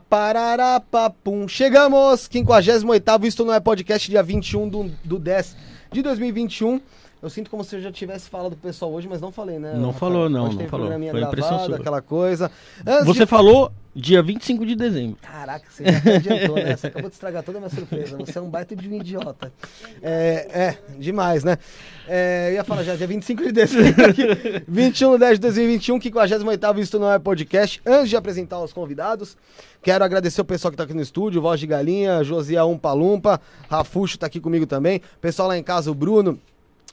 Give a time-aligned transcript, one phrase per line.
[0.00, 1.48] Paparará, papum.
[1.48, 2.28] Chegamos!
[2.30, 5.56] 58 Isto Não É Podcast, dia 21 do, do 10
[5.90, 6.78] de 2021.
[7.22, 9.72] Eu sinto como se eu já tivesse falado pro pessoal hoje, mas não falei, né?
[9.72, 10.12] Não Rafael?
[10.12, 10.86] falou, não, Hoje não teve falou.
[10.86, 11.80] programinha Foi impressão gravado, sua.
[11.80, 12.50] aquela coisa.
[12.86, 15.16] Antes Você de- falou dia 25 de dezembro.
[15.56, 16.76] Caraca, você já adiantou, né?
[16.76, 18.16] Você acabou de estragar toda a minha surpresa.
[18.18, 19.52] Você é um baita de um idiota.
[20.02, 21.58] É, é demais, né?
[22.06, 24.22] É, eu ia falar já, dia 25 de dezembro, aqui,
[24.68, 27.80] 21 de 10 de 2021, 58 Isto Não É Podcast.
[27.84, 29.36] Antes de apresentar os convidados,
[29.82, 33.40] quero agradecer o pessoal que tá aqui no estúdio, Voz de Galinha, Josia Umpa Lumpa,
[33.68, 36.38] Rafuxo tá aqui comigo também, pessoal lá em casa, o Bruno,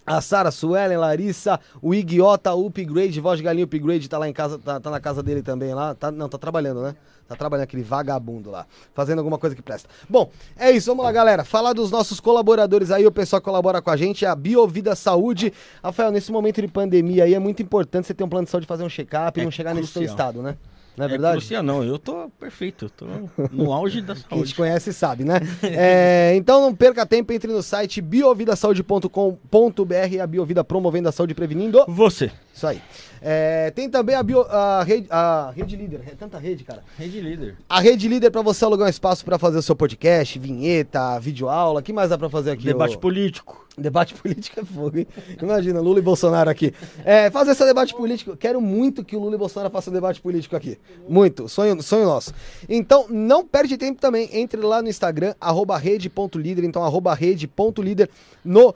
[0.06, 4.34] a Sara, Suelen, Larissa, o Igiota, o Upgrade, Voz de Galinha Upgrade tá lá em
[4.34, 5.96] casa, tá, tá na casa dele também lá.
[5.96, 6.96] Tá, não, tá trabalhando, né?
[7.28, 9.88] Tá trabalhando aquele vagabundo lá, fazendo alguma coisa que presta.
[10.10, 11.46] Bom, é isso, vamos lá, galera.
[11.46, 15.54] Falar dos nossos colaboradores aí, o pessoal que colabora com a gente, a Biovida Saúde.
[15.82, 18.68] Rafael, nesse momento de pandemia aí é muito importante você ter um plano de saúde,
[18.68, 20.14] fazer um check-up e É não chegar nesse seu crucial.
[20.14, 20.58] estado, né?
[20.96, 21.38] Não é É verdade?
[21.38, 21.84] crucial, não.
[21.84, 22.86] Eu tô perfeito.
[22.86, 23.06] Eu tô
[23.52, 24.56] no auge da Quem te saúde.
[24.56, 25.40] conhece sabe, né?
[25.64, 31.84] É, então não perca tempo, entre no site biovidasaude.com.br, a Biovida promovendo a saúde prevenindo.
[31.88, 32.32] Você.
[32.54, 32.80] Isso aí.
[33.20, 36.84] É, tem também a, bio, a, rede, a Rede Líder, é tanta rede, cara.
[37.00, 37.56] Rede líder.
[37.68, 41.80] A Rede Líder para você alugar um espaço para fazer o seu podcast, vinheta, videoaula,
[41.80, 42.66] o que mais dá para fazer aqui?
[42.66, 43.00] Debate ô?
[43.00, 43.64] político.
[43.76, 45.08] Debate político é fogo, hein?
[45.42, 46.74] Imagina, Lula e Bolsonaro aqui.
[47.04, 48.38] É, fazer esse debate político.
[48.38, 50.78] Quero muito que o Lula e Bolsonaro façam debate político aqui.
[51.10, 51.50] Muito.
[51.50, 52.34] Sonho, sonho nosso.
[52.70, 54.30] Então, não perde tempo também.
[54.32, 56.64] Entre lá no Instagram, arroba rede.líder.
[56.66, 58.10] Então, arroba rede.líder
[58.46, 58.76] no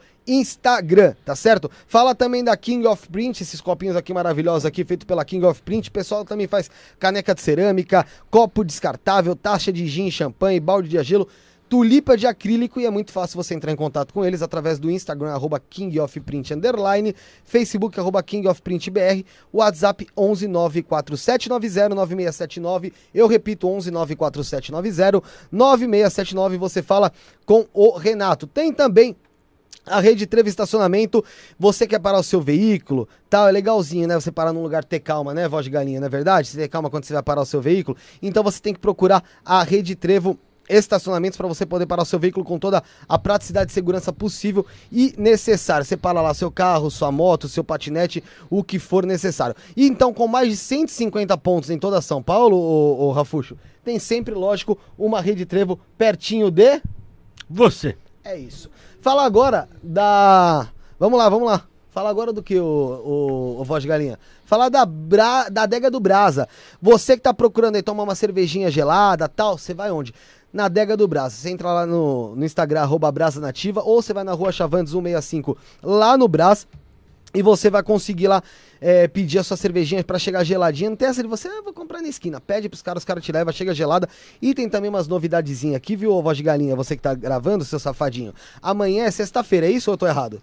[1.24, 1.70] tá certo?
[1.86, 5.62] Fala também da King of Print, esses copinhos aqui maravilhosos aqui, feito pela King of
[5.62, 5.88] Print.
[5.88, 11.02] O pessoal também faz caneca de cerâmica, copo descartável, taxa de gin, champanhe, balde de
[11.02, 11.26] gelo
[11.68, 14.90] tulipa de acrílico e é muito fácil você entrar em contato com eles através do
[14.90, 15.62] Instagram, arroba
[16.02, 16.22] of
[16.54, 17.14] underline,
[17.44, 26.56] Facebook, arroba King of Print BR, WhatsApp 11 94790 9679, eu repito, 11 94790 9679,
[26.56, 27.12] você fala
[27.44, 28.46] com o Renato.
[28.46, 29.14] Tem também
[29.90, 31.24] a rede Trevo Estacionamento,
[31.58, 34.14] você quer parar o seu veículo, tal, é legalzinho, né?
[34.14, 36.48] Você parar num lugar ter calma, né, voz de galinha, não é verdade?
[36.48, 37.96] Você ter calma quando você vai parar o seu veículo.
[38.22, 40.38] Então você tem que procurar a rede Trevo
[40.68, 44.66] estacionamentos para você poder parar o seu veículo com toda a praticidade e segurança possível
[44.92, 45.84] e necessária.
[45.84, 49.56] Você para lá seu carro, sua moto, seu patinete, o que for necessário.
[49.76, 53.98] E então, com mais de 150 pontos em toda São Paulo, ô, ô Rafuxo, tem
[53.98, 56.82] sempre, lógico, uma rede Trevo pertinho de...
[57.48, 57.96] Você.
[58.22, 58.70] É isso.
[59.08, 60.68] Fala agora da.
[61.00, 61.62] Vamos lá, vamos lá.
[61.88, 64.18] Fala agora do que, o, o, o Voz de Galinha?
[64.44, 65.48] Falar da, bra...
[65.48, 66.46] da adega do Brasa.
[66.78, 70.12] Você que tá procurando aí tomar uma cervejinha gelada tal, você vai onde?
[70.52, 71.36] Na adega do Brasa.
[71.36, 74.92] Você entra lá no, no Instagram, arroba Brasa Nativa, ou você vai na rua Chavantes
[74.92, 76.68] 165, lá no Brás,
[77.34, 78.42] e você vai conseguir lá
[78.80, 80.90] é, pedir a sua cervejinha pra chegar geladinha.
[80.90, 82.40] Não tem essa de você, ah, vou comprar na esquina.
[82.40, 84.08] Pede pros caras, os caras te levam, chega gelada.
[84.40, 86.74] E tem também umas novidadezinhas aqui, viu, voz de galinha?
[86.76, 88.34] Você que tá gravando, seu safadinho.
[88.62, 90.42] Amanhã é sexta-feira, é isso ou eu tô errado?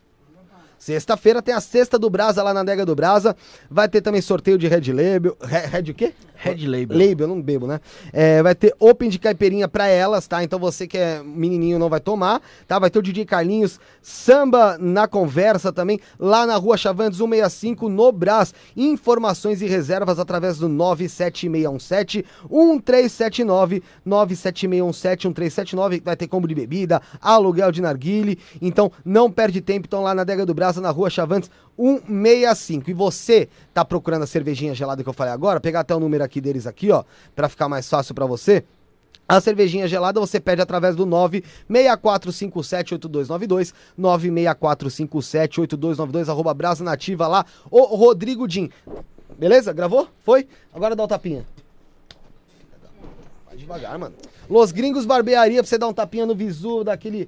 [0.85, 3.35] Sexta-feira tem a sexta do Brasa lá na adega do Brasa.
[3.67, 5.35] Vai ter também sorteio de Red Label.
[5.41, 6.13] Red, Red o quê?
[6.35, 6.95] Red Label.
[6.95, 7.79] Label, eu não bebo, né?
[8.13, 10.43] É, vai ter Open de caipirinha pra elas, tá?
[10.43, 12.77] Então você que é menininho não vai tomar, tá?
[12.77, 18.11] Vai ter o DJ Carlinhos, samba na conversa também, lá na rua Chavantes 165, no
[18.11, 18.53] Brás.
[18.77, 27.71] Informações e reservas através do 97617 1379, 97617 1379, vai ter combo de bebida, aluguel
[27.71, 28.37] de narguile.
[28.61, 32.89] Então não perde tempo, então lá na Adega do Brasa, na rua Chavantes 165.
[32.89, 36.23] E você tá procurando a cervejinha gelada que eu falei agora, pegar até o número
[36.23, 37.03] aqui deles aqui, ó,
[37.35, 38.63] pra ficar mais fácil pra você.
[39.27, 48.47] A cervejinha gelada você pede através do 964578292, 964578292, arroba Brasa Nativa lá, o Rodrigo
[48.47, 48.69] Din.
[49.37, 49.73] Beleza?
[49.73, 50.07] Gravou?
[50.23, 50.47] Foi?
[50.71, 51.43] Agora dá o tapinha.
[53.47, 54.13] Vai devagar, mano.
[54.47, 57.27] Los Gringos Barbearia, pra você dar um tapinha no visu, daquele...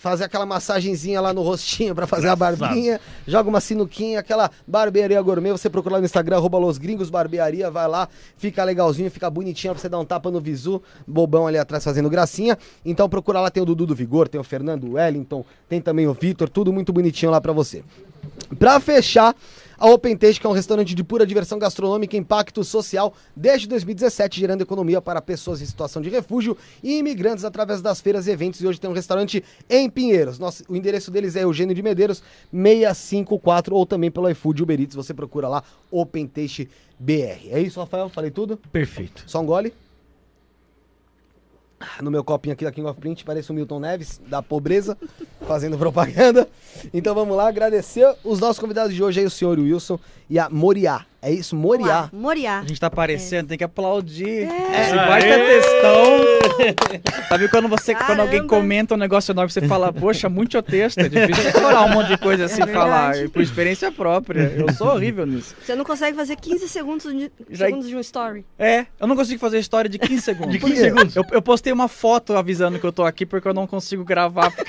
[0.00, 2.98] Fazer aquela massagenzinha lá no rostinho pra fazer a barbinha.
[3.26, 5.52] Joga uma sinuquinha, aquela barbearia gourmet.
[5.52, 7.70] Você procura lá no Instagram, arroba Los Gringos Barbearia.
[7.70, 8.08] Vai lá,
[8.38, 10.82] fica legalzinho, fica bonitinho pra você dar um tapa no visu.
[11.06, 12.56] Bobão ali atrás fazendo gracinha.
[12.82, 16.14] Então procura lá, tem o Dudu do Vigor, tem o Fernando Wellington, tem também o
[16.14, 16.48] Vitor.
[16.48, 17.84] Tudo muito bonitinho lá pra você.
[18.58, 19.36] Pra fechar,
[19.80, 23.66] a Open Taste, que é um restaurante de pura diversão gastronômica e impacto social desde
[23.66, 28.30] 2017, gerando economia para pessoas em situação de refúgio e imigrantes através das feiras e
[28.30, 28.60] eventos.
[28.60, 30.38] E hoje tem um restaurante em Pinheiros.
[30.38, 32.22] Nossa, o endereço deles é Eugênio de Medeiros,
[32.52, 34.94] 654, ou também pelo iFood Uber Eats.
[34.94, 36.68] Você procura lá, Open Taste
[36.98, 37.48] BR.
[37.48, 38.10] É isso, Rafael?
[38.10, 38.58] Falei tudo?
[38.70, 39.24] Perfeito.
[39.26, 39.72] Só um gole.
[42.02, 44.96] No meu copinho aqui da King of Print, parece o Milton Neves, da pobreza,
[45.46, 46.48] fazendo propaganda.
[46.92, 49.98] Então vamos lá, agradecer os nossos convidados de hoje aí, o senhor Wilson
[50.28, 51.06] e a Moriá.
[51.22, 52.08] É isso, Moriá.
[52.12, 52.60] Moriá.
[52.60, 54.48] A gente tá aparecendo, tem que aplaudir.
[54.48, 54.82] É.
[54.86, 57.20] Esse baita textão.
[57.28, 58.48] Sabe quando você, quando alguém Caramba.
[58.56, 62.16] comenta um negócio enorme, você fala, poxa, muito texto, é difícil decorar um monte de
[62.18, 63.14] coisa assim É falar.
[63.32, 64.40] por experiência própria.
[64.56, 65.54] Eu sou horrível nisso.
[65.62, 68.44] Você não consegue fazer 15 segundos de, Já- segundos de um story.
[68.58, 70.52] É, eu não consigo fazer história de 15 segundos.
[70.52, 70.88] De Por 15 quê?
[70.88, 71.16] segundos.
[71.16, 74.52] Eu, eu postei uma foto avisando que eu tô aqui porque eu não consigo gravar.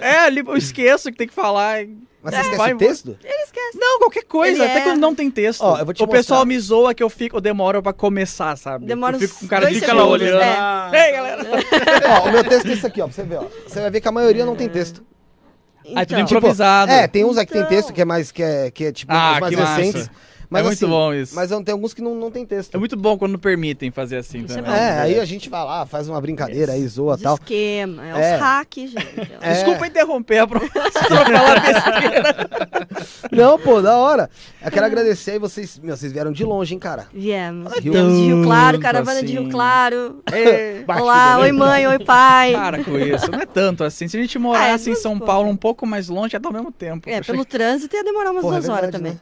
[0.00, 1.84] É, ali eu esqueço que tem que falar.
[2.24, 3.18] Mas você É, esquece vai o texto?
[3.74, 5.60] Não, qualquer coisa, Ele até é- quando não tem texto.
[5.62, 6.44] Ó, eu vou te o pessoal mostrar.
[6.54, 8.86] me zoa que eu fico, eu demoro pra começar, sabe?
[8.86, 10.40] Demora eu fico com o cara dois fica lá olhando.
[10.40, 11.06] é.
[11.08, 11.42] Ei, galera!
[12.24, 13.44] ó, o meu texto é esse aqui, ó, pra você ver, ó.
[13.68, 15.04] Você vai ver que a maioria não tem texto.
[15.94, 16.90] Aí tudo Então, improvisado.
[16.90, 17.76] É, tem uns aqui que tem Então.
[17.76, 20.10] texto, que é mais, que é, que é tipo, Ah, mais que massa.
[20.50, 21.34] Mas, É muito assim, bom isso.
[21.34, 22.74] Mas tem alguns que não, não tem texto.
[22.74, 24.70] É muito bom quando permitem fazer assim Isso é também.
[24.70, 24.76] bom.
[24.76, 27.34] É, aí a gente vai lá, faz uma brincadeira aí, zoa tal.
[27.34, 28.34] esquema, é, É.
[28.36, 29.32] os hacks, gente.
[29.40, 29.52] É.
[29.54, 32.50] Desculpa interromper a falar besteira.
[33.32, 34.30] Não, pô, da hora.
[34.64, 35.78] Eu quero agradecer aí vocês.
[35.82, 37.06] Meu, vocês vieram de longe, hein, cara.
[37.12, 37.72] Viemos.
[37.78, 39.42] Rio- Viemos de Rio Claro, caravana de assim.
[39.42, 40.22] Rio Claro.
[40.32, 42.52] Ei, Olá, oi mãe, oi pai.
[42.52, 43.30] Para com isso.
[43.30, 44.06] Não é tanto assim.
[44.08, 45.26] Se a gente morasse em duas São pouco.
[45.26, 47.08] Paulo um pouco mais longe, ia dar o mesmo tempo.
[47.08, 49.12] É, pelo trânsito ia demorar umas Porra, é duas horas também.
[49.12, 49.18] né?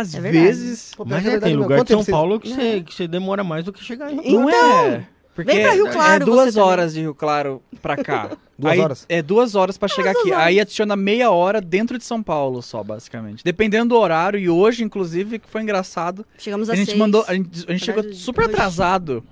[0.00, 0.94] Às É vezes.
[0.96, 3.42] Pô, Mas é é, tem lugar de São vocês- Paulo que você, que você demora
[3.42, 5.06] mais do que chegar em Não Então, é.
[5.34, 6.68] Porque vem pra Rio Claro é duas você também.
[6.70, 8.30] horas de Rio Claro pra cá.
[8.58, 9.06] Duas Aí- horas?
[9.08, 10.32] É duas horas pra chegar duas aqui.
[10.32, 10.46] horas.
[10.46, 13.44] Aí adiciona meia hora dentro de São Paulo só, basicamente.
[13.44, 14.36] Dependendo do horário.
[14.38, 16.26] E hoje, inclusive, que foi engraçado.
[16.36, 16.98] Chegamos A a gente seis.
[16.98, 17.24] mandou.
[17.28, 19.22] A gente, a gente chegou de super atrasado.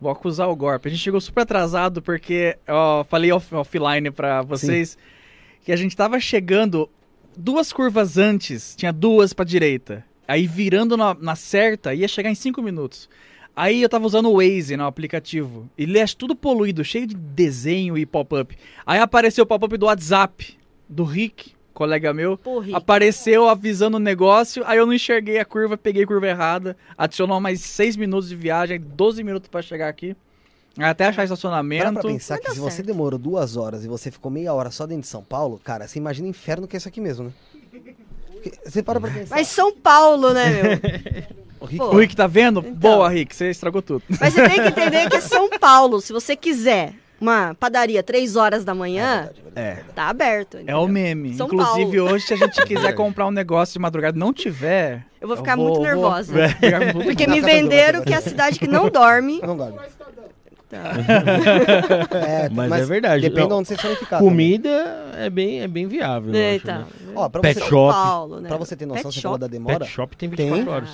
[0.00, 0.88] Vou acusar o golpe.
[0.88, 2.56] A gente chegou super atrasado porque.
[2.66, 4.96] Ó, falei off- offline pra vocês
[5.62, 6.88] que a gente tava chegando
[7.36, 8.74] duas curvas antes.
[8.76, 10.04] Tinha duas pra direita.
[10.26, 13.08] Aí virando na, na certa, ia chegar em cinco minutos.
[13.56, 15.68] Aí eu tava usando o Waze no aplicativo.
[15.78, 18.56] E ele é tudo poluído, cheio de desenho e pop-up.
[18.84, 22.36] Aí apareceu o pop-up do WhatsApp, do Rick, colega meu.
[22.36, 26.76] Porra, Apareceu avisando o negócio, aí eu não enxerguei a curva, peguei a curva errada,
[26.98, 30.16] adicionou mais 6 minutos de viagem, 12 minutos pra chegar aqui.
[30.78, 31.92] Até achar Para estacionamento.
[31.92, 32.86] pra pensar que se você certo.
[32.86, 35.98] demorou duas horas e você ficou meia hora só dentro de São Paulo, cara, você
[35.98, 37.32] imagina o inferno que é isso aqui mesmo, né?
[38.32, 39.36] Porque Você para pra pensar.
[39.36, 41.34] Mas São Paulo, né, meu?
[41.60, 41.82] O Rick-.
[41.84, 42.60] O Rick tá vendo?
[42.60, 42.74] Então.
[42.74, 44.02] Boa, Rick, você estragou tudo.
[44.20, 45.98] Mas você tem que entender que é São Paulo.
[45.98, 49.76] Se você quiser uma padaria três horas da manhã, É.
[49.94, 50.58] tá aberto.
[50.58, 50.80] É entendeu?
[50.82, 51.34] o meme.
[51.34, 52.12] São Inclusive, Paulo.
[52.12, 55.06] hoje, se a gente quiser comprar um negócio de madrugada e não tiver.
[55.18, 56.34] Eu vou ficar muito nervosa.
[56.92, 59.40] vou Porque me venderam que é a cidade que não dorme.
[59.40, 59.78] Não dorme.
[60.82, 62.16] Tá.
[62.26, 63.22] É, Mas é verdade.
[63.22, 64.18] Depende de onde vocês forem ficar.
[64.18, 66.32] Comida é bem, é bem viável.
[66.34, 66.78] eu É, acho, então.
[66.78, 66.86] né?
[67.14, 67.92] Ó, pra Pet você, shop.
[67.94, 68.48] Paulo, né?
[68.48, 69.22] pra você ter noção, Pet você shop.
[69.22, 69.78] falou da demora.
[69.80, 70.72] Pet shop tem 24 Tem?
[70.74, 70.90] horas.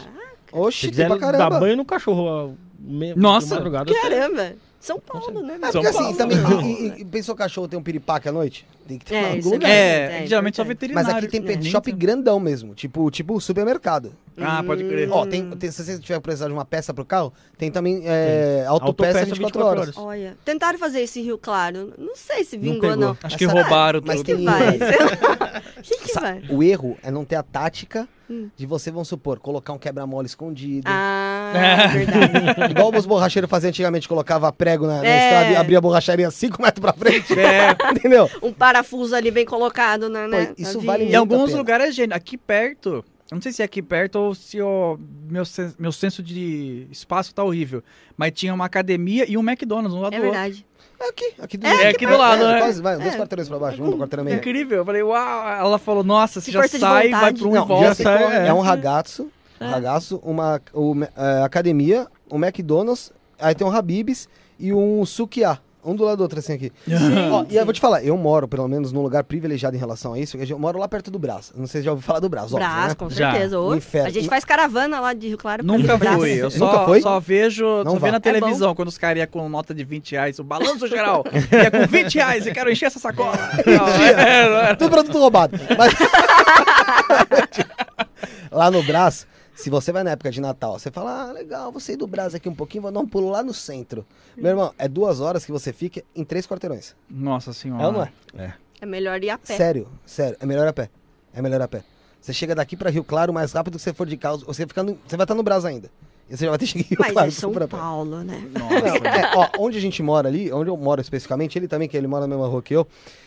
[0.52, 1.60] Oxi, Se tem pra dar caramba.
[1.60, 4.52] banho no cachorro me- Nossa, você- Caramba!
[4.80, 5.58] São Paulo, né?
[5.62, 5.70] É?
[5.70, 6.16] São porque assim, Paulo.
[6.16, 6.38] também.
[6.38, 8.66] E, e- e pensou cachorro tem um piripaque à noite?
[8.88, 9.70] Tem que ter É, algum isso é lugar.
[9.70, 11.06] É, É, geralmente só veterinário.
[11.06, 14.12] Mas aqui tem pet Nem shop tem- grandão mesmo, tipo, tipo supermercado.
[14.38, 15.10] Ah, pode crer.
[15.12, 18.64] Ó, tem, tem- se você tiver precisar de uma peça pro carro, tem também é,
[18.66, 19.96] autopeça Autopeça 24, horas.
[19.98, 21.92] Olha, tentaram fazer isso em Rio Claro.
[21.98, 22.96] Não sei se Não vingou, pegou.
[22.96, 23.18] não.
[23.22, 24.26] Acho que roubaram mas tudo.
[24.26, 24.78] que tem- vai?
[24.78, 24.78] Sei
[25.38, 25.60] lá.
[25.82, 26.42] que, que vai?
[26.48, 28.48] O erro é não ter a tática Hum.
[28.56, 30.84] de você, vamos supor, colocar um quebra-mola escondido.
[30.88, 31.88] Ah, É.
[32.06, 32.70] verdade.
[32.70, 35.24] Igual os borracheiros faziam antigamente, colocava prego na, na É.
[35.24, 37.32] estrada e abria a borracharia 5 metros pra frente.
[37.38, 38.30] É, Entendeu?
[38.42, 41.12] Um parafuso ali bem colocado na, né, Pô, isso na vale via.
[41.14, 42.14] Em alguns lugares é gênio.
[42.16, 45.92] Aqui perto, eu não sei se é aqui perto ou se o meu, sen- meu
[45.92, 47.82] senso de espaço tá horrível.
[48.16, 50.38] Mas tinha uma academia e um McDonald's um lado É do outro.
[50.40, 50.66] verdade.
[51.00, 52.58] É aqui, aqui do, É aqui do lado, né?
[52.58, 53.18] Quase, vai, dois É.
[53.18, 54.36] quarteirões pra baixo, um quarteirão meio.
[54.36, 54.78] Incrível.
[54.78, 55.48] Eu falei, uau.
[55.48, 58.02] Ela falou, nossa, você Que já sai, vai pra um Não, e volta.
[58.34, 58.48] é.
[58.48, 58.52] é.
[58.52, 64.72] um ragazzo, um ragazzo, uma o, é, academia, um McDonald's, aí tem um Habib's e
[64.74, 65.58] um Sukiá.
[65.84, 66.72] Um do lado do outro, assim, aqui.
[67.32, 70.12] Ó, e eu vou te falar, eu moro, pelo menos, num lugar privilegiado em relação
[70.14, 70.36] a isso.
[70.36, 71.52] Eu moro lá perto do Brás.
[71.56, 72.94] Não sei se já ouviu falar do Brás, óbvio, Brás, né?
[72.94, 73.32] com Já.
[73.32, 73.58] certeza.
[73.60, 74.08] Ô, inferno.
[74.08, 75.64] A gente faz caravana lá de Rio Claro.
[75.64, 76.16] pra Nunca Brás.
[76.16, 76.32] fui.
[76.32, 77.00] Eu Nunca só, foi?
[77.00, 78.06] só vejo, Não só vá.
[78.06, 80.38] vejo na É televisão quando os caras iam com nota de 20 reais.
[80.38, 81.24] O balanço geral.
[81.52, 83.30] ia com 20 reais e quero encher essa sacola.
[83.66, 84.74] Não, é, não é.
[84.74, 85.58] Tudo produto roubado.
[85.78, 85.94] Mas...
[88.50, 89.26] lá no Brás,
[89.62, 92.34] se você vai na época de Natal, você fala, ah, legal, vou sair do Brás
[92.34, 94.04] aqui um pouquinho, vou dar um pulo lá no centro.
[94.36, 96.94] Meu irmão, é duas horas que você fica em três quarteirões.
[97.08, 97.82] Nossa senhora.
[97.82, 98.54] É ou não é?
[98.80, 99.56] É melhor ir a pé.
[99.56, 100.88] Sério, sério, é melhor a pé.
[101.34, 101.82] É melhor a pé.
[102.20, 104.82] Você chega daqui pra Rio Claro mais rápido que você for de carro, você, fica
[104.82, 105.90] no- você vai estar no Brás ainda.
[106.30, 107.28] Você já vai ter chegado Mas Claro.
[107.28, 107.76] é São for a pé.
[107.76, 108.40] Paulo, né?
[108.54, 112.06] É, ó, onde a gente mora ali, onde eu moro especificamente, ele também, que ele
[112.06, 112.86] mora na mesma rua que eu,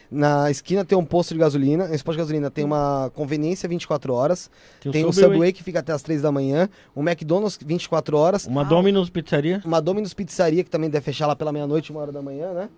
[0.09, 4.13] na esquina tem um posto de gasolina, esse posto de gasolina tem uma conveniência 24
[4.13, 8.15] horas, tem, o um Subway que fica até as 3 da manhã, um McDonald's 24
[8.17, 9.61] horas, Uma Domino's Pizzaria.
[9.65, 12.69] uma Domino's Pizzaria que também deve fechar lá pela meia-noite, uma hora da manhã, né?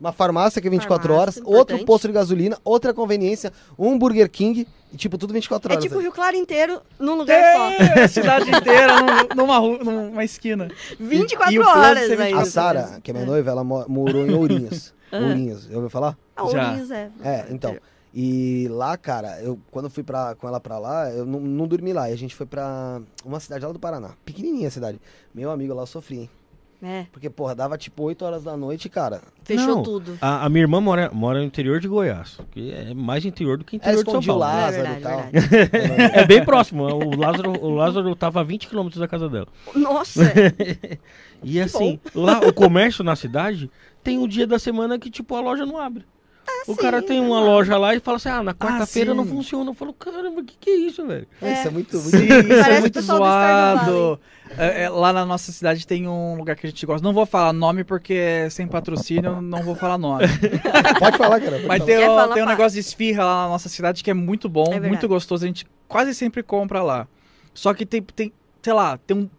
[0.00, 1.84] Uma farmácia que é 24 Farmácia, horas, outro importante.
[1.84, 5.84] posto de gasolina, outra conveniência, um Burger King e tipo tudo 24 É horas.
[5.84, 6.04] tipo o né?
[6.04, 7.70] Rio Claro inteiro num lugar só.
[7.70, 10.68] É, a cidade inteira num- numa, rua, numa esquina.
[10.98, 12.32] 24 E- e horas aí.
[12.32, 14.92] A Sara, que é minha noiva, ela mo- morou em Ourinhos.
[15.12, 16.16] Ourinhos, já ouviu falar?
[16.34, 16.44] Ah.
[16.44, 17.10] Ourinhos, é.
[17.22, 17.76] É, então.
[18.12, 21.68] E lá, cara, eu quando eu fui pra, com ela pra lá, eu não, não
[21.68, 22.10] dormi lá.
[22.10, 24.10] E a gente foi pra uma cidade lá do Paraná.
[24.24, 25.00] Pequenininha a cidade.
[25.32, 26.30] Meu amigo lá eu sofri, hein?
[26.82, 29.20] É, Porque, porra, dava tipo 8 horas da noite, cara.
[29.44, 30.16] fechou Não, tudo.
[30.20, 33.64] A, a minha irmã mora, mora no interior de Goiás, que é mais interior do
[33.64, 34.42] que Ela interior de São o Paulo.
[34.42, 35.22] É Lázaro verdade, e tal.
[35.30, 36.12] verdade.
[36.20, 36.84] É bem próximo.
[36.84, 39.48] O Lázaro, o Lázaro tava a 20 quilômetros da casa dela.
[39.74, 40.22] Nossa,
[41.42, 43.70] E assim, lá o comércio na cidade
[44.02, 46.04] tem o dia da semana que, tipo, a loja não abre.
[46.66, 49.24] o cara sim, tem é uma loja lá e fala assim: ah, na quarta-feira não
[49.24, 49.30] sim.
[49.30, 49.70] funciona.
[49.70, 51.26] Eu falo, caramba, o que, que é isso, velho?
[51.40, 54.20] Isso é muito, muito Sim, isso é o muito zoado.
[54.58, 57.02] É, é, lá na nossa cidade tem um lugar que a gente gosta.
[57.06, 60.24] Não vou falar nome porque é sem patrocínio, não vou falar nome.
[60.98, 61.52] Pode falar, cara.
[61.52, 61.86] pode Mas falar.
[61.86, 64.64] tem, o- tem um negócio de esfirra lá na nossa cidade que é muito bom,
[64.70, 64.88] verdade.
[64.88, 65.44] muito gostoso.
[65.44, 67.06] A gente quase sempre compra lá.
[67.54, 69.30] Só que tem, tem sei lá, tem um.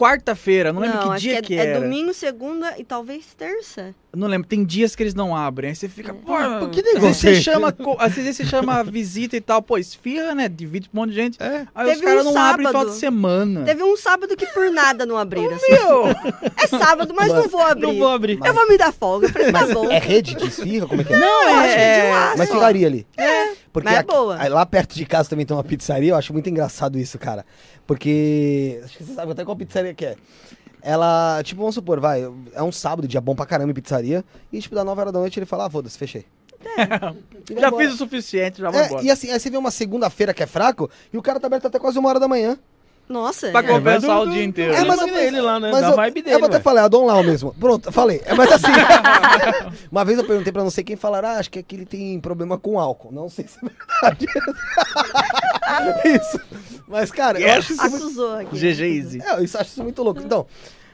[0.00, 1.80] Quarta-feira, não lembro não, que acho dia que que, é, é era.
[1.80, 3.94] domingo, segunda e talvez terça.
[4.16, 5.68] Não lembro, tem dias que eles não abrem.
[5.68, 8.44] Aí você fica, pô, Por que às vezes negócio você é chama, às vezes você
[8.46, 10.48] chama visita e tal, pô, esfirra, né?
[10.48, 11.42] Divide pra um monte de gente.
[11.42, 11.66] É.
[11.74, 13.62] Aí os Teve caras um não abrem final de semana.
[13.64, 15.54] Teve um sábado que por nada não abriram.
[15.54, 15.70] assim.
[15.70, 16.06] Meu!
[16.56, 17.82] É sábado, mas não vou abrir.
[17.86, 18.38] Não vou abrir.
[18.42, 19.26] Eu vou me dar folga.
[19.26, 19.90] Eu falei, tá bom.
[19.90, 20.86] É rede de esfirra?
[20.88, 21.18] Como é que é?
[21.18, 22.06] Não, Eu acho que é.
[22.06, 23.06] de lá, Mas ficaria ali.
[23.16, 24.48] É, Porque mas é aqui- boa.
[24.48, 27.44] lá perto de casa também tem uma pizzaria, eu acho muito engraçado isso, cara.
[27.90, 28.80] Porque.
[28.84, 30.16] Acho que você sabe até qual pizzaria que é.
[30.80, 32.22] Ela, tipo, vamos supor, vai,
[32.54, 35.18] é um sábado, dia bom pra caramba em pizzaria, e tipo, da 9 horas da
[35.18, 36.24] noite ele fala, ah, foda-se, fechei.
[36.76, 37.84] Vai Já embora.
[37.84, 39.02] fiz o suficiente, já vou É, embora.
[39.04, 41.66] e assim, aí você vê uma segunda-feira que é fraco, e o cara tá aberto
[41.66, 42.56] até quase uma hora da manhã.
[43.10, 43.50] Nossa.
[43.50, 43.62] Pra é.
[43.64, 44.72] compensar o dia inteiro.
[44.72, 45.72] É, É, mas eu- dele lá, né?
[45.72, 47.52] Mas da eu, vibe eu dele, vou até falar, é a Dom Lau mesmo.
[47.58, 48.22] Pronto, falei.
[48.24, 48.66] É, mas assim,
[49.90, 52.20] uma vez eu perguntei pra não sei quem falar, ah, acho que aqui ele tem
[52.20, 53.10] problema com álcool.
[53.10, 54.26] Não sei se é verdade.
[56.06, 56.40] isso.
[56.86, 58.56] Mas, cara, eu acho isso muito...
[58.56, 59.22] GG Easy.
[59.22, 60.20] É, isso acho isso muito louco.
[60.20, 60.46] Então,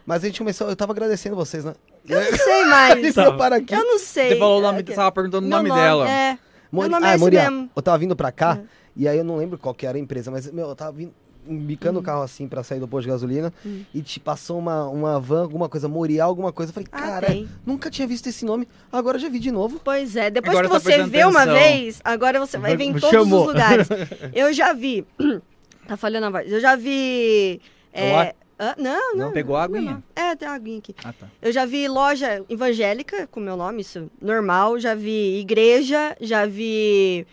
[0.07, 1.75] mas a gente começou, eu tava agradecendo vocês, né?
[2.09, 2.95] Eu não sei mais.
[3.17, 3.75] Eu aqui.
[3.75, 4.31] Eu não sei.
[4.31, 6.09] Você falou o nome, É que- você tava perguntando o Meu nome, dela.
[6.09, 6.39] É.
[6.73, 6.89] Mori...
[6.89, 7.71] Meu nome ah, é Moriá, mesmo.
[7.77, 8.59] eu tava vindo pra cá,
[8.97, 11.13] e aí eu não lembro qual que era a empresa, mas, meu, eu tava vindo,
[11.49, 13.53] bicando o carro assim pra sair do posto de gasolina,
[13.95, 16.71] e te passou uma, uma van, alguma coisa, Moriá, alguma coisa.
[16.71, 17.49] Eu falei, Ah, cara, tem.
[17.65, 19.81] nunca tinha visto esse nome, agora eu já vi de novo.
[19.83, 21.59] Pois é, depois Agora que tá você vê uma atenção.
[21.61, 23.41] vez, agora você vai ver em todos Chamou.
[23.43, 23.89] os lugares.
[24.35, 25.05] Eu já vi.
[25.87, 26.51] tá falhando a voz.
[26.51, 27.61] Eu já vi.
[27.93, 28.27] É o ar?
[28.27, 28.75] É, hã?
[28.79, 29.33] não, não.
[29.33, 29.93] Pegou a aguinha?
[29.93, 30.03] não.
[30.15, 30.95] É, tem uma aguinha aqui.
[31.05, 31.27] Ah, tá.
[31.41, 34.79] Eu já vi loja evangélica com meu nome, isso normal.
[34.79, 37.27] Já vi igreja, já vi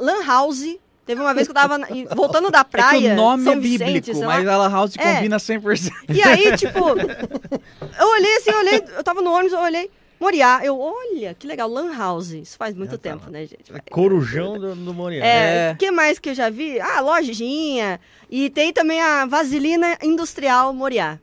[0.00, 0.76] lan house.
[1.08, 3.08] Teve uma vez que eu tava na- voltando da praia.
[3.08, 5.14] é o nome São é bíblico, Vicente, mas a House É.
[5.14, 5.90] combina 100%.
[6.10, 10.60] E aí, tipo, eu olhei assim, eu olhei, eu tava no ônibus, eu olhei, Moriá,
[10.62, 12.30] eu, olha, que legal, Lan House.
[12.32, 13.30] Isso faz muito tempo, lá.
[13.30, 13.72] né, gente?
[13.90, 15.24] Corujão do, do Moriá.
[15.24, 15.72] É, É.
[15.72, 16.78] o que mais que eu já vi?
[16.78, 17.98] Ah, lojinha.
[18.28, 21.18] E tem também a Vaselina Industrial Moriá.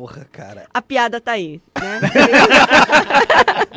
[0.00, 0.66] Porra, cara.
[0.72, 2.00] A piada tá aí, né?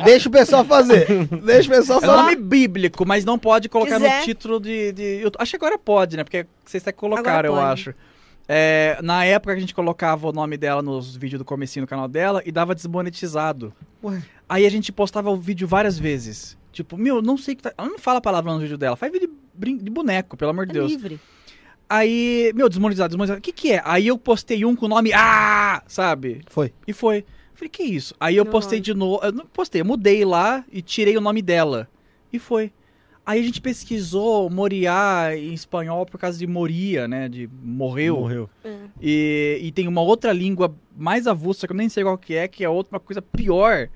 [0.04, 1.06] Deixa o pessoal fazer.
[1.44, 2.22] Deixa o pessoal É falar.
[2.22, 4.20] nome bíblico, mas não pode colocar Quiser.
[4.20, 6.24] no título de, de- eu acho que agora pode, né?
[6.24, 7.94] Porque vocês até colocaram, eu acho.
[8.48, 12.08] É, na época a gente colocava o nome dela nos vídeos do comecinho do canal
[12.08, 13.70] dela e dava desmonetizado.
[14.02, 14.22] Ué.
[14.48, 16.56] Aí a gente postava o vídeo várias vezes.
[16.72, 17.72] Tipo, meu, não sei o que tá.
[17.76, 20.64] Ela não fala palavrão no vídeo dela, faz vídeo de, brin- de boneco, pelo amor
[20.64, 20.90] de É Deus.
[20.90, 21.20] livre.
[21.94, 23.38] Aí, meu, desmonetizado, desmonetizado.
[23.38, 23.82] O que que é?
[23.84, 25.80] Aí eu postei um com o nome Ah!
[25.86, 26.40] Sabe?
[26.48, 26.72] Foi.
[26.88, 27.24] E foi.
[27.54, 28.14] Falei, que isso?
[28.18, 28.84] Aí eu Meu postei nome.
[28.84, 29.24] de novo.
[29.24, 31.88] Eu não postei, eu mudei lá e tirei o nome dela.
[32.32, 32.72] E foi.
[33.24, 37.28] Aí a gente pesquisou Moriá em espanhol por causa de Moria, né?
[37.28, 38.16] De morreu.
[38.16, 38.50] Morreu.
[38.64, 38.76] É.
[39.00, 42.48] E, e tem uma outra língua mais avulsa que eu nem sei qual que é,
[42.48, 43.88] que é outra coisa pior.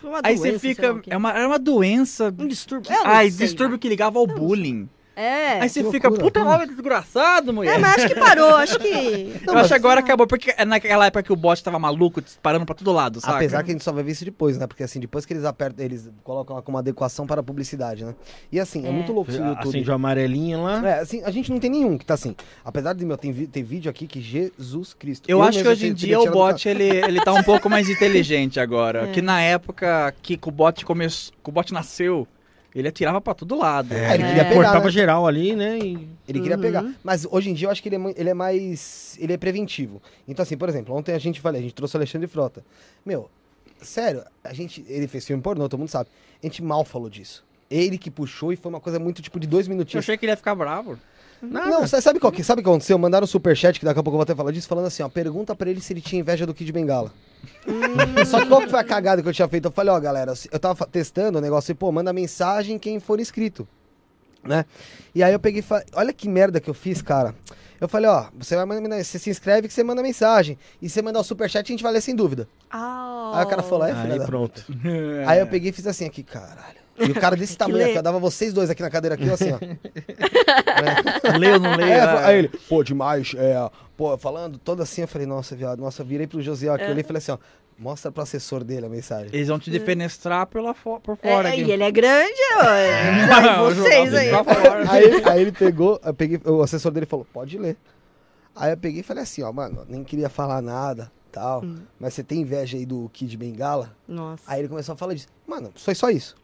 [0.00, 1.02] Foi uma Aí doença, você sei fica.
[1.06, 2.32] É uma, era uma doença.
[2.38, 2.90] Um distúrbio.
[2.90, 4.86] Não Ai, sei, distúrbio que ligava ao bullying.
[5.14, 5.60] É.
[5.60, 7.74] Aí você fica, puta nome desgraçado, mulher.
[7.74, 9.34] É, mas acho que parou, acho que.
[9.46, 12.64] eu acho que agora acabou, porque é naquela época que o bot tava maluco, disparando
[12.64, 13.36] pra todo lado, sabe?
[13.36, 14.66] Apesar que a gente só vai ver isso depois, né?
[14.66, 18.14] Porque assim, depois que eles apertam, eles colocam lá como adequação para a publicidade, né?
[18.50, 18.92] E assim, é, É.
[18.92, 19.68] muito louco isso no YouTube.
[19.68, 20.88] Acende uma amarelinha lá.
[20.88, 22.34] É, assim, a gente não tem nenhum que tá assim.
[22.64, 25.28] Apesar de, meu, tem, tem vídeo aqui que Jesus Cristo.
[25.28, 28.58] Eu, acho que hoje em dia o bot ele, ele tá um pouco mais inteligente
[28.58, 29.02] agora.
[29.02, 29.06] É.
[29.12, 32.26] Que na época que o bot começou, que o bot nasceu,
[32.80, 33.92] ele atirava pra todo lado.
[33.94, 34.26] É, ele É.
[34.28, 34.90] queria pegar, Cortava né?
[34.90, 35.78] geral ali, né?
[35.78, 36.62] e- Ele queria Uhum.
[36.62, 36.94] pegar.
[37.04, 39.16] Mas hoje em dia eu acho que ele é, ele é mais.
[39.20, 40.00] Ele é preventivo.
[40.26, 42.64] Então, assim, por exemplo, ontem a gente falei, a gente trouxe o Alexandre Frota.
[43.04, 43.28] Meu,
[43.80, 44.84] sério, a gente.
[44.88, 46.08] Ele fez filme pornô, todo mundo sabe.
[46.42, 47.44] A gente mal falou disso.
[47.70, 50.04] Ele que puxou e foi uma coisa muito tipo de dois Eu minutinhos.
[50.04, 50.98] achei que ele ia ficar bravo.
[51.42, 51.68] Nada.
[51.68, 52.96] Não, sa- sabe qual que, sabe o que aconteceu?
[52.96, 55.08] Mandaram um superchat, que daqui a pouco eu vou até falar disso, falando assim, ó,
[55.08, 57.12] pergunta pra ele se ele tinha inveja do Kid Bengala.
[58.26, 59.66] Só que qual que foi a cagada que eu tinha feito?
[59.66, 63.18] Eu falei, ó, galera, eu tava testando o negócio e, pô, manda mensagem quem for
[63.18, 63.66] inscrito,
[64.44, 64.64] né?
[65.14, 67.34] E aí eu peguei e falei, olha que merda que eu fiz, cara.
[67.80, 70.56] Eu falei, ó, você vai mandar, você se inscreve que você manda mensagem.
[70.80, 72.46] E você mandar o superchat, a gente vai ler sem dúvida.
[72.70, 74.24] Ah, Aí o cara falou, é, filha Aí da...
[74.24, 74.64] pronto.
[75.26, 76.81] Aí eu peguei e fiz assim aqui, caralho.
[76.98, 79.50] E o cara desse tamanho aqui, eu dava vocês dois aqui na cadeira aqui, assim,
[79.52, 79.58] ó.
[81.38, 81.90] Leu, não leio?
[81.92, 85.80] É, Ah, aí ele, pô, demais, é, pô, falando todo assim, eu falei, nossa, viado,
[85.80, 87.38] nossa, eu virei pro Josiel aqui, eu olhei e falei assim, ó,
[87.78, 89.30] mostra pro assessor dele a mensagem.
[89.32, 91.70] Eles vão te defenestrar pela fo- por É, fora e aqui.
[91.70, 92.60] ele é grande, ó.
[93.70, 94.30] Aí vocês aí.
[94.88, 97.76] Aí, ele- aí ele pegou, eu peguei, o assessor dele falou, pode ler.
[98.54, 101.78] Aí eu peguei e falei assim, ó, mano, nem queria falar nada, tal, Hum.
[101.98, 103.96] mas você tem inveja aí do Kid Bengala?
[104.06, 104.42] Nossa.
[104.46, 105.28] Aí ele começou a falar disso.
[105.46, 106.36] Mano, foi só isso.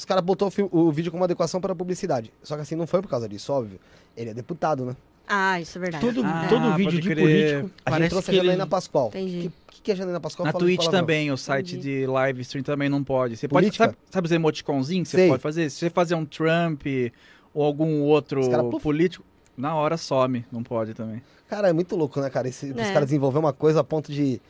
[0.00, 2.32] Os caras botou o, o vídeo como adequação para publicidade.
[2.42, 3.78] Só que assim, não foi por causa disso, óbvio.
[4.16, 4.96] Ele é deputado, né?
[5.28, 6.04] Ah, isso é verdade.
[6.06, 7.22] Todo, Ah, todo vídeo pode de crer.
[7.22, 8.70] político A gente parece trouxe que a Janaína ele...
[8.70, 9.08] Pascoal.
[9.08, 9.48] Entendi.
[9.68, 12.00] O que, que é a Janaína Pascoal Na fala Twitch também, o site Entendi.
[12.00, 13.36] de live stream também não pode.
[13.36, 13.84] Você pode, Política?
[13.84, 15.28] sabe, sabe os emoticonzinhos que você Sei.
[15.28, 15.68] pode fazer?
[15.70, 16.86] Se você fazer um Trump
[17.52, 19.22] ou algum outro Os cara, político,
[19.54, 21.20] na hora some, não pode também.
[21.46, 22.48] Cara, é muito louco, né, cara?
[22.48, 22.92] Esse, Os É.
[22.92, 24.40] caras desenvolver uma coisa a ponto de,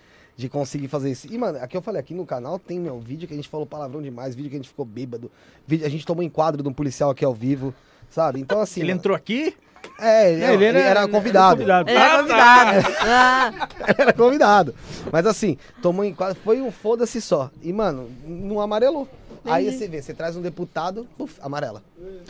[0.40, 1.26] de conseguir fazer isso.
[1.30, 3.66] E, mano, aqui eu falei, aqui no canal tem, meu, vídeo que a gente falou
[3.66, 5.30] palavrão demais, vídeo que a gente ficou bêbado,
[5.66, 7.74] vídeo, a gente tomou enquadro de um policial aqui ao vivo,
[8.08, 8.40] sabe?
[8.40, 8.80] Então, assim...
[8.80, 9.54] Ele mano, entrou aqui?
[9.98, 11.62] É, ele, É, ele era, convidado.
[11.62, 12.16] Ele é Ah, tá.
[12.18, 12.88] convidado.
[13.02, 14.74] Ah, ele era convidado.
[15.12, 17.50] Mas, assim, tomou enquadro, foi um foda-se só.
[17.62, 19.06] E, mano, não amarelou.
[19.44, 21.82] Aí você vê, você traz um deputado, puf, amarela.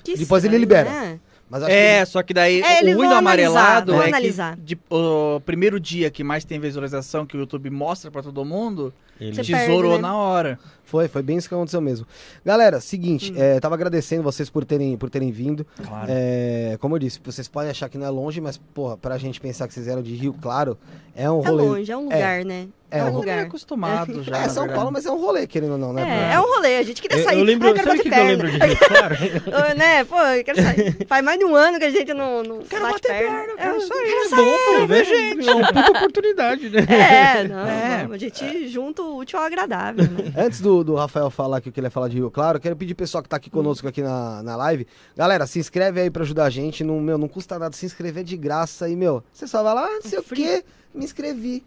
[0.04, 0.90] que Depois ele libera.
[0.90, 1.20] né?
[1.50, 4.02] Mas eu acho É, que só que daí É, o ruim do analisar, amarelado vão
[4.02, 4.54] é analisar.
[4.56, 8.44] que de- o primeiro dia que mais tem visualização que o YouTube mostra pra todo
[8.44, 10.08] mundo, ele- Você tesourou perde, né?
[10.08, 10.58] na hora.
[10.84, 12.04] Foi, foi bem isso que aconteceu mesmo.
[12.44, 12.80] Galera, Hum.
[12.80, 15.64] seguinte, é, tava agradecendo vocês por terem, por terem vindo.
[15.86, 16.06] Claro.
[16.08, 19.40] É, como eu disse, vocês podem achar que não é longe, mas, porra, pra gente
[19.40, 20.76] pensar que vocês eram de Rio Claro,
[21.14, 21.62] é um É rolê.
[21.62, 22.66] longe, é um lugar, né?
[22.92, 23.38] É, É, um É lugar.
[23.46, 24.36] acostumado já.
[24.38, 24.66] É São.
[24.66, 26.02] Paulo, mas é um rolê, querendo ou não, né?
[26.32, 27.38] É, é um rolê, a gente queria Eu, sair.
[27.38, 29.14] eu lembro, Ai, quero sabe o que, que eu lembro de Rio Claro?
[29.78, 30.96] Né, pô, eu quero sair.
[31.06, 33.36] Faz mais de um ano que a gente não, não Quero bate bater perna.
[33.36, 34.28] perna, É, quero sair.
[34.28, 35.48] quero Bom, pô, ver gente.
[35.48, 36.80] É uma puta oportunidade, né?
[36.88, 38.04] É, não, É.
[38.08, 40.32] não, a gente junta útil ao agradável, né?
[40.36, 42.76] Antes do, do Rafael falar aqui o que ele ia falar de Rio Claro, quero
[42.76, 44.86] pedir pessoal que tá aqui conosco aqui na, na live.
[45.16, 46.82] Galera, se inscreve aí pra ajudar a gente.
[46.84, 48.88] Não, meu, não custa nada se inscrever de graça.
[48.88, 51.64] E, meu, você só vai lá, não sei o quê, me inscrevi.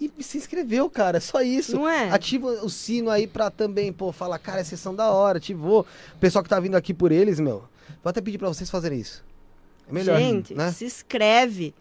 [0.00, 1.16] E se inscreveu, cara.
[1.16, 1.76] É só isso.
[1.76, 2.10] Não é?
[2.10, 5.84] Ativa o sino aí pra também, pô, falar, cara, essa sessão da hora, ativou.
[6.14, 7.64] O pessoal que tá vindo aqui por eles, meu,
[8.02, 9.24] vou até pedir pra vocês fazerem isso.
[9.88, 10.70] É melhor, gente, né?
[10.70, 11.74] se inscreve.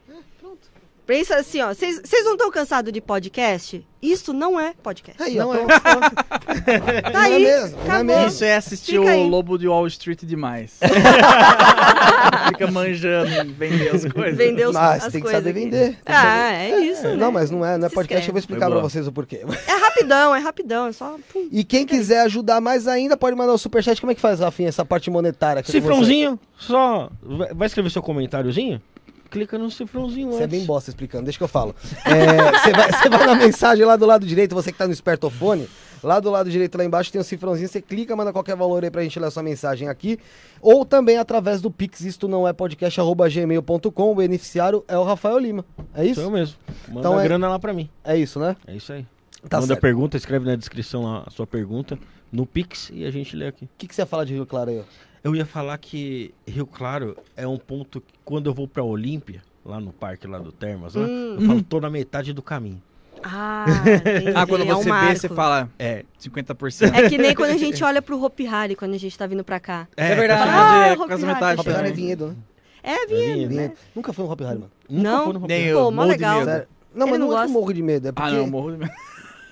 [1.07, 3.87] Pensa assim, ó, vocês não estão cansados de podcast?
[4.01, 5.23] Isso não é podcast.
[5.23, 5.57] Aí, não é.
[5.59, 6.15] pronto, pronto.
[6.15, 8.27] Tá Não é aí, mesmo, não é mesmo.
[8.27, 9.21] Isso é assistir Fica aí.
[9.23, 10.79] o Lobo de Wall Street demais.
[12.49, 14.37] Fica manjando vender as coisas.
[14.37, 15.91] Vendeu Mas as tem que saber vender.
[15.93, 17.15] que Ah, saber- é isso, né?
[17.15, 18.81] Não, mas não é, não é Se podcast, eu vou explicar pra boa.
[18.89, 19.45] vocês o porquê.
[19.67, 21.15] É rapidão, é rapidão, é só...
[21.31, 21.47] pum.
[21.51, 23.99] E quem quiser ajudar mais ainda, pode mandar o superchat.
[23.99, 25.63] Como é que faz, Rafinha, essa parte monetária?
[25.63, 27.09] Cifrãozinho, só.
[27.23, 28.81] Vai vai escrever seu comentáriozinho?
[29.29, 30.57] Clica no cifrãozinho Você Você é antes.
[30.59, 31.75] bem bosta explicando, deixa que eu falo.
[32.05, 34.93] É, Você vai, você vai na mensagem lá do lado direito, você que tá no
[34.93, 35.67] espertofone,
[36.03, 38.89] lá do lado direito, lá embaixo, tem um cifrãozinho, você clica, manda qualquer valor aí
[38.91, 40.17] pra gente ler a sua mensagem aqui.
[40.61, 45.03] Ou também através do Pix, isto não é podcast, arroba gmail.com, o beneficiário é o
[45.03, 45.65] Rafael Lima.
[45.93, 46.21] É Sou isso?
[46.21, 46.55] eu mesmo.
[46.87, 47.89] Manda Então a é- grana lá pra mim.
[48.03, 48.55] É isso, né?
[48.65, 49.05] É isso aí.
[49.49, 49.81] Tá Manda certo.
[49.81, 51.97] pergunta, escreve na descrição lá a sua pergunta
[52.31, 53.65] no Pix e a gente lê aqui.
[53.65, 54.79] O que, que você ia falar de Rio Claro aí?
[54.79, 54.83] ó?
[55.27, 59.41] Eu ia falar que Rio Claro é um ponto que quando eu vou pra Olímpia,
[59.65, 61.35] lá no parque lá do Termas, lá, Hum.
[61.37, 62.81] eu falo, tô na metade do caminho.
[63.21, 63.65] Ah,
[64.33, 65.19] Ah, quando é um você vê, marco.
[65.19, 66.93] você fala É, 50%.
[66.93, 69.43] É que nem quando a gente olha pro Hopi Hari quando a gente tá vindo
[69.43, 69.85] pra cá.
[69.97, 71.59] É, verdade, Ah, é Hopi quase metade.
[71.59, 71.93] Hop Hari é também.
[71.93, 72.35] vinhedo, né?
[72.81, 73.47] É, vinha.
[73.49, 73.73] Vinhedo.
[73.93, 74.71] Nunca foi um Hop Hari, mano.
[74.89, 75.23] nunca Não?
[75.25, 76.45] foi no Hopi Nem eu, Pô, mó legal.
[76.45, 78.29] Não, Ele mas não não é que eu morro de medo, é porque...
[78.29, 78.91] Ah, não, morro de medo.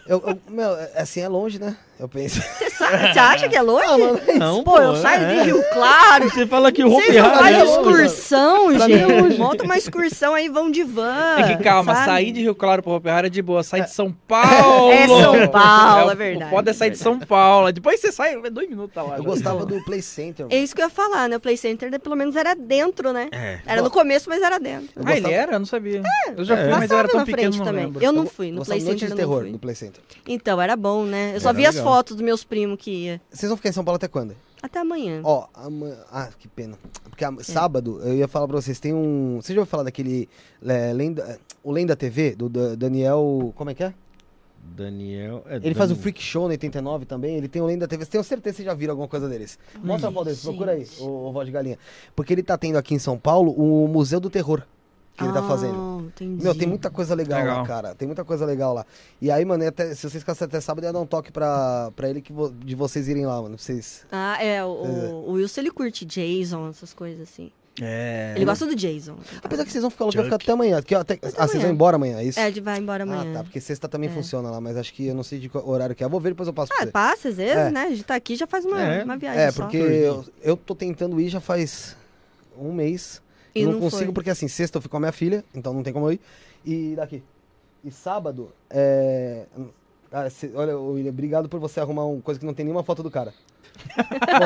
[0.07, 1.75] eu, eu- meu, é- assim, é longe, né?
[1.97, 2.41] Eu penso.
[2.41, 3.85] Você sabe- você acha que é longe?
[3.87, 4.39] Ah, é isso.
[4.39, 5.35] Não, Pô, eu saio é.
[5.35, 6.29] de Rio Claro.
[6.29, 9.37] Você fala que o Hopi não Hari fazem é excursão, é gente.
[9.39, 11.37] Monta uma excursão aí, vão de van.
[11.37, 12.05] É que calma, sabe?
[12.05, 14.91] sair de Rio Claro pro Hopi Hari é de boa, sair de São Paulo.
[14.91, 16.51] É São Paulo, o- é verdade.
[16.51, 17.71] O foda é sair de São Paulo.
[17.71, 19.15] Depois você sai, é dois minutos tá lá.
[19.17, 19.29] Eu já.
[19.29, 20.63] gostava do Play Center, É mano.
[20.63, 21.37] isso que eu ia falar, né?
[21.37, 23.29] O Play Center né, pelo menos era dentro, né?
[23.31, 23.59] É.
[23.65, 24.89] Era no começo, mas era dentro.
[24.95, 25.53] Eu Ah, ele gostava- era?
[25.53, 26.03] Eu não sabia.
[26.37, 26.69] eu já fui, É.
[26.71, 27.93] mas eu era tão na pequeno, frente não também.
[28.01, 29.51] Eu não fui, no Play Center não terror fui.
[29.51, 30.01] do Play Center.
[30.27, 31.31] Então, era bom, né?
[31.35, 31.84] Eu só vi as.
[31.85, 33.21] Fotos dos meus primos que ia.
[33.31, 34.35] Vocês vão ficar em São Paulo até quando?
[34.61, 35.21] Até amanhã.
[35.23, 36.77] Ó, ama- ah, que pena.
[37.09, 37.27] Porque É.
[37.27, 39.39] a- sábado eu ia falar pra vocês, tem um.
[39.41, 40.27] Você já ouviu falar daquele.
[40.65, 41.39] é, lenda...
[41.63, 43.51] O Lenda TV, do Da- Daniel.
[43.55, 43.93] Como é que é?
[44.75, 45.43] Daniel.
[45.47, 48.05] é Ele faz o Freak Show no 89 também, ele tem o Lenda TV.
[48.05, 49.59] Tenho certeza que vocês já viram alguma coisa deles.
[49.83, 51.77] Mostra a foto deles, procura aí, o, o Voz de Galinha.
[52.15, 54.63] Porque ele tá tendo aqui em São Paulo o Museu do Terror
[55.15, 55.94] que ele tá fazendo.
[56.17, 56.43] Ah, entendi.
[56.43, 57.65] Meu, tem muita coisa legal, lá, Legal.
[57.65, 57.95] cara.
[57.95, 58.85] Tem muita coisa legal lá.
[59.21, 61.91] E aí, mano, até, se vocês ficassem até sábado, eu ia dar um toque pra,
[61.95, 63.55] pra ele que vo- de vocês irem lá, mano.
[63.55, 64.05] pra Vocês.
[64.11, 67.51] Ah, é, o, o, o Wilson ele curte Jason, essas coisas assim.
[67.81, 68.31] É.
[68.37, 69.17] Ele gosta do Jason.
[69.43, 70.81] Apesar que vocês vão ficar loucos, vai ficar até amanhã.
[70.81, 71.71] Que, até, ah, vocês vão amanhã.
[71.73, 72.39] embora amanhã, é isso?
[72.39, 73.33] É, vai embora Ah, amanhã.
[73.33, 73.43] tá.
[73.43, 74.13] Porque sexta também É.
[74.13, 76.05] funciona lá, mas acho que eu não sei de qual horário que é.
[76.05, 76.91] Eu vou ver, depois eu passo pra Ah, você.
[76.91, 77.69] passa às vezes, É.
[77.71, 77.81] né?
[77.81, 79.03] A gente tá aqui já faz uma, É.
[79.03, 79.63] uma viagem É, só.
[79.63, 81.97] porque eu, eu tô tentando ir já faz
[82.57, 83.21] um mês.
[83.55, 84.13] E não, não consigo, foi.
[84.13, 86.19] porque assim, sexta eu fico com a minha filha, então não tem como eu ir.
[86.65, 87.23] E daqui.
[87.83, 89.45] E sábado, é.
[90.11, 93.01] ah, cê- olha, William, obrigado por você arrumar uma coisa que não tem nenhuma foto
[93.01, 93.33] do cara.
[93.95, 94.45] Bom,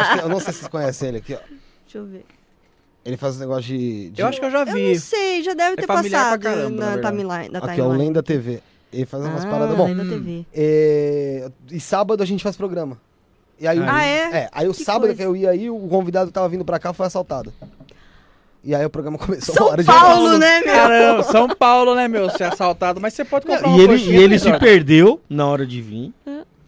[0.00, 1.38] acho que- eu não sei se vocês conhecem ele aqui, ó.
[1.84, 2.24] Deixa eu ver.
[3.04, 4.10] Ele faz um negócio de.
[4.10, 4.92] de Eu acho que eu já Eu vi.
[4.94, 7.48] não sei, já deve É ter passado caramba, na na, timeline.
[7.48, 7.98] Na Aqui, ó, o timeline.
[8.06, 8.62] Lenda TV.
[8.92, 9.76] Ele faz umas ah, paradas.
[9.76, 10.46] Bom, Lenda TV.
[10.54, 12.98] é, e sábado a gente faz programa.
[13.58, 14.18] E aí, o- Ah, é?
[14.42, 15.16] É, aí o Que sábado coisa.
[15.16, 17.52] que eu ia aí, o convidado que tava vindo pra cá foi assaltado.
[18.64, 20.74] E aí o programa começou São uma hora de Paulo, né, meu?
[20.74, 22.30] Caramba, São Paulo, né, meu?
[22.30, 23.00] Ser assaltado.
[23.00, 25.80] Mas você pode comprar E uma ele, coxinha e ele se perdeu na hora de
[25.82, 26.12] vir.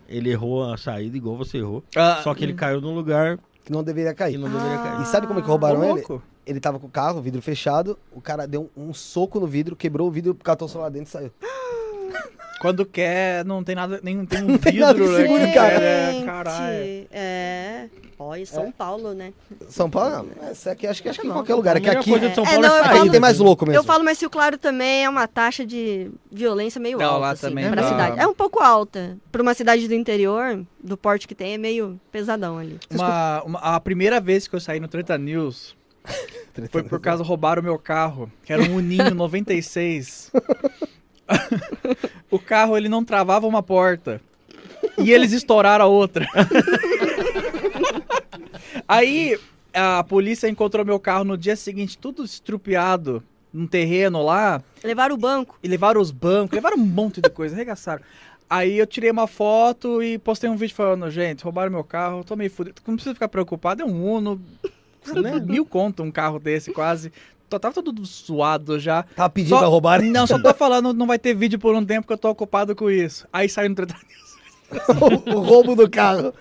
[0.09, 1.83] Ele errou a saída, igual você errou.
[1.97, 4.39] Ah, Só que ele caiu num lugar que não deveria que cair.
[4.39, 5.03] não deveria cair.
[5.03, 6.05] E sabe como é que roubaram ele?
[6.47, 9.75] Ele tava com o carro, vidro fechado, o cara deu um, um soco no vidro,
[9.75, 11.31] quebrou o vidro, catou o celular dentro e saiu.
[12.65, 15.21] Quando quer, não tem nada, nem tem um tem nada vidro, que né?
[15.23, 15.85] segure, que cara.
[15.85, 17.07] é, caralho.
[17.13, 17.89] É.
[18.19, 19.35] Olha, São Paulo, né?
[19.69, 21.37] São Paulo, não, essa aqui acho que acho que em Não.
[21.37, 21.77] qualquer lugar.
[21.77, 23.11] É que aqui, coisa de São É, Paulo não, eu é aqui saída.
[23.11, 23.79] tem mais louco mesmo.
[23.81, 27.31] Eu falo, mas Rio Claro também é uma taxa de violência meio Não, alta, lá
[27.33, 28.19] assim, também pra cidade.
[28.19, 29.19] É um pouco alta.
[29.31, 32.79] Pra uma cidade do interior, do porte que tem, é meio pesadão ali.
[32.91, 35.77] Uma, uma- a primeira vez que eu saí no Treta News
[36.71, 40.31] foi por causa roubaram o meu carro, que era um Uninho 96.
[42.31, 44.21] o carro, ele não travava uma porta.
[44.99, 46.27] E eles estouraram a outra.
[48.87, 49.39] Aí,
[49.73, 54.63] a polícia encontrou meu carro no dia seguinte, tudo estrupiado, num terreno lá.
[54.83, 55.59] Levaram o banco.
[55.63, 58.03] E levaram os bancos, levaram um monte de coisa, arregaçaram.
[58.49, 62.37] Aí eu tirei uma foto e postei um vídeo falando, gente, roubaram meu carro, tô
[62.37, 62.77] meio fudido.
[62.87, 64.41] Não precisa ficar preocupado, é um Uno,
[65.15, 65.41] né?
[65.41, 67.11] mil conto um carro desse quase.
[67.55, 69.03] Tô- Tava todo suado já.
[69.17, 70.03] Tava pedindo Só- pra roubar.
[70.03, 72.75] Não, só tô falando, não vai ter vídeo por um tempo que eu tô ocupado
[72.77, 73.27] com isso.
[73.33, 73.95] Aí saiu no Treta
[75.27, 76.33] o roubo do carro.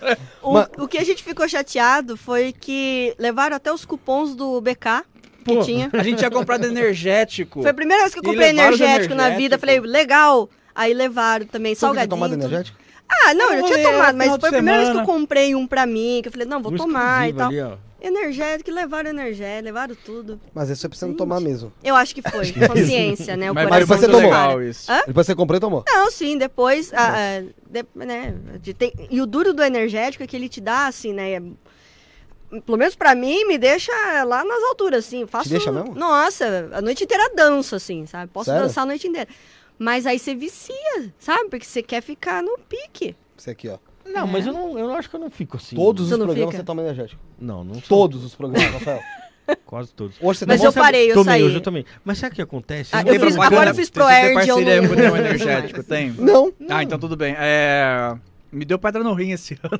[0.41, 4.59] O, Ma- o que a gente ficou chateado foi que levaram até os cupons do
[4.61, 5.03] BK
[5.45, 5.89] que tinha.
[5.93, 7.61] A gente tinha comprado energético.
[7.61, 9.57] Foi a primeira vez que eu comprei os energético na vida.
[9.59, 10.49] Falei, legal.
[10.73, 12.09] Aí levaram também Você salgadinho.
[12.09, 12.41] tomado tudo.
[12.45, 12.77] energético?
[13.07, 15.67] Ah, não, eu já tinha tomado, mas foi a primeira vez que eu comprei um
[15.67, 17.49] pra mim, que eu falei, não, vou tomar e tal.
[17.49, 17.73] ali, ó.
[18.05, 20.39] Energético, levaram energético, levaram tudo.
[20.53, 21.17] Mas esse você precisa Gente.
[21.17, 21.71] tomar mesmo.
[21.81, 23.49] Eu acho que foi, consciência, né?
[23.49, 24.61] O Mas, coração mas você tomou.
[24.61, 24.91] isso.
[24.91, 25.01] Hã?
[25.07, 25.83] Depois você comprou e tomou.
[25.87, 30.27] Não, sim, depois, ah, ah, de- né, de- tem- e o duro do energético é
[30.27, 31.41] que ele te dá, assim, né,
[32.65, 33.91] pelo menos pra mim, me deixa
[34.25, 35.47] lá nas alturas, assim, faço...
[35.49, 35.95] deixa mesmo?
[35.95, 38.67] Nossa, a noite inteira danço, assim, sabe, posso Sério?
[38.67, 39.29] dançar a noite inteira.
[39.79, 43.15] Mas aí você vicia, sabe, porque você quer ficar no pique.
[43.37, 43.77] Esse aqui, ó.
[44.05, 45.75] Não, mas eu não, eu não acho que eu não fico assim.
[45.75, 46.61] Todos Você os não programas fica?
[46.61, 47.21] você toma energético.
[47.39, 47.83] Não, não sou.
[47.83, 48.99] Todos os programas, Rafael.
[49.65, 50.15] Quase todos.
[50.21, 50.69] Hoje você Mas tomou...
[50.73, 51.43] eu parei, eu tomei, saí.
[51.43, 51.85] hoje eu também.
[52.05, 52.91] Mas sabe o que acontece?
[52.93, 54.93] Ah, Não eu fiz- agora eu fiz pro Você tem Erd, eu parceria não- com
[54.93, 56.11] o Neo Energético, tem?
[56.17, 56.53] Não.
[56.69, 57.35] Ah, então tudo bem.
[57.37, 58.15] É...
[58.51, 59.79] Me deu pedra no rim esse ano.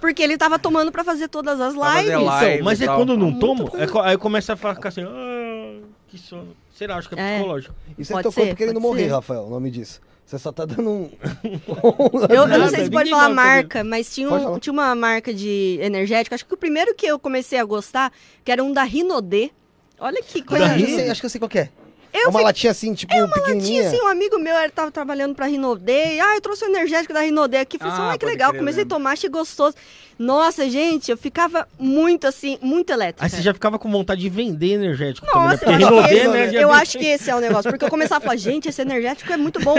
[0.00, 2.24] Porque ele tava tomando pra fazer todas as Pra fazer lives.
[2.26, 2.52] live.
[2.54, 2.96] Então, mas e é tal.
[2.96, 6.56] quando eu não Muito tomo, é co- aí começa a ficar assim, ah, que sono.
[6.74, 7.34] Sei lá, acho que é, É.
[7.36, 7.74] psicológico.
[7.98, 9.12] Isso é Pode teu corpo ser, querendo pode morrer, ser.
[9.12, 10.00] Rafael, o nome disso.
[10.28, 11.10] Você só tá dando um...
[12.28, 14.60] Eu, eu não sei se pode falar marca, mas tinha, um- falar.
[14.60, 16.34] tinha uma marca de energético.
[16.34, 18.12] Acho que o primeiro que eu comecei a gostar,
[18.44, 19.50] que era um da Rinodê.
[19.98, 20.66] Olha que coisa.
[20.66, 21.00] Acho que eu linda.
[21.00, 21.70] sei- acho que eu sei qual que é.
[22.12, 23.88] Eu é uma latinha assim, tipo, Tinha pequenininha.
[23.88, 26.14] assim, um amigo meu, ele tava trabalhando pra Rinodê.
[26.16, 27.78] e, Ah, eu trouxe o energético da Rinodê aqui.
[27.78, 28.50] Falei, assim, Ah, ai, que legal.
[28.50, 28.96] crer, Comecei a lembro.
[28.96, 29.74] tomar, achei gostoso.
[30.18, 33.24] Nossa, gente, eu ficava muito assim, muito elétrica.
[33.24, 35.50] Aí você já ficava com vontade de vender energético também, né?
[35.52, 37.40] Nossa, Porque eu, acho que, Rinodê, esse, né, já eu acho que esse é o
[37.40, 37.70] negócio.
[37.70, 39.76] Porque eu começava a falar, gente, esse energético é muito bom.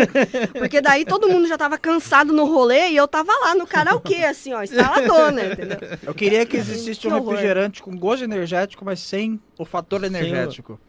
[0.58, 4.24] Porque daí todo mundo já tava cansado no rolê e eu tava lá no karaokê,
[4.24, 5.78] assim, ó, instaladona, entendeu?
[6.04, 7.32] Eu queria que existisse Que um horror.
[7.32, 10.80] refrigerante com gosto energético, mas sem o fator energético.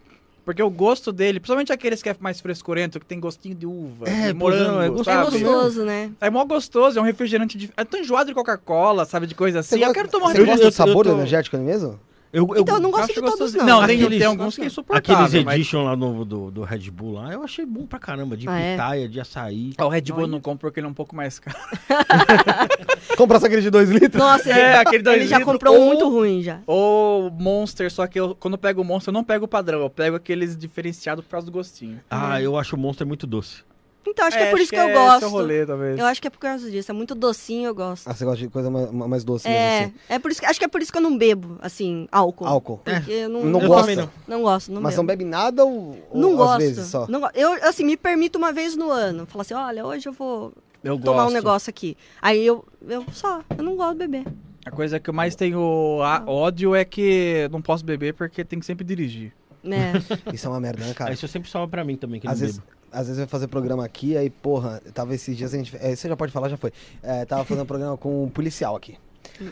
[0.43, 4.09] Porque o gosto dele, principalmente aqueles que é mais frescurento, que tem gostinho de uva,
[4.09, 5.31] É, de não, morango, é É gostoso sabe?
[5.37, 5.47] mesmo.
[5.53, 6.11] gostoso, né?
[6.19, 7.69] É mó gostoso, é um refrigerante de...
[7.77, 9.69] É tão enjoado de Coca-Cola, sabe, de coisa assim.
[9.69, 10.63] Você eu gosta- quero tomar um Você refrigerante.
[10.63, 11.99] gosta do eu- eu sabor tô- energético ali mesmo?
[12.33, 13.65] Eu, eu, Então, eu não gosto de todos, gostosinho.
[13.65, 13.81] não.
[13.81, 15.25] Não, tem, Aqueles- tem alguns que é insuportável.
[15.25, 18.37] Aqueles mas- edition lá no, do, do Red Bull lá, eu achei bom pra caramba.
[18.37, 18.71] De Ah, é?
[18.71, 19.73] pitaia, de açaí.
[19.77, 21.57] Ah, o Red Bull não compro porque ele é um pouco mais caro.
[23.17, 24.21] Comprar essa aquele de 2 litros?
[24.21, 26.59] Nossa, É, ele, aquele dois ele já litros comprou um ou- muito ruim já.
[26.65, 29.81] Ou Monster, só que eu, quando eu pego o Monster, eu não pego o padrão,
[29.81, 31.99] eu pego aqueles diferenciados por causa do gostinho.
[32.09, 33.63] Ah, eu acho o Monster muito doce.
[34.07, 35.25] Então, acho que é, por acho isso que, eu é gosto.
[35.25, 35.99] É rolê, talvez.
[35.99, 36.89] Eu acho que é por causa disso.
[36.91, 38.07] É muito docinho, eu gosto.
[38.07, 39.93] Ah, você gosta de coisa mais, mais doce mesmo, é, assim.
[40.09, 42.45] é por isso que, acho que é por isso que eu não bebo, assim, álcool.
[42.47, 42.77] Álcool.
[42.83, 43.81] Porque eu não, Não Eu gosta?
[43.81, 44.09] também não.
[44.27, 46.57] não gosto, não Mas não bebe nada ou, ou Não às gosto.
[46.59, 47.05] vezes só?
[47.07, 49.25] Não eu, assim, me permito uma vez no ano.
[49.27, 50.51] Falar assim, olha, hoje eu vou
[50.83, 51.33] Eu tomar um gosto.
[51.35, 51.95] negócio aqui.
[52.21, 54.25] Aí eu, eu só, eu não gosto de beber.
[54.65, 58.59] A coisa que eu mais tenho a- ódio é que não posso beber porque tem
[58.59, 59.31] que sempre dirigir.
[59.63, 59.93] Né?
[60.33, 61.13] Isso é uma merda, né, cara?
[61.13, 62.80] Isso sempre salva pra mim também, que Às não vezes, bebo.
[62.91, 65.75] Às vezes vai fazer programa aqui, aí, porra, tava esses dias a gente.
[65.79, 66.71] É, você já pode falar, já foi.
[67.01, 68.97] É, tava fazendo programa com um policial aqui.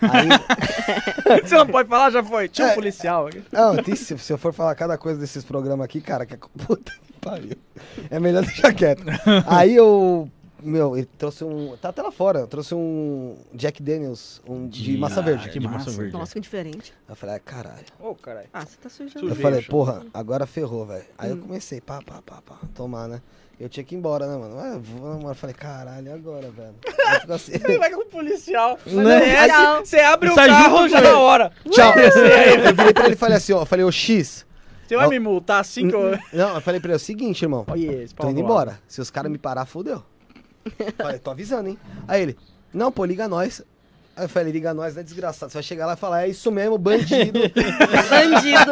[0.02, 0.28] Aí.
[1.44, 2.48] Você não pode falar, já foi.
[2.48, 2.76] Tinha um É.
[2.76, 3.42] policial aqui.
[3.52, 6.38] Não, se, se eu for falar cada coisa desses programas aqui, cara, que é.
[6.68, 7.56] Puta que pariu.
[8.10, 9.04] É melhor deixar quieto.
[9.48, 10.30] Aí eu.
[10.62, 11.76] Meu, ele trouxe um.
[11.78, 12.46] Tá até lá fora.
[12.48, 15.50] Trouxe um Jack Daniels, um de, massa verde.
[15.50, 15.92] De massa massa.
[15.92, 16.14] verde.
[16.14, 16.94] Nossa, que diferente.
[17.08, 17.86] Eu falei, ah, caralho.
[18.00, 18.48] Ô, caralho.
[18.54, 19.28] Ah, você tá sujando.
[19.30, 21.06] Eu falei, porra, agora ferrou, velho.
[21.18, 21.42] Aí eu Hum.
[21.42, 23.22] comecei, pá, pá, pá, pá, tomar, né?
[23.60, 24.58] Eu tinha que ir embora, né, mano?
[24.58, 25.30] Ah, vou, mano.
[25.32, 26.76] Eu falei, caralho, e agora, velho?
[27.08, 27.52] Aí assim.
[27.64, 28.80] Ele vai com o policial.
[28.88, 29.86] É, Tchau.
[29.86, 31.18] Você abre o carro já na ele.
[31.18, 31.52] hora.
[31.70, 31.94] Tchau.
[31.98, 33.62] Eu virei pra ele e falei assim, ó.
[33.62, 34.46] Eu falei, ô X.
[34.88, 35.10] Você vai Ó.
[35.10, 36.18] me multar assim que eu...
[36.34, 37.64] Não, eu falei pra ele o seguinte, irmão.
[37.76, 38.80] Esse Tô indo embora.
[38.88, 40.04] Se os caras me parar, fodeu.
[40.98, 41.78] Falei, tô avisando, hein?
[42.08, 42.38] Aí ele,
[42.74, 43.64] não, pô, liga nós.
[44.20, 45.50] Aí eu falei, liga nós, é desgraçado.
[45.50, 47.40] Você vai chegar lá e falar, é isso mesmo, bandido.
[48.10, 48.72] Bandido.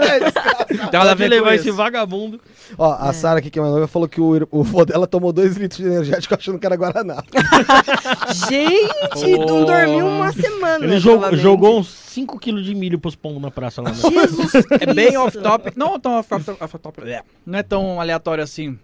[0.67, 2.41] Tem nada a Pode ver levar esse vagabundo.
[2.77, 5.31] Ó, a Sara aqui, que é minha noiva, falou que o, o vô dela tomou
[5.31, 7.23] dois litros de energético achando que era Guaraná.
[8.49, 10.83] Gente, não dormiu uma semana.
[10.83, 13.91] Ele jogou, jogou uns 5kg de milho pros pombos na praça lá.
[13.91, 13.95] Né?
[13.95, 15.71] Jesus É bem off-top.
[15.77, 16.57] Não tão off-top.
[16.61, 17.21] off-top, é.
[17.45, 18.77] Não é tão aleatório assim.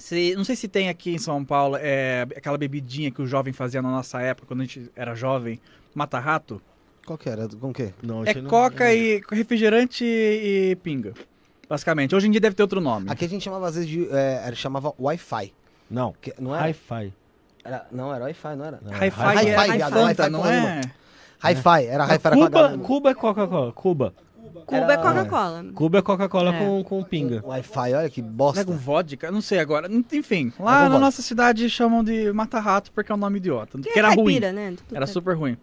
[0.00, 3.52] Se- não sei se tem aqui em São Paulo é, aquela bebidinha que o jovem
[3.52, 5.60] fazia na nossa época, quando a gente era jovem.
[5.94, 6.60] Mata-rato.
[7.06, 7.48] Qual que era?
[7.48, 7.92] Com o quê?
[8.02, 11.12] Não, É aí não- coca e refrigerante e pinga.
[11.68, 12.14] Basicamente.
[12.14, 13.10] Hoje em dia deve ter outro nome.
[13.10, 14.08] Aqui a gente chamava às vezes de.
[14.10, 15.52] É, era- chamava Wi-Fi.
[15.90, 16.14] Não.
[16.20, 16.66] Que- Não era?
[16.68, 17.12] Hi-Fi.
[17.64, 18.76] era- Não, era Wi-Fi, não era?
[18.78, 20.80] Hi-Fi Hi-Fi, é, viado, é Hi-Fi Fanta, com não a é?
[21.42, 22.78] Hi-Fi, era Hi-Fi era com Cuba, H.
[22.78, 23.72] Cuba é Coca-Cola.
[23.72, 24.14] Cuba.
[24.66, 25.64] Cuba é Coca-Cola.
[25.74, 26.58] Cuba é Coca-Cola É.
[26.58, 27.42] com, com pinga.
[27.44, 28.64] Wi-Fi, olha que Não é bosta.
[28.64, 29.30] com vodka?
[29.30, 29.88] Não sei agora.
[30.12, 30.98] Enfim, É lá na vodka.
[31.00, 33.78] nossa cidade chamam de mata-rato porque é um nome idiota.
[33.78, 34.16] Que Que era ruim.
[34.40, 34.74] caipira, né?
[34.76, 35.56] Tudo Era super ruim.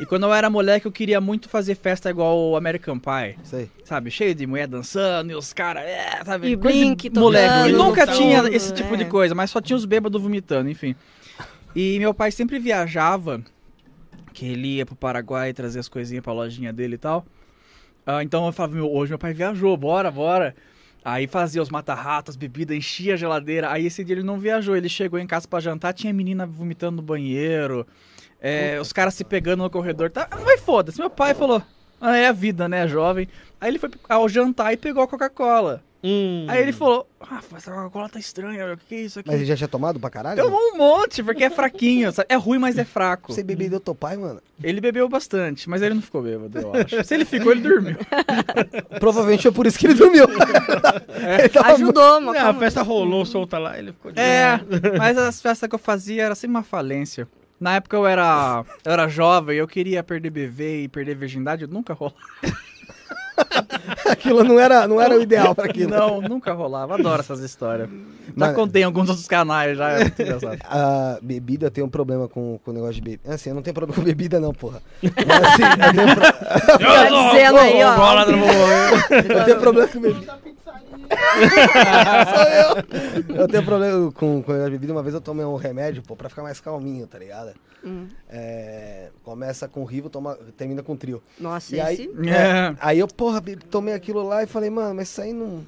[0.00, 3.36] E quando eu era moleque, eu queria muito fazer festa igual o American Pie.
[3.52, 3.70] Aí.
[3.84, 6.48] Sabe, cheio de mulher dançando e os caras, é, sabe?
[6.48, 7.48] E coisa de Blink moleque.
[7.48, 8.96] tocando, E nunca tinha esse tipo é.
[8.96, 10.96] de coisa, mas só tinha os bêbados vomitando, enfim.
[11.76, 13.40] E meu pai sempre viajava,
[14.32, 17.24] que ele ia pro Paraguai trazer as coisinhas pra lojinha dele e tal.
[18.06, 20.54] Ah, então eu falava, meu, hoje meu pai viajou, bora, bora.
[21.04, 23.70] Aí fazia os mata-ratos, bebida, enchia a geladeira.
[23.70, 26.96] Aí esse dia ele não viajou, ele chegou em casa pra jantar, tinha menina vomitando
[26.96, 27.86] no banheiro,
[28.40, 30.10] é, os caras se pegando no corredor.
[30.10, 31.62] Tá, mas foda-se, meu pai falou,
[32.00, 33.28] ah, é a vida, né, jovem.
[33.60, 35.82] Aí ele foi ao jantar e pegou a Coca-Cola.
[36.06, 36.44] Hum.
[36.48, 39.28] Aí ele falou, ah, essa Coca-Cola tá estranha, meu, o que que é isso aqui?
[39.30, 40.42] Mas ele já tinha tomado pra caralho?
[40.42, 42.26] Tomou um monte, porque é fraquinho, sabe?
[42.28, 43.32] É ruim, mas é fraco.
[43.32, 44.42] Você bebeu do teu pai, mano?
[44.62, 47.02] Ele bebeu bastante, mas ele não ficou bêbado, eu acho.
[47.04, 47.96] Se ele ficou, ele dormiu.
[49.00, 50.26] Provavelmente foi por isso que ele dormiu.
[51.38, 54.60] Ele tava Ajudou, mas É, a festa rolou solta lá, ele ficou de É,
[54.98, 57.26] mas as festas que eu fazia era sempre uma falência.
[57.58, 61.94] Na época eu era, eu era jovem, eu queria perder bebê e perder virgindade, nunca
[61.94, 62.16] rolava.
[64.10, 65.90] Aquilo não era, não era o ideal pra aquilo.
[65.90, 66.94] Não, nunca rolava.
[66.94, 67.88] Adoro essas histórias.
[67.88, 70.58] Já Mas- contei em alguns outros canais, já é muito engraçado.
[70.68, 73.34] A bebida tem um problema com, com o negócio de bebida.
[73.34, 74.80] Assim, eu não tenho problema com bebida, não, porra.
[75.02, 77.96] Mas assim, eu tenho, pro- Tá dizendo aí, ó.
[77.96, 80.38] Bola do eu tenho problema com bebida.
[82.34, 83.36] Sou eu.
[83.42, 84.92] Eu tenho problema com, com de bebida.
[84.92, 87.52] Uma vez eu tomei um remédio, pô, pra ficar mais calminho, tá ligado?
[87.84, 88.08] Hum.
[88.28, 91.22] É, começa com rivo, toma, termina com trio.
[91.38, 92.28] Nossa, E aí, esse...
[92.28, 92.74] É.
[92.80, 95.64] aí eu, porra, tomei aquilo lá e falei, mano, mas isso aí não,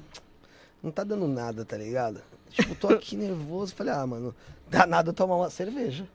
[0.81, 2.21] não tá dando nada, tá ligado?
[2.49, 3.75] Tipo, tô aqui nervoso.
[3.75, 4.33] Falei, ah, mano,
[4.69, 6.05] dá nada eu tomar uma cerveja.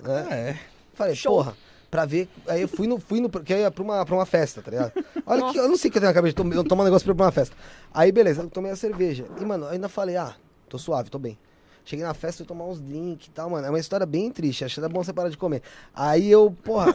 [0.00, 0.26] né?
[0.30, 0.58] É.
[0.94, 1.54] Falei, porra,
[1.92, 2.26] pra ver.
[2.48, 2.98] Aí eu fui no.
[2.98, 4.92] Fui no porque eu ia pra uma, pra uma festa, tá ligado?
[5.26, 6.86] Olha que eu não sei o que eu tenho na cabeça de tom- tomar um
[6.86, 7.54] negócio pra ir pra uma festa.
[7.92, 9.26] Aí, beleza, eu tomei a cerveja.
[9.40, 10.34] E, mano, eu ainda falei, ah,
[10.68, 11.38] tô suave, tô bem.
[11.84, 13.66] Cheguei na festa e tomar uns drinks e tal, mano.
[13.66, 14.64] É uma história bem triste.
[14.64, 15.62] Acho que é bom você parar de comer.
[15.94, 16.94] Aí eu, porra.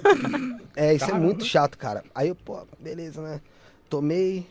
[0.75, 2.03] é, isso é muito chato, cara.
[2.15, 3.39] Aí eu, pô, beleza, né?
[3.89, 4.47] Tomei.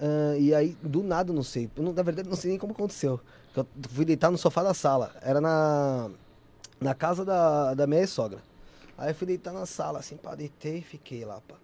[0.00, 1.70] ah, e aí, do nada, não sei.
[1.76, 3.20] Eu na verdade, não sei nem como aconteceu.
[3.54, 5.12] Eu fui deitar no sofá da sala.
[5.20, 6.08] Era na.
[6.80, 8.38] Na casa da, da minha sogra.
[8.98, 11.54] Aí eu fui deitar na sala, assim, pá, deitei e fiquei lá, pá.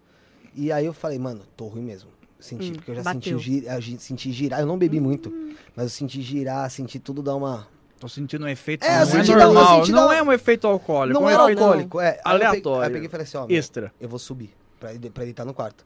[0.55, 2.09] E aí eu falei, mano, tô ruim mesmo.
[2.39, 3.39] Senti, Hum, porque eu já bateu.
[3.39, 4.59] senti, gi- senti girar.
[4.59, 5.31] Eu não bebi muito,
[5.75, 7.67] mas eu senti girar, senti tudo dar uma.
[7.99, 9.77] Tô sentindo um efeito É, não eu é senti eu normal.
[9.79, 11.19] senti não dar- é um efeito alcoólico.
[11.19, 12.09] não é um alcoólico, é.
[12.09, 12.81] Eu peguei- aleatório.
[12.81, 13.93] Aí eu peguei e falei assim, ó, meu, extra.
[13.99, 15.85] eu vou subir pra, ir- pra deitar no quarto.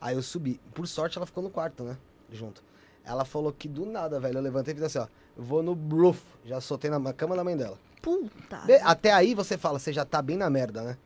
[0.00, 0.58] Aí eu subi.
[0.72, 1.98] Por sorte, ela ficou no quarto, né?
[2.32, 2.64] Junto.
[3.04, 5.06] Ela falou que do nada, velho, eu levantei e fiz assim, ó.
[5.36, 6.18] Eu vou no roof.
[6.46, 7.76] Já soltei na cama da mãe dela.
[8.02, 8.56] Puta.
[8.66, 10.96] Be- Até aí você fala, você já tá bem na merda, né?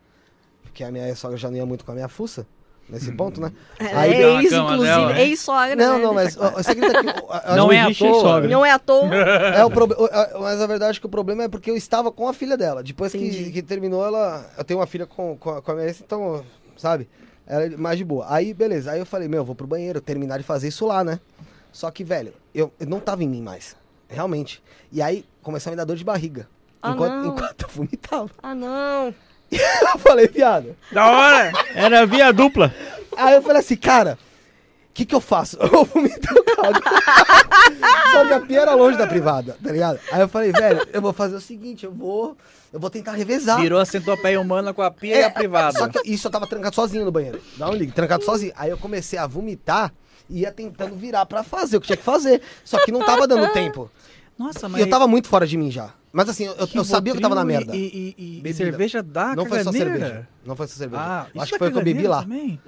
[0.62, 2.46] Porque a minha sogra já não ia muito com a minha fuça.
[2.86, 3.50] Nesse ponto, né?
[3.78, 5.22] Ela Aí é ex, inclusive, dela, né?
[5.22, 5.74] ex-sogra.
[5.74, 6.04] Não, né?
[6.04, 7.08] não, mas ó, você acredita que.
[7.08, 7.14] eu-
[7.50, 8.46] eu- Não eu tô- sogra.
[8.50, 9.14] Não é à toa.
[9.14, 10.06] É o problema.
[10.38, 12.82] Mas a verdade é que o problema é porque eu estava com a filha dela.
[12.82, 14.44] Depois que, que terminou, ela.
[14.58, 16.44] Eu tenho uma filha com, com, a, com a minha ex, então,
[16.76, 17.08] sabe?
[17.46, 18.26] Ela é mais de boa.
[18.28, 18.90] Aí, beleza.
[18.92, 21.18] Aí eu falei, meu, eu vou pro banheiro, terminar de fazer isso lá, né?
[21.72, 23.74] Só que, velho, eu, eu não tava em mim mais.
[24.10, 24.62] Realmente.
[24.92, 26.46] E aí começou a me dar dor de barriga.
[26.84, 27.26] Ah, enquanto, não.
[27.28, 28.30] enquanto eu vomitava.
[28.42, 29.14] Ah, não.
[29.50, 30.76] Eu falei, viado.
[30.92, 31.52] Da hora!
[31.74, 32.74] Era via dupla.
[33.16, 34.18] Aí eu falei assim, cara,
[34.90, 35.56] o que que eu faço?
[35.62, 36.72] Eu vomito o carro.
[38.12, 40.00] Só que a pia era longe da privada, tá ligado?
[40.10, 42.36] Aí eu falei, velho, eu vou fazer o seguinte, eu vou,
[42.72, 43.60] eu vou tentar revezar.
[43.60, 45.78] Virou a centopeia humana com a pia e a privada.
[45.78, 47.40] É, Só que isso eu tava trancado sozinho no banheiro.
[47.56, 48.52] Dá um ligue, trancado sozinho.
[48.56, 49.92] Aí eu comecei a vomitar
[50.28, 52.40] e ia tentando virar pra fazer o que tinha que fazer.
[52.64, 53.90] Só que não tava dando tempo.
[54.38, 55.90] Nossa, E eu tava muito fora de mim já.
[56.16, 57.74] Mas assim, eu, eu sabia que eu tava na merda.
[57.74, 59.98] E, e- e- e cerveja dá não foi só caganeira?
[59.98, 60.28] cerveja.
[60.46, 61.02] Não foi só cerveja.
[61.02, 62.22] Ah, Eu acho isso que foi o que eu bebi lá.
[62.22, 62.60] Também?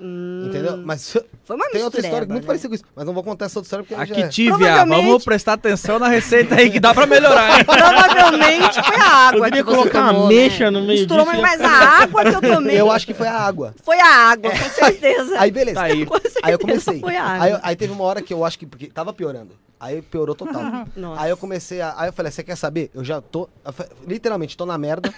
[0.47, 0.77] Entendeu?
[0.79, 2.47] Mas Foi uma tem outra história mistureba, muito né?
[2.47, 2.85] parecida com isso.
[2.97, 5.25] Mas não vou contar essa outra história porque aí já Aqui, é- Tívia, Provavelmente- vamos
[5.25, 7.65] prestar atenção na receita aí que dá pra melhorar, hein?
[8.11, 10.71] Provavelmente foi a água Poderia que você colocar uma tomou, mecha né?
[10.71, 12.81] no meio Misturou, disso, mas mais a água que eu tomei.
[12.81, 13.75] Eu acho que foi a água.
[13.85, 15.39] Foi a água, com certeza.
[15.41, 15.79] Aí beleza.
[15.79, 16.05] Tá aí.
[16.05, 16.99] Com certeza Aí eu comecei.
[17.01, 17.45] Foi a água.
[17.45, 18.67] Aí, eu- aí teve uma hora que eu acho que.
[18.67, 19.51] Porque tava piorando.
[19.79, 20.87] Aí piorou total.
[20.97, 21.23] Nossa.
[21.23, 21.95] Aí eu comecei a.
[21.99, 22.91] Aí eu falei, você quer saber?
[22.95, 23.49] Eu já tô.
[23.65, 23.73] eu
[24.07, 25.13] literalmente, tô na merda.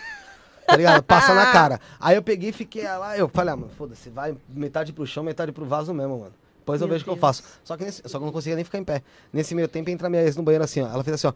[0.66, 1.03] Tá ligado?
[1.03, 1.81] Passa na cara.
[2.01, 3.16] Aí eu peguei e fiquei lá.
[3.16, 6.33] Eu falei, ah, mano, foda-se, vai metade pro chão, metade pro vaso mesmo, mano.
[6.59, 7.42] Depois eu Meu vejo o que eu faço.
[7.64, 9.03] Só que, nesse- só que eu não conseguia nem ficar em pé.
[9.33, 10.88] Nesse meio tempo entra minha ex no banheiro assim, ó.
[10.88, 11.33] Ela fez assim, ó.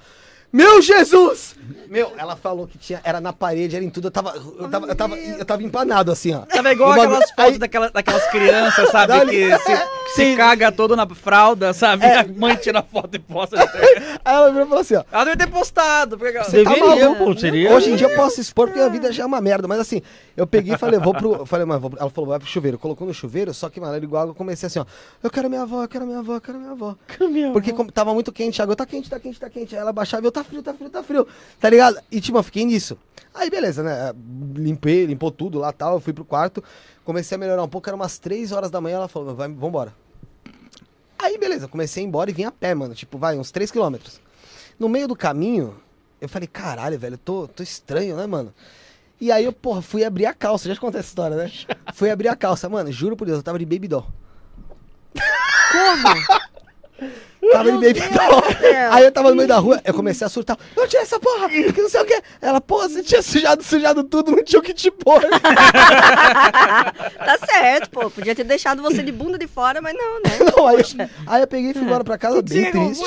[0.53, 1.57] Meu Jesus!
[1.89, 3.01] Meu, ela falou que tinha.
[3.05, 4.09] Era na parede, era em tudo.
[4.09, 4.35] Eu tava.
[4.37, 6.41] Eu tava, eu tava, eu tava empanado assim, ó.
[6.41, 9.09] Tava igual bagulho- aquelas fotos aí- daquela- daquelas crianças, sabe?
[9.09, 12.05] Dá-lhe- Que se, se caga todo na fralda, sabe?
[12.07, 12.21] É.
[12.21, 13.57] A mãe tira a foto e posta.
[14.25, 15.05] Aí ela virou e falou assim, ó.
[15.13, 16.17] Ela deve ter postado.
[16.19, 16.37] Porque...
[16.37, 17.39] ela- Você tá maluco?
[17.39, 19.69] seria- Hoje em dia eu posso expor porque a vida já é uma merda.
[19.69, 20.01] Mas assim,
[20.35, 21.35] eu peguei e falei, vou pro.
[21.41, 22.79] eu Falei, mano, vou pro- ela falou, vai pro chuveiro.
[22.79, 24.87] Colocou no chuveiro, só que, mano, era igual eu comecei assim, ó.
[25.23, 26.95] Eu quero minha avó, eu quero minha avó, eu quero minha avó.
[27.53, 29.75] Porque como tava muito quente, a água tá quente, tá quente, tá quente.
[29.75, 31.27] Aí ela baixava e eu, tá frio, tá frio, tá frio.
[31.61, 31.99] Tá ligado?
[32.11, 32.99] E tipo, eu fiquei nisso.
[33.35, 34.13] Aí beleza, né?
[34.55, 35.95] Limpei, limpou tudo lá tal.
[35.95, 36.63] Eu fui pro quarto,
[37.05, 37.89] comecei a melhorar um pouco.
[37.89, 38.97] Era umas 3 horas da manhã.
[38.97, 39.95] Ela falou, vai, vambora.
[41.19, 42.95] Aí beleza, comecei a ir embora e vim a pé, mano.
[42.95, 44.21] Tipo, vai, uns 3 quilômetros.
[44.79, 45.77] No meio do caminho,
[46.21, 48.53] eu falei, caralho, velho, tô, tô estranho, né, mano?
[49.21, 50.69] E aí eu, porra, fui abrir a calça.
[50.69, 51.51] Já te contei essa história, né?
[51.95, 52.69] fui abrir a calça.
[52.69, 54.07] Mano, juro por Deus, eu tava de baby doll.
[55.73, 56.43] Como?
[57.53, 58.43] Tava de baby doll.
[58.91, 60.59] Aí eu tava no meio da rua, eu comecei a surtar.
[60.77, 62.21] Eu tinha essa porra, que não sei o quê.
[62.41, 65.23] Ela, porra, você tinha sujado, sujado tudo, não tinha o que te pôr.
[67.23, 68.11] Tá certo, pô.
[68.11, 70.31] Podia ter deixado você de bunda de fora, mas não, né?
[70.57, 73.05] Não, aí, eu- aí eu peguei e fui embora pra casa bem triste.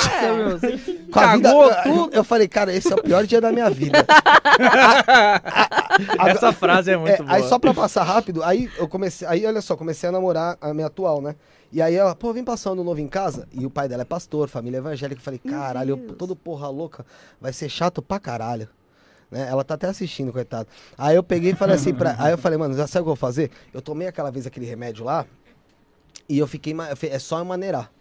[1.12, 1.50] Com a vida,
[1.86, 4.06] eu, eu falei, cara, esse é o pior dia da minha vida.
[6.28, 7.32] Essa frase é muito É, boa.
[7.34, 10.74] Aí só pra passar rápido, aí eu comecei, aí olha só, comecei a namorar a
[10.74, 11.36] minha atual, né?
[11.72, 13.48] E aí ela, pô, vem passar ano novo em casa.
[13.52, 15.20] E o pai dela é pastor, família evangélica.
[15.20, 17.06] Eu falei, caralho, eu, todo porra louca,
[17.42, 18.70] vai ser chato pra caralho.
[19.30, 19.48] Né?
[19.50, 20.70] Ela tá até assistindo, coitado.
[20.98, 22.16] Aí eu peguei e falei assim pra.
[22.20, 23.50] Aí eu falei, mano, já sabe o que eu vou fazer?
[23.74, 25.26] Eu tomei aquela vez aquele remédio lá
[26.30, 26.74] e eu fiquei.
[26.74, 27.92] ma- eu falei, É só eu maneirar.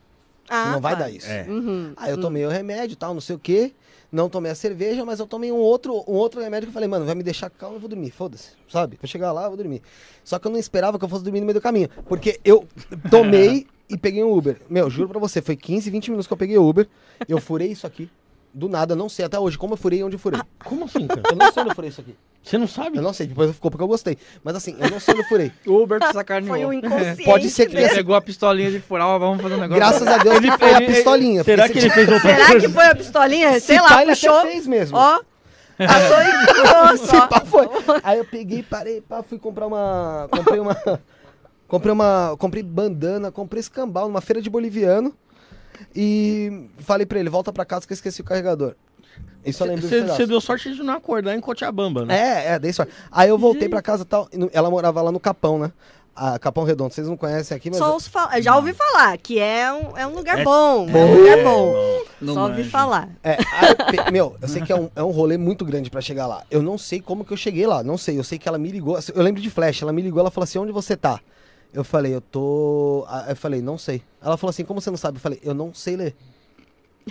[0.48, 1.00] Ah, não vai tá.
[1.00, 1.26] dar isso.
[1.30, 1.46] É.
[1.48, 1.94] Uhum.
[1.96, 3.72] Aí eu tomei o remédio e tal, não sei o quê.
[4.14, 6.88] Não tomei a cerveja, mas eu tomei um outro, um outro remédio que eu falei,
[6.88, 8.96] mano, vai me deixar calmo, eu vou dormir, foda-se, sabe?
[9.02, 9.82] Vou chegar lá, eu vou dormir.
[10.22, 11.88] Só que eu não esperava que eu fosse dormir no meio do caminho.
[12.06, 12.64] Porque eu
[13.10, 14.60] tomei e peguei um Uber.
[14.70, 16.88] Meu, juro pra você, foi 15, 20 minutos que eu peguei o Uber.
[17.28, 18.08] Eu furei isso aqui.
[18.54, 20.40] Do nada, não sei até hoje como eu furei e onde eu furei.
[20.64, 21.22] Como assim, cara?
[21.28, 22.14] Eu não sei onde eu furei isso aqui.
[22.40, 22.98] Você não sabe?
[22.98, 24.16] Eu não sei, depois ficou porque eu gostei.
[24.44, 25.52] Mas assim, eu não sei onde eu furei.
[25.66, 26.54] O Uber te sacaneou.
[26.54, 27.24] Foi o inconsciente.
[27.24, 27.76] Pode ser que.
[27.76, 29.74] Ele pegou a pistolinha de furar, ó, vamos fazer um negócio.
[29.80, 31.42] Graças a Deus ele foi a pistolinha.
[31.42, 32.66] Será que ele fez outra Será coisa?
[32.68, 33.52] que foi a pistolinha?
[33.54, 34.38] Se Sei lá, ele puxou.
[34.38, 34.96] até fez mesmo.
[34.96, 35.20] Ó.
[35.76, 36.18] Passou
[36.94, 37.26] e só.
[37.26, 37.68] pá, foi.
[38.04, 40.28] Aí eu peguei, parei, pá, fui comprar uma.
[40.30, 40.76] Comprei uma.
[41.66, 42.36] comprei uma.
[42.38, 45.12] Comprei bandana, comprei escambau numa feira de boliviano.
[45.94, 48.74] E falei pra ele, volta pra casa que eu esqueci o carregador.
[49.44, 52.18] Isso eu lembro Você deu sorte de não acordar em Cochabamba, né?
[52.18, 52.92] É, é, dei sorte.
[53.12, 54.28] Aí eu voltei pra casa e tal.
[54.32, 55.70] e Ela morava lá no Capão, né?
[56.16, 56.94] A Capão Redondo.
[56.94, 57.78] Vocês não conhecem aqui, mas.
[57.78, 60.88] Só os fa- Já ouvi falar que é um, é um lugar É bom.
[60.88, 61.74] É um lugar bom.
[62.20, 62.70] Não Só ouvi manjo.
[62.70, 63.08] falar.
[63.22, 66.26] É, aí meu, eu sei que é um, é um rolê muito grande pra chegar
[66.26, 66.44] lá.
[66.50, 68.16] Eu não sei como que eu cheguei lá, não sei.
[68.18, 68.96] Eu sei que ela me ligou.
[69.14, 71.20] Eu lembro de flash, ela me ligou, ela falou assim: onde você tá?
[71.74, 73.04] Eu falei, eu tô.
[73.08, 74.00] Aí Eu falei, não sei.
[74.22, 75.16] Ela falou assim: como você não sabe?
[75.16, 76.14] Eu falei, eu não sei ler.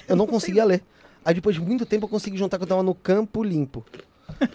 [0.07, 0.82] Eu não conseguia ler.
[1.26, 3.86] Aí depois de muito tempo eu consegui juntar que eu tava no Campo Limpo.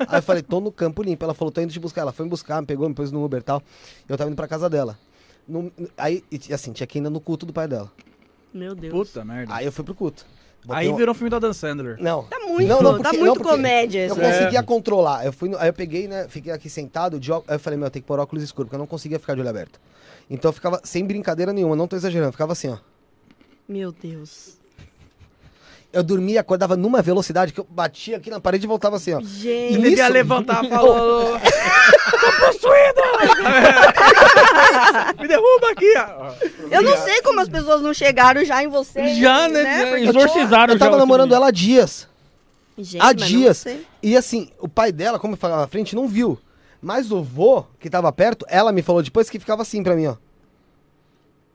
[0.08, 1.24] Aí eu falei, tô no Campo Limpo.
[1.24, 2.00] Ela falou, tô indo te buscar.
[2.02, 3.62] Ela foi me buscar, me pegou, me pôs no Uber e tal.
[4.08, 4.98] Eu tava indo pra casa dela.
[5.46, 7.90] No- aí, assim, tinha que ir ainda no culto do pai dela.
[8.52, 8.92] Meu Deus.
[8.92, 9.54] Puta merda.
[9.54, 10.26] Aí eu fui pro culto.
[10.64, 11.96] Botei Aí um- virou um filme do Adam Sandler.
[12.00, 12.24] Não.
[12.24, 14.20] Tá muito, Não, não, tá porque- muito não, porque comédia Eu isso.
[14.20, 14.32] É.
[14.38, 15.24] conseguia controlar.
[15.24, 16.26] Eu fui no- aí eu peguei, né?
[16.28, 18.74] Fiquei aqui sentado, de ó- aí eu falei, meu, tem que pôr óculos escuros, porque
[18.76, 19.80] eu não conseguia ficar de olho aberto.
[20.28, 22.76] Então eu ficava sem brincadeira nenhuma, não tô exagerando, ficava assim, ó.
[23.66, 24.57] Meu Deus.
[25.92, 29.14] Eu dormia e acordava numa velocidade que eu batia aqui na parede e voltava assim,
[29.14, 29.20] ó.
[29.20, 29.72] Gente.
[29.72, 31.40] E Ele ia nisso- levantar falando.
[32.10, 33.00] Tô possuído!
[35.20, 35.94] Me derruba aqui!
[35.96, 36.32] ó.
[36.70, 39.14] Eu não sei como as pessoas não chegaram já em você.
[39.14, 39.64] Já, né?
[39.80, 42.06] já Porque- exorcizaram Eu tava já namorando ela há dias.
[42.76, 43.56] Gente, há dias.
[43.58, 43.86] sei.
[44.02, 46.38] E assim, o pai dela, como eu falava na frente, não viu.
[46.80, 50.06] Mas o vô, que tava perto, ela me falou depois que ficava assim pra mim,
[50.06, 50.16] ó.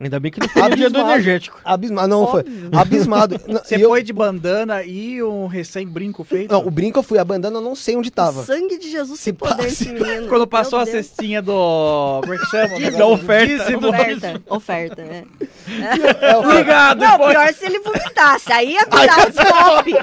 [0.03, 1.11] Ainda bem que não foi dia do Abismado.
[1.11, 1.59] energético.
[1.63, 2.07] Abismado.
[2.07, 2.69] Não, Óbvio.
[2.71, 2.79] foi.
[2.79, 3.39] Abismado.
[3.47, 6.51] Você eu- foi de bandana e um recém-brinco feito?
[6.51, 8.43] Não, o brinco eu fui, a bandana eu não sei onde tava.
[8.43, 10.27] Sangue de Jesus Se se poder esse menino.
[10.27, 11.05] Quando passou Meu a Deus.
[11.05, 12.19] cestinha do.
[12.21, 12.75] Como é que chama?
[12.75, 12.97] Dízimo.
[12.97, 13.47] Da oferta.
[13.65, 13.87] Dízimo.
[13.89, 15.23] Oferta, oferta, né?
[15.67, 17.29] É, falei, Obrigado, Não, foi.
[17.31, 18.51] pior se ele vomitasse.
[18.51, 19.93] Aí ia virar o top.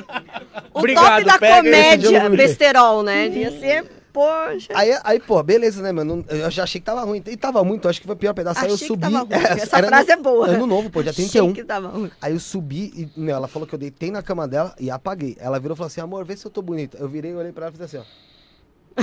[0.72, 3.28] O Obrigado, top da comédia besterol, né?
[3.28, 4.68] Ia ser, poxa.
[4.74, 6.24] Aí, aí, pô, beleza, né, mano?
[6.28, 7.22] Eu já achei que tava ruim.
[7.26, 8.61] E tava muito, acho que foi o pior pedaço.
[8.61, 9.02] aí eu Achei que subi.
[9.02, 9.28] tava ruim.
[9.32, 10.48] é, Essa frase no- é boa.
[10.48, 11.52] Ano novo, pô, Achei 31.
[11.52, 12.11] que tava ruim.
[12.20, 15.36] Aí eu subi e, meu, ela falou que eu deitei na cama dela e apaguei.
[15.40, 16.96] Ela virou e falou assim: amor, vê se eu tô bonita.
[16.98, 18.30] Eu virei, olhei pra ela e fiz assim, ó.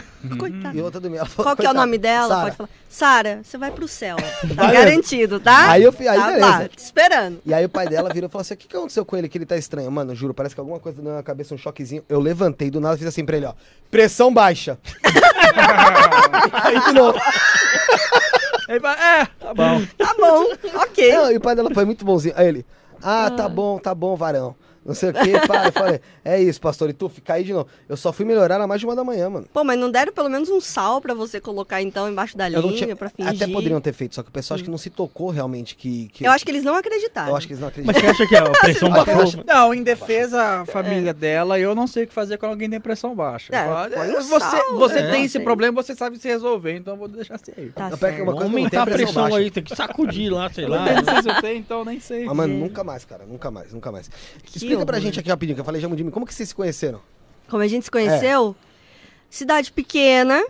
[0.38, 0.78] Coitada.
[0.78, 1.02] E outra.
[1.06, 2.28] Ela falou, Qual que é o "Coitada, nome dela?
[2.28, 2.70] Sara." Pode falar.
[2.90, 4.18] Sara, você vai pro céu.
[4.56, 5.72] Tá garantido, tá?
[5.72, 6.46] Aí eu fui- aí tá beleza.
[6.48, 7.42] lá, te esperando.
[7.46, 9.30] E aí o pai dela virou e falou assim: o que, que aconteceu com ele?
[9.30, 9.92] Que ele tá estranho.
[9.92, 12.04] Mano, juro, parece que alguma coisa deu na cabeça, um choquezinho.
[12.10, 13.54] Eu levantei do nada e fiz assim pra ele, ó.
[13.92, 14.78] Pressão baixa.
[16.54, 17.20] aí de novo.
[18.70, 19.86] Aí vai, é, tá bom.
[19.98, 20.46] Tá bom,
[20.82, 21.14] ok.
[21.14, 22.34] Não, e o pai dela foi muito bonzinho.
[22.38, 22.66] Aí ele,
[23.02, 24.56] ah, tá bom, tá bom, varão.
[24.88, 25.68] Não sei o que, pai.
[25.68, 26.90] Eu falei, é isso, pastor.
[26.90, 27.68] E tu, fica aí de novo.
[27.90, 29.46] Eu só fui melhorar a mais de uma da manhã, mano.
[29.54, 32.62] Pô, mas não deram pelo menos um sal pra você colocar então embaixo da Eu
[32.62, 33.34] não linha tinha, pra fingir?
[33.36, 36.08] até poderiam ter feito, só que o pessoal acho que não se tocou realmente que.
[36.14, 37.32] que Eu acho que eles não acreditaram.
[37.32, 38.16] eu acho que eles não Mas acreditam.
[38.16, 39.22] você acha que a pressão que baixou?
[39.24, 42.70] eles Não, em defesa a família dela, eu não sei o que fazer quando alguém
[42.70, 43.54] tem pressão baixa.
[43.54, 45.12] É, falo, "É, você sal, você né?
[45.12, 47.70] tem esse problema, você sabe se resolver, então eu vou deixar assim aí.
[47.72, 48.24] Tá Eu uma certo.
[48.26, 49.38] coisa que aumentar a pressão pressão baixa.
[49.38, 50.88] aí, tem que sacudir lá, sei lá.
[50.90, 52.24] Eu não sei se eu tenho, então nem sei.
[52.26, 53.26] Mas, mano, nunca mais, cara.
[53.26, 54.10] Nunca mais, nunca mais.
[54.78, 55.06] Explica pra horror.
[55.06, 56.12] gente aqui rapidinho, que eu falei já muito de mim.
[56.12, 57.02] Como que vocês se conheceram?
[57.50, 58.56] Como a gente se conheceu,
[59.30, 60.44] cidade pequena.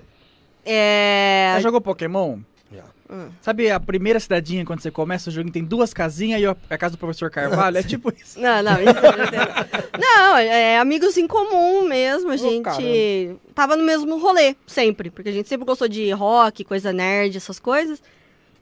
[0.66, 1.54] É.
[1.56, 2.40] Já jogou Pokémon?
[2.72, 2.84] Já.
[3.10, 3.30] Hum.
[3.42, 6.96] Sabe a primeira cidadinha quando você começa o jogo tem duas casinhas e a casa
[6.96, 7.78] do professor Carvalho?
[7.78, 8.40] É tipo isso.
[8.40, 10.00] Não, não, isso não.
[10.00, 12.32] Não, é amigos em comum mesmo.
[12.32, 13.40] A gente caramba.
[13.56, 15.10] tava no mesmo rolê, sempre.
[15.10, 18.02] Porque a gente sempre gostou de rock, coisa nerd, essas coisas.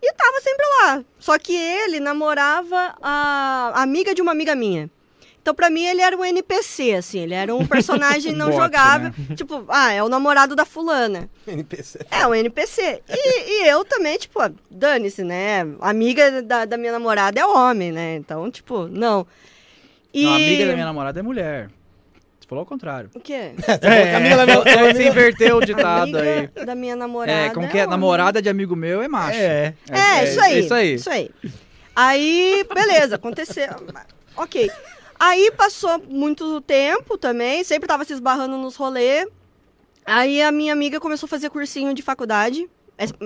[0.01, 1.03] E tava sempre lá.
[1.18, 4.89] Só que ele namorava a amiga de uma amiga minha.
[5.45, 7.19] Então, pra mim, ele era um NPC, assim.
[7.19, 9.13] Ele era um personagem não Bot, jogável.
[9.15, 9.35] né?
[9.35, 11.29] Tipo, ah, é o namorado da fulana.
[11.45, 11.99] NPC.
[12.09, 13.03] É, um NPC.
[13.07, 14.39] E, e eu também, tipo,
[14.71, 15.59] dane-se, né?
[15.79, 18.15] Amiga da, da minha namorada é homem, né?
[18.15, 19.27] Então, tipo, não.
[20.11, 20.23] E...
[20.23, 21.69] Não, a amiga da minha namorada é mulher.
[22.39, 23.11] Você falou ao contrário.
[23.13, 23.51] O quê?
[23.83, 26.37] É, você inverteu o ditado aí.
[26.39, 27.39] Amiga da minha namorada.
[27.39, 27.81] É, como que é?
[27.81, 27.91] homem.
[27.91, 29.37] Namorada de amigo meu é macho.
[29.37, 29.75] É.
[29.91, 30.59] É, isso aí.
[30.59, 30.95] Isso aí.
[30.95, 31.29] Isso aí.
[31.95, 33.69] Aí, beleza, aconteceu.
[34.35, 34.71] ok.
[35.20, 39.28] Aí passou muito tempo também, sempre tava se esbarrando nos rolês.
[40.05, 42.70] Aí a minha amiga começou a fazer cursinho de faculdade.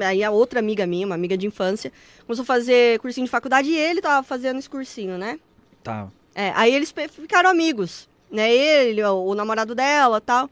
[0.03, 1.91] Aí a outra amiga minha, uma amiga de infância,
[2.25, 5.39] começou a fazer cursinho de faculdade e ele tava fazendo esse cursinho, né?
[5.83, 6.07] Tá.
[6.33, 8.51] É, aí eles ficaram amigos, né?
[8.53, 10.49] Ele, o, o namorado dela tal.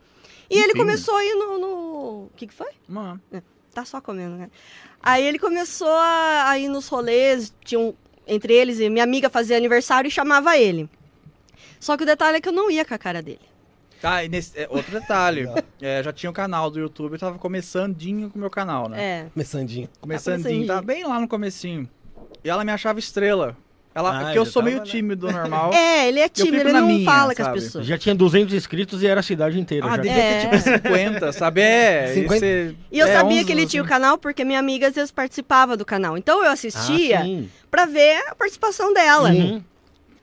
[0.50, 1.60] E ele começou a ir no.
[1.60, 1.68] no-
[2.26, 2.70] O que, que foi?
[2.88, 3.22] Mano.
[3.74, 4.50] Tá só comendo, né?
[5.02, 7.94] Aí ele começou a, a ir nos rolês, tinha um,
[8.26, 10.90] entre eles, e minha amiga fazia aniversário e chamava ele.
[11.80, 13.40] Só que o detalhe é que eu não ia com a cara dele.
[14.02, 15.48] Tá, e nesse, é, outro detalhe.
[15.82, 19.02] É, já tinha um canal do YouTube, eu tava começandinho com o meu canal, né?
[19.02, 19.26] É.
[19.34, 19.90] Começandinho.
[20.00, 20.68] Começandinho, começandinho.
[20.68, 21.90] tava bem lá no comecinho.
[22.44, 23.58] E ela me achava estrela.
[23.96, 25.74] Ela, Ah, porque eu sou meio tímido, normal.
[25.74, 27.60] É, ele é tímido, ele não minha, fala com as sabe?
[27.60, 27.86] pessoas.
[27.88, 29.88] Já tinha 200 inscritos e era a cidade inteira.
[29.88, 29.98] Ah, já.
[30.04, 30.46] devia É.
[30.46, 31.62] ter tipo 50, sabe?
[31.62, 32.36] É, 50?
[32.46, 33.92] esse- E eu é, sabia uns, que ele tinha o assim.
[33.94, 36.16] canal porque minha amiga às vezes participava do canal.
[36.16, 37.50] Então eu Ah, assistia sim.
[37.72, 39.32] pra ver a participação dela.
[39.32, 39.64] Uhum.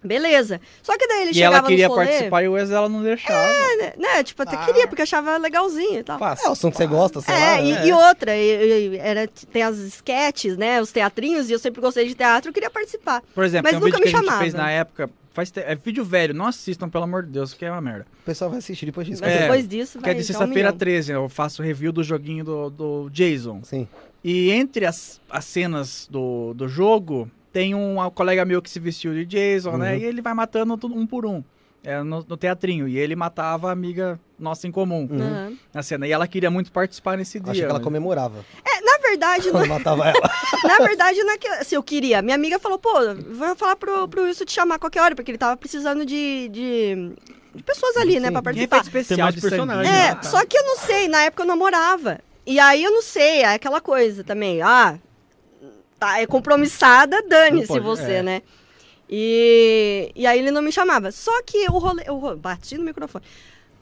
[0.05, 0.61] Beleza.
[0.82, 3.02] Só que daí ele E chegava ela queria rolê, participar e o ex ela não
[3.02, 3.76] deixava.
[3.78, 4.64] né, né, tipo, até Ah.
[4.66, 6.18] queria, porque achava legalzinho e tal.
[6.22, 7.61] É, o som que você gosta, sei É, lá.
[7.61, 7.86] e, né?
[7.88, 10.80] e outra, e- e- era, tem as sketches, né?
[10.80, 13.22] Os teatrinhos, e eu sempre gostei de teatro, eu queria participar.
[13.34, 14.42] Por exemplo, Mas tem um nunca vídeo que me a gente chamava.
[14.42, 15.11] fez na época.
[15.32, 18.07] Faz te- É vídeo velho, não assistam, pelo amor de Deus, que é uma merda.
[18.22, 19.24] O pessoal vai assistir depois disso.
[19.24, 20.78] É, depois disso, Que é vai de um sexta-feira milhão.
[20.78, 23.61] 13, eu faço review do joguinho do, do Jason.
[23.64, 23.88] Sim.
[24.22, 28.80] E entre as, as cenas do, do jogo, tem um, um colega meu que se
[28.80, 29.92] vestiu de Jason, né?
[29.94, 29.98] Uhum.
[30.00, 31.42] E ele vai matando tudo um por um.
[31.84, 32.88] É, no, no teatrinho.
[32.88, 35.57] E ele matava a amiga nossa em comum Uhum.
[35.72, 36.07] Na cena.
[36.07, 37.52] E ela queria muito participar nesse dia.
[37.52, 38.44] Achei que ela mas- comemorava.
[38.82, 40.30] Na verdade, não, matava ela.
[40.64, 42.20] na verdade, não é que assim, eu queria.
[42.22, 45.38] Minha amiga falou, pô, vou falar pro, pro Wilson te chamar qualquer hora, porque ele
[45.38, 47.12] tava precisando de, de,
[47.55, 48.90] de pessoas ali, né, pra Ninguém participar.
[48.92, 49.96] fez especial mais de personagem, sangue.
[49.96, 50.22] É, Ah, tá.
[50.24, 52.18] só que eu não sei, na época eu namorava.
[52.46, 54.61] E aí eu não sei, é aquela coisa também.
[54.62, 54.98] Ah,
[55.99, 58.22] tá, é compromissada, dane-se você, é.
[58.22, 58.42] né?
[59.09, 61.12] E, e aí ele não me chamava.
[61.12, 62.05] Só que o rolê.
[62.07, 63.24] Eu bati no microfone.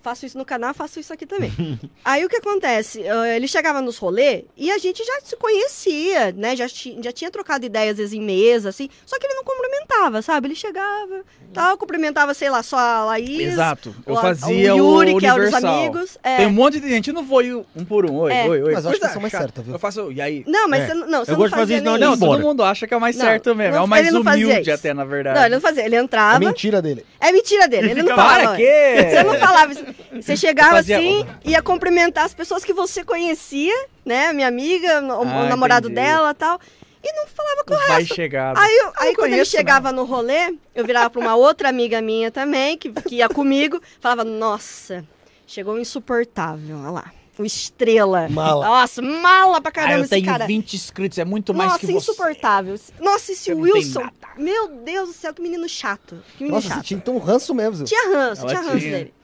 [0.02, 1.52] Faço isso no canal, faço isso aqui também.
[2.04, 3.02] aí o que acontece?
[3.02, 6.56] Eh, Ele chegava nos rolês e a gente já se conhecia, né?
[6.56, 8.88] Já, ti- já tinha trocado ideias às vezes em mesa, assim.
[9.06, 10.48] Só que ele não cumprimentava, sabe?
[10.48, 11.22] Ele chegava,
[11.54, 13.52] tal, cumprimentava, sei lá, só a Laís.
[13.52, 13.94] Exato.
[14.06, 16.18] Eu o- fazia o Yuri, o que é um dos amigos.
[16.22, 16.38] É.
[16.38, 18.16] Tem um monte de gente, não foi um por um.
[18.18, 18.48] Oi, É.
[18.48, 18.72] oi, oi.
[18.74, 19.74] Mas eu acho que eu sou mais certa, viu?
[19.74, 20.42] Eu faço, e aí?
[20.48, 20.86] Não, mas É.
[20.88, 22.04] você não, não, você Eu não gosto de fazer isso Não, isso.
[22.14, 22.32] embora.
[22.40, 23.72] todo mundo acha que é o mais Não, certo mesmo.
[23.74, 24.72] não- é o mais ele não fazia humilde isso.
[24.78, 25.38] até, na Não, verdade.
[25.46, 25.84] ele não fazia.
[25.84, 26.38] Ele É entrava.
[26.40, 27.06] mentira dele.
[27.20, 27.90] É mentira dele.
[27.92, 28.42] Ele não falava.
[28.42, 28.62] Para que?
[29.10, 29.72] Você não falava.
[29.72, 29.84] isso.
[30.12, 33.74] Você chegava Fazia- assim, ia cumprimentar as pessoas que você conhecia,
[34.04, 34.32] né?
[34.32, 36.06] Minha amiga, o, o Ah, namorado entendi.
[36.06, 36.60] dela e tal.
[37.04, 38.14] E não falava com o resto.
[38.14, 38.56] chegar.
[38.56, 41.68] Aí, eu- aí Eu quando ele conheço, chegava no rolê, eu virava pra uma outra
[41.68, 45.04] amiga minha também, que, que ia comigo, falava, nossa,
[45.46, 47.12] chegou um insuportável, olha lá.
[47.38, 48.28] O estrela.
[48.28, 48.66] Mala.
[48.66, 50.46] Nossa, mala pra caramba Ah, eu esse tenho cara.
[50.46, 51.92] 20 inscritos, é muito mais Nossa, que você.
[52.10, 52.78] insuportável.
[53.00, 54.08] Nossa, esse Você não tem Wilson.
[54.36, 56.22] Meu Deus do céu, que menino chato.
[56.36, 56.84] Que menino Nossa, você chato.
[56.84, 57.86] tinha então um ranço mesmo.
[57.86, 58.90] Tinha ranço, Ela tinha ranço tinha.
[58.98, 59.14] dele.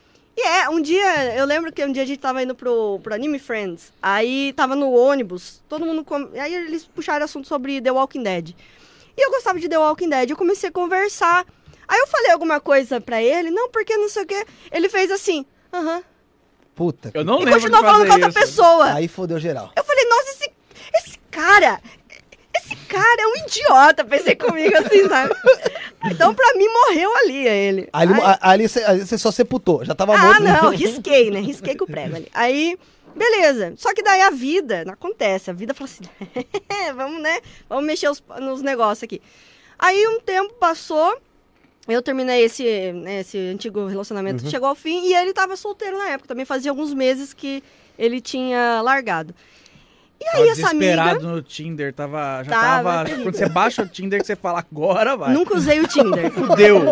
[0.41, 3.13] E é, um dia, eu lembro que um dia a gente tava indo pro, pro
[3.13, 6.05] Anime Friends, aí tava no ônibus, todo mundo.
[6.05, 6.31] Com...
[6.41, 8.55] Aí eles puxaram assunto sobre The Walking Dead.
[9.17, 11.45] E eu gostava de The Walking Dead, eu comecei a conversar.
[11.89, 14.47] Aí eu falei alguma coisa pra ele, não, porque não sei o quê.
[14.71, 16.05] Ele fez assim, aham.
[16.73, 17.11] Puta.
[17.15, 18.93] Eu não E lembro continuou de falando com outra pessoa.
[18.95, 19.73] Aí fodeu geral.
[19.75, 20.53] Eu falei, nossa, esse,
[21.03, 21.81] esse cara.
[22.71, 25.35] Esse cara é um idiota, pensei comigo assim, sabe?
[26.05, 27.89] Então, pra mim, morreu ali ele.
[27.93, 30.43] Ali, Aí- ali você ali você só sepultou, já tava Ah, morto.
[30.43, 31.41] não, risquei, né?
[31.41, 32.29] Risquei com o prego ali.
[32.35, 32.79] Aí,
[33.17, 33.73] beleza.
[33.77, 35.51] Só que daí a vida, não acontece.
[35.51, 36.05] A vida fala assim,
[36.95, 37.41] vamos, né?
[37.69, 39.23] Vamos mexer os- nos negócios aqui.
[39.79, 41.17] Aí um tempo passou,
[41.89, 45.97] eu terminei esse, né, esse antigo relacionamento que chegou ao fim, e ele tava solteiro
[45.97, 46.29] na época.
[46.29, 47.63] Também fazia alguns meses que
[47.99, 49.35] ele tinha largado.
[50.21, 50.79] E Tava aí essa amiga...
[50.97, 53.05] desesperado no Tinder, tava, já Tava, tava.
[53.05, 53.25] terrível.
[53.25, 55.33] Quando você baixa o Tinder, você fala, agora vai.
[55.33, 56.31] Nunca usei o Tinder.
[56.35, 56.83] Fudeu.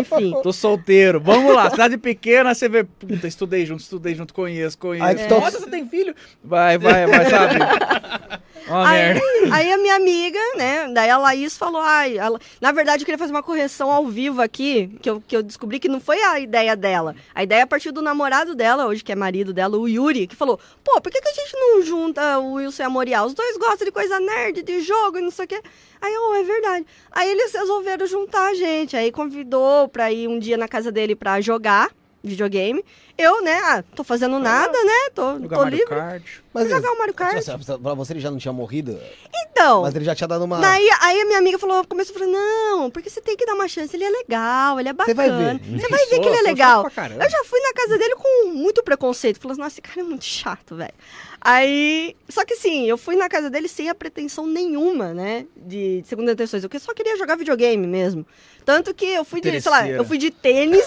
[0.00, 0.34] Enfim.
[0.42, 1.20] Tô solteiro.
[1.20, 5.04] Vamos lá, cidade pequena, você vê, puta, estudei junto, estudei junto, conheço, conheço.
[5.04, 6.14] Aí que tô- Nossa, você tem filho?
[6.42, 7.54] Vai, vai, vai, sabe?
[8.70, 9.18] Ó, Aí,
[9.50, 10.88] aí a minha amiga, né?
[10.92, 14.42] Daí a Laís falou, ai, ela- na verdade eu queria fazer uma correção ao vivo
[14.42, 17.16] aqui, que eu, que eu descobri que não foi a ideia dela.
[17.34, 20.60] A ideia partiu do namorado dela, hoje que é marido dela, o Yuri, que falou,
[20.84, 23.26] pô, por que, que a gente não junta o Wilson e a Morial?
[23.26, 25.60] Os dois gostam de coisa nerd, de jogo e não sei o quê.
[26.00, 26.86] Aí, oh, é verdade.
[27.10, 28.96] Aí eles resolveram juntar a gente.
[28.96, 31.90] Aí convidou pra ir um dia na casa dele pra jogar
[32.22, 32.84] videogame.
[33.16, 35.10] Eu, né, ah, tô fazendo nada, né?
[35.14, 35.94] Tô, Jogar tô Mario livre.
[35.94, 36.22] Kart.
[36.52, 37.44] Mas Jogar o Mario Kart.
[37.44, 38.98] Pra pra você ele já não tinha morrido?
[39.34, 40.58] Então, Mas ele já tinha dado uma.
[40.58, 43.54] Daí, aí a minha amiga falou, começou a falar, não, porque você tem que dar
[43.54, 45.60] uma chance, ele é legal, ele é Você vai bacana.
[45.62, 45.80] ver.
[45.80, 46.84] Você vai ver que ele é legal.
[46.84, 49.40] Eu já fui na casa dele com muito preconceito.
[49.40, 50.94] Falei, nossa, esse cara é muito chato, velho.
[51.50, 56.02] Aí, só que assim, eu fui na casa dele sem a pretensão nenhuma, né, de,
[56.02, 56.62] de segunda intenções.
[56.62, 58.26] Eu só queria jogar videogame mesmo.
[58.66, 60.84] Tanto que eu fui de, sei lá, eu fui de tênis,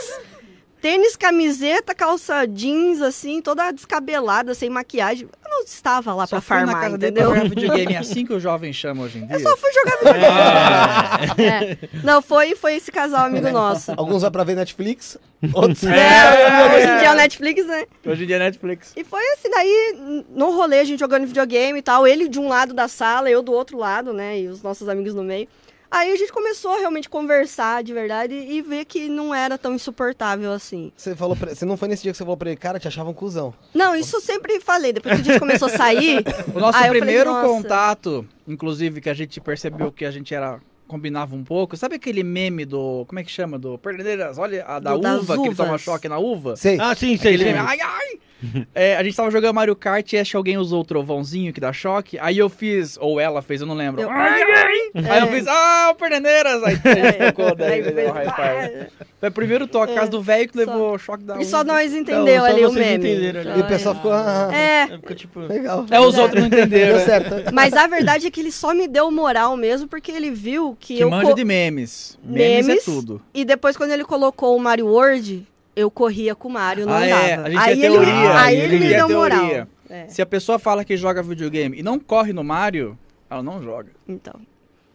[0.81, 5.29] tênis, camiseta, calça jeans, assim, toda descabelada, sem maquiagem.
[5.43, 7.31] Eu não estava lá Só pra fui na farmar, casa dele entendeu?
[7.31, 7.93] pra jogar videogame.
[7.93, 9.35] É assim que o jovem chama hoje em dia.
[9.35, 11.43] Eu só fui jogar videogame.
[11.43, 11.77] É.
[12.03, 13.91] Não, foi, foi esse casal amigo nosso.
[13.95, 15.17] Alguns vai pra ver Netflix,
[15.53, 15.83] outros.
[15.83, 17.85] É, hoje em dia é o Netflix, né?
[18.05, 18.93] Hoje em dia é Netflix.
[18.95, 22.47] E foi assim, daí, no rolê, a gente jogando videogame e tal, ele de um
[22.47, 24.39] lado da sala, eu do outro lado, né?
[24.39, 25.47] E os nossos amigos no meio.
[25.91, 29.75] Aí a gente começou a realmente conversar de verdade e ver que não era tão
[29.75, 30.91] insuportável assim.
[30.95, 31.53] Você falou pra...
[31.53, 33.53] Você não foi nesse dia que você falou pra ele, cara, te achava um cuzão.
[33.73, 34.93] Não, isso eu sempre falei.
[34.93, 36.23] Depois que a gente começou a sair.
[36.55, 40.59] O nosso falei, primeiro "Nossa." contato, inclusive, que a gente percebeu que a gente era.
[40.87, 41.77] Combinava um pouco.
[41.77, 43.05] Sabe aquele meme do.
[43.07, 43.57] Como é que chama?
[43.57, 44.37] Do Perdedeiras?
[44.37, 46.57] Olha, a da Do- uva, que ele toma choque na uva.
[46.57, 46.77] Sei.
[46.81, 47.53] Ah, sim, sei, Aquele sei.
[47.53, 48.19] meme, ai, ai!
[48.73, 51.59] É, a gente tava jogando Mario Kart e acho que alguém usou o trovãozinho que
[51.61, 52.17] dá choque.
[52.19, 54.01] Aí eu fiz, ou ela fez, eu não lembro.
[54.01, 55.05] Eu- Ai, ai!
[55.09, 56.63] Aí eu fiz, ah, o Perdedeiras!
[56.63, 58.87] Aí gente tocou, daí Aí deu fez- um high five.
[59.19, 60.71] Foi o primeiro toque, É, caso do velho que só.
[60.71, 63.11] levou o choque da E só nós entendeu só ali o meme.
[63.11, 63.59] ali.
[63.59, 64.11] E o pessoal ficou.
[64.13, 65.39] Ah, É, Aí Ficou tipo...
[65.41, 65.85] legal.
[65.91, 66.97] É, os outros não entenderam.
[66.97, 67.05] Deu né?
[67.05, 67.53] certo.
[67.53, 70.95] mas a verdade é que ele só me deu moral mesmo porque ele viu que,
[70.97, 71.09] Que eu.
[71.09, 72.17] manja co- de memes.
[72.23, 72.81] Memes, Memes.
[72.87, 73.21] é tudo.
[73.33, 77.03] E depois, quando ele colocou o Mario World, eu corria com o Mario, não Ah,
[77.03, 77.21] andava.
[77.23, 79.67] é, a gente aí ele, teoria, aí ele ele me deu moral.
[79.89, 82.97] É, Se a pessoa fala que joga videogame e não corre no Mario,
[83.29, 83.89] ela não joga.
[84.07, 84.35] então.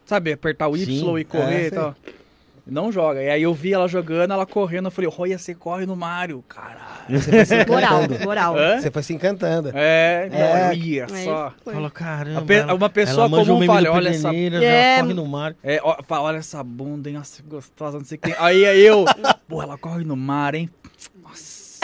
[0.04, 1.94] Sabe, apertar o Y Sim, e correr é, e tal.
[2.68, 3.22] Não joga.
[3.22, 6.42] E aí eu vi ela jogando, ela correndo, eu falei, olha, você corre no Mario,
[6.48, 7.20] caralho.
[7.20, 8.24] Você foi se Moral, encantando.
[8.24, 8.58] moral.
[8.58, 8.80] Hã?
[8.80, 9.70] Você foi se encantando.
[9.72, 10.52] É, É.
[10.52, 11.52] olha Aí só.
[11.64, 12.42] Falou, caramba.
[12.42, 14.96] Pe- ela- uma pessoa comum meme fala, olha essa- É.
[14.96, 15.54] já corre no mar.
[15.62, 17.14] É, ó, fala, olha essa bunda, hein?
[17.16, 18.34] Nossa, que gostosa, não sei o que.
[18.38, 19.04] Aí aí eu,
[19.46, 20.68] pô, ela corre no mar, hein?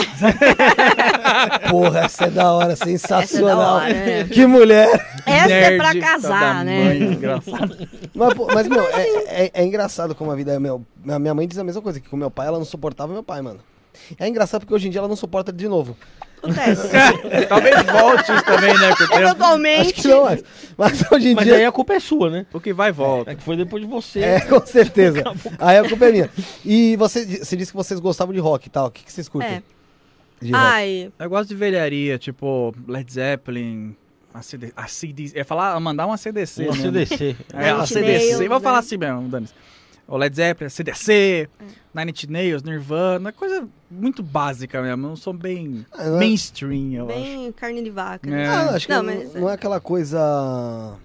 [1.70, 3.76] Porra, essa é da hora, sensacional.
[3.76, 4.24] hora, é.
[4.24, 4.88] Que mulher.
[5.26, 6.84] Essa é pra Nerd casar, da né?
[6.84, 7.88] mãe, engraçado.
[8.14, 10.84] Mas, pô, mas, meu, é, é- é engraçado como a vida é, meu.
[11.04, 13.40] Minha mãe diz a mesma coisa, que com meu pai ela não suportava meu pai,
[13.42, 13.60] mano.
[14.18, 15.96] É engraçado porque hoje em dia ela não suporta de novo.
[16.42, 16.88] Acontece.
[17.48, 18.88] Talvez volte isso também, né?
[18.96, 20.08] Com que Eventualmente.
[20.08, 20.42] não, mas,
[20.76, 21.56] mas hoje em Mas dia.
[21.56, 22.46] aí a culpa é sua, né?
[22.52, 23.30] O que vai e volta.
[23.30, 24.20] É que foi depois de você.
[24.20, 25.22] É, com certeza.
[25.60, 26.30] Aí a culpa é minha.
[26.64, 28.86] E você, você disse que vocês gostavam de rock e tal.
[28.86, 29.56] O que, que vocês curtem?
[29.58, 29.62] É.
[30.52, 33.94] Ai, Eu gosto de velharia, tipo Led Zeppelin,
[34.34, 36.82] a CD, a CD, ia falar, mandar uma CDC, Um né?
[36.82, 37.36] CDC.
[37.52, 38.78] É, a CDC, Nails, vou falar né?
[38.80, 39.48] assim mesmo, Dani.
[40.08, 41.48] O Led Zeppelin, a CDC,
[41.94, 47.06] Nine Inch Nails, Nirvana, coisa muito básica mesmo, não sou bem Ah, é- mainstream, eu
[47.08, 47.14] acho.
[47.14, 48.28] bem carne de vaca.
[48.28, 48.32] É.
[48.32, 48.48] né?
[48.48, 50.96] Ah, acho que Não, não, mas- não é aquela coisa.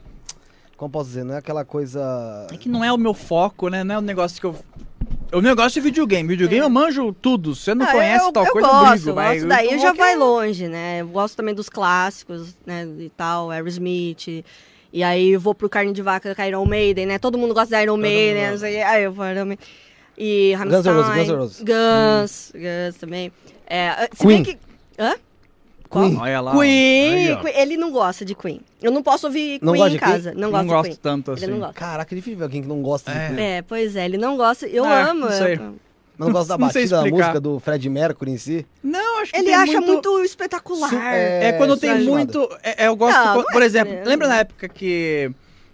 [0.76, 1.24] Como posso dizer?
[1.24, 2.48] Não é aquela coisa.
[2.52, 3.84] É que não é o meu foco, né?
[3.84, 4.56] Não é o negócio que eu...
[5.32, 6.30] O negócio é videogame.
[6.30, 7.54] Videogame eu manjo tudo.
[7.54, 9.10] Você não Ah, conhece eu, tal eu coisa, gosto, eu brigo.
[9.10, 11.02] eu Mas gosto daí o já vai é- longe, né?
[11.02, 14.44] Eu gosto também dos clássicos, né, e tal, Aerosmith.
[14.94, 17.20] E aí eu vou pro carne de vaca com Iron Maiden, né?
[17.20, 18.52] Todo mundo gosta de Iron Maiden, né?
[18.52, 19.66] Não sei, aí eu vou Iron Maiden.
[20.18, 21.26] E Guns Rammstein.
[21.26, 21.58] Guns Roses.
[21.62, 23.32] Guns, Guns também.
[23.70, 24.44] É, se Queen.
[24.44, 24.58] bem que...
[24.98, 25.14] Hã?
[25.88, 26.18] Queen.
[26.18, 26.52] Olha lá.
[26.52, 27.38] Queen, Aí.
[27.38, 28.62] Queen, ele não gosta de Queen.
[28.82, 30.12] Eu não posso ouvir Não Queen gosta em de Queen?
[30.14, 30.34] casa.
[30.34, 31.00] Não Não, gosto de gosto Queen.
[31.02, 31.44] tanto assim.
[31.44, 31.74] Ele não gosta.
[31.74, 33.28] Caraca, é difícil ver alguém que não gosta de É.
[33.30, 33.40] Queen.
[33.42, 34.68] É, pois é, ele não gosta.
[34.68, 35.22] Eu Ah, amo.
[35.22, 35.56] não sei.
[35.56, 35.76] eu-
[36.20, 37.18] Mas não gosta da Não sei batida da explicar.
[37.28, 38.66] música do Fred Mercury em si.
[38.84, 40.90] Não, acho que Ele tem acha muito, espetacular.
[40.90, 42.50] Su- É, quando tem muito.
[42.64, 43.16] é- é, eu gosto.
[43.18, 45.30] Não, co- não por é exemplo, lembra na época que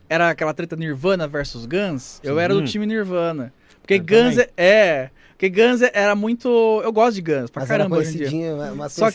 [0.09, 2.19] era aquela treta Nirvana versus Guns?
[2.21, 2.65] Eu era do Sim.
[2.73, 3.53] time Nirvana.
[3.81, 5.09] Porque Eu Guns é, é.
[5.37, 6.81] Porque Guns é- era muito.
[6.83, 8.55] Eu gosto de Guns, pra Mas era caramba hoje em dia.
[8.75, 9.07] mas Só.
[9.09, 9.11] É,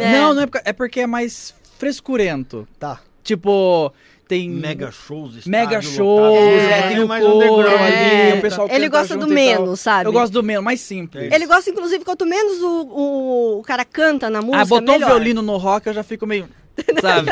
[0.00, 0.12] É.
[0.12, 2.66] Não, não é porque, é porque é mais frescurento.
[2.78, 3.00] Tá.
[3.22, 3.92] Tipo,
[4.26, 4.48] tem.
[4.50, 5.98] Mega shows, Mega shows,
[6.36, 6.70] lotado.
[6.72, 7.80] é, tem o mais coro underground.
[7.80, 8.30] É.
[8.30, 10.08] ali, o pessoal Ele gosta do menos, sabe?
[10.08, 11.32] Eu gosto do menos, mais simples.
[11.32, 15.06] Ele gosta, inclusive, quanto menos o, o, o cara canta na música, Ah, botou melhor.
[15.06, 16.48] um violino no rock, eu já fico meio.
[17.00, 17.30] Sabe?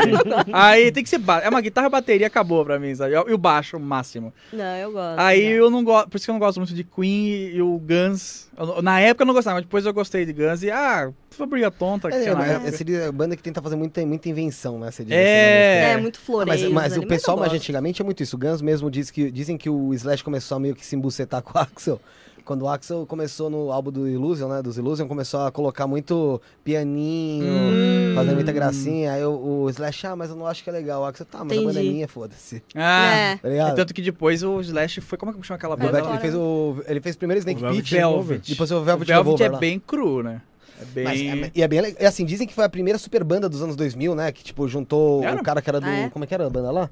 [0.52, 1.18] Aí tem que ser.
[1.18, 3.14] ba- É uma guitarra e bateria, acabou pra mim, sabe?
[3.14, 4.32] E o baixo, o máximo.
[4.52, 5.18] Não, eu gosto.
[5.18, 5.50] Aí né?
[5.52, 6.08] eu não gosto.
[6.08, 8.48] Por isso que eu não gosto muito de Queen e o Guns.
[8.56, 11.46] Eu- na época eu não gostava, mas depois eu gostei de Guns e, ah, foi
[11.46, 14.78] briga tonta que É, na é, seria a banda que tenta fazer muita, muita invenção,
[14.78, 14.88] né?
[14.90, 15.02] Diz, É.
[15.02, 16.02] assim, É, música.
[16.02, 16.62] muito Ah, floreio.
[16.62, 18.36] mas, mas ali, o pessoal mais antigamente é muito isso.
[18.36, 21.42] O Guns mesmo diz que, dizem que o Slash começou a meio que se embucetar
[21.42, 22.00] com o Axel.
[22.46, 24.62] Quando o Axel começou no álbum do Illusion, né?
[24.62, 28.12] Dos Illusion, começou a colocar muito pianinho, Hum.
[28.14, 29.12] fazendo muita gracinha.
[29.12, 31.02] Aí o, o Slash, ah, mas eu não acho que é legal.
[31.02, 31.94] O Axel, tá, mas a banda é Entendi.
[31.94, 32.62] minha, foda-se.
[32.74, 33.36] Ah, É.
[33.36, 33.76] Tá ligado?
[33.76, 35.18] tanto que depois o Slash foi.
[35.18, 35.90] Como é que chama aquela banda?
[35.92, 38.48] Velvet, ele, fez o, ele fez primeiro Snake Velvet Pit, Velvet.
[38.50, 39.58] depois o O Velvet, Velvet Revolver é lá.
[39.58, 40.40] bem cru, né?
[40.80, 41.04] É bem.
[41.04, 42.00] Mas, é- e é bem legal.
[42.02, 44.30] E assim, dizem que foi a primeira super banda dos anos 2000, né?
[44.30, 45.40] Que, tipo, juntou Era?
[45.40, 45.86] o cara que era do...
[45.86, 46.10] Ah, é?
[46.10, 46.90] Como é que era a banda lá?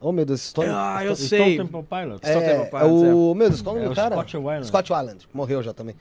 [0.00, 0.68] Oh, meu Deus, Stone...
[0.70, 1.56] Ah, eu Stone sei.
[1.56, 2.28] Temple Pilots.
[2.28, 3.34] É, Stone Temple é Pilots, o...
[3.34, 4.14] Meu Deus, qual o É nome o do cara?
[4.14, 4.66] Scott Weiland.
[4.66, 5.28] Scott Weiland.
[5.34, 5.96] Morreu já também.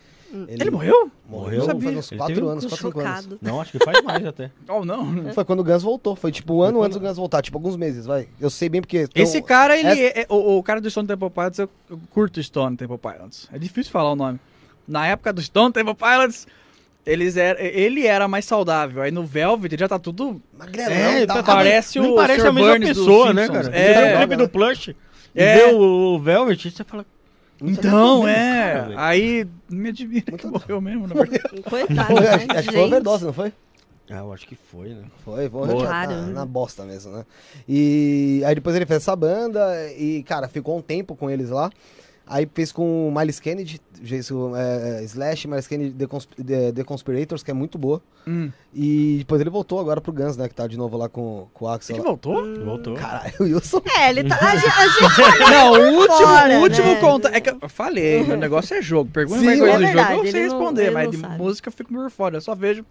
[0.48, 1.10] Ele morreu?
[1.28, 2.00] Morreu Não faz sabia.
[2.00, 3.28] uns Ele 4 teve um anos, 4, 5 anos.
[3.42, 4.52] Não, acho que faz mais até.
[4.68, 5.32] Oh, não.
[5.34, 6.16] Foi quando o Guns voltou.
[6.16, 7.42] Foi tipo um ano antes do Guns voltar.
[7.42, 8.28] Tipo, alguns meses, vai.
[8.40, 9.08] Eu sei bem porque...
[9.08, 11.70] tem Esse cara, ele é, o, o cara do Stone Temple Pilots, eu
[12.10, 13.48] curto Stone Temple Pilots.
[13.52, 14.40] É difícil falar o nome.
[14.88, 16.46] Na época do Stone Temple Pilots,
[17.08, 19.02] eles era, ele era mais saudável.
[19.02, 20.42] Aí no Velvet já tá tudo.
[20.58, 23.70] Magrelão, É, tá, tá- tá- parece o parece a mesma Burns pessoa, né, cara?
[23.76, 24.14] É.
[24.14, 24.96] O clipe do Plush e
[25.42, 25.56] É.
[25.58, 27.06] vê o Velvet e você fala...
[27.60, 28.82] Então, Cara, é.
[28.84, 29.00] velho.
[29.00, 31.62] Aí me admira que morreu mesmo, na verdade.
[31.68, 32.30] Coitado, né?
[32.30, 33.52] acho, acho que foi overdose, não foi?
[34.10, 35.02] Ah, eu acho que foi, né?
[35.26, 35.84] Foi, foi Boa.
[35.84, 37.26] na, na bosta mesmo, né?
[37.68, 39.60] E aí depois ele fez essa banda
[39.98, 41.70] e, cara, ficou um tempo com eles lá.
[42.30, 46.72] Aí fez com o Miles Kennedy, fez o, é, Slash, Miles Kennedy The, Consp- The-
[46.74, 48.02] The Conspirators, que é muito boa.
[48.28, 48.52] Hum.
[48.74, 50.50] E depois ele voltou agora pro Guns, né?
[50.50, 51.96] Que tá de novo lá com, com o Axel.
[51.96, 52.10] Ele lá.
[52.10, 52.66] voltou?
[52.66, 52.96] Voltou.
[52.96, 53.82] Caralho, o Wilson.
[53.98, 54.36] É, ele tá.
[54.42, 57.00] A gente, a gente Não, o último, fora, último né?
[57.00, 57.30] conta.
[57.34, 59.10] É que eu falei, meu negócio é jogo.
[59.10, 61.38] Pergunta Sim, mais coisa é do jogo, eu sei não- responder, mas de sabe.
[61.38, 62.38] música eu fico por fora.
[62.38, 62.86] Eu só vejo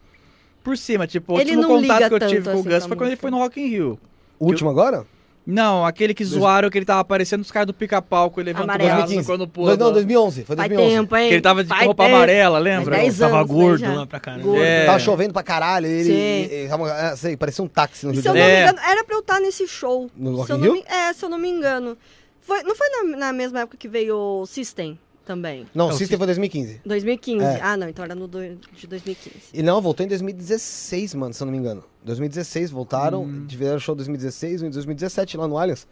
[0.64, 1.06] por cima.
[1.06, 3.16] Tipo, o Ele último contato que eu tive com o assim pra foi quando ele
[3.16, 3.98] foi no Rock in Rio.
[4.38, 5.04] O último agora?
[5.46, 8.64] Não, aquele que zoaram que ele tava aparecendo os caras do pica-pau, que ele levanta
[8.74, 9.26] o braço 2015.
[9.26, 9.76] quando pula.
[9.76, 10.44] Dois- não, 2011.
[10.44, 10.96] Foi faz 2011.
[10.96, 11.28] tempo, hein?
[11.28, 12.16] Que ele tava de Faz roupa tempo.
[12.16, 12.96] amarela, lembra?
[12.96, 13.92] Faz 10 Tava anos, né, gordo já.
[13.94, 14.58] lá pra caramba.
[14.58, 14.86] É.
[14.86, 15.86] Tava chovendo pra caralho.
[15.86, 16.12] Ele, Sim.
[16.12, 18.60] ele- ele- tava- é, parecia um táxi no Rio de Se eu não Janeiro.
[18.62, 18.72] me É.
[18.72, 20.10] engano, era pra eu estar nesse show.
[20.16, 21.96] No Rock se eu não me- É, se eu não me engano.
[22.40, 25.66] Foi, não foi na, na mesma época que veio o System também?
[25.74, 26.80] Não, É, o o System foi 2015.
[26.86, 27.44] 2015.
[27.44, 27.60] É.
[27.60, 28.38] Ah, não, então era no do,
[28.72, 29.36] de 2015.
[29.52, 31.84] E não, voltou em 2016, mano, se eu não me engano.
[32.04, 33.44] 2016 voltaram, Hum.
[33.46, 35.86] tiveram show em 2016, um em 2017 lá no Allianz.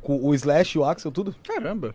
[0.00, 1.34] Com o Slash, o Axel, tudo.
[1.46, 1.94] Caramba.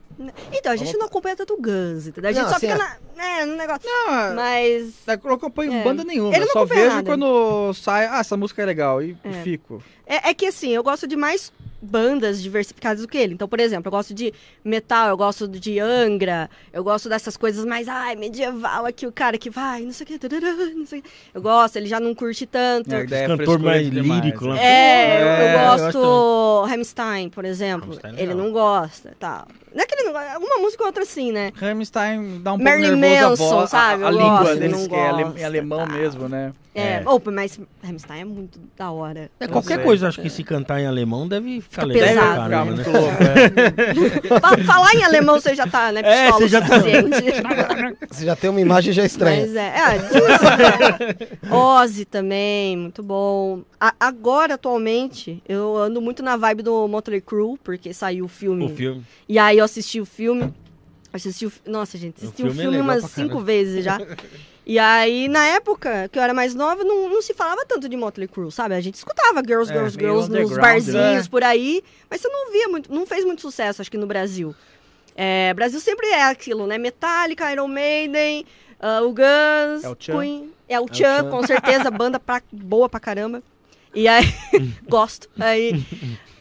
[0.54, 2.30] Então, a gente não acompanha tanto o Guns, entendeu?
[2.30, 3.82] A gente Não, só assim, fica é- na, né, no negócio.
[3.90, 4.94] Não, Mas.
[5.08, 5.84] eu não acompanho É.
[5.84, 6.30] banda nenhuma.
[6.30, 7.10] Ele Eu não só acompanha vejo nada.
[7.10, 9.02] quando sai, ah, essa música é legal.
[9.02, 9.32] E É.
[9.42, 9.82] fico.
[10.06, 11.52] É, é que assim, eu gosto de mais
[11.82, 13.34] bandas diversificadas do que ele.
[13.34, 17.64] Então, por exemplo, eu gosto de metal, eu gosto de Angra, eu gosto dessas coisas
[17.66, 21.00] mais, ai, medieval aqui, o cara que vai, não sei o que, tarará, não sei
[21.00, 21.10] o que.
[21.34, 22.94] Eu gosto, ele já não curte tanto.
[22.94, 24.50] É, é Cantor mais demais, lírico né?
[24.52, 24.60] lá.
[24.60, 27.90] É, eu- É, eu eu gosto Rammstein, por exemplo.
[27.90, 29.48] Rammstein é ele não gosta, tal.
[29.74, 31.52] Não é que ele não música ou outra sim, né?
[31.56, 34.04] Rammstein dá um Marilyn pouco nervoso Manson, a voz, sabe?
[34.04, 35.86] A, a língua gosto, deles, que é gosto, em alemão tá.
[35.94, 36.54] mesmo, né?
[36.76, 37.04] É, É.
[37.06, 39.32] opa, mas Rammstein é muito da hora.
[39.40, 39.84] É, qualquer sei.
[39.84, 42.44] coisa, acho que se cantar em alemão deve ficar Fica legal pesado.
[42.44, 43.00] Ficar muito né?
[43.00, 44.40] louco, é.
[44.40, 46.02] Fa- Falar em alemão você já tá, né?
[46.04, 47.18] É, você o já tá- suficiente.
[48.10, 49.42] Você já tem uma imagem já estranha.
[49.42, 50.18] Mas é, é disso,
[51.50, 51.52] né?
[51.52, 53.62] Ozzy também, muito bom.
[53.80, 58.66] A- agora, atualmente, eu ando muito na vibe do Motley Crue, porque saiu o filme.
[58.66, 59.04] O filme.
[59.30, 60.54] E aí eu assisti o filme.
[61.14, 63.98] Assisti o, nossa, gente, assisti o filme é filme, legal umas cinco vezes já.
[64.70, 67.96] E aí, na época que eu era mais nova, não, não se falava tanto de
[67.96, 68.76] Motley Crue, sabe?
[68.76, 71.28] A gente escutava Girls, É, Girls, meio Girls nos barzinhos né?
[71.32, 74.54] por aí, mas você não via muito, não fez muito sucesso, acho que no Brasil.
[75.16, 76.78] É, Brasil sempre é aquilo, né?
[76.78, 78.46] Metallica, Iron Maiden,
[78.78, 80.20] ah, o Guns, É o Tchan.
[80.20, 83.42] Queen, é o o Chan, com certeza, banda pra, boa pra caramba.
[83.96, 84.26] E aí,
[84.86, 85.30] gosto.
[85.40, 85.82] Aí,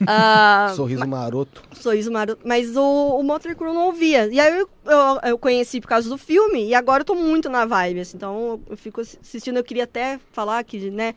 [0.06, 1.62] ah, Sorriso maroto.
[1.72, 2.40] Sorriso Maroto.
[2.44, 4.26] Mas o, o Motley Crue não ouvia.
[4.26, 7.48] E aí eu, eu, eu conheci por causa do filme, e agora eu tô muito
[7.48, 8.16] na vibe, assim.
[8.16, 11.14] Então eu fico assistindo, eu queria até falar que, né,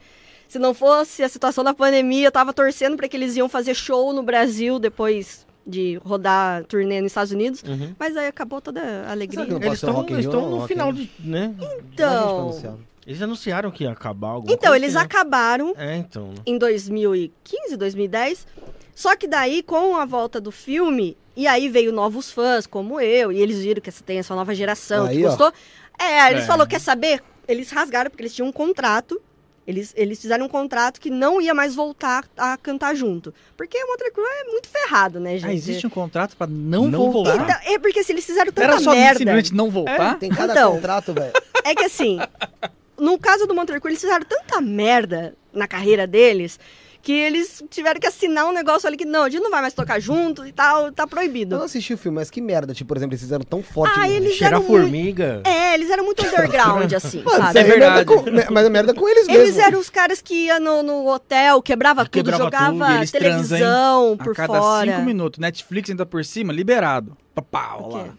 [0.48, 3.74] se não fosse a situação da pandemia, eu tava torcendo para que eles iam fazer
[3.76, 7.62] show no Brasil depois de rodar turnê nos Estados Unidos.
[7.64, 7.94] Uhum.
[8.00, 9.46] Mas aí acabou toda a alegria.
[9.62, 11.08] Eles estão no final Rio.
[11.20, 11.30] de.
[11.30, 11.54] né?
[11.94, 12.80] Então,
[13.10, 15.12] Eles anunciaram que ia acabar alguma então coisa eles assim, né?
[15.12, 16.28] acabaram É, então.
[16.28, 16.36] né?
[16.46, 18.46] em 2015, 2010.
[18.94, 23.32] Só que daí, com a volta do filme, e aí veio novos fãs, como eu,
[23.32, 25.30] e eles viram que essa- tem essa nova geração Aí, que ó.
[25.30, 25.52] gostou.
[25.98, 26.46] É, eles É.
[26.46, 27.24] falaram, quer saber?
[27.48, 29.20] Eles rasgaram, porque eles tinham um contrato.
[29.66, 33.34] Eles, eles fizeram um contrato que não ia mais voltar a cantar junto.
[33.58, 35.50] Porque o Motley Crue é muito ferrado, né, gente?
[35.50, 37.38] Ah, existe um contrato pra não, Não voltar?
[37.38, 37.44] voltar.
[37.58, 39.18] Então, é porque se eles fizeram tanta Era só merda...
[39.20, 40.18] simplesmente não voltar?
[40.20, 40.74] Tem cada Então.
[40.74, 41.34] contrato, velho.
[41.64, 42.18] É que assim,
[43.00, 46.60] no caso do Motley Crue, eles fizeram tanta merda na carreira deles
[47.02, 49.74] que eles tiveram que assinar um negócio ali que não, a gente não vai mais
[49.74, 51.58] tocar junto e tal, tá Eu proibido.
[51.58, 52.74] não assisti o filme, mas que merda.
[52.74, 53.98] Tipo, por exemplo, eles fizeram tão forte.
[53.98, 54.82] Ah, eles Cheirar eram muito...
[54.84, 55.42] formiga.
[55.46, 57.60] É, eles eram muito underground, assim, Mano, sabe?
[57.60, 58.06] é é merda verdade.
[58.06, 59.62] com, mas é merda com eles, Eles mesmo.
[59.62, 64.18] eram os caras que iam no, no hotel, quebrava tudo, Quebrava jogava tudo, eles televisão
[64.20, 64.92] A por cada fora.
[64.92, 65.40] cinco minutos.
[65.40, 67.18] Netflix ainda por cima, liberado.
[67.34, 68.10] Pá, Pau, O lá.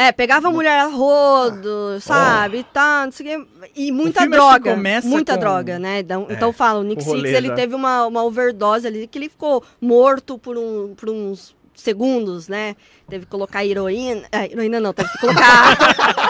[0.00, 3.68] É, pegava a mulher a rodo, sabe, e tal, não sei o quê.
[3.74, 5.98] E muita droga, começa muita com- droga, né?
[5.98, 9.18] Então, É, então fala, o Nick o Six, ele teve uma, uma overdose ali, que
[9.18, 12.76] ele ficou morto por, um, por uns segundos, né?
[13.08, 15.76] Teve que colocar heroína, ah, heroína não, teve que colocar...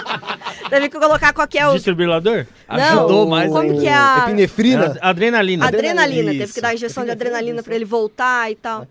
[0.70, 1.70] teve que colocar qualquer...
[1.72, 2.46] Desfibrilador?
[2.68, 4.96] Não, Ajudou mais como que é a- Epinefrina.
[5.02, 5.66] Adrenalina.
[5.66, 8.86] Adrenalina, teve que dar injeção de adrenalina pra ele voltar e tal.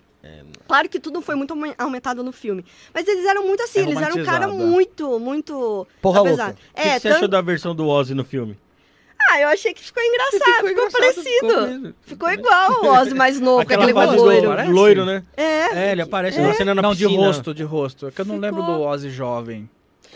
[0.67, 2.65] Claro que tudo foi muito aumen- aumentado no filme.
[2.93, 4.71] Mas eles eram muito assim, É eles eram um cara romantizado.
[4.71, 5.87] muito, muito.
[6.01, 6.59] Porra apesar- louca.
[6.71, 8.57] O que, É, que você tanto- achou da versão do Ozzy no filme?
[9.29, 11.47] Ah, eu achei que ficou engraçado, ficou, engraçado, parecido.
[11.77, 14.55] Ficou, ficou igual o Ozzy mais novo, com Aquela aquele fase loiro.
[14.65, 15.23] do loiro, né?
[15.35, 15.87] É.
[15.87, 18.07] É, ele aparece numa cena na Não, de rosto, de rosto.
[18.07, 18.49] É que eu não Ficou.
[18.49, 19.69] lembro do Ozzy jovem.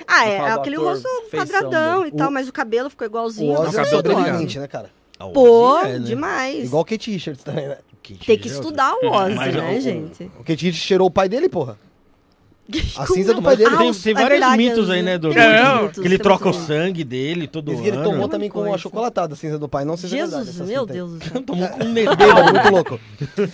[0.08, 2.12] Ah, Eu é, aquele rosto quadradão dele.
[2.16, 3.52] e tal, O- mas o cabelo ficou O igualzinho.
[3.54, 4.89] Ozzy é cabelo sobrevivente, né, cara?
[5.20, 5.99] O Pô, é, né?
[5.99, 6.64] demais.
[6.66, 7.78] Igual o Kate Richards também, né?
[8.26, 10.24] Tem que estudar o Ozzy, Mas né, o- gente?
[10.39, 11.78] O Kate Richards cheirou o pai dele, porra.
[12.97, 13.76] A cinza do pai dele.
[13.76, 15.18] Tem, tem é vários verdade, mitos é, aí, né?
[15.18, 18.09] Do, mitos, que ele troca o sangue dele todo Diz que ele ano.
[18.09, 18.78] tomou também com uma coisa.
[18.82, 19.84] chocolatada a cinza do pai.
[19.84, 20.45] Não sei se é verdade.
[20.45, 20.88] Jesus, essa meu aí.
[20.88, 21.41] Deus do céu.
[21.41, 22.45] Tomou com um Bêbado, dedão.
[22.53, 22.99] muito louco.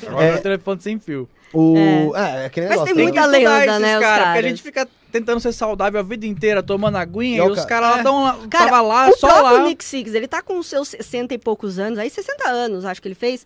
[0.08, 0.36] Agora é.
[0.36, 1.28] o telefone sem fio.
[1.52, 2.14] O...
[2.16, 2.94] É, é aquele Mas negócio.
[2.94, 3.12] tem né?
[3.12, 4.46] muita estudar lenda, né, os Porque a caras.
[4.46, 7.66] gente fica tentando ser saudável a vida inteira, tomando aguinha, E e, o os ca-
[7.66, 7.98] caras lá É.
[8.00, 9.64] estão lá, Cara, tava lá, o só próprio lá.
[9.64, 13.02] Nick Six, ele tá com os seus 60 e poucos anos, aí 60 anos, acho
[13.02, 13.46] que ele fez.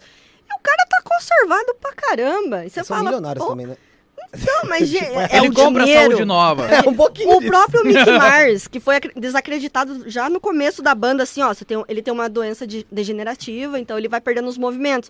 [0.51, 2.65] E o cara tá conservado pra caramba.
[2.65, 3.77] E você são fala, milionários também, né?
[4.45, 6.11] não, mas gente, é Ele o compra dinheiro.
[6.11, 6.67] saúde nova.
[6.67, 7.51] É, um pouquinho O disso.
[7.51, 11.65] próprio Mick Mars, que foi acre- desacreditado já no começo da banda, assim, ó, você
[11.65, 15.09] tem, ele tem uma doença de- degenerativa, então ele vai perdendo os movimentos.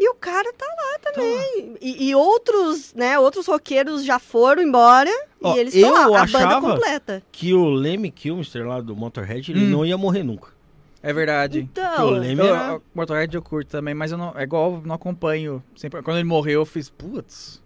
[0.00, 1.76] E o cara tá lá também.
[1.80, 5.10] E, e outros, né, outros roqueiros já foram embora
[5.42, 7.22] Ó, e eles estão lá, a banda completa.
[7.32, 9.70] Que o Lemmy Kilmister lá do Motorhead, ele Hum.
[9.70, 10.56] não ia morrer nunca.
[11.02, 11.60] É verdade.
[11.60, 12.72] Então, Eu, era...
[12.72, 15.62] eu, Motorhead eu curto também, mas eu não, é igual, eu não acompanho.
[15.76, 17.62] Sempre, quando ele morreu, eu fiz, putz,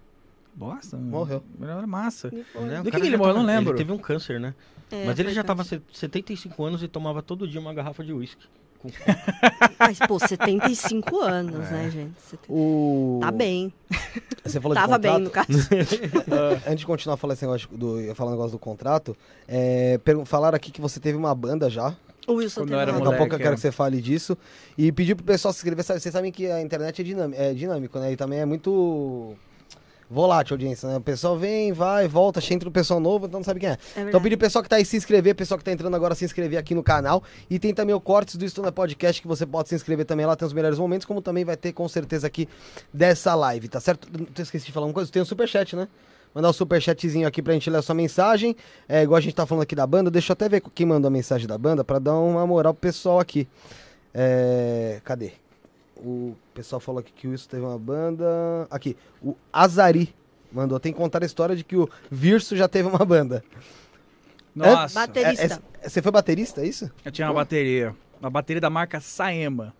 [0.54, 0.96] bosta.
[0.96, 1.42] Morreu.
[1.60, 2.30] Era massa.
[2.30, 3.34] né, Do que que ele morreu?
[3.34, 3.70] tava- Não lembro.
[3.72, 4.54] Ele teve um câncer, né?
[4.90, 5.80] É, Mas ele já tava câncer.
[5.92, 8.46] se- 75 anos e tomava todo dia uma garrafa de uísque.
[9.78, 12.14] Mas, pô, 75 anos, né, gente?
[12.18, 13.18] Você O...
[13.22, 13.72] Tá bem.
[14.44, 15.48] Você falou Tava de bem, no caso.
[16.66, 19.16] Antes de continuar falando esse negócio do, eu um negócio do contrato,
[19.46, 21.94] é, falaram aqui que você teve uma banda já.
[22.26, 23.54] O Wilson Quando teve eu era uma- Daqui a pouco eu quero é.
[23.54, 24.36] que você fale disso.
[24.78, 25.84] E pedir pro pessoal se inscrever.
[25.84, 28.12] Sabe- Vocês sabem que a internet é dinâmico, é dinâmico, né?
[28.12, 29.34] E também é muito
[30.08, 30.98] volátil a audiência, né?
[30.98, 33.78] O pessoal vem, vai, volta, entra o pessoal novo, então não sabe quem é.
[33.96, 36.14] É Então pedir pro pessoal que tá aí se inscrever, pessoal que tá entrando agora
[36.14, 37.22] se inscrever aqui no canal.
[37.48, 40.36] E tem também o Cortes do Estuna Podcast, que você pode se inscrever também lá,
[40.36, 42.46] tem os melhores momentos, como também vai ter com certeza aqui
[42.92, 44.06] dessa live, tá certo?
[44.36, 45.88] Eu esqueci de falar uma coisa, tem o superchat, né?
[46.34, 48.56] Mandar o superchatzinho aqui pra gente ler a sua mensagem.
[48.88, 51.08] É, igual a gente tá falando aqui da banda, deixa eu até ver quem mandou
[51.08, 53.46] a mensagem da banda pra dar uma moral pro pessoal aqui.
[54.14, 55.32] É, cadê?
[55.96, 58.26] O pessoal falou aqui que o Wilson teve uma banda.
[58.70, 60.14] Aqui, o Azari
[60.50, 60.80] mandou.
[60.80, 63.44] Tem que contar a história de que o Virso já teve uma banda.
[64.54, 65.42] Nossa, Baterista.
[65.80, 66.90] É- é- você foi baterista, é isso?
[67.04, 67.94] eu tinha uma bateria.
[68.20, 69.74] Uma bateria da marca Saema.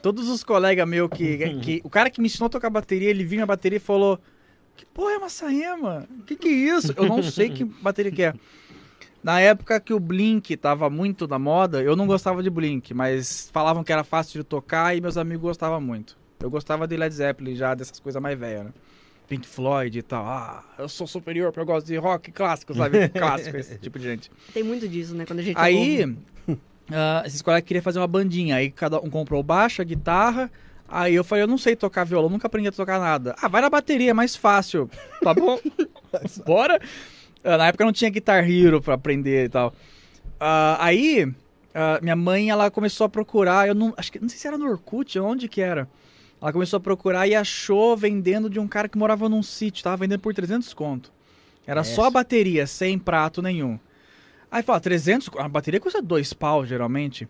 [0.00, 1.80] Todos os colegas meus que, que.
[1.84, 4.18] O cara que me ensinou a tocar bateria, ele vinha na bateria e falou:
[4.76, 6.06] Que porra é uma Saema?
[6.20, 6.92] O que, que é isso?
[6.96, 8.34] Eu não sei que bateria que é.
[9.22, 13.48] Na época que o Blink tava muito na moda, eu não gostava de Blink, mas
[13.52, 16.18] falavam que era fácil de tocar e meus amigos gostavam muito.
[16.40, 18.72] Eu gostava de Led Zeppelin já, dessas coisas mais velhas, né?
[19.28, 20.26] Pink Floyd e tal.
[20.26, 23.08] Ah, eu sou superior porque eu gosto de rock clássico, sabe?
[23.16, 24.30] clássico, esse tipo de gente.
[24.52, 25.24] Tem muito disso, né?
[25.24, 25.68] Quando a gente ouve.
[25.68, 26.16] Aí,
[26.90, 28.56] ah, esses colegas queriam fazer uma bandinha.
[28.56, 30.50] Aí cada um comprou baixa, guitarra.
[30.94, 33.34] Aí eu falei, eu não sei tocar violão, nunca aprendi a tocar nada.
[33.40, 34.90] Ah, vai na bateria, é mais fácil.
[35.22, 35.58] Tá bom?
[36.44, 36.78] Bora.
[37.42, 39.72] Ah, na época não tinha Guitar Hero pra aprender e tal.
[40.38, 41.32] Ah, aí,
[41.74, 44.58] ah, minha mãe, ela começou a procurar, eu não, acho que, não sei se era
[44.58, 45.88] no Orkut, onde que era.
[46.42, 49.96] Ela começou a procurar e achou vendendo de um cara que morava num sítio, tava
[49.96, 51.10] vendendo por 300 conto.
[51.66, 53.78] Era só a bateria, sem prato nenhum.
[54.50, 57.26] Aí fala, 300, a bateria custa dois pau, geralmente.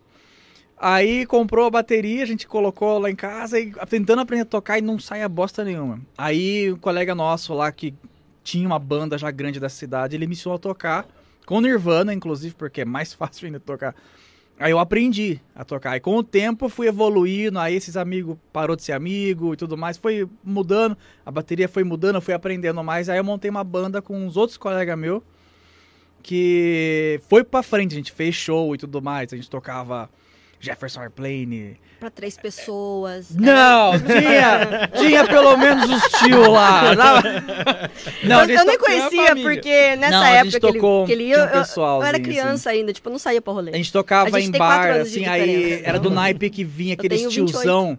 [0.85, 4.79] Aí comprou a bateria, a gente colocou lá em casa e tentando aprender a tocar
[4.79, 6.01] e não saia bosta nenhuma.
[6.19, 7.95] Aí um colega nosso lá que
[8.43, 11.07] tinha uma banda já grande da cidade, ele me ensinou a tocar,
[11.47, 13.95] com Nirvana, inclusive, porque é mais fácil ainda tocar.
[14.59, 15.97] Aí eu aprendi a tocar.
[15.97, 19.77] E com o tempo fui evoluindo, aí esses amigos parou de ser amigo e tudo
[19.77, 23.09] mais, foi mudando, a bateria foi mudando, eu fui aprendendo mais.
[23.09, 25.23] Aí eu montei uma banda com uns outros colegas meus
[26.25, 30.11] que foi pra frente, a gente fez show e tudo mais, a gente tocava
[30.63, 31.77] Jefferson Airplane.
[31.99, 33.31] Pra três pessoas.
[33.35, 36.95] Não, tinha, tinha pelo menos os tio lá.
[38.25, 41.37] Não, eu, eu nem conhecia, porque nessa Não, época que ele, tocou- que ele ia,
[41.37, 42.25] um eu- eu, pessoalzinho, era assim.
[42.25, 43.73] criança ainda, tipo, eu não saía pra rolê.
[43.73, 47.19] A gente tocava A gente em bar, assim, aí era do naipe que vinha aqueles
[47.19, 47.99] tenho 28.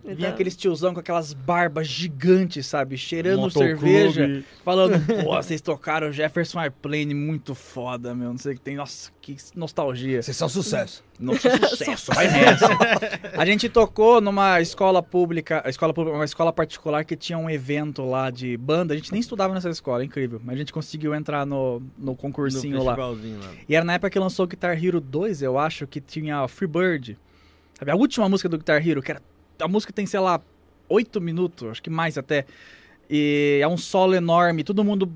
[0.00, 0.16] Tiozão.
[0.16, 2.96] Vinha Então, aqueles tiozão com aquelas barbas gigantes, sabe?
[2.96, 3.78] Cheirando Motoclube.
[3.80, 4.44] cerveja.
[4.64, 8.30] Falando, pô, vocês tocaram Jefferson Airplane, muito foda, meu.
[8.30, 8.76] Não sei o que tem.
[8.76, 10.22] Nossa, que nostalgia.
[10.22, 11.04] Vocês são sucesso.
[11.18, 12.66] Nossa, sucesso, vai nessa.
[13.36, 18.02] A gente tocou numa escola pública, escola pública, uma escola particular que tinha um evento
[18.04, 18.94] lá de banda.
[18.94, 20.40] A gente nem estudava nessa escola, é incrível.
[20.42, 22.96] Mas a gente conseguiu entrar no, no concursinho no lá.
[23.68, 27.18] E era na época que lançou o Guitar Hero 2, eu acho, que tinha Freebird.
[27.78, 29.22] Sabe, a última música do Guitar Hero, que era.
[29.60, 30.40] A música tem, sei lá,
[30.88, 32.44] oito minutos, acho que mais até.
[33.08, 35.10] E é um solo enorme, todo mundo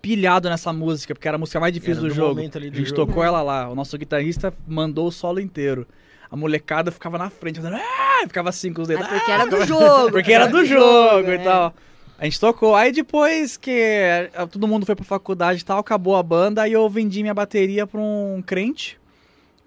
[0.00, 2.38] pilhado nessa música, porque era a música mais difícil do do jogo.
[2.40, 3.06] ali A do gente jogo.
[3.06, 3.68] tocou ela lá.
[3.68, 5.86] O nosso guitarrista mandou o solo inteiro.
[6.30, 7.76] A molecada ficava na frente, fazendo.
[7.76, 8.22] Ah!
[8.26, 9.08] Ficava assim com os É dedos.
[9.12, 10.10] porque era do jogo.
[10.12, 11.38] Porque era do jogo e é.
[11.38, 11.74] tal.
[12.18, 12.74] A gente tocou.
[12.74, 16.72] Aí depois que eh, todo mundo foi pra faculdade e tal, acabou a banda, aí
[16.72, 18.97] eu vendi minha bateria pra um crente.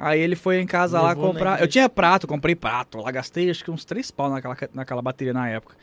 [0.04, 1.62] Aí ele foi em casa lá comprar.
[1.62, 2.98] Eu tinha prato, comprei prato.
[2.98, 5.76] Lá gastei acho que uns três pau naquela, naquela bateria na época.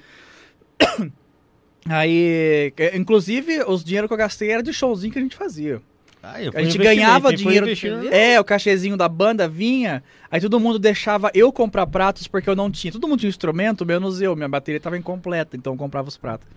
[1.89, 5.81] Aí, inclusive, os dinheiros que eu gastei era de showzinho que a gente fazia.
[6.21, 7.69] Ah, A gente ganhava dinheiro.
[8.11, 12.57] É, o cachezinho da banda vinha, aí todo mundo deixava eu comprar pratos porque eu
[12.57, 12.93] não tinha.
[12.93, 14.35] Todo mundo tinha instrumento, menos eu.
[14.35, 16.49] Minha bateria estava incompleta, então eu comprava os pratos.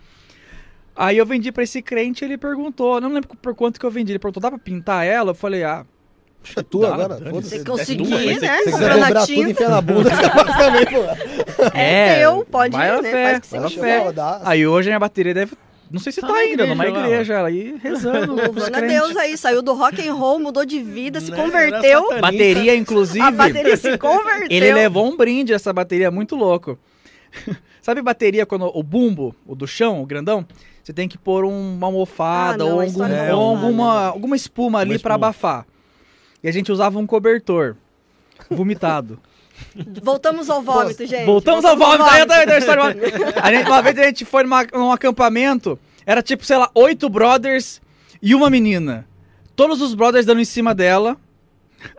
[0.95, 4.11] Aí eu vendi pra esse crente ele perguntou, não lembro por quanto que eu vendi.
[4.11, 5.29] Ele perguntou, dá pra pintar ela?
[5.29, 5.85] Eu falei, ah,
[6.55, 7.31] É tua Dá, agora?
[7.31, 7.63] Você É ser-
[8.41, 8.57] né?
[8.57, 11.71] Se você quiser dobrar tudo e enfiar na bunda, você faz também, pô.
[11.77, 13.11] É teu, pode vai ir, né?
[13.11, 14.13] fé, Faz vai fé.
[14.43, 15.53] Aí hoje a minha bateria deve.
[15.91, 18.33] Não sei se Tá tá, ainda, numa igreja lá, igreja, ela aí rezando.
[18.35, 18.81] Louvando a.
[18.81, 21.37] Deus aí, saiu do rock and roll, mudou de vida, se Né?
[21.37, 22.07] converteu.
[22.21, 23.23] Bateria, inclusive.
[23.25, 24.47] A bateria se converteu.
[24.49, 26.77] Ele levou um brinde essa bateria, muito louco.
[27.81, 30.45] Sabe bateria quando o bumbo, o do chão, o grandão?
[30.83, 33.11] Você tem que pôr um- uma almofada Ah, não, ou, algum- da ou
[33.41, 33.65] almofada.
[33.67, 35.15] alguma, alguma espuma ali Uma espuma.
[35.15, 35.65] abafar.
[36.43, 37.75] E a gente usava um cobertor
[38.49, 39.19] vomitado.
[40.01, 41.25] Voltamos ao vômito, gente.
[41.25, 42.03] Voltamos ao vômito.
[42.03, 42.83] Aí tá- tá a história.
[43.41, 47.07] A gente- uma vez a gente foi numa- num acampamento, era tipo, sei lá, oito
[47.09, 47.79] brothers
[48.21, 49.05] e uma menina.
[49.55, 51.15] Todos os brothers dando em cima dela.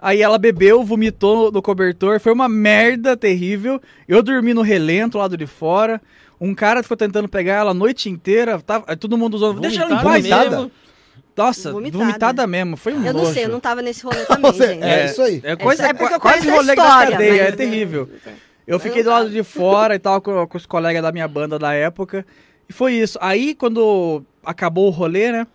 [0.00, 3.80] Aí ela bebeu, vomitou no cobertor, foi uma merda terrível.
[4.06, 6.00] Eu dormi no relento, lado de fora.
[6.40, 9.60] Um cara ficou tentando pegar ela a noite inteira, tava, todo mundo usando.
[9.60, 10.24] Deixa ela em paz.
[10.24, 10.70] Mesmo.
[11.36, 12.04] Nossa, Vomitada.
[12.04, 12.76] vomitada, mesmo.
[12.76, 13.32] Foi um Eu não nojo.
[13.34, 14.82] sei, eu não tava nesse rolê também, Você- gente.
[14.84, 15.40] é, isso aí.
[15.42, 18.08] É coisa É porque eu quase conheço rolê da história, cadeia, mas- é terrível.
[18.66, 21.58] Eu fiquei do lado de fora e tal, com, com os colegas da minha banda
[21.58, 22.24] da época.
[22.68, 23.18] E foi isso.
[23.20, 25.46] Aí, quando acabou o rolê, né?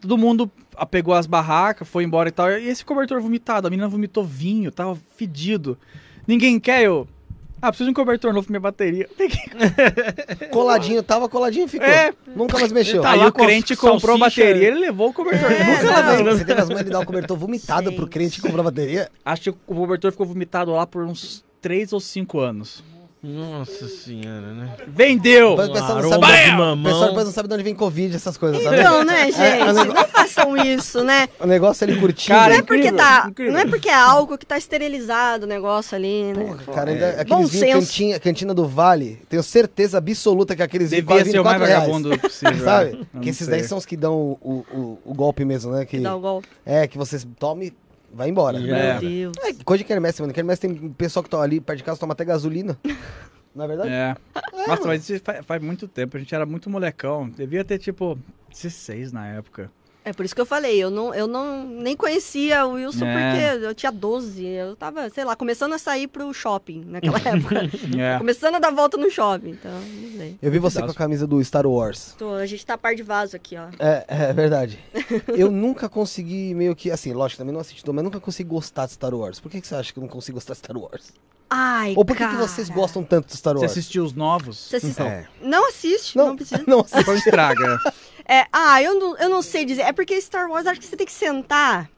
[0.00, 2.50] Todo mundo a- pegou as barracas, foi embora e tal.
[2.50, 5.78] E esse cobertor vomitado, a menina vomitou vinho, tava fedido.
[6.26, 7.06] Ninguém quer, eu.
[7.62, 9.08] Ah, preciso de um cobertor novo pra minha bateria.
[9.16, 9.40] Peguei.
[10.50, 11.86] Coladinho, tava coladinho, ficou.
[11.86, 12.12] É.
[12.34, 13.02] Nunca mais mexeu.
[13.02, 15.50] Tá Aí o crente comprou a bateria, ele levou o cobertor.
[15.50, 16.24] É, Nunca veio.
[16.24, 17.96] Você teve as mães de dar um cobertor vomitado Sim.
[17.96, 19.10] pro crente que comprou a bateria?
[19.24, 22.82] Acho que o cobertor ficou vomitado lá por uns 3 ou 5 anos.
[23.22, 24.74] Nossa senhora, né?
[24.88, 25.52] Vendeu!
[25.52, 28.38] O pessoal não sabe, de o pessoal depois não sabe de onde vem Covid, essas
[28.38, 28.80] coisas, tá vendo?
[28.80, 29.40] Então, né, gente?
[29.42, 31.28] É, o nego- Não façam isso, né?
[31.38, 32.38] O negócio ali curtindo.
[32.38, 33.26] Cara, Não é incrível, porque tá.
[33.28, 33.52] incrível.
[33.52, 36.44] Não é porque é álcool que tá esterilizado o negócio ali, né?
[36.44, 37.86] Porra, cara, ainda, Bom aqueles vinhos senso.
[37.92, 41.58] cantina, cantina do Vale, tenho certeza absoluta que aqueles vinhos Devia quase ser o mais
[41.58, 41.92] 24 reais.
[41.92, 42.64] vagabundo possível.
[42.64, 42.92] Sabe?
[42.92, 43.06] né?
[43.14, 43.50] Eu Que esses sei.
[43.58, 45.84] daí são os que dão o, o, o golpe mesmo, né?
[45.84, 46.48] Que, Que dá o golpe.
[46.64, 47.72] É, que você toma e
[48.12, 48.58] vai embora.
[48.60, 49.00] Já Meu era.
[49.00, 49.32] Deus.
[49.42, 50.32] É, coisa de quermesse, mano.
[50.32, 52.78] Quermesse tem pessoal que tá ali perto de casa toma até gasolina.
[53.54, 53.90] Não é verdade?
[53.90, 54.16] É.
[54.68, 56.16] Nossa, mas isso faz, faz muito tempo.
[56.16, 57.28] A gente era muito molecão.
[57.28, 58.16] Devia ter, tipo,
[58.50, 59.70] 16 na época.
[60.02, 63.12] É por isso que eu falei, eu não, eu não nem conhecia o Wilson É.
[63.58, 67.68] porque eu tinha 12, eu tava, sei lá, começando a sair pro shopping naquela época.
[67.98, 68.16] É.
[68.18, 70.38] começando a dar volta no shopping, então, não sei.
[70.40, 72.14] Eu vi você com a camisa do Star Wars.
[72.16, 73.66] Tô, a gente tá par de vaso aqui, ó.
[73.78, 74.78] É, é verdade.
[75.36, 78.92] Eu nunca consegui meio que, assim, lógico, também não assisti, mas nunca consegui gostar de
[78.92, 79.38] Star Wars.
[79.38, 81.12] Por que, que você acha que eu não consigo gostar de Star Wars?
[81.52, 83.72] Ai, Ou por que, que vocês gostam tanto de Star Você Wars?
[83.72, 84.56] assistiu os novos?
[84.56, 85.26] Você assiste- É.
[85.42, 86.62] Não assiste, não, precisa.
[86.66, 87.00] não assisti.
[87.00, 87.76] Então estraga.
[88.30, 89.82] É, ah, eu não, eu não sei dizer.
[89.82, 91.90] É porque Star Wars acho que você tem que sentar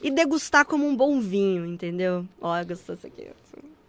[0.00, 2.24] e degustar como um bom vinho, entendeu?
[2.40, 3.28] Ó, gostou disso aqui.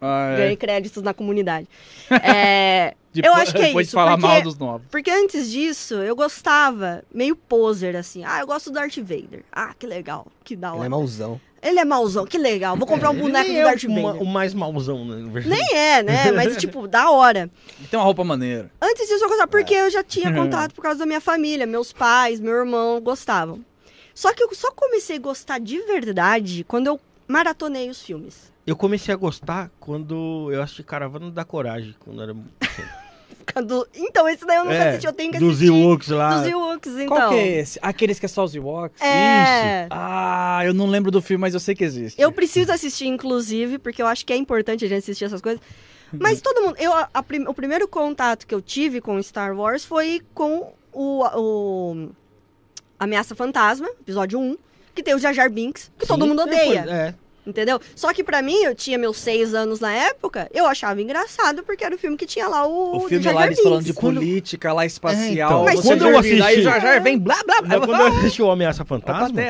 [0.01, 0.55] Ah, Ganhei é.
[0.55, 1.67] créditos na comunidade.
[2.11, 3.95] É, eu Depois- acho que é depois isso.
[3.95, 4.87] de falar porque, mal dos novos.
[4.89, 8.23] porque antes disso, eu gostava, meio poser, assim.
[8.25, 9.43] Ah, eu gosto do Darth Vader.
[9.51, 10.85] Ah, que legal, que da Ele hora.
[10.87, 11.39] é mauzão.
[11.63, 12.75] Ele é mauzão, que legal.
[12.75, 14.21] Vou comprar um Ele boneco do é Darth o, Vader.
[14.21, 15.43] o mais mauzão, né?
[15.45, 16.31] Nem é, né?
[16.33, 17.49] Mas, tipo, da hora.
[17.81, 18.69] E tem uma roupa maneira.
[18.81, 20.35] Antes disso eu gostava, porque eu já tinha Uhum.
[20.35, 21.65] contato por causa da minha família.
[21.65, 23.63] Meus pais, meu irmão gostavam.
[24.13, 28.51] Só que eu só comecei a gostar de verdade quando eu maratonei os filmes.
[28.67, 32.35] Eu comecei a gostar quando eu assisti Caravana da Coragem, quando era
[33.51, 35.67] Quando- Então, esse daí eu nunca É, assisti, eu tenho que dos assistir.
[35.67, 36.37] Ewoks lá.
[36.39, 37.07] Dos Ewoks, então.
[37.07, 37.79] Qual que é esse?
[37.81, 39.01] Aqueles que é só os Ewoks?
[39.01, 39.87] É.
[39.89, 42.21] Ah, eu não lembro do filme, mas eu sei que existe.
[42.21, 45.61] Eu preciso assistir, inclusive, porque eu acho que é importante a gente assistir essas coisas.
[46.19, 46.75] Mas todo mundo.
[46.77, 50.71] Eu, a- a prim- o primeiro contato que eu tive com Star Wars foi com
[50.91, 52.09] o, o
[52.99, 54.55] Ameaça Fantasma, episódio 1,
[54.93, 56.83] que tem o Jar Jar Binks, que todo Sim, mundo é, odeia.
[56.83, 57.15] pois- É.
[57.45, 57.79] Entendeu?
[57.95, 61.83] Só que pra mim, eu tinha meus seis anos na época, eu achava engraçado, porque
[61.83, 62.97] era o filme que tinha lá o.
[62.97, 65.67] O filme Jar lá, Jar eles falando de política lá espacial.
[65.67, 67.77] É, então, quando eu Aí assisti- já já vem blá blá blá.
[67.79, 69.41] Mas quando eu assisti o Ameaça Fantasma,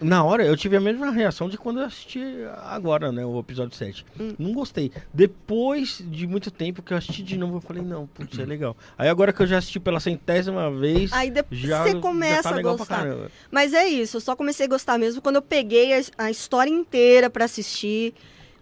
[0.00, 2.22] na hora eu tive a mesma reação de quando eu assisti
[2.64, 4.04] agora, né, o episódio 7.
[4.18, 4.34] Hum.
[4.38, 4.92] Não gostei.
[5.12, 8.76] Depois de muito tempo que eu assisti de novo, eu falei, não, putz, é legal.
[8.96, 12.50] Aí agora que eu já assisti pela centésima vez, Aí depois já, você já começa
[12.50, 13.06] tá a gostar.
[13.50, 16.70] Mas é isso, eu só comecei a gostar mesmo quando eu peguei a, a história
[16.70, 18.14] inteira pra assistir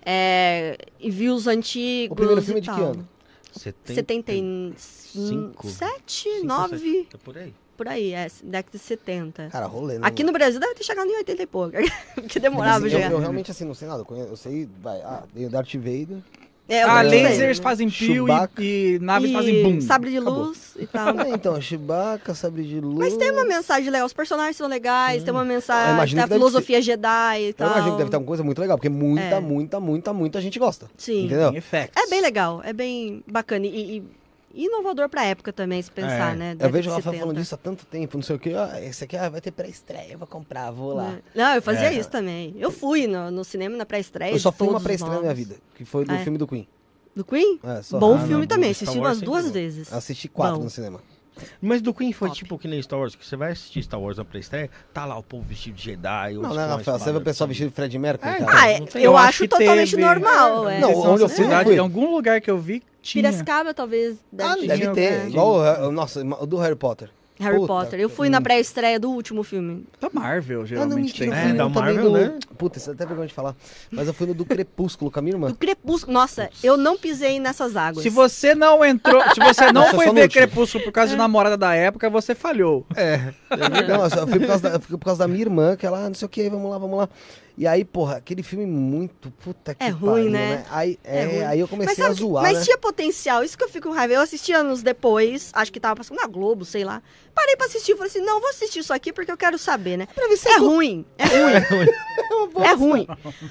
[0.05, 2.13] é, e vi os antigos.
[2.13, 3.09] O primeiro e filme de que ano?
[3.53, 7.55] 77, 9, É por aí.
[7.77, 9.49] por aí, é, década de 70.
[9.51, 10.07] Cara, rolê, né?
[10.07, 11.73] Aqui no Brasil deve ter chegado em 80 e pouco,
[12.15, 13.11] porque demorava eu, a chegar.
[13.11, 14.03] eu realmente, assim, não sei nada.
[14.03, 16.19] Eu, conheço- eu sei, vai, ah, tem o Darth Vader.
[16.69, 18.63] É, eu Ah, lasers fazem pio Chewbacca.
[18.63, 19.81] e, e naves E fazem boom.
[19.81, 20.45] Sabre de Acabou.
[20.45, 21.19] luz e tal.
[21.21, 22.99] É, então, Chewbacca, Sabre de Luz...
[22.99, 26.25] Mas tem uma mensagem legal, os personagens são legais, tem uma Eu mensagem, imagino tem
[26.25, 27.69] a que deve filosofia Jedi e Eu tal.
[27.71, 29.41] imagino que deve ter uma coisa muito legal, porque muita, É.
[29.41, 30.87] muita, muita, muita gente gosta.
[30.99, 31.25] Sim.
[31.25, 31.53] Entendeu?
[31.97, 34.03] É bem legal, é bem bacana e, e-
[34.65, 36.37] inovador pra época também, se pensar, É.
[36.37, 36.57] né?
[36.59, 37.19] Eu vejo o Rafael 70.
[37.21, 38.53] falando disso há tanto tempo, não sei o que.
[38.55, 41.19] Ah, esse aqui ah, vai ter pré-estreia, eu vou comprar, vou lá.
[41.35, 41.95] Não, eu fazia É.
[41.95, 42.55] isso também.
[42.59, 44.33] Eu fui no, no cinema na pré-estreia.
[44.33, 46.23] Eu só fui uma pré-estreia na minha vida, que foi do Ah, é?
[46.23, 46.67] filme do Queen.
[47.15, 47.59] Do Queen?
[47.65, 47.99] É, só.
[47.99, 49.93] Bom Ah, filme não, também, assisti umas duas vezes.
[49.93, 50.65] Assisti quatro Bom.
[50.65, 51.01] no cinema.
[51.61, 52.39] Mas do Queen foi Top.
[52.39, 55.17] tipo que nem Star Wars, que você vai assistir Star Wars na pré-estreia, tá lá
[55.19, 56.35] o povo vestido de Jedi.
[56.35, 58.53] Não, não, não, Rafael, você vê o pessoal vestido de Fred Mercury, É, cara.
[58.61, 60.69] Ah, é, eu, Eu acho, totalmente teve- normal.
[60.69, 60.81] É.
[60.81, 61.75] Não, onde eu fui, não Cidade, fui.
[61.77, 63.23] em algum lugar que eu vi, tinha.
[63.23, 64.67] Piracicaba talvez deve Ah, ter.
[64.67, 65.29] deve ter.
[65.29, 67.11] Igual, o- nossa, o do Harry Potter.
[67.41, 68.01] Harry Puta Potter.
[68.01, 69.87] Eu fui na pré-estreia do último filme.
[70.01, 71.39] Da Marvel, Ah, não, geralmente mentira, tem.
[71.41, 72.11] É, fui da Marvel, do...
[72.13, 72.39] né?
[72.57, 73.55] Puta, isso é até vergonha de falar.
[73.91, 75.49] Mas eu fui no do Crepúsculo com a minha irmã.
[75.49, 76.13] Do Crepúsculo.
[76.13, 78.03] Nossa, eu não pisei nessas águas.
[78.03, 80.29] Se você não entrou, se você não Nossa, foi ver último.
[80.29, 82.87] Crepúsculo por causa de namorada da época, você falhou.
[82.97, 83.33] É.
[83.89, 86.05] Não, eu fui por causa, da, eu fui por causa da minha irmã, que ela,
[86.05, 87.09] ah, não sei o que, vamos lá, vamos lá.
[87.57, 89.33] E aí, porra, aquele filme muito.
[89.33, 90.65] Puta que É pariu, ruim, né?
[90.71, 91.43] Aí, É é, ruim.
[91.43, 92.43] aí eu comecei sabe a zoar.
[92.45, 92.65] mas né?
[92.65, 94.15] tinha potencial, isso que eu fico com raiva.
[94.15, 97.03] Eu assisti anos depois, acho que tava passando na Globo, sei lá.
[97.39, 100.09] Parei pra assistir, falei assim, não, vou assistir isso aqui porque eu quero saber, né?
[100.13, 101.25] Pra ver se É ruim, é
[101.59, 101.89] ruim.
[102.65, 103.07] É ruim.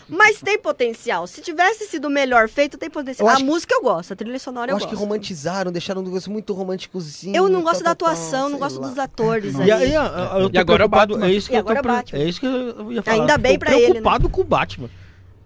[0.09, 1.25] Mas tem potencial.
[1.25, 3.27] Se tivesse sido melhor feito, tem potencial.
[3.29, 5.03] A que- música eu gosto, a trilha sonora Eu, eu, acho que gosto.
[5.03, 7.35] romantizaram, deixaram um negócio muito românticozinho.
[7.35, 8.87] Eu não tal, gosto da tal, atuação, não gosto lá.
[8.89, 11.27] dos atores E aí, eu, eu tô E agora é o preocupado, Batman.
[11.27, 11.77] é isso que E eu tô é.
[12.13, 13.17] É isso que eu ia falar.
[13.21, 13.87] Ainda bem pra ele, né?
[13.91, 14.89] preocupado com o Batman.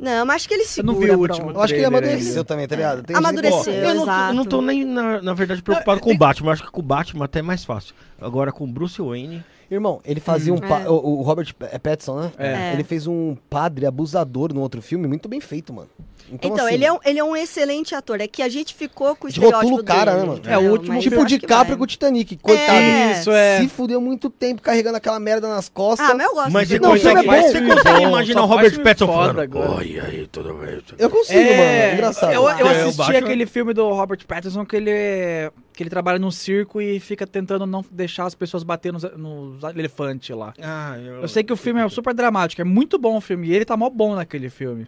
[0.01, 1.51] Não, mas acho que ele Eu não segura, vi o último.
[1.51, 2.43] Eu acho que ele amadureceu ainda.
[2.43, 3.03] também, tá ligado?
[3.03, 3.63] Tem Amadureceu.
[3.63, 4.61] gente- Eu não, tô- eu não tô exato.
[4.63, 6.47] nem, na, na verdade, preocupado com o Batman.
[6.49, 7.93] Eu acho que com o Batman até é mais fácil.
[8.19, 9.43] Agora com o Bruce Wayne.
[9.69, 10.57] Irmão, ele fazia um.
[10.57, 10.89] pa- É.
[10.89, 12.31] O, o Robert é Pattinson, né?
[12.37, 12.73] É.
[12.73, 15.87] Ele fez um padre abusador no outro filme, muito bem feito, mano.
[16.31, 18.19] Então, Então, assim, ele, é um, ele é um excelente ator.
[18.21, 20.39] É que a gente ficou com o estereótipo o cara, dele, né, mano?
[20.39, 20.59] entendeu?
[20.59, 21.77] É, o último Tipo DiCaprio vai.
[21.77, 22.77] com o Titanic, coitado.
[22.77, 23.11] É.
[23.19, 23.61] Isso é.
[23.61, 26.09] Se fudeu muito tempo carregando aquela merda nas costas.
[26.09, 26.83] Ah, mas eu gosto Mas você dele.
[26.83, 29.75] Não, consegue, filme é você consegue imaginar o Robert filme Pattinson falando.
[29.77, 30.81] Oi, aí, tudo bem?
[30.97, 31.51] Eu consigo, mano.
[31.61, 32.33] É engraçado.
[32.33, 36.19] Eu, eu É, assisti aquele filme do Robert Pattinson que ele, é- que ele trabalha
[36.19, 40.53] num circo e fica tentando não deixar as pessoas bater nos, nos elefantes lá.
[40.61, 43.47] Ah, eu, Eu sei que o filme é super dramático, é muito bom o filme,
[43.47, 44.87] e ele tá mó bom naquele filme.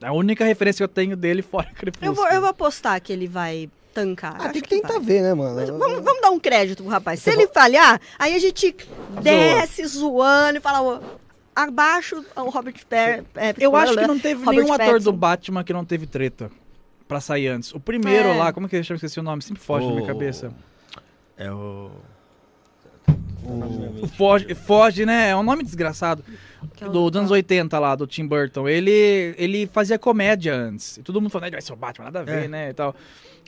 [0.00, 2.10] É a única referência que eu tenho dele fora Crepúsculo.
[2.10, 4.36] Eu vou, eu vou apostar que ele vai tancar.
[4.38, 5.00] Ah, tem que que tentar vai.
[5.02, 5.54] ver, né, mano?
[5.54, 7.20] Mas Vamos, vamos dar um crédito pro rapaz.
[7.20, 8.74] Se Você ele falhar, aí a gente
[9.22, 11.00] desce zoando e fala,
[11.54, 13.24] abaixo o Robert Pattinson.
[13.58, 15.10] Eu acho que não teve Robert nenhum ator Pattinson.
[15.10, 16.50] do Batman que não teve treta
[17.06, 17.72] pra sair antes.
[17.72, 18.36] O primeiro É.
[18.36, 18.96] lá, como que ele chama?
[18.96, 20.52] Esqueci o nome, sempre foge da minha O- cabeça.
[21.36, 21.90] É o.
[24.02, 25.28] O Foge, foge, né?
[25.30, 26.24] É um nome desgraçado.
[26.76, 28.68] Que é o- Do, dos anos 80 lá, do Tim Burton.
[28.68, 30.96] Ele, ele fazia comédia antes.
[30.98, 32.48] E todo mundo falando, "Ah, vai ser o Batman, nada a ver, É.
[32.48, 32.70] né?
[32.70, 32.94] E tal.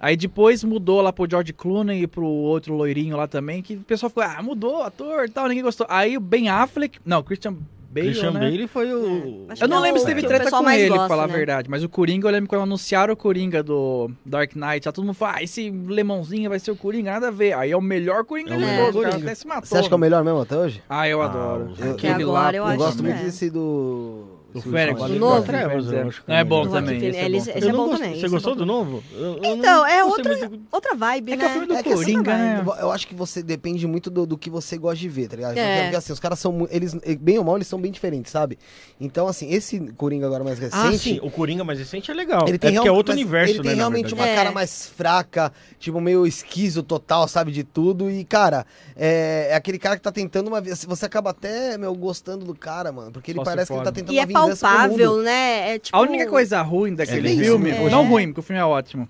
[0.00, 3.80] Aí depois mudou lá pro George Clooney e pro outro loirinho lá também, que o
[3.80, 5.86] pessoal ficou, ah, mudou ator e tal, ninguém gostou.
[5.88, 7.56] Aí o Ben Affleck, não, Christian
[8.00, 8.40] Bale, Christian né?
[8.40, 9.46] Bale foi o.
[9.48, 11.26] Acho Eu não é lembro o se teve treta com ele, pra gosta, falar a
[11.28, 11.32] né?
[11.34, 11.68] verdade.
[11.70, 15.14] Mas o Coringa, eu lembro quando anunciaram o Coringa do Dark Knight, lá todo mundo
[15.14, 17.52] falou, ah, esse lemãozinho vai ser o Coringa, nada a ver.
[17.54, 19.30] Aí é o melhor Coringa É o de melhor todos, o cara Coringa.
[19.30, 19.64] até se matou.
[19.66, 20.82] Você acha que é o melhor mesmo até hoje?
[20.88, 21.70] Ah, eu Ah, adoro.
[21.72, 23.22] o- Que Aquele lá, agora eu Eu gosto muito é.
[23.24, 24.35] desse do.
[24.62, 25.02] Do Fênix.
[25.02, 25.42] Do novo?
[25.42, 26.96] Trevas, eu acho que É bom também.
[27.04, 27.18] Esse
[27.50, 29.02] é esse é bom também, Você esse é gostou do novo?
[29.12, 30.60] Eu- eu não Então, é outra, muito.
[30.72, 31.40] outra vibe, É né?
[31.40, 32.64] que é o filme do É que assim, Coringa, né?
[32.80, 35.56] Eu acho que você depende muito do, do que você gosta de ver, tá ligado?
[35.58, 35.82] É.
[35.82, 36.66] Porque assim, os caras são.
[36.70, 38.58] Eles, bem ou mal, eles são bem diferentes, sabe?
[39.00, 40.94] Então, assim, esse Coringa agora mais recente.
[40.94, 41.20] Ah, sim.
[41.22, 42.44] O Coringa mais recente é legal.
[42.48, 43.64] Ele tem é porque é outro universo, Ele né?
[43.64, 44.34] tem na realmente uma É.
[44.34, 48.10] cara mais fraca, tipo, meio esquizo total, sabe, de tudo.
[48.10, 48.66] E, cara,
[48.96, 50.84] é, é aquele cara que tá tentando uma vez.
[50.84, 53.10] Você acaba até, meu, gostando do cara, mano.
[53.12, 55.22] Porque ele parece que ele tá tentando E é uma vingança palpável, mundo.
[55.22, 55.74] né?
[55.74, 55.96] É tipo...
[55.96, 57.90] A única coisa ruim daquele É filme, é.
[57.90, 59.08] não ruim, porque o filme é ótimo,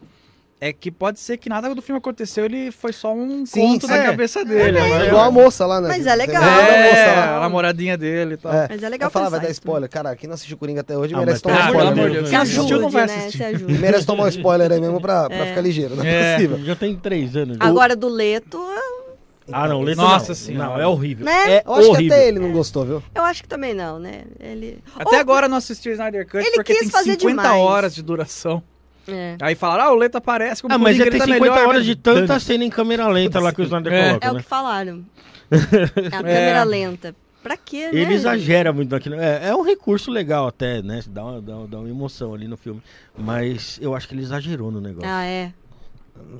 [0.58, 3.86] é que pode ser que nada do filme aconteceu, ele foi só um Sim, conto
[3.86, 4.04] da É.
[4.06, 4.78] cabeça dele.
[4.78, 5.88] É mas- igual a moça lá, né?
[5.88, 6.42] Mas é legal.
[6.42, 8.52] É, a namoradinha dele e tal.
[8.54, 8.66] É.
[8.70, 9.88] Mas é legal Vai falar, vai dar isso spoiler.
[9.90, 11.92] Cara, quem não assistiu Coringa até hoje Ah, merece tomar um spoiler.
[11.92, 12.10] amor.
[12.24, 13.14] Se Quem assistiu ajude, não vai né?
[13.16, 13.36] assistir.
[13.38, 13.72] Se ajude.
[13.74, 15.46] Merece tomar um spoiler aí mesmo pra, pra É.
[15.46, 16.34] ficar ligeiro, não é, É.
[16.36, 16.64] possível.
[16.64, 17.58] Já tem três anos.
[17.60, 18.58] Agora, do Leto,
[19.52, 20.34] Ah, não, Leto Nossa não.
[20.34, 20.68] senhora.
[20.70, 21.24] Não, é horrível.
[21.24, 21.52] Né?
[21.54, 22.16] É Eu acho que horrível.
[22.16, 23.02] até ele não gostou, viu?
[23.14, 24.24] eu acho que também não, né?
[24.40, 24.78] Ele...
[24.98, 27.60] Até Ou- agora não assisti o Snyder Cut Ele porque quis tem fazer 50 demais.
[27.62, 28.62] horas de duração.
[29.08, 29.36] É.
[29.40, 31.40] Aí falaram, ah, o Leto aparece como Ah, mas Coringa, já tem ele tá 50
[31.54, 34.08] melhor, horas mas de tanta cena em câmera lenta lá que o Snyder É.
[34.08, 34.40] coloca, É o né?
[34.42, 35.04] que falaram.
[35.50, 37.14] É a câmera lenta.
[37.40, 38.00] Pra quê, né?
[38.00, 39.14] Ele exagera muito naquilo.
[39.14, 41.00] É, é um recurso legal até, né?
[41.06, 42.82] Dá uma, dá, uma, dá uma emoção ali no filme.
[43.16, 45.08] Mas eu acho que ele exagerou no negócio.
[45.08, 45.52] Ah, é.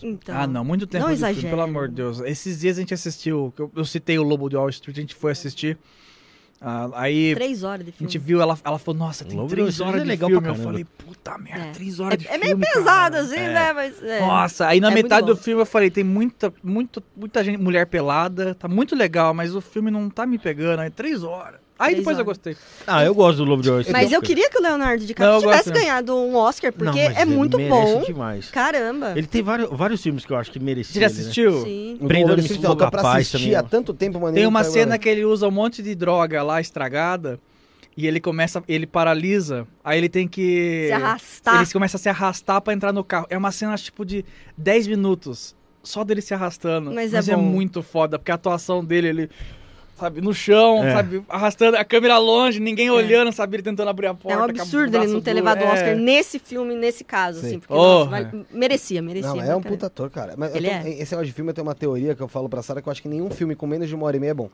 [0.02, 0.36] Então.
[0.36, 1.50] Ah, não, muito tempo Não de filme, exagera.
[1.50, 2.20] pelo amor de Deus.
[2.20, 5.14] Esses dias a gente assistiu, eu, eu citei o Lobo de Wall Street, a gente
[5.14, 5.78] foi assistir.
[6.58, 8.10] Ah, aí Três horas de a filme.
[8.10, 10.48] gente viu, ela, ela falou, nossa, tem Lobo de três horas é de legal filme.
[10.48, 11.70] Eu falei, puta merda, É.
[11.72, 12.44] três horas de É, é filme.
[12.54, 12.74] meio cara.
[12.74, 13.52] pesado, assim, É.
[13.52, 13.72] né?
[13.74, 14.20] Mas, é.
[14.20, 17.86] Nossa, aí na É metade do filme eu falei, tem muita, muito, muita gente, mulher
[17.86, 21.60] pelada, tá muito legal, mas o filme não tá me pegando, é três horas.
[21.78, 22.38] Aí Três depois eu horas.
[22.38, 22.56] gostei.
[22.86, 24.02] Ah, eu gosto do Lobo de Wall Street.
[24.02, 25.80] Mas eu queria que o Leonardo Não, DiCaprio eu tivesse gosto, né?
[25.80, 28.02] ganhado um Oscar, porque Não, mas é muito bom.
[28.02, 28.48] demais.
[28.50, 29.12] Caramba.
[29.14, 31.00] Ele tem vários, vários filmes que eu acho que Você merecia.
[31.00, 31.20] já ele, né?
[31.20, 31.62] assistiu?
[31.64, 31.98] Sim.
[32.00, 34.34] O Street, for eu tô pra capaz assistir também, há tanto tempo, mano.
[34.34, 34.98] Tem não uma pego cena agora.
[34.98, 37.38] que ele usa um monte de droga lá estragada
[37.94, 41.56] e ele começa, ele paralisa, aí ele tem que Se arrastar.
[41.62, 43.26] Ele começa a se arrastar pra entrar no carro.
[43.28, 44.24] É uma cena tipo de
[44.56, 46.92] 10 minutos só dele se arrastando.
[46.92, 47.42] Mas é bom.
[47.42, 49.30] muito foda, porque a atuação dele, ele
[49.96, 50.92] sabe, no chão, É.
[50.92, 54.36] sabe, arrastando a câmera longe, ninguém olhando, sabe, ele tentando abrir a porta.
[54.38, 55.44] É um absurdo ele não ter duro.
[55.44, 55.72] levado o É.
[55.72, 57.46] Oscar nesse filme, nesse caso, Sim.
[57.46, 57.58] assim.
[57.58, 58.30] Porque, Oh, nossa, vai- é.
[58.56, 59.30] merecia, merecia.
[59.34, 60.34] Não, é um pra puta ator, cara.
[60.36, 60.88] Mas eu Ele tô- é.
[60.90, 62.92] esse negócio de filme eu tenho uma teoria que eu falo pra Sara que eu
[62.92, 64.50] acho que nenhum filme com menos de uma hora e meia é bom.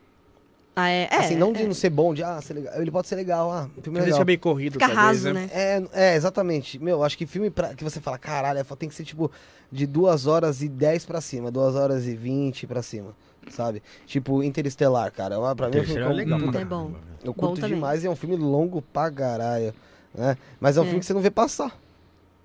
[0.75, 1.07] Ah, é?
[1.11, 1.53] é assim, não é.
[1.53, 2.73] de não ser bom, de ah, ser legal.
[2.81, 4.17] Ele pode ser legal, ah, o filme é legal.
[4.21, 5.51] fica meio corrido, Fica talvez, raso, né?
[5.53, 6.79] É, é, exatamente.
[6.79, 9.31] Meu, acho que filme pra, que você fala, caralho, é, tem que ser tipo
[9.71, 13.15] de 2 horas e 10 pra cima, 2 horas e 20 pra cima,
[13.51, 13.83] sabe?
[14.07, 15.37] Tipo Interestelar, cara.
[15.37, 16.39] é Pra mim é um filme Terceiro é legal.
[16.39, 16.51] Hum.
[16.51, 16.93] pra É bom.
[17.25, 17.75] eu Bom curto também.
[17.77, 19.75] demais e é um filme longo pra caralho,
[20.15, 20.37] né?
[20.61, 20.87] Mas é um É.
[20.87, 21.77] filme que você não vê passar.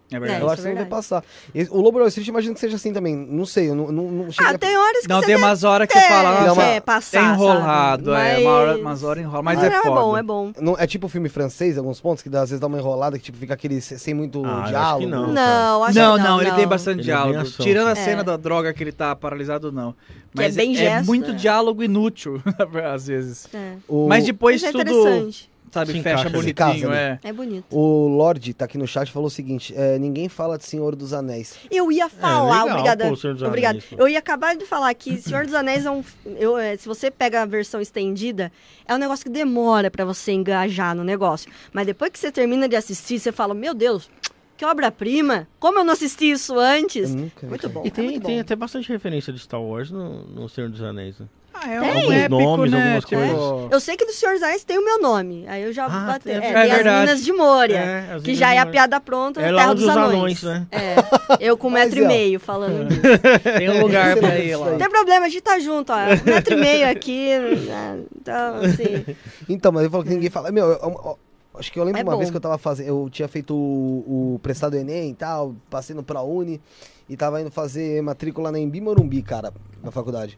[0.09, 0.41] É verdade.
[0.41, 0.89] É, eu acho que você não vê verdade.
[0.89, 1.23] passar.
[1.69, 3.13] O Lobo Wall Street imagino que seja assim também.
[3.13, 5.35] Não sei, eu não, não, não cheguei Ah, a- tem horas que Não, você tem
[5.35, 8.17] umas horas que você fala, Não, nossa, mas- quer passar, é enrolado, sabe?
[8.29, 8.41] é, Mas...
[8.43, 9.95] uma hora, umas horas enrola, mas Mas é é, foda.
[10.01, 10.51] bom, é bom.
[10.61, 13.37] Não, é tipo filme francês, alguns pontos, que às vezes dá uma enrolada, que tipo,
[13.37, 14.99] fica aquele se- sem muito Ah, diálogo.
[15.05, 15.27] que não.
[15.33, 17.43] Não, acho Não, não, não, ele tem bastante Ele é diálogo.
[17.59, 18.23] Tirando a cena É.
[18.23, 19.91] da droga que ele tá paralisado, não.
[20.33, 21.33] Que é Mas bem gesto, muito é.
[21.33, 22.41] diálogo inútil,
[22.93, 23.47] às vezes.
[23.53, 23.73] É.
[23.87, 25.49] O, Mas depois Mas é tudo, interessante.
[25.71, 27.19] Sabe, Se fecha bonitinho, casa, é.
[27.23, 27.65] É bonito.
[27.69, 30.95] o Lorde tá aqui no chat e falou o seguinte: é, ninguém fala de Senhor
[30.95, 31.55] dos Anéis.
[31.69, 33.09] Eu ia falar, legal, obrigada.
[33.09, 33.77] pô, Senhor dos Obrigada.
[33.77, 33.95] Anéis, pô.
[33.97, 36.03] Eu ia acabar de falar que Senhor dos Anéis é um.
[36.37, 38.51] Eu, é, se você pega a versão estendida,
[38.87, 41.51] é um negócio que demora pra você engajar no negócio.
[41.73, 44.09] Mas depois que você termina de assistir, você fala: Meu Deus,
[44.57, 45.47] que obra-prima!
[45.59, 47.13] Como eu não assisti isso antes?
[47.13, 47.83] Nunca vi, Muito bom.
[47.83, 48.41] E é tem, tem bom.
[48.41, 51.19] até bastante referência de Star Wars no, no Senhor dos Anéis.
[51.19, 51.27] Né?
[51.59, 51.89] Ah, é Tem.
[51.89, 52.77] um Alguns épico, nomes, né?
[52.83, 53.21] algumas tipo...
[53.21, 53.71] coisas.
[53.71, 55.45] Eu sei que do Senhor dos Anéis tem o meu nome.
[55.47, 56.25] Aí eu já Ah, bate...
[56.25, 56.87] tem- é, é tem verdade.
[56.89, 57.77] as Minas de Moria.
[57.79, 60.13] É, que já é a piada pronta, É Terra dos os Anões.
[60.13, 60.67] anões, né?
[60.71, 60.95] É.
[61.39, 62.07] Eu com um metro e ó.
[62.07, 63.01] meio falando disso.
[63.57, 64.69] Tem um lugar pra ir lá.
[64.71, 65.95] Não tem problema, a gente tá junto, ó.
[65.95, 67.37] Um metro e meio aqui.
[67.37, 67.99] né?
[68.21, 69.15] Então, assim.
[69.49, 70.51] Então, mas eu falo que ninguém fala.
[70.51, 71.19] Meu, eu- eu- eu-
[71.57, 72.17] acho que eu lembro É uma bom.
[72.19, 72.87] vez que eu tava fazendo.
[72.87, 76.61] Eu tinha feito o, o prestado Enem e tal, passei no ProUni
[77.09, 79.51] e tava indo fazer matrícula na Embi Morumbi, cara,
[79.83, 80.37] na faculdade.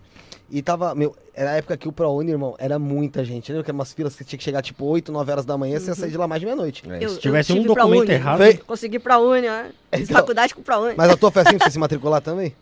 [0.52, 3.52] E tava, meu, era a época que o ProUni, irmão, era muita gente.
[3.52, 5.80] Lembra que eram umas filas que tinha que chegar tipo 8, 9 horas da manhã,
[5.80, 6.84] você ia sair de lá mais de meia-noite.
[6.90, 8.12] É, se eu tivesse um documento Uni.
[8.14, 8.38] errado.
[8.38, 9.66] Foi- Consegui pra Uni, ó.
[9.96, 10.18] Fiz Então.
[10.22, 10.96] faculdade com pra Uni.
[10.98, 12.56] Mas a tua foi assim pra você se matricular também?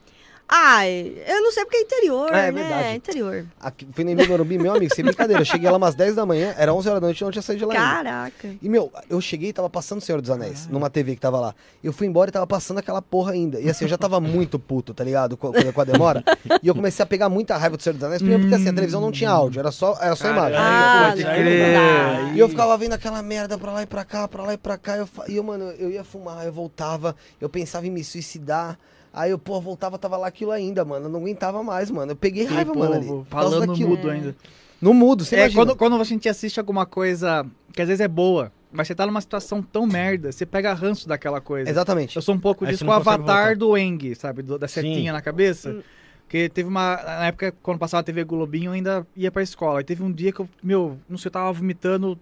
[0.49, 2.61] Ai, eu não sei porque é interior, Ah, é né?
[2.61, 2.84] verdade.
[2.88, 3.45] É interior.
[3.60, 5.41] Aqui, fui Embi Morumbi, meu amigo, sem brincadeira.
[5.41, 7.32] Eu cheguei lá umas 10 da manhã, era 11 horas da noite e eu não
[7.34, 7.86] tinha saído de lá ainda.
[8.10, 8.56] Caraca.
[8.61, 11.38] E, meu, eu cheguei e tava passando o Senhor dos Anéis, numa TV que tava
[11.40, 11.56] lá.
[11.84, 13.60] Eu fui embora e tava passando aquela porra ainda.
[13.60, 15.36] E assim, eu já tava muito puto, tá ligado?
[15.36, 16.24] Com, com a demora.
[16.64, 18.22] E eu comecei a pegar muita raiva do Senhor dos Anéis.
[18.22, 20.57] Primeiro porque assim, a televisão não tinha áudio, era só, era só imagem.
[20.57, 22.34] Ah, não, não dá.
[22.34, 24.78] E eu ficava vendo aquela merda pra lá e pra cá, pra lá e pra
[24.78, 24.95] cá.
[24.95, 28.80] E eu, e eu, mano, eu ia fumar, eu voltava, eu pensava em me suicidar.
[29.14, 31.06] Aí eu, pô, voltava, tava lá aquilo ainda, mano.
[31.06, 32.12] Eu não aguentava mais, mano.
[32.12, 33.06] Eu peguei raiva, mano, ali.
[33.08, 33.90] povo por causa falando daquilo.
[33.90, 34.36] mudo ainda.
[34.80, 35.62] No mudo, você É, imagina.
[35.66, 39.06] quando, quando a gente assiste alguma coisa que às vezes é boa, mas você tá
[39.08, 41.68] numa situação tão merda, você pega ranço daquela coisa.
[41.70, 42.16] Exatamente.
[42.16, 43.56] Eu sou um pouco Aí disso com o avatar voltar.
[43.56, 44.44] do Eng, sabe?
[44.44, 45.12] Do- da setinha Sim.
[45.12, 45.72] na cabeça.
[45.72, 45.82] Hum.
[46.22, 46.98] Porque teve uma.
[46.98, 49.80] Na época, quando passava a TV Globinho, eu ainda ia pra escola.
[49.80, 52.20] E teve um dia que eu, meu, não sei, eu tava vomitando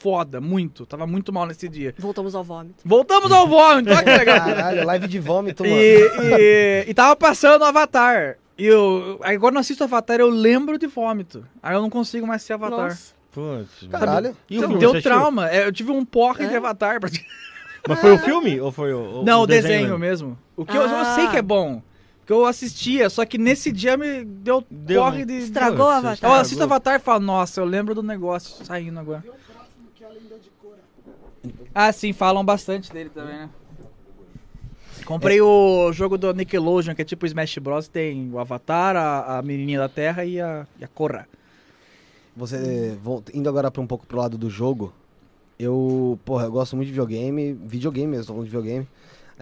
[0.00, 0.84] foda, muito.
[0.86, 1.94] Tava muito mal nesse dia.
[1.98, 2.76] Voltamos ao vômito.
[2.84, 4.36] Voltamos ao vômito, olha que legal.
[4.44, 5.76] Caralho, live de vômito, mano.
[5.76, 8.36] E, e, e tava passando o Avatar.
[8.58, 11.44] E eu, agora eu não assisto Avatar, eu lembro de vômito.
[11.62, 12.88] Aí eu não consigo mais assistir Avatar.
[12.90, 13.14] Nossa.
[13.32, 14.36] Putz, Caralho.
[14.50, 15.48] E o Então, filme, deu trauma.
[15.48, 16.48] É, eu tive um porre É?
[16.48, 16.98] de Avatar.
[17.88, 20.38] Mas foi o filme ou foi o, o- Não, o desenho, desenho, mesmo.
[20.56, 21.14] O que eu, eu Ah.
[21.14, 21.80] sei que é bom.
[22.26, 25.24] Que eu assistia, só que nesse dia me deu, Deu, porre né?
[25.24, 25.34] de.
[25.44, 26.30] Estragou o Avatar.
[26.30, 29.24] Eu assisto Avatar e falo, nossa, eu lembro do negócio saindo agora.
[31.74, 33.50] Ah, sim, falam bastante dele também, né?
[35.04, 37.88] Comprei o jogo do Nickelodeon, que é tipo Smash Bros.
[37.88, 41.26] Tem o Avatar, a, a menininha da Terra e a, e a Korra.
[42.36, 44.92] Você, volta- indo agora pra um pouco pro lado do jogo,
[45.58, 48.86] eu, porra, eu gosto muito de videogame, videogame mesmo, tô falando de videogame.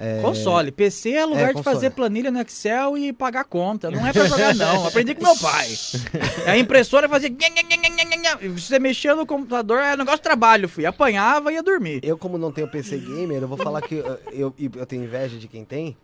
[0.00, 0.70] É, Console.
[0.70, 1.74] PC é lugar É, de console.
[1.76, 3.90] fazer planilha no Excel e pagar conta.
[3.90, 4.86] Não é pra jogar, não.
[4.88, 5.68] Aprendi com meu pai.
[6.46, 7.30] A impressora fazia.
[8.54, 10.86] Você mexia no computador, é negócio de trabalho, fui.
[10.86, 12.00] Apanhava e ia dormir.
[12.02, 15.36] Eu, como não tenho PC gamer, eu vou falar que eu, eu, eu tenho inveja
[15.36, 15.96] de quem tem,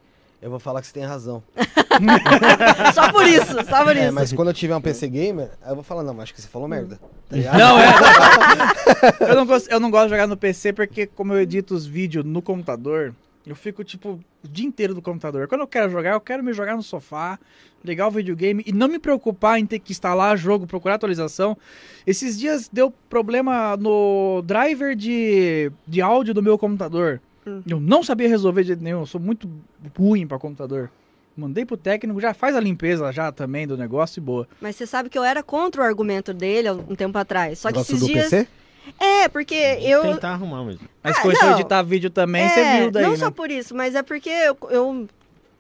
[0.43, 1.43] eu vou falar que você tem razão.
[2.95, 4.13] Só por isso, só por É, isso.
[4.13, 6.49] mas quando eu tiver um PC gamer, eu vou falar, não, mas acho que você
[6.49, 6.99] falou merda.
[7.31, 7.37] Tá?
[7.59, 7.87] Não, é.
[9.31, 11.87] eu, não gosto, eu não gosto de jogar no PC porque, como eu edito os
[11.87, 13.15] vídeos no computador,
[13.47, 15.47] eu fico, tipo, o dia inteiro no computador.
[15.47, 17.39] Quando eu quero jogar, eu quero me jogar no sofá,
[17.85, 21.57] ligar o videogame e não me preocupar em ter que instalar jogo, procurar atualização.
[22.07, 27.21] Esses dias deu problema no driver de, de áudio do meu computador.
[27.47, 27.63] Hum.
[27.69, 29.49] Eu não sabia resolver de jeito nenhum, eu sou muito
[29.97, 30.91] ruim pra computador.
[31.37, 34.49] Mandei pro técnico, já faz a limpeza já também do negócio e boa.
[34.61, 37.59] Mas você sabe que eu era contra o argumento dele há um tempo atrás.
[37.59, 38.31] Só que esses do dias.
[38.31, 38.49] PC?
[38.99, 40.03] É, porque eu.
[40.03, 40.89] Tentar arrumar mesmo.
[41.03, 43.17] Mas Ah, começou a editar vídeo também, é, você viu daí, Não né?
[43.17, 45.09] só por isso, mas é porque eu, eu,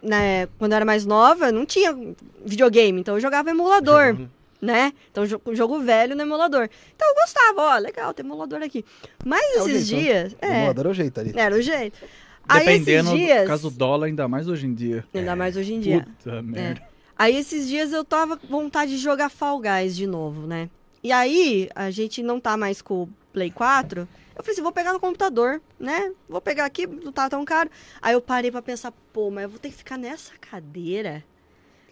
[0.03, 1.97] né, quando eu era mais nova, não tinha
[2.45, 4.31] videogame, então eu jogava emulador, Jogando.
[4.61, 4.93] né?
[5.11, 6.69] Então jo- jogo velho no emulador.
[6.95, 8.85] Então eu gostava, ó, legal, tem emulador aqui.
[9.25, 10.13] Mas É esses jeito, né?
[10.23, 10.33] dias.
[10.33, 11.33] O É, emulador é o jeito ali.
[11.37, 11.99] era o jeito.
[12.47, 13.43] Aí Dependendo esses dias.
[13.43, 15.03] do caso do dólar, ainda mais hoje em dia.
[15.15, 16.07] Ainda mais hoje em dia.
[16.23, 16.83] Puta merda.
[17.17, 20.69] Aí esses dias eu tava com vontade de jogar Fall Guys de novo, né?
[21.05, 24.09] E aí, a gente não tá mais com o Play 4.
[24.36, 26.10] Eu falei assim, vou pegar no computador, né?
[26.26, 27.68] Vou pegar aqui, não tá tão caro.
[28.01, 31.22] Aí eu parei pra pensar, pô, mas eu vou ter que ficar nessa cadeira.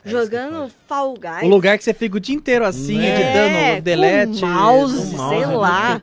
[0.02, 1.42] É jogando Fall Guys.
[1.44, 4.40] O lugar que você fica o dia inteiro assim, É, editando delete.
[4.40, 6.02] com mouse, O mouse sei é lá.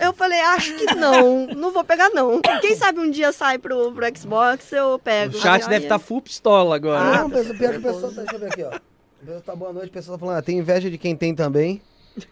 [0.00, 2.40] Eu falei, acho que não, não vou pegar não.
[2.60, 5.36] Quem sabe um dia sai pro, pro Xbox, eu pego.
[5.36, 7.00] O chat deve estar full pistola agora.
[7.00, 8.76] Ah, não, pessoal, pior que o pessoal tá, aqui, ó.
[8.76, 11.32] O pessoal tá boa noite, o pessoal tá falando, ah, tem inveja de quem tem
[11.32, 11.80] também.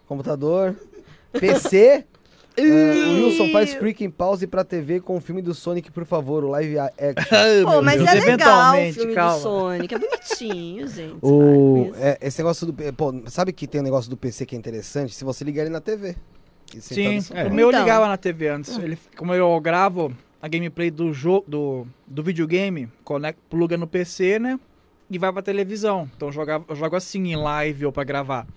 [0.07, 0.75] Computador.
[1.33, 2.05] PC.
[2.57, 6.43] É, o Wilson faz freaking pause pra TV com o filme do Sonic, por favor,
[6.43, 6.93] o live action.
[7.69, 9.35] Pô, mas Deus, é legal o filme calma.
[9.37, 9.93] do Sonic.
[9.93, 11.17] É bonitinho, gente.
[11.21, 12.93] O, é, esse negócio do.
[12.93, 15.13] Pô, sabe que tem um negócio do PC que é interessante?
[15.13, 16.15] Se você ligar ele na TV.
[16.79, 17.81] Sim, tá no- o meu Então.
[17.81, 18.77] ligava na TV antes.
[18.77, 24.39] Ele, como eu gravo a gameplay do jogo do, do videogame, conecta, pluga no PC,
[24.39, 24.59] né?
[25.09, 26.09] E vai pra televisão.
[26.15, 28.47] Então eu, jogava, eu jogo assim em live ou pra gravar.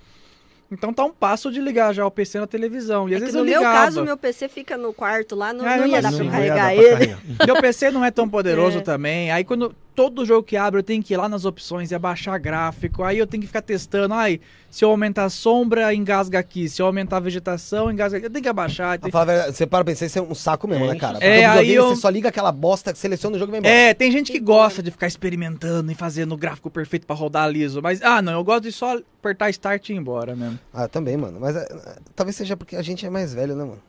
[0.71, 3.09] Então tá um passo de ligar já o PC na televisão.
[3.09, 5.35] E às É que vezes no eu meu caso, o meu PC fica no quarto
[5.35, 7.17] lá, não, Ah, não ia dar pra carregar ele.
[7.47, 8.81] Meu PC não é tão poderoso É.
[8.83, 9.31] também.
[9.31, 12.39] Aí quando todo jogo que abre eu tenho que ir lá nas opções e abaixar
[12.39, 13.03] gráfico.
[13.03, 14.13] Aí eu tenho que ficar testando.
[14.15, 14.41] Ai,
[14.71, 16.69] se eu aumentar a sombra, engasga aqui.
[16.69, 18.27] Se eu aumentar a vegetação, engasga aqui.
[18.27, 18.99] Eu tenho que abaixar.
[19.01, 20.97] Pra falar a verdade, você para pra pensar, isso é um saco mesmo, É, né,
[20.97, 21.19] cara?
[21.19, 23.61] é, o videogame, aí eu- Você só liga aquela bosta, seleciona o jogo e vai
[23.61, 23.75] embora.
[23.75, 27.49] É, tem gente que gosta de ficar experimentando e fazendo o gráfico perfeito pra rodar
[27.51, 27.81] liso.
[27.83, 30.59] Mas, ah, não, eu gosto de só apertar start e ir embora mesmo.
[30.73, 31.39] Ah, também, mano.
[31.41, 33.83] Mas é, é, talvez seja porque a gente é mais velho, né, mano?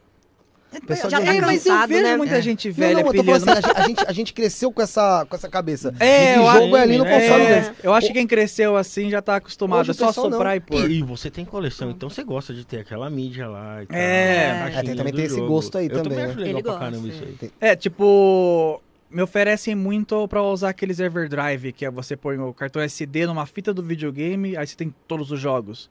[0.72, 2.16] O pessoal já tá dia- mas eu cansado, vejo né?
[2.18, 2.42] muita É.
[2.44, 4.84] gente Não, velha não, eu falando assim, a, gente, a, gente, a gente cresceu com
[4.84, 5.92] essa, com essa cabeça.
[6.00, 7.74] É, eu jogo é acho- ali no é, console é.
[7.82, 9.90] Eu acho que quem cresceu assim já tá acostumado.
[9.90, 10.34] É só pessoal não.
[10.38, 10.88] soprar e pôr.
[10.88, 13.98] E, e você tem coleção, então você gosta de ter aquela mídia lá e tal.
[13.98, 14.72] É.
[14.76, 16.26] É, tem- também tem esse gosto aí eu também, também né?
[16.30, 17.46] acho legal Ele pra gosta, caramba isso é.
[17.46, 17.52] aí.
[17.60, 18.80] É, tipo,
[19.10, 23.46] me oferecem muito pra usar aqueles Everdrive, que é você põe o cartão SD numa
[23.46, 25.90] fita do videogame, aí você tem todos os jogos.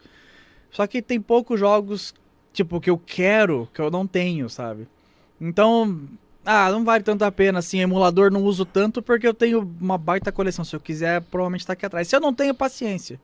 [0.70, 2.14] Só que tem poucos jogos,
[2.52, 4.86] tipo, que eu quero, que eu não tenho, sabe?
[5.40, 6.00] Então,
[6.44, 9.96] ah, não vale tanto a pena, assim, emulador não uso tanto porque eu tenho uma
[9.98, 10.64] baita coleção.
[10.64, 12.06] Se eu quiser, provavelmente tá aqui atrás.
[12.08, 13.20] Se eu não tenho, paciência.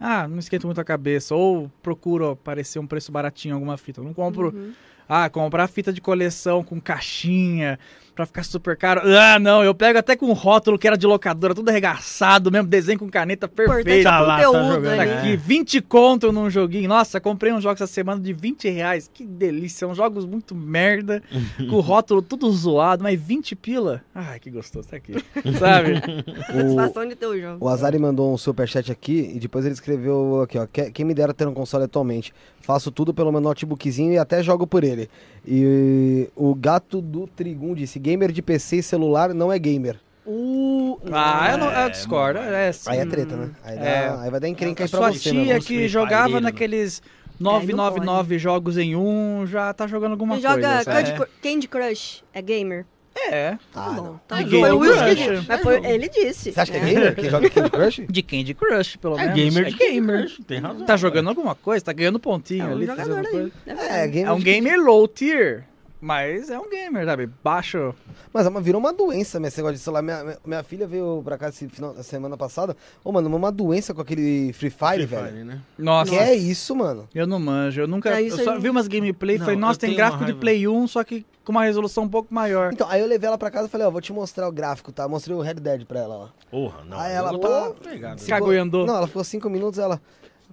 [0.00, 1.34] Ah, não esquento muito a cabeça.
[1.34, 4.00] Ou procuro aparecer um preço baratinho em alguma fita.
[4.00, 4.72] Eu não compro Uhum.
[5.08, 7.78] ah, comprar fita de coleção com caixinha
[8.18, 9.00] pra ficar super caro.
[9.16, 12.98] Ah, não, eu pego até com rótulo que era de locadora, tudo arregaçado mesmo, desenho
[12.98, 14.10] com caneta perfeita.
[14.10, 15.18] Tá lá, tá conteúdo, jogando, Tá né?
[15.20, 16.88] aqui, 20 conto num joguinho.
[16.88, 19.08] Nossa, comprei um jogo essa semana de 20 reais.
[19.12, 19.86] Que delícia.
[19.86, 21.22] São jogos muito merda,
[21.70, 24.02] com o rótulo tudo zoado, mas 20 pila.
[24.12, 25.12] Ai, que gostoso, tá aqui.
[25.56, 26.02] Sabe?
[26.52, 27.64] Satisfação de ter o jogo.
[27.64, 30.66] O Azari mandou um superchat aqui e depois ele escreveu aqui, ó.
[30.66, 32.32] "Que- Quem me dera ter um console atualmente.
[32.60, 35.08] Faço tudo pelo meu notebookzinho e até jogo por ele.
[35.50, 39.98] E o gato do Trigum disse: gamer de PC e celular não é gamer.
[40.26, 42.38] Uh, Ah, eu, não, eu É, discordo.
[42.38, 42.90] É, sim.
[42.90, 43.50] Aí é treta, né?
[43.64, 44.08] Aí, dá- É.
[44.20, 45.58] aí vai dar encrenca aí pra sua você, tia meu.
[45.58, 46.40] Os que jogava né?
[46.40, 47.10] naqueles Aí
[47.40, 50.84] não 999 jogos em um, já tá jogando alguma Quem joga coisa.
[50.92, 52.84] Candy, Cru- Candy Crush é gamer?
[53.30, 53.58] É.
[53.72, 53.94] Tá não.
[54.04, 54.20] bom.
[54.28, 54.60] Tá De bom.
[54.60, 55.46] Candy Foi o que Crush.
[55.48, 56.52] Mas foi, ele disse.
[56.52, 56.92] Você acha que é né?
[56.94, 57.14] gamer?
[57.16, 58.02] Quem joga Candy Crush?
[58.08, 59.34] De Candy Crush, pelo É menos.
[59.54, 60.36] gamer É de gamer.
[60.46, 60.86] Tem razão.
[60.86, 62.86] Tá jogando alguma coisa, tá ganhando pontinho É um ali.
[62.86, 63.32] jogador fazendo aí.
[63.32, 63.52] coisa.
[63.66, 65.64] É É, gamer É um gamer low tier,
[66.00, 67.28] mas é um gamer, sabe?
[67.42, 67.94] Baixo.
[68.32, 70.02] Mas é uma- virou uma doença, meu, esse negócio de celular.
[70.02, 72.76] Minha, minha- minha filha veio pra cá esse final, semana passada.
[73.04, 75.26] Ô, mano, uma doença com aquele Free Fire, Free velho.
[75.28, 75.60] Fire, né?
[75.78, 76.10] Nossa.
[76.10, 77.08] Que é isso, mano?
[77.14, 78.10] Eu não manjo, eu nunca.
[78.10, 80.34] É, eu só aí- vi umas gameplay e falei, nossa, tem gráfico de.
[80.34, 82.72] Play 1, só que com uma resolução um pouco maior.
[82.72, 84.92] Então, aí eu levei ela pra casa e falei, ó, vou te mostrar o gráfico,
[84.92, 85.08] tá?
[85.08, 86.28] Mostrei o Red Dead pra ela, ó.
[86.50, 86.98] Porra, não.
[87.00, 88.20] Aí ela, eu pô, tava pegado.
[88.20, 88.86] Ficou- Cagou e andou.
[88.86, 90.00] Não, ela ficou cinco minutos, ela.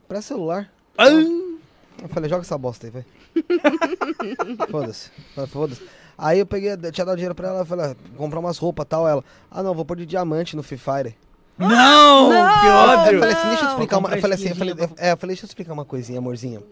[0.07, 0.71] Pra celular.
[0.97, 1.09] Ah!
[1.09, 3.05] Eu falei, joga essa bosta aí, vai.
[4.69, 5.11] Foda-se.
[5.47, 5.81] Foda-se.
[6.17, 9.07] Aí eu peguei, tinha dado dinheiro pra ela, falei, ah, comprar umas roupas e tal.
[9.07, 11.15] Ela, ah não, vou pôr de diamante no Free Fire.
[11.57, 12.29] Não!
[12.29, 14.09] Que Eu falei assim, deixa eu te explicar uma.
[14.15, 16.63] Eu falei assim, eu falei, é, eu falei, deixa eu explicar uma coisinha, amorzinho.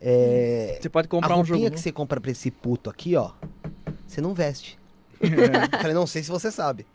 [0.00, 0.78] É.
[0.80, 1.70] Você pode A comprar um jogo.
[1.70, 3.32] que você compra pra esse puto aqui, ó,
[4.06, 4.78] você não veste.
[5.20, 6.86] Eu falei, não sei se você sabe.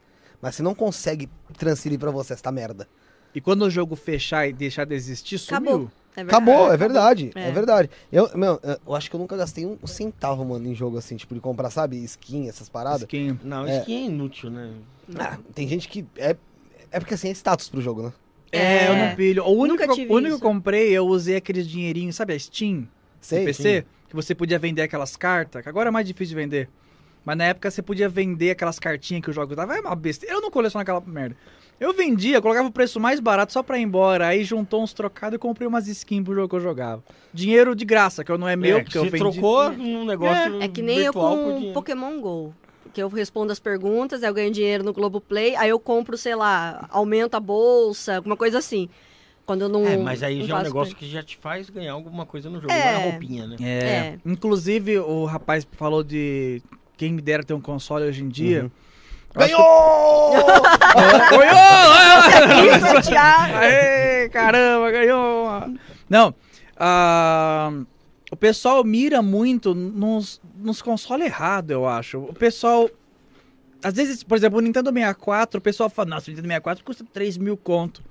[0.41, 2.87] Mas você não consegue transferir pra você esta merda.
[3.35, 5.57] E quando o jogo fechar e deixar de existir, sumiu.
[5.57, 5.91] Acabou.
[6.15, 6.29] É verdade.
[6.49, 7.31] Acabou, é verdade.
[7.35, 7.51] É, É.
[7.51, 7.89] verdade.
[8.11, 11.33] Eu, meu, eu acho que eu nunca gastei um centavo, mano, em jogo assim, tipo,
[11.33, 13.01] de comprar, sabe, skin, essas paradas.
[13.01, 13.39] Skin.
[13.43, 13.79] Não, É.
[13.79, 14.71] skin é inútil, né?
[15.17, 16.05] Ah, tem gente que.
[16.15, 16.35] É,
[16.91, 18.13] é porque assim é status pro jogo, né?
[18.51, 19.43] É, eu não pilho.
[19.43, 22.39] O único, Nunca que o único que eu comprei, eu usei aqueles dinheirinhos, sabe a
[22.39, 22.87] Steam?
[23.19, 23.45] Sei.
[23.45, 26.69] PC, que você podia vender aquelas cartas, que agora é mais difícil de vender.
[27.25, 29.75] Mas na época você podia vender aquelas cartinhas que o jogo dava.
[29.75, 30.25] É uma besta.
[30.27, 31.35] Eu não coleciono aquela merda.
[31.79, 34.27] Eu vendia, colocava o preço mais barato só pra ir embora.
[34.27, 37.03] Aí juntou uns trocados e comprei umas skins pro jogo que eu jogava.
[37.33, 39.17] Dinheiro de graça, que eu não é meu, É, porque eu vendi.
[39.17, 41.71] trocou um negócio É que nem eu com.
[41.73, 42.53] Pokémon GO.
[42.93, 46.35] Que eu respondo as perguntas, aí eu ganho dinheiro no Globoplay, aí eu compro, sei
[46.35, 48.87] lá, aumento a bolsa, alguma coisa assim.
[49.45, 49.85] Quando eu não.
[49.85, 52.49] É, mas aí não já é um negócio que já te faz ganhar alguma coisa
[52.49, 52.71] no jogo.
[52.71, 52.77] É.
[52.77, 52.93] Não é?
[52.93, 52.95] É.
[52.95, 52.97] É.
[52.97, 53.03] É, É.
[53.03, 53.07] É.
[53.07, 53.55] é roupinha, né?
[53.59, 53.65] É.
[53.65, 54.19] É.
[54.25, 56.61] Inclusive, o rapaz falou de
[56.95, 58.63] quem me dera ter um console hoje em dia.
[58.63, 58.71] Uhum.
[59.35, 60.33] Ganhou!
[62.91, 63.55] sortear.
[63.57, 65.47] Aê, caramba, ganhou!
[66.09, 66.33] Não,
[66.77, 67.71] ah,
[68.31, 72.19] o pessoal mira muito nos, nos consoles errados, eu acho.
[72.19, 72.89] O pessoal.
[73.83, 77.05] Às vezes, por exemplo, o Nintendo 64, o pessoal fala, nossa, o Nintendo 64 custa
[77.11, 78.01] 3 mil conto.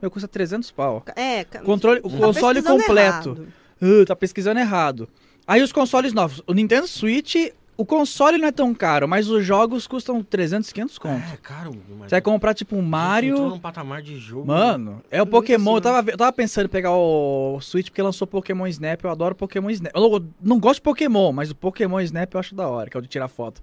[0.00, 1.02] Meu, custa 300 pau.
[1.16, 3.30] É, Controle, o tá console completo.
[3.30, 3.48] errado.
[3.80, 5.08] Uh, tá pesquisando errado.
[5.46, 6.42] Aí os consoles novos.
[6.46, 7.36] O Nintendo Switch,
[7.76, 11.32] o console não é tão caro, mas os jogos custam 300, 500 conto.
[11.32, 11.72] É caro.
[11.98, 12.08] Mas...
[12.08, 13.48] Você vai comprar tipo um Entrou Mario.
[13.48, 14.46] num patamar de jogo.
[14.46, 15.76] Mano, é o Pokémon.
[15.76, 19.02] Eu tava, eu tava pensando em pegar o Switch porque lançou Pokémon Snap.
[19.02, 19.92] Eu adoro Pokémon Snap.
[19.94, 22.96] Eu não, não gosto de Pokémon, mas o Pokémon Snap eu acho da hora, que
[22.96, 23.60] é o de tirar foto.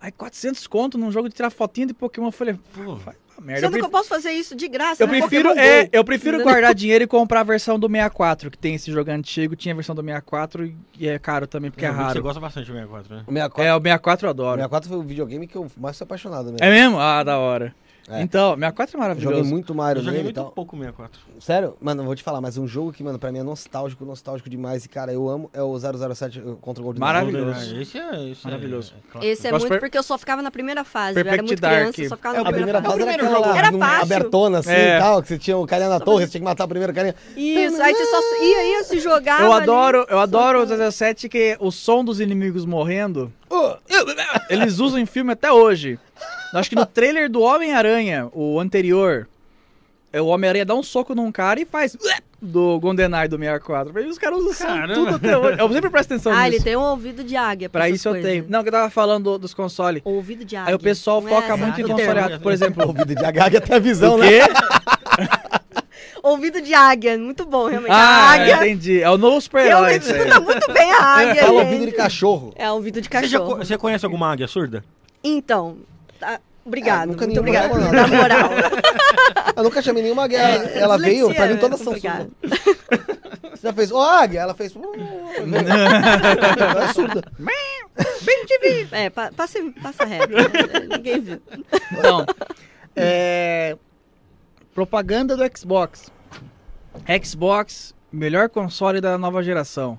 [0.00, 2.28] Aí 400 conto num jogo de tirar fotinha de Pokémon.
[2.28, 3.60] Eu falei, Pô, vai merda.
[3.66, 5.02] Eu, Sendo que pref- eu posso fazer isso de graça.
[5.02, 8.58] eu no prefiro, é, eu prefiro guardar dinheiro e comprar a versão do 64, que
[8.58, 11.84] tem esse jogo antigo, tinha a versão do 64 e- e é caro também, porque
[11.84, 12.22] é eu que Você raro.
[12.22, 13.22] gosta bastante do 64, né?
[13.26, 14.56] O 64, É, o 64 eu o adoro.
[14.58, 16.58] 64 foi o videogame que eu mais sou apaixonado mesmo.
[16.60, 16.98] É mesmo?
[17.00, 17.74] Ah, da hora.
[18.10, 18.22] É.
[18.22, 19.36] Então, 64 é Eu maravilhoso.
[19.36, 20.50] joguei muito Mario Eu joguei nele muito tal.
[20.50, 21.20] pouco o 64.
[21.40, 21.76] Sério?
[21.80, 24.50] Mano, eu vou te falar, mas um jogo que, mano, pra mim é nostálgico, nostálgico
[24.50, 24.84] demais.
[24.84, 27.74] E, cara, eu amo é o 007 contra o Golden Maravilhoso.
[27.76, 28.30] Ah, Esse é.
[28.30, 28.94] Esse Maravilhoso.
[29.20, 29.26] É.
[29.26, 31.16] Esse é Gosto muito per- porque eu só ficava na primeira fase.
[31.16, 31.76] Eu era Perfect muito Dark.
[31.94, 33.58] criança, só ficava na É, a primeira primeira fase era aquela jogo.
[33.58, 34.02] Era fácil.
[34.02, 34.96] abertona assim É.
[34.96, 36.92] e tal, que você tinha o carinha na torre, você tinha que matar o primeiro
[36.92, 37.14] carinha.
[37.36, 39.42] Isso, aí você só ia, ia se jogar.
[39.42, 43.32] Eu adoro, eu adoro o 17 que o som dos inimigos morrendo,
[44.48, 45.98] eles usam em filme até hoje.
[46.52, 49.28] Eu Acho que no trailer do Homem-Aranha, o anterior,
[50.12, 51.96] é o Homem-Aranha dá um soco num cara e faz
[52.42, 54.00] do GoldenEye do 64.
[54.00, 55.60] E os caras usam tudo até hoje.
[55.60, 56.56] Eu sempre presto atenção Ah, nisso.
[56.56, 57.68] ele tem um ouvido de águia.
[57.68, 58.30] Pra essas isso eu coisas.
[58.30, 58.46] tenho.
[58.48, 60.02] Não, que eu tava falando do- dos consoles.
[60.04, 60.70] Ouvido de águia.
[60.70, 62.38] Aí o pessoal Não é foca essa- muito em o console.
[62.40, 64.28] Por exemplo, Ouvido de H até a visão, o né?
[64.28, 64.40] quê?
[66.22, 67.16] Ouvido de águia.
[67.16, 67.92] Muito bom, realmente.
[67.92, 68.56] a Ah, águia.
[68.56, 69.00] entendi.
[69.02, 69.96] É o novo super-herói.
[69.96, 71.44] Escuta muito bem a águia.
[71.46, 72.52] Fala ouvido de cachorro.
[72.56, 73.56] É ouvido de Você, já cachorro.
[73.58, 74.84] você conhece alguma águia surda?
[75.22, 75.78] Então,
[76.20, 77.02] tá- obrigado.
[77.02, 78.16] Ah, nunca muito obrigado na nada.
[78.16, 78.50] moral.
[79.56, 80.26] Eu nunca chamei nenhuma.
[80.26, 82.30] Ela, É, ela veio, pra mim todas são obrigado.
[82.40, 82.60] surdas.
[83.52, 84.40] Você já fez, ó, águia?
[84.40, 84.72] Ela fez.
[84.74, 84.84] Ela
[86.88, 87.22] é surda.
[88.92, 90.32] É, pa- passa, passa reto.
[90.32, 90.42] né?
[90.96, 91.42] Ninguém viu.
[91.92, 92.24] Então,
[92.96, 93.76] é...
[94.74, 96.10] propaganda do Xbox.
[97.22, 99.98] Xbox, melhor console da nova geração.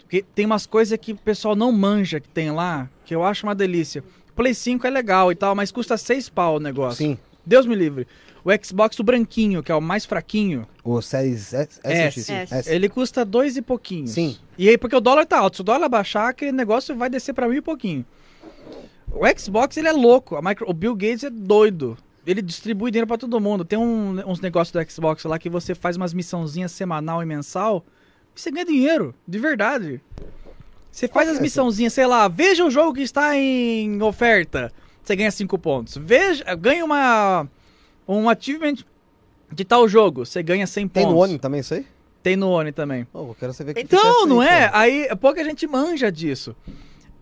[0.00, 3.46] Porque tem umas coisas que o pessoal não manja que tem lá, que eu acho
[3.46, 4.02] uma delícia.
[4.34, 6.98] Play 5 é legal e tal, mas custa 6 pau o negócio.
[7.04, 7.18] Sim.
[7.44, 8.06] Deus me livre.
[8.44, 12.72] O Xbox, o branquinho, que é o mais fraquinho, O Series S, S, S, S.
[12.74, 14.08] ele custa dois e pouquinho.
[14.08, 14.36] Sim.
[14.58, 15.56] E aí, porque o dólar tá alto.
[15.56, 18.04] Se o dólar baixar, aquele negócio vai descer pra mil e pouquinho.
[19.12, 20.34] O Xbox, ele é louco.
[20.36, 21.96] A micro- O Bill Gates é doido.
[22.26, 23.64] Ele distribui dinheiro pra todo mundo.
[23.64, 27.84] Tem um- uns negócios do Xbox lá que você faz umas missãozinhas semanal e mensal
[28.34, 30.00] e você ganha dinheiro, de verdade.
[30.92, 34.70] Você faz as é missãozinhas, sei lá, veja o jogo que está em oferta.
[35.02, 35.96] Você ganha 5 pontos.
[35.96, 37.48] Veja, ganha uma
[38.06, 38.76] um achievement
[39.50, 41.16] de tal jogo, você ganha 100 Tem pontos.
[41.16, 41.86] no Oni também isso aí?
[42.22, 43.06] Tem no Oni também.
[43.12, 44.68] Oh, eu quero saber que Então, não aí, é?
[44.68, 44.76] pô.
[44.76, 46.54] Aí pouca gente manja disso.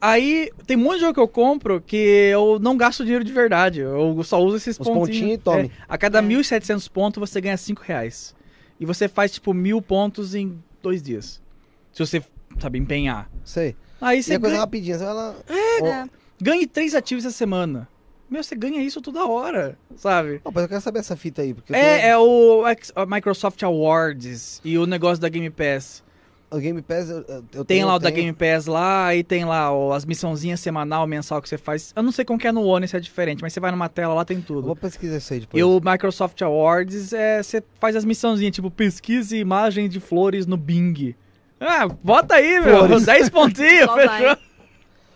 [0.00, 3.80] Aí tem muito jogo que eu compro que eu não gasto dinheiro de verdade.
[3.80, 5.08] Eu só uso esses Os pontinhos.
[5.08, 5.64] pontinhos e tome.
[5.66, 6.22] É, a cada É.
[6.22, 8.34] 1.700 pontos você ganha 5 reais.
[8.80, 11.40] E você faz tipo mil pontos em dois dias.
[11.92, 12.22] Se você
[12.58, 13.30] sabe empenhar.
[13.44, 13.76] Sei.
[14.00, 14.98] Aí E você é coisa ganha, rapidinha.
[14.98, 15.36] Você ela...
[15.48, 16.08] É.
[16.40, 17.88] ganhe três ativos essa semana.
[18.30, 20.40] Meu, você ganha isso toda hora, sabe?
[20.44, 21.52] Oh, mas eu quero saber essa fita aí.
[21.52, 26.02] Porque eu É, tô- é o Microsoft Awards e o negócio da Game Pass.
[26.48, 29.14] O Game Pass, eu, eu- eu Tem tenho- lá o da tenho- Game Pass lá,
[29.14, 31.92] e tem lá ó, as missãozinhas semanal, mensal que você faz.
[31.94, 33.88] Eu não sei como que é no One, se é diferente, mas você vai numa
[33.88, 34.62] tela lá, tem Eu tudo.
[34.66, 35.60] vou pesquisar isso aí depois.
[35.60, 40.56] E o Microsoft Awards, é, você faz as missãozinhas, tipo, pesquise imagem de flores no
[40.56, 41.14] Bing.
[41.60, 43.04] Ah, bota aí, meu, Flores.
[43.04, 44.36] 10 pontinhos, Só fechou?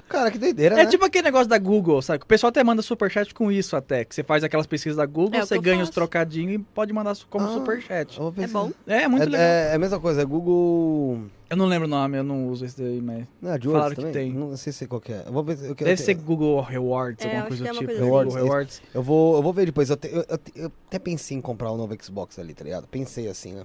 [0.06, 0.86] Cara, que doideira, É né?
[0.90, 2.22] tipo aquele negócio da Google, sabe?
[2.22, 5.40] O pessoal até manda superchat com isso até, que você faz aquelas pesquisas da Google,
[5.40, 5.94] É o você eu ganha os faço.
[5.94, 8.16] trocadinhos e pode mandar su- como Ah, superchat.
[8.18, 8.70] Eu vou É bom.
[8.86, 9.40] É, muito é, legal.
[9.40, 11.22] é, é a mesma coisa, é Google...
[11.50, 13.24] Eu não lembro o nome, eu não uso esse daí, mas...
[13.40, 14.12] Não, é de Falaram que também?
[14.12, 14.32] tem.
[14.32, 15.22] Não sei se qual que é.
[15.26, 17.68] Eu vou ver, eu, quero- Deve eu, ser Google Rewards, É, alguma acho coisa que
[17.68, 17.86] do é uma tipo.
[17.86, 18.10] coisa assim.
[18.10, 18.82] Rewards, Google Rewards.
[18.94, 19.90] eu vou, eu vou ver depois.
[19.90, 22.62] Eu, te- eu- eu te- eu até pensei em comprar o novo Xbox ali, tá
[22.62, 22.86] ligado?
[22.86, 23.62] Pensei assim, né?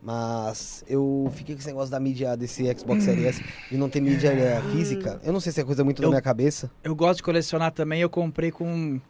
[0.00, 4.00] Mas eu fiquei com esse negócio da mídia desse Xbox Series S e não ter
[4.00, 5.20] mídia eh, física.
[5.24, 6.70] Eu não sei se é coisa muito Eu- da minha cabeça.
[6.84, 9.00] Eu gosto de colecionar também, eu comprei com,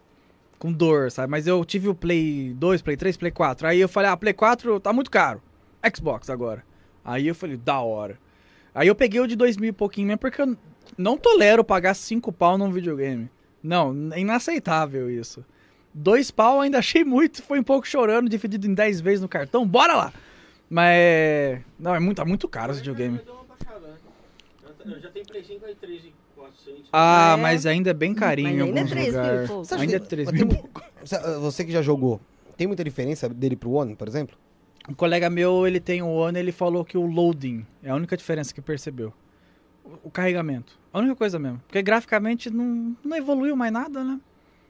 [0.59, 1.31] com dor, sabe?
[1.31, 3.67] Mas eu tive o Play 2, Play 3, Play 4.
[3.69, 5.43] Aí eu falei, ah, Play 4 tá muito caro.
[5.95, 6.65] Xbox agora.
[7.05, 8.19] Aí eu falei, da hora.
[8.75, 10.57] Aí eu peguei o de 2 mil e pouquinho mesmo, porque eu
[10.97, 13.31] não tolero pagar 5 pau num videogame.
[13.63, 15.45] Não, é inaceitável isso.
[15.93, 19.67] Dois pau ainda achei muito, foi um pouco chorando, dividido em 10 vezes no cartão,
[19.67, 20.13] bora lá!
[20.71, 21.61] Mas.
[21.79, 23.21] Não, é muito, é muito caro esse videogame.
[24.85, 26.89] Eu já tenho Play 5 aí 3 e 400.
[26.93, 27.43] Ah, Ah, é?
[27.43, 29.49] mas ainda é bem carinho Mas ainda é alguns 3 mil, lugares.
[29.51, 29.65] pô.
[29.65, 30.71] Você Ainda é que- 3 mas mil.
[31.41, 32.21] Você- que já jogou,
[32.57, 34.37] tem muita diferença dele pro One, por exemplo?
[34.89, 38.17] Um colega meu, ele tem um One, ele falou que o loading é a única
[38.17, 39.13] diferença que percebeu.
[39.85, 40.79] O- O carregamento.
[40.93, 41.61] A única coisa mesmo.
[41.67, 44.19] Porque graficamente não, não evoluiu mais nada, né?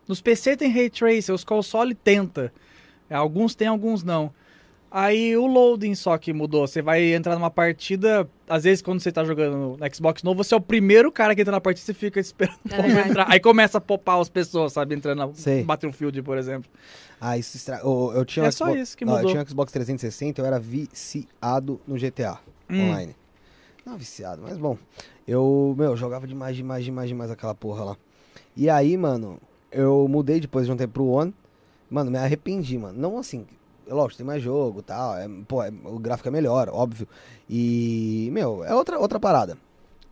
[0.08, 2.52] Nos PC tem Ray Tracer, os console tenta.
[3.08, 4.32] É, Alguns tem, alguns não.
[4.90, 6.66] Aí o loading só que mudou.
[6.66, 10.54] Você vai entrar numa partida, às vezes quando você tá jogando no Xbox novo, você
[10.54, 12.88] é o primeiro cara que entra na partida e você fica esperando o É povo
[12.88, 13.10] verdade.
[13.10, 13.26] entrar.
[13.30, 14.94] Aí começa a popar as pessoas, sabe?
[14.94, 15.62] Entrando na Sei.
[15.62, 16.70] Battlefield, por exemplo.
[17.20, 17.80] Ah, isso estra...
[17.80, 18.80] eu, eu tinha um É só Xbox...
[18.80, 19.30] isso que Não, eu mudou.
[19.32, 22.38] tinha um Xbox 360, eu era viciado no GTA
[22.70, 22.88] Hum.
[22.90, 23.14] online.
[23.84, 24.76] Não viciado, mas bom.
[25.26, 27.96] Eu, meu, jogava demais, demais, demais, demais aquela porra lá.
[28.56, 29.38] E aí, mano,
[29.72, 31.34] eu mudei depois de um tempo pro One.
[31.90, 32.98] Mano, me arrependi, mano.
[32.98, 33.46] Não assim,
[33.88, 35.16] lógico, tem mais jogo tal.
[35.16, 37.06] É, pô, é- o gráfico é melhor, óbvio.
[37.48, 39.56] E, meu, é outra, outra parada.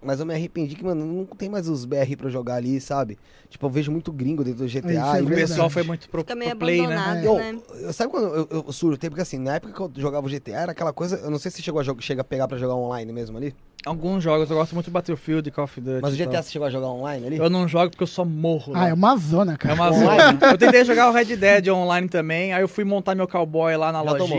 [0.06, 3.18] Mas eu me arrependi que, mano, não tem mais os BR pra jogar ali, sabe?
[3.50, 5.16] Tipo, eu vejo muito gringo dentro do GTA.
[5.18, 6.96] É e O pessoal foi muito pro, Fica meio pro play, né?
[6.96, 7.58] abandonado, eu, né?
[7.82, 9.10] eu- sabe quando eu, eu surtei?
[9.10, 11.16] Porque assim, na época que eu jogava o GTA, era aquela coisa.
[11.16, 13.54] Eu não sei se chegou a jogar, chega a pegar pra jogar online mesmo ali.
[13.84, 16.00] Alguns jogos, eu gosto muito de Battlefield e Call of Duty.
[16.02, 16.42] Mas o GTA tal.
[16.42, 17.36] você chegou a jogar online ali?
[17.38, 18.72] Eu não jogo porque eu só morro.
[18.74, 18.88] Ah, lá.
[18.88, 19.74] é uma zona, É cara.
[19.74, 20.38] uma Online?
[20.40, 20.52] zona.
[20.52, 23.92] Eu tentei jogar o Red Dead online também, aí eu fui montar meu cowboy lá
[23.92, 24.38] na Já tomou?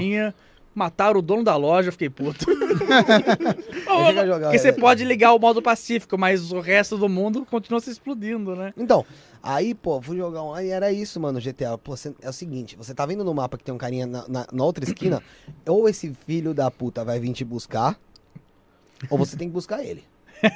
[0.78, 2.46] Mataram o dono da loja, eu fiquei puto.
[4.44, 4.80] Porque você Dead.
[4.80, 8.72] pode ligar o modo pacífico, mas o resto do mundo continua se explodindo, né?
[8.78, 9.04] Então,
[9.42, 11.80] aí, pô, fui jogar online e era isso, mano, GTA.
[11.80, 14.28] Pô, você- é o seguinte, você tá vendo no mapa que tem um carinha na,
[14.28, 15.24] na- na outra esquina,
[15.68, 18.00] ou esse filho da puta vai vir te buscar,
[19.10, 20.04] ou você tem que buscar ele.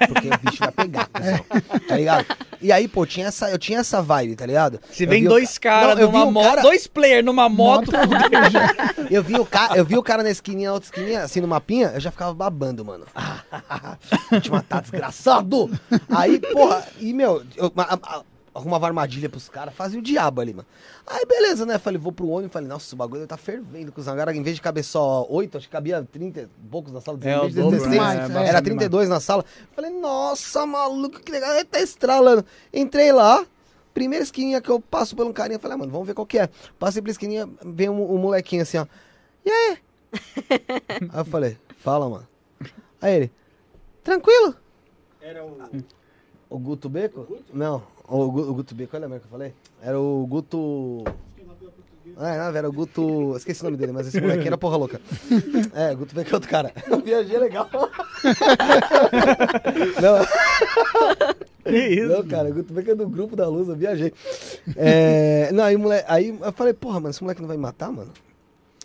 [0.08, 1.46] Porque o bicho vai pegar, pessoal,
[1.88, 2.26] tá ligado?
[2.62, 4.80] E aí, pô, tinha essa, eu tinha essa vibe, tá ligado?
[4.92, 7.50] Se vem dois ca- caras Não, eu vi numa um moto, cara- dois players numa
[7.50, 7.92] moto,
[9.10, 9.72] Eu vi, o ca...
[9.76, 12.34] eu vi o cara na esquininha, na outra esquininha, assim, no mapinha, eu já ficava
[12.34, 13.06] babando, mano.
[14.30, 15.70] Vou te matar, desgraçado!
[16.10, 18.22] Aí, porra, e, meu, eu a- a-
[18.54, 20.68] arrumava armadilha pros caras, fazia o diabo ali, mano.
[21.08, 21.78] Aí, beleza, né?
[21.78, 24.14] Falei, vou pro ônibus, falei, nossa, o bagulho tá fervendo, cuzão.
[24.14, 27.18] Agora, em vez de caber só oito, acho que cabia 30 e poucos na sala,
[27.24, 28.08] É, em o vez de dobro, 16, né?
[28.08, 29.46] É, era bastante 32 na sala.
[29.74, 32.46] Falei, nossa, maluco, que legal, ele tá estralando.
[32.74, 33.46] Entrei lá,
[33.94, 36.38] primeira esquininha que eu passo por um carinha, falei, ah, mano, vamos ver qual que
[36.38, 36.50] é.
[36.78, 38.86] Passei pela esquininha, vem um, um molequinho assim, ó.
[39.46, 39.78] E aí?
[41.14, 42.28] aí eu falei, fala, mano.
[43.02, 43.32] Aí ele,
[44.04, 44.56] tranquilo?
[45.22, 45.58] Era o.
[46.50, 47.26] O Guto Beco?
[47.54, 47.82] Não,
[48.18, 49.54] o, o Guto Beco, olha mesmo que eu falei.
[49.82, 51.04] Era o Guto.
[52.18, 53.36] Ah, não, era o Guto.
[53.38, 55.00] Esqueci o nome dele, mas esse moleque era porra louca.
[55.74, 56.72] É, o Guto Beco é outro cara.
[56.90, 57.70] Eu viajei legal.
[60.02, 60.26] Não,
[61.64, 62.08] Que isso?
[62.10, 64.12] não, cara, o Guto Beco é do grupo da luz, eu viajei.
[64.76, 67.92] É, não, aí, moleque, aí eu falei, porra, mano, esse moleque não vai me matar,
[67.92, 68.12] mano?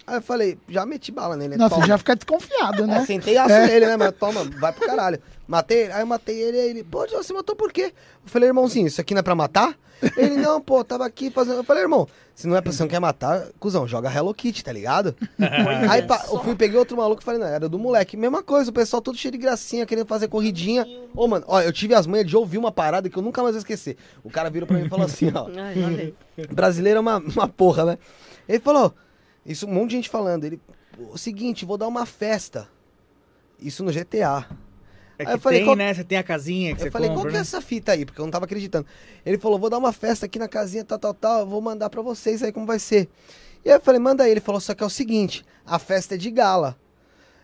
[0.06, 1.50] Aí eu falei, já meti bala nele.
[1.50, 1.56] né?
[1.56, 1.86] Nossa, Toma.
[1.86, 3.04] já fica desconfiado, É, né?
[3.04, 4.12] sentei aço nele, né, mano?
[4.12, 5.20] Toma, vai pro caralho.
[5.48, 7.92] Matei ele, aí eu matei ele, aí ele, pô, você matou por quê?
[8.24, 9.76] Eu falei, irmãozinho, isso aqui não é pra matar?
[10.16, 11.56] Ele, não, pô, tava aqui fazendo.
[11.56, 14.62] Eu falei, irmão, se não é pra você não quer matar, cuzão, joga Hello Kitty,
[14.62, 15.16] tá ligado?
[15.90, 18.16] aí pá, eu fui, peguei outro maluco e falei, não, era do moleque.
[18.16, 20.86] Mesma coisa, o pessoal todo cheio de gracinha, querendo fazer corridinha.
[21.14, 23.54] Ô, mano, ó, eu tive as manhas de ouvir uma parada que eu nunca mais
[23.54, 23.96] vou esquecer.
[24.22, 25.46] O cara virou pra mim e falou assim, ó.
[25.58, 26.12] Ai.
[26.52, 27.98] Brasileiro é uma, uma porra, né?
[28.48, 28.94] Ele falou,
[29.46, 30.44] isso um monte de gente falando.
[30.44, 30.60] Ele,
[30.98, 32.68] o seguinte, vou dar uma festa.
[33.58, 34.46] Isso no GTA.
[35.18, 35.94] É Aí que eu falei, tem, qual- né?
[35.94, 37.42] Você tem a casinha que Eu você falei, compra, qual que é né?
[37.42, 38.04] essa fita aí?
[38.04, 38.86] Porque eu não tava acreditando.
[39.24, 41.40] Ele falou, vou dar uma festa aqui na casinha, tal, tal, tal.
[41.40, 43.08] Eu vou mandar pra vocês aí como vai ser.
[43.64, 44.30] E aí eu falei, manda aí.
[44.30, 46.76] Ele falou, só que é o seguinte, a festa é de gala.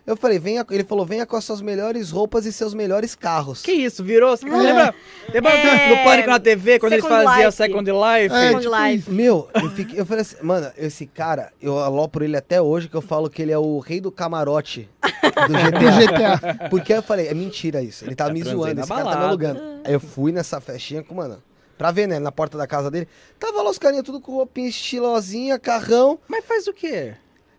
[0.05, 3.61] Eu falei, venha, ele falou, venha com as suas melhores roupas e seus melhores carros.
[3.61, 4.35] Que isso, virou?
[4.35, 4.93] Você lembra,
[5.33, 5.89] lembra É.
[5.97, 7.51] no Pânico na TV, quando eles faziam Life.
[7.53, 8.35] Second Life?
[8.35, 9.11] É, Second tipo Life.
[9.11, 12.95] Meu, eu, fiquei, eu falei assim, mano, esse cara, eu alopro ele até hoje, que
[12.95, 15.09] eu falo que ele é o rei do camarote do
[15.47, 16.35] Do GTA.
[16.35, 16.69] GTA.
[16.69, 18.03] Porque eu falei, é mentira isso.
[18.03, 19.25] Ele tá me zoando, esse cara tá me balada.
[19.27, 19.61] alugando.
[19.85, 21.41] Aí eu fui nessa festinha com, mano,
[21.77, 23.07] pra ver, né, na porta da casa dele.
[23.39, 26.19] Tava lá os carinhas tudo com roupinha estilosinha, carrão.
[26.27, 27.13] Mas faz o quê?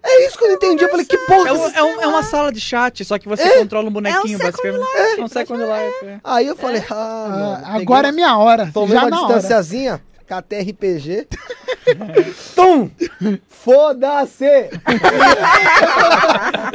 [0.06, 0.84] É isso que eu não entendi.
[0.84, 1.48] Eu falei, que porra.
[1.48, 4.34] É, um- é um- é uma sala de chat, só que você controla um bonequinho,
[4.34, 5.20] É um Second basicamente.
[5.20, 6.06] É um Second Life.
[6.06, 6.20] é.
[6.22, 7.28] Aí eu falei, ah, Ah,
[7.68, 7.80] mano.
[7.82, 8.70] agora é minha hora.
[8.72, 9.34] Tomei Já uma na hora.
[9.34, 11.26] distanciazinha, KTRPG.
[12.54, 12.90] Tum!
[13.48, 14.44] Foda-se!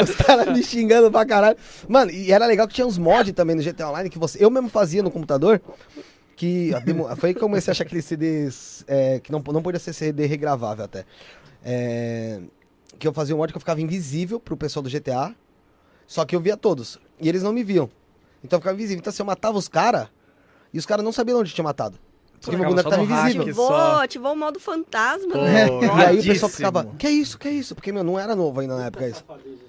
[0.01, 1.57] Os caras me xingando pra caralho.
[1.87, 4.43] Mano, e era legal que tinha uns mods também no GTA Online que você.
[4.43, 5.61] Eu mesmo fazia no computador.
[6.35, 9.43] Que a demo- foi aí que eu comecei a achar aqueles CDs é, que não,
[9.51, 11.03] não podia ser CD regravável até.
[11.65, 12.39] É,
[12.99, 15.33] que eu fazia um mod que eu ficava invisível pro pessoal do GTA.
[16.05, 16.99] Só que eu via todos.
[17.19, 17.89] E eles não me viam.
[18.43, 18.99] Então eu ficava invisível.
[18.99, 20.07] Então se eu matava os caras,
[20.73, 21.97] e os caras não sabiam onde tinha matado.
[22.41, 23.53] Porque meu Ficava boneco tava invisível.
[23.53, 23.65] só.
[23.73, 25.33] Ativou, ativou o modo fantasma.
[25.33, 25.67] Pô, né?
[25.99, 27.75] E aí o pessoal ficava, que isso, que isso?
[27.75, 29.25] Porque, meu, não era novo ainda na época isso.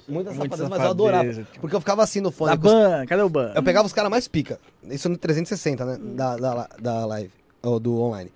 [0.09, 1.25] Muita Muita safadeza, mas eu adorava.
[1.25, 1.49] safadeza.
[1.61, 2.53] Porque eu ficava assim no fone.
[2.53, 3.53] Da com os- ban, cadê o ban?
[3.57, 4.61] Eu pegava os caras mais pica.
[4.85, 5.99] Isso no 360, né?
[6.01, 7.33] Da, da, da live.
[7.63, 8.31] Ou do online.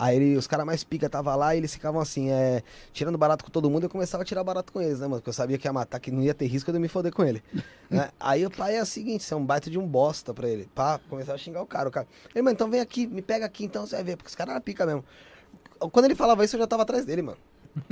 [0.00, 2.62] Aí ele- os caras mais pica tava lá e eles ficavam assim, é,
[2.92, 5.16] tirando barato com todo mundo, eu começava a tirar barato com eles, né, mano?
[5.20, 7.12] Porque eu sabia que ia matar, que não ia ter risco de eu me foder
[7.12, 7.42] com ele.
[7.90, 8.10] né?
[8.20, 10.68] Aí o pai é o seguinte, você é um baita de um bosta pra ele.
[10.72, 11.88] Pá, começava a xingar o cara.
[11.88, 14.28] O cara, ele, mano, então vem aqui, me pega aqui, então você vai ver, porque
[14.28, 15.04] os caras eram pica mesmo.
[15.90, 17.38] Quando ele falava isso, eu já tava atrás dele, mano.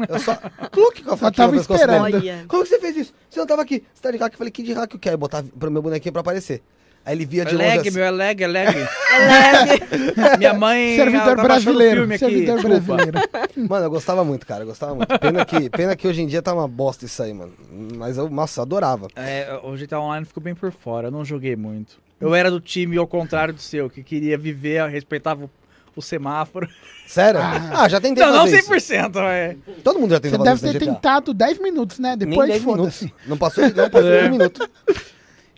[0.08, 0.36] Eu só.
[0.70, 2.46] Cluque com a faquinha tava esperando.
[2.46, 3.14] Como que você fez isso?
[3.28, 3.84] Você não tava aqui.
[3.92, 4.32] Você tá de hack?
[4.32, 5.18] Eu falei, que de hack eu quero?
[5.18, 6.62] Botar pro meu bonequinho pra aparecer.
[7.06, 7.90] Aí ele via É de longe lag, assim.
[7.96, 8.76] meu, é lag, é lag.
[8.76, 10.38] É leve.
[10.38, 10.96] Minha mãe.
[10.96, 12.00] Servidor tá brasileiro.
[12.00, 12.24] filme aqui.
[12.24, 12.94] Servidor Desculpa.
[12.96, 13.28] brasileiro.
[13.68, 14.64] Mano, eu gostava muito, cara.
[14.64, 15.18] Eu gostava muito.
[15.20, 17.52] Pena que, pena que hoje em dia tá uma bosta isso aí, mano.
[17.96, 19.06] Mas eu, nossa, eu adorava.
[19.14, 21.94] É, o GTA Online ficou bem por fora, eu não joguei muito.
[22.20, 25.50] Eu era do time ao contrário do seu, que queria viver, respeitava o,
[25.94, 26.68] o semáforo.
[27.06, 27.40] Sério?
[27.40, 28.72] Ah, já tentei Não, não fazer isso.
[28.72, 29.56] 100%, é.
[29.84, 30.94] Todo mundo já Você tentou fazer deve ter GTA.
[30.94, 32.16] tentado 10 minutos, né?
[32.16, 32.98] Depois 10 minutos.
[32.98, 33.14] foda-se.
[33.28, 34.26] Não passou, não passou É.
[34.26, 34.68] um minuto.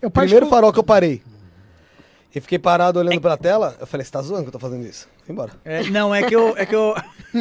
[0.02, 1.22] Eu Primeiro farol que eu parei.
[2.34, 3.74] E fiquei parado olhando pra tela.
[3.80, 5.08] Eu falei, você tá zoando que eu tô fazendo isso?
[5.24, 5.52] Fui embora.
[5.64, 6.56] É, não, é que eu.
[6.56, 6.94] É que eu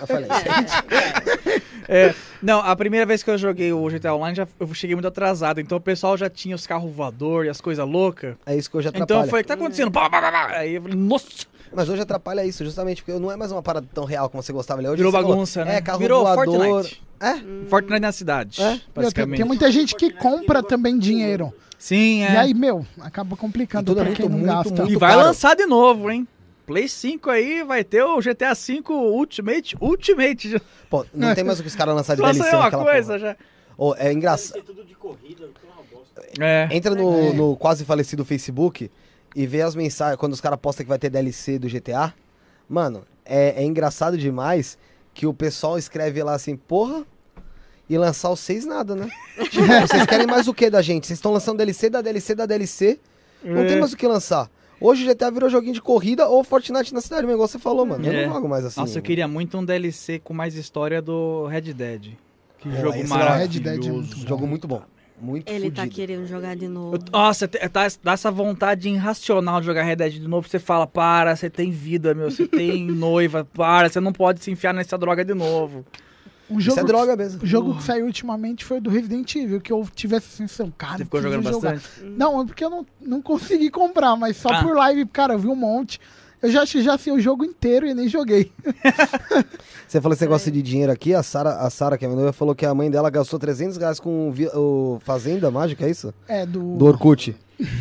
[0.00, 0.28] Eu falei,
[1.88, 5.08] é, não, a primeira vez que eu joguei o GTA Online, já, eu cheguei muito
[5.08, 5.60] atrasado.
[5.60, 8.36] Então o pessoal já tinha os carros voador e as coisas loucas.
[8.44, 9.20] é isso que hoje atrapalha.
[9.20, 9.90] Então foi, o que tá acontecendo?
[9.90, 10.08] Pá.
[10.52, 11.46] Aí eu falei, nossa!
[11.72, 14.52] Mas hoje atrapalha isso, justamente porque não é mais uma parada tão real como você
[14.52, 14.80] gostava.
[14.80, 15.76] Hoje Virou você falou, bagunça, né?
[15.76, 16.44] É, carro Virou voador.
[16.44, 17.02] Fortnite.
[17.20, 17.68] É?
[17.68, 18.70] Fortnite na cidade, É?
[18.70, 19.36] Meu, tem, basicamente.
[19.38, 21.52] tem muita gente que compra também dinheiro.
[21.78, 22.32] Sim, é.
[22.32, 24.82] E aí, meu, acaba complicando tudo é pra quem muito, não muito, gasta.
[24.82, 25.22] muito E vai caro.
[25.22, 26.26] lançar de novo, hein?
[26.66, 29.76] Play 5 aí vai ter o GTA V Ultimate.
[29.80, 30.60] Ultimate.
[30.90, 32.84] Pô, não tem mais o que os caras lançaram de Lança DLC aí uma naquela
[32.84, 33.18] coisa porra.
[33.18, 33.36] já.
[33.78, 34.62] Ô, é engraçado.
[34.62, 36.22] tudo de corrida, que é uma bosta.
[36.38, 36.68] É.
[36.72, 38.90] Entra no, no quase falecido Facebook
[39.34, 42.12] e vê as mensagens, quando os caras postam que vai ter DLC do GTA.
[42.68, 44.76] Mano, é, é engraçado demais
[45.14, 47.04] que o pessoal escreve lá assim, porra,
[47.88, 49.08] e lançar os seis nada, né?
[49.50, 51.06] tipo, vocês querem mais o que da gente?
[51.06, 52.98] Vocês estão lançando DLC da DLC da DLC,
[53.42, 53.80] não tem É.
[53.80, 54.50] mais o que lançar.
[54.80, 58.06] Hoje o GTA virou joguinho de corrida ou Fortnite na cidade, igual você falou, mano.
[58.06, 58.26] Eu É.
[58.26, 58.78] não jogo mais assim.
[58.80, 62.10] Nossa, eu queria muito um DLC com mais história do Red Dead.
[62.58, 63.52] Que Pô, jogo esse maravilhoso.
[63.52, 64.82] Red Dead é muito Jogo muito bom.
[65.20, 65.96] Muito Ele tá fudido.
[65.96, 66.94] querendo jogar de novo.
[66.94, 70.48] Eu- Nossa, dá, dá essa vontade irracional de jogar Red Dead de novo.
[70.48, 74.50] Você fala, para, você tem vida, meu, você tem noiva, para, você não pode se
[74.52, 75.84] enfiar nessa droga de novo.
[76.50, 77.42] Um Isso jogo, é droga mesmo.
[77.42, 80.98] O jogo que saiu ultimamente foi do Resident Evil, que eu tive essa sensação, cara,
[80.98, 81.74] Você ficou jogando jogar.
[81.74, 82.04] bastante?
[82.16, 84.62] Não, é porque eu não, não consegui comprar, mas só Ah.
[84.62, 86.00] por live, cara, eu vi um monte.
[86.40, 88.52] Eu já, já sei o jogo inteiro e nem joguei.
[89.86, 92.20] Você falou esse negócio de dinheiro aqui, a Sara, a Sara que é a minha
[92.20, 95.90] noiva, falou que a mãe dela gastou 300 reais com o, o Fazenda Mágica, é
[95.90, 96.14] isso?
[96.28, 96.76] É, do...
[96.76, 97.34] Do Orkut.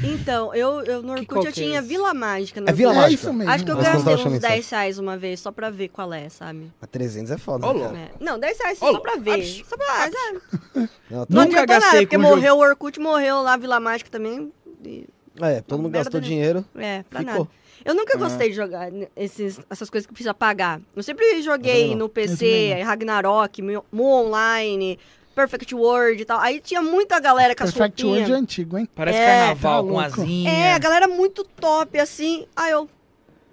[0.03, 1.81] Então, eu, eu no Orkut eu é tinha?
[1.81, 2.59] Vila Mágica.
[2.59, 2.95] na É Vila é.
[2.95, 3.13] Mágica.
[3.13, 3.51] isso mesmo.
[3.51, 4.39] Acho que eu Mas gastei uns isso.
[4.41, 6.71] 10 reais uma vez, só pra ver qual é, sabe?
[6.81, 7.67] Mas 300 é foda.
[7.67, 8.09] Ô, né?
[8.19, 8.23] É.
[8.23, 9.33] Não, 10 reais Ô, só pra ver.
[9.35, 9.69] absurdo.
[9.69, 10.09] Só pra, ah,
[10.75, 12.35] Não, não Nunca adianta nada, gastei porque com jogo.
[12.35, 14.51] morreu o Orkut, morreu lá a Vila Mágica também.
[14.83, 15.07] e-
[15.39, 16.35] É, todo mundo gastou nenhuma.
[16.35, 16.65] dinheiro.
[16.75, 17.33] É, pra Ficou.
[17.35, 17.49] nada.
[17.85, 18.17] Eu nunca Ah.
[18.17, 20.81] gostei de jogar esses, essas coisas que precisa pagar.
[20.95, 24.97] Eu sempre joguei no PC, Ragnarok, Mu Online,
[25.38, 26.39] Perfect World e tal.
[26.39, 28.89] Aí tinha muita galera com as Perfect World é antigo, hein?
[28.95, 30.49] Parece É, carnaval tá com asinha.
[30.51, 32.47] É, a galera muito top, assim.
[32.55, 32.89] Aí eu.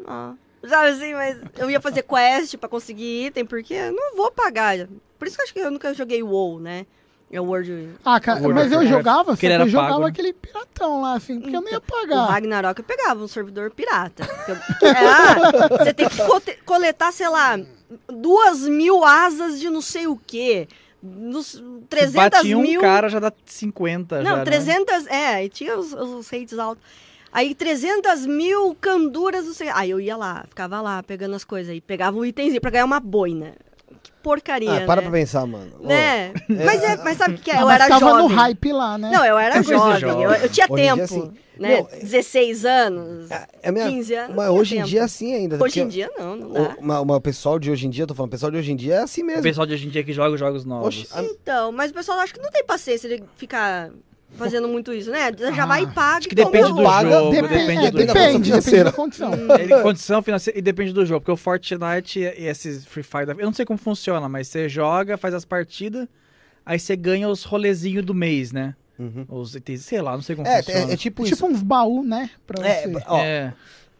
[0.06, 0.32] Ah,
[0.66, 4.88] sabe assim, mas eu ia fazer quest pra conseguir item, porque eu não vou pagar.
[5.18, 6.86] Por isso que eu acho que eu nunca joguei WoW, né?
[7.30, 7.90] É o World.
[8.04, 10.08] Ah, cara, World mas eu jogava, só porque que eu jogava pago, né?
[10.08, 12.26] aquele piratão lá, assim, porque eu não ia O pagar.
[12.26, 14.26] Ragnarok eu pegava um servidor pirata.
[14.48, 14.56] eu-
[14.88, 17.58] É, ah, você tem que coletar, sei lá,
[18.08, 20.66] duas mil asas de não sei o quê.
[21.04, 22.80] Nos Se 300 bate um mil.
[22.80, 24.44] cara, já dá 50 já, Não, né?
[24.44, 25.06] 300.
[25.08, 26.82] É, e tinha os, os hates altos.
[27.30, 29.68] Aí 300 mil canduras, não sei.
[29.68, 31.72] Aí eu ia lá, ficava lá pegando as coisas.
[31.72, 33.54] Aí pegava um itemzinho pra ganhar uma boina.
[34.24, 34.72] Porcaria.
[34.82, 35.08] Ah, para né?
[35.08, 35.70] pra pensar, mano.
[35.82, 36.32] Né?
[36.48, 37.56] Mas, é, mas sabe o que é?
[37.58, 38.22] Ah, Eu mas era tava jovem.
[38.28, 39.10] no hype lá, né?
[39.12, 40.00] Não, eu era de jovem.
[40.00, 40.22] jovem.
[40.24, 41.02] Eu, eu tinha Hoje dia, tempo.
[41.04, 41.68] assim, né?
[41.68, 43.30] meu, 16 anos.
[43.62, 45.62] É minha, 15 anos, Mas hoje em dia é assim ainda.
[45.62, 46.76] Hoje em dia não, não o, dá.
[46.80, 48.76] uma- uma- o pessoal de hoje em dia, tô falando, o pessoal de hoje em
[48.76, 49.42] dia é assim O mesmo.
[49.42, 50.86] pessoal de hoje em dia que joga os jogos novos.
[50.88, 53.90] Oxe, a- Então, mas o pessoal acho que não tem paciência de ficar
[54.36, 55.30] fazendo muito isso, né?
[55.54, 56.18] Já Ah, vai e paga.
[56.18, 56.82] acho que depende do jogo.
[57.10, 58.84] jogo, Depende, depende é, do depende, depende financeira.
[58.84, 59.30] da condição.
[59.82, 63.52] Condição financeira e depende do jogo, porque o Fortnite e esses Free Fire, eu não
[63.52, 66.06] sei como funciona, mas você joga, faz as partidas,
[66.64, 68.74] aí você ganha os rolezinhos do mês, né?
[68.98, 69.24] Uhum.
[69.28, 70.90] Os itens, sei lá, não sei como É, funciona.
[70.90, 71.34] é, é tipo isso.
[71.34, 72.30] Tipo uns baús, né?
[72.46, 73.02] Pra É, você.
[73.08, 73.52] ó, É,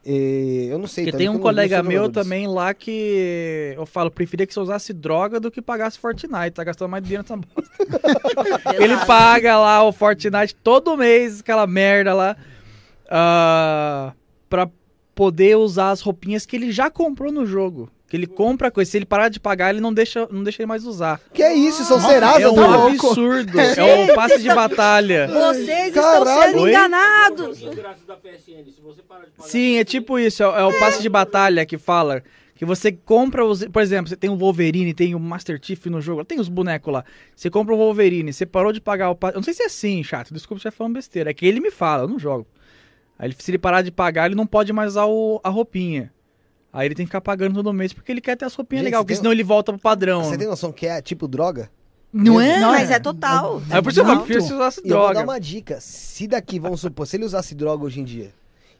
[0.07, 1.05] e eu não sei.
[1.05, 1.19] porque tá?
[1.19, 5.51] tem um colega meu também lá que eu falo, preferia que você usasse droga do
[5.51, 8.75] que pagasse Fortnite, tá gastando mais dinheiro nessa bosta.
[8.83, 12.37] Ele paga lá o Fortnite todo mês, aquela merda lá,
[13.09, 14.13] ah,
[14.49, 14.69] pra
[15.15, 17.89] poder usar as roupinhas que ele já comprou no jogo.
[18.15, 18.89] Que ele compra coisa.
[18.89, 21.21] Se ele parar de pagar, ele não deixa, não deixa ele mais usar.
[21.33, 21.85] Que é isso?
[21.85, 23.59] São Serasa, é um tá absurdo.
[23.59, 25.27] É um passe de batalha.
[25.35, 26.43] Vocês estão Caralho.
[26.53, 26.71] sendo Oi?
[26.71, 27.59] enganados.
[29.41, 30.45] Sim, é tipo isso.
[30.45, 32.23] É, é o passe de batalha que fala.
[32.55, 33.65] Que você compra os.
[33.67, 36.93] Por exemplo, você tem o Wolverine, tem o Master Chief no jogo, tem os bonecos
[36.93, 37.05] lá.
[37.35, 39.35] Você compra o Wolverine, você parou de pagar o passe.
[39.35, 40.33] Eu não sei se é assim, chato.
[40.33, 41.31] Desculpa se eu falando besteira.
[41.31, 42.47] É que ele me fala, eu não jogo.
[43.19, 46.13] Aí ele- se ele parar de pagar, ele não pode mais usar o- a roupinha.
[46.77, 48.93] Aí ele tem que ficar pagando todo mês porque ele quer ter as roupinhas Gente,
[48.93, 50.25] você porque tem- senão ele volta pro padrão.
[50.25, 51.71] Você tem noção que é tipo droga?
[52.13, 52.61] Não é?
[52.61, 53.63] Mas é total.
[53.71, 55.31] É por isso que eu prefiro se usasse E eu vou dar droga.
[55.31, 55.79] uma dica.
[55.81, 58.31] Se daqui, vamos supor, se ele usasse droga hoje em dia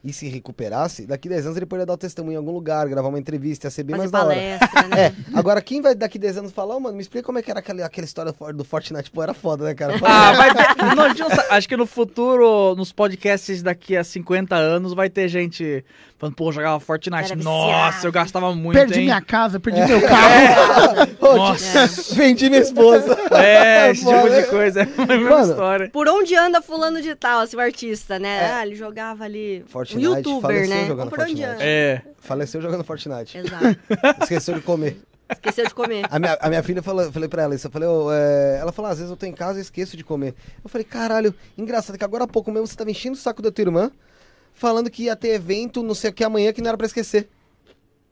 [0.03, 3.09] e se recuperasse, daqui 10 anos ele poderia dar o testemunho em algum lugar, gravar
[3.09, 4.35] uma entrevista, ia ser bem Fazer mais da hora.
[4.35, 5.15] palestra, né?
[5.35, 7.49] É, agora quem vai daqui 10 anos falar, ô mano, me explica como é que
[7.49, 9.95] era aquela, aquela história do For- do Fortnite, pô, era foda, né, cara?
[10.03, 10.75] Ah, vai ter.
[10.95, 15.27] Não, a não acho que no futuro, nos podcasts daqui a 50 anos, vai ter
[15.27, 15.83] gente
[16.17, 17.31] falando, pô, eu jogava Fortnite.
[17.31, 18.07] Era Nossa, viciado.
[18.07, 19.05] eu gastava muito, Perdi hein?
[19.05, 21.07] minha casa, perdi meu carro.
[21.21, 22.15] Ô, Nossa.
[22.15, 23.17] Vendi minha esposa.
[23.31, 24.81] É, esse tipo de coisa.
[24.81, 25.89] É a mesma Mano, história.
[25.89, 28.37] Por onde anda fulano de tal, assim, o artista, né?
[28.37, 28.51] É.
[28.53, 29.63] Ah, ele jogava ali.
[29.67, 30.87] Fortnite, um youtuber, né?
[30.87, 31.49] jogando Por onde Fortnite.
[31.55, 31.63] anda?
[31.63, 32.01] É.
[32.19, 33.37] Faleceu jogando Fortnite.
[33.37, 33.77] Exato.
[34.21, 34.97] Esqueceu de comer.
[35.29, 36.05] Esqueceu de comer.
[36.09, 38.59] A minha, a minha filha falou, eu falei pra ela isso, eu falei, ô, é,
[38.61, 40.35] ela falou, às vezes eu tô em casa e esqueço de comer.
[40.63, 43.51] Eu falei, caralho, engraçado que agora há pouco mesmo você tava enchendo o saco da
[43.51, 43.91] tua irmã,
[44.55, 47.29] falando que ia ter evento, não sei o que, amanhã, que não era pra esquecer.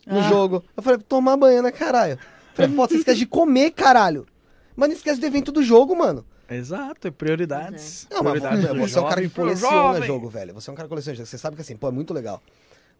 [0.05, 0.23] No Ah.
[0.29, 0.63] jogo.
[0.77, 2.13] Eu falei, tomar banho, né, caralho?
[2.13, 2.19] Eu
[2.53, 4.27] falei, pô, você esquece de comer, caralho.
[4.75, 6.25] Mas não esquece do evento do jogo, mano.
[6.49, 8.05] Exato, é prioridades.
[8.11, 10.03] Não, mas Prioridades do você é um cara que jovem coleciona jovem.
[10.03, 10.53] jogo, velho.
[10.53, 11.27] Você é um cara que coleciona jogo.
[11.27, 12.41] Você sabe que assim, pô, é muito legal.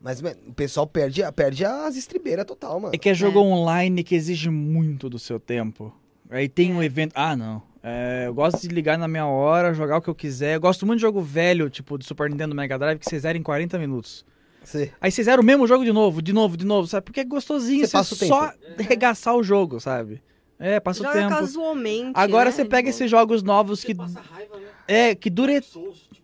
[0.02, 2.96] Mas, mano, o pessoal perde, perde as estribeiras total, mano.
[2.96, 5.94] É que é jogo online que exige muito do seu tempo.
[6.30, 7.12] Aí tem um evento.
[7.16, 7.62] Ah, não.
[7.86, 10.56] É, eu gosto de ligar na minha hora, jogar o que eu quiser.
[10.56, 13.38] Eu gosto muito de jogo velho, tipo de Super Nintendo Mega Drive, que você zera
[13.38, 14.26] em 40 minutos.
[14.64, 17.04] Você- Aí você zera o mesmo jogo de novo, de novo, de novo, sabe?
[17.04, 20.24] Porque é gostosinho Você você, passa o só regaçar o jogo, sabe?
[20.58, 21.30] É, passa o Joga tempo.
[21.36, 22.12] casualmente.
[22.14, 22.56] Agora né?
[22.56, 23.94] você pega esses jogos novos que.
[23.94, 24.68] Passa raiva, né?
[24.88, 25.62] É, que dura.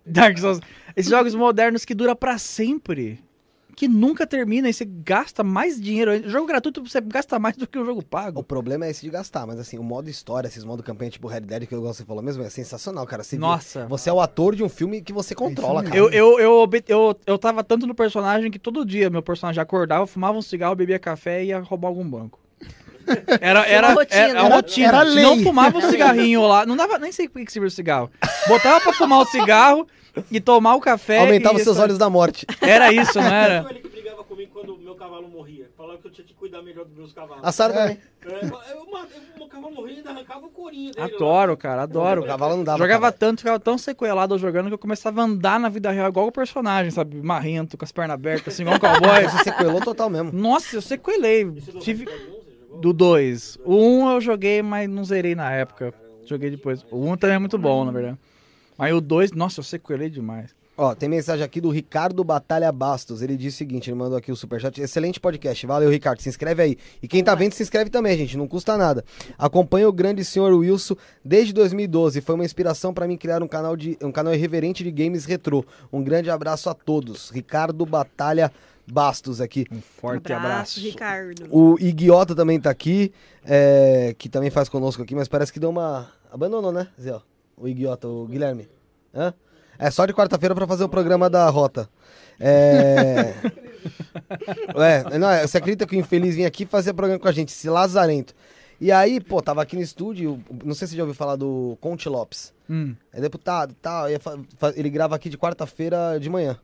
[0.06, 0.61] Dark Souls.
[0.95, 3.19] Esses jogos modernos que dura pra sempre.
[3.80, 6.30] Que nunca termina e você gasta mais dinheiro.
[6.30, 8.43] Jogo gratuito você gasta mais do que o jogo O pago.
[8.43, 11.39] problema é esse de gastar, mas assim, o modo história, esses modo campanha, tipo Red
[11.39, 13.23] Dead, que eu gosto que você falou mesmo, é sensacional, cara.
[13.23, 13.88] Você Nossa.
[13.88, 15.95] você é o ator de um filme que você controla, cara.
[15.95, 20.06] Eu, eu, eu, eu, eu tava tanto no personagem que todo dia meu personagem acordava,
[20.06, 22.38] fumava um cigarro, bebia café e ia roubar algum banco.
[23.41, 24.22] Era, era, uma rotina.
[24.22, 24.88] era, uma rotina.
[24.88, 25.23] Era lei.
[25.23, 28.10] não fumava um cigarrinho lá, não dava, nem sei por que que servia o cigarro.
[28.48, 29.88] Botava pra fumar o cigarro
[30.31, 31.19] e tomar o café.
[31.19, 32.45] Aumentava os seus essa- olhos da morte.
[32.61, 33.65] Era isso, não era?
[33.69, 35.69] Ele que brigava comigo quando o meu cavalo morria.
[35.77, 37.44] Falava que eu tinha que cuidar melhor dos meus cavalos.
[37.44, 37.98] A Sara também.
[38.26, 41.15] É, eu, eu- o meu cavalo morria e ainda arrancava o corinho dele.
[41.15, 42.22] Adoro, cara, adoro.
[42.22, 42.77] O cavalo não dava.
[42.80, 43.14] Jogava cara.
[43.14, 46.31] tanto, ficava tão sequelado jogando que eu começava a andar na vida real igual o
[46.31, 47.22] personagem, sabe?
[47.22, 49.23] Marrento, com as pernas abertas, assim, igual um cowboy.
[49.30, 50.31] Você sequelou total mesmo.
[50.34, 51.49] Nossa, eu sequelei.
[51.80, 52.06] Tive...
[52.06, 52.39] Red Dead 1, você?
[52.80, 53.60] Do 2.
[53.65, 55.93] O 1 um eu joguei, mas não zerei na época.
[56.26, 56.85] Joguei depois.
[56.89, 58.18] O 1 um também é muito bom, na verdade.
[58.77, 60.56] Mas o 2, nossa, eu sequelei demais.
[60.81, 63.22] Ó, tem mensagem aqui do Ricardo Batalha Bastos.
[63.22, 64.80] Ele disse o seguinte: ele mandou aqui o superchat.
[64.80, 65.68] Excelente podcast.
[65.68, 66.22] Valeu, Ricardo.
[66.22, 66.77] Se inscreve aí.
[67.03, 68.38] E quem tá vendo, se inscreve também, gente.
[68.38, 69.03] Não custa nada.
[69.38, 72.22] Acompanha o grande senhor Wilson desde 2012.
[72.22, 75.65] Foi uma inspiração pra mim criar um canal, de, um canal irreverente de games retrô.
[75.91, 77.30] Um grande abraço a todos.
[77.30, 78.69] Ricardo Batalha Bastos
[79.44, 79.66] aqui.
[79.72, 80.80] Um forte abraço.
[80.80, 81.48] Ricardo.
[81.49, 83.11] O Iguiota também tá aqui,
[83.45, 86.07] é, que também faz conosco aqui, mas parece que deu uma.
[86.32, 87.20] Abandonou, né, Zé?
[87.57, 88.70] O Iguiota, o Guilherme.
[89.14, 89.34] Hã?
[89.78, 91.90] É só de quarta-feira pra fazer o programa da Rota.
[92.40, 93.34] É.
[94.76, 97.70] é, não, você acredita que o infeliz vinha aqui fazer programa com a gente, esse
[97.70, 98.34] lazarento.
[98.82, 101.78] E aí, pô, tava aqui no estúdio, não sei se você já ouviu falar do
[101.82, 102.53] Conte Lopes.
[102.70, 102.95] Hum.
[103.11, 104.06] É deputado e tal.
[104.76, 106.57] Ele grava aqui de quarta-feira de manhã.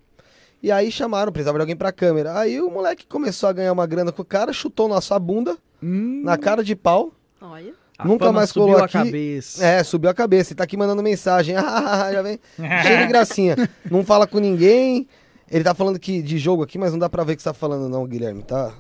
[0.66, 2.40] E aí chamaram, precisava de alguém pra câmera.
[2.40, 5.56] Aí o moleque começou a ganhar uma grana com o cara, chutou na sua bunda,
[5.84, 7.12] Hum, na cara de pau.
[7.40, 7.72] Olha.
[8.00, 8.94] a nunca mais subiu colou a aqui.
[8.94, 9.64] cabeça.
[9.64, 10.54] É, subiu a cabeça.
[10.54, 11.54] E tá aqui mandando mensagem.
[11.62, 12.40] Ah, já vem.
[12.82, 13.56] Cheio de gracinha.
[13.92, 15.08] Não fala com ninguém.
[15.52, 17.50] Ele tá falando que de jogo aqui, mas não dá pra ver o que você
[17.50, 18.74] tá falando, não, Guilherme, tá?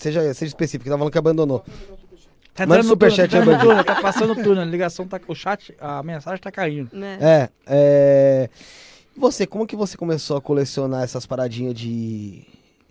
[0.00, 1.64] Seja, seja específico, ele tá falando que abandonou.
[2.52, 5.20] Tá Manda dando superchat tá, túnel, tá passando túnel, a ligação tá.
[5.28, 6.90] O chat, a mensagem tá caindo.
[6.92, 7.16] Né?
[7.20, 8.50] É, é.
[9.18, 12.44] E você, como que você começou a colecionar essas paradinhas de.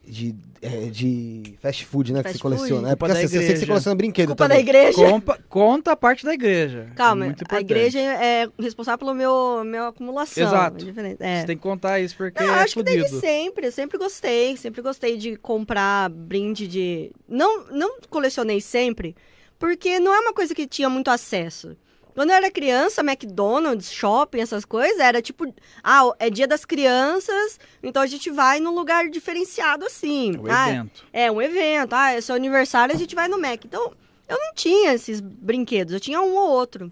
[0.05, 0.35] de.
[0.61, 2.19] é, de fast food, né?
[2.19, 2.81] que Fast você coleciona?
[2.81, 2.91] food.
[2.91, 3.67] É porque da assim, eu sei que você igreja.
[3.67, 4.63] coleciona brinquedo Culpa da também.
[4.69, 4.97] igreja.
[5.05, 6.91] Compa- conta a parte da igreja.
[6.95, 10.43] Calma, é a igreja é responsável pela meu, minha acumulação.
[10.45, 10.85] Exato.
[10.85, 11.15] É.
[11.19, 11.39] É.
[11.41, 13.21] Você tem que contar isso porque Não, é acho que desde fudido.
[13.21, 17.11] sempre, eu sempre gostei, sempre gostei de comprar brinde de...
[17.27, 19.15] Não, não colecionei sempre,
[19.57, 21.75] porque não é uma coisa que tinha muito acesso.
[22.17, 25.53] Quando eu era criança, McDonald's, shopping, essas coisas, era tipo,
[25.83, 30.35] ah, é dia das crianças, então a gente vai num lugar diferenciado assim.
[30.35, 31.05] O ah, evento.
[31.13, 33.63] é um evento, ah, é seu aniversário, a gente vai no Mac.
[33.63, 33.93] Então,
[34.27, 36.91] eu não tinha esses brinquedos, eu tinha um ou outro,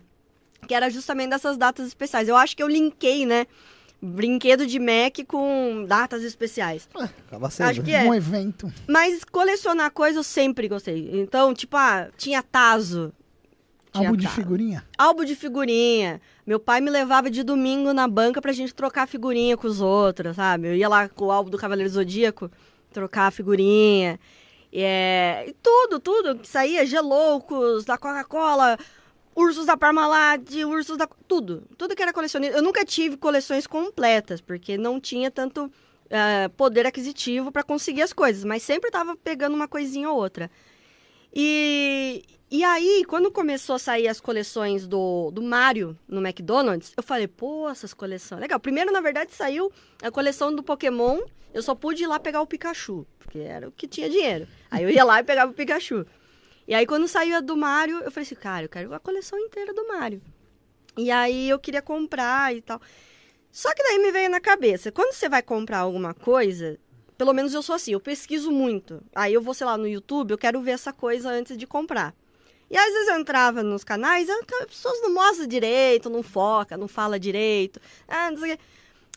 [0.68, 2.30] que era justamente dessas datas especiais.
[2.30, 3.48] Eu acho que eu linkei, né,
[4.00, 6.88] brinquedo de Mac com datas especiais.
[6.94, 7.68] Acaba sendo.
[7.68, 8.04] Acho que é.
[8.04, 8.72] Um evento.
[8.88, 11.10] Mas colecionar coisa eu sempre gostei.
[11.14, 13.12] Então, tipo, ah, tinha Tazo.
[13.96, 14.86] Álbum de figurinha.
[14.98, 16.22] Álbum de figurinha.
[16.46, 20.36] Meu pai me levava de domingo na banca pra gente trocar figurinha com os outros,
[20.36, 20.68] sabe?
[20.68, 22.52] Eu ia lá com o álbum do Cavaleiro Zodíaco,
[22.92, 24.20] trocar a figurinha.
[24.72, 28.78] E, é, e tudo, tudo que saía, Geloucos, da Coca-Cola,
[29.36, 31.08] Ursos da Parmalat, Ursos da...
[31.28, 31.64] Tudo.
[31.78, 32.58] Tudo que era colecionista.
[32.58, 35.72] Eu nunca tive coleções completas, porque não tinha tanto
[36.10, 38.44] eh, poder aquisitivo pra conseguir as coisas.
[38.44, 40.50] Mas sempre tava pegando uma coisinha ou outra.
[41.34, 42.24] E,
[42.56, 47.27] e aí, quando começou a sair as coleções do, do Mario no McDonald's, eu falei,
[47.27, 48.40] pô, essas coleções.
[48.40, 48.57] Legal.
[48.61, 49.69] Primeiro, na verdade, saiu
[50.02, 51.19] a coleção do Pokémon.
[51.53, 54.48] Eu só pude ir lá pegar o Pikachu, porque era o que tinha dinheiro.
[54.72, 56.06] Aí eu ia lá e pegava o Pikachu.
[56.65, 59.38] E aí, quando saiu a do Mario, eu falei assim, cara, eu quero a coleção
[59.38, 60.22] inteira do Mario.
[60.98, 62.82] E aí eu queria comprar e tal.
[63.52, 66.80] Só que daí me veio na cabeça, quando você vai comprar alguma coisa,
[67.18, 69.03] pelo menos eu sou assim, eu pesquiso muito.
[69.14, 72.15] Aí eu vou, sei lá, no YouTube, eu quero ver essa coisa antes de comprar.
[72.70, 76.88] E às vezes eu entrava nos canais, as pessoas não mostram direito, não foca, não
[76.88, 77.80] fala direito.
[78.08, 78.64] Ah, não sei o quê.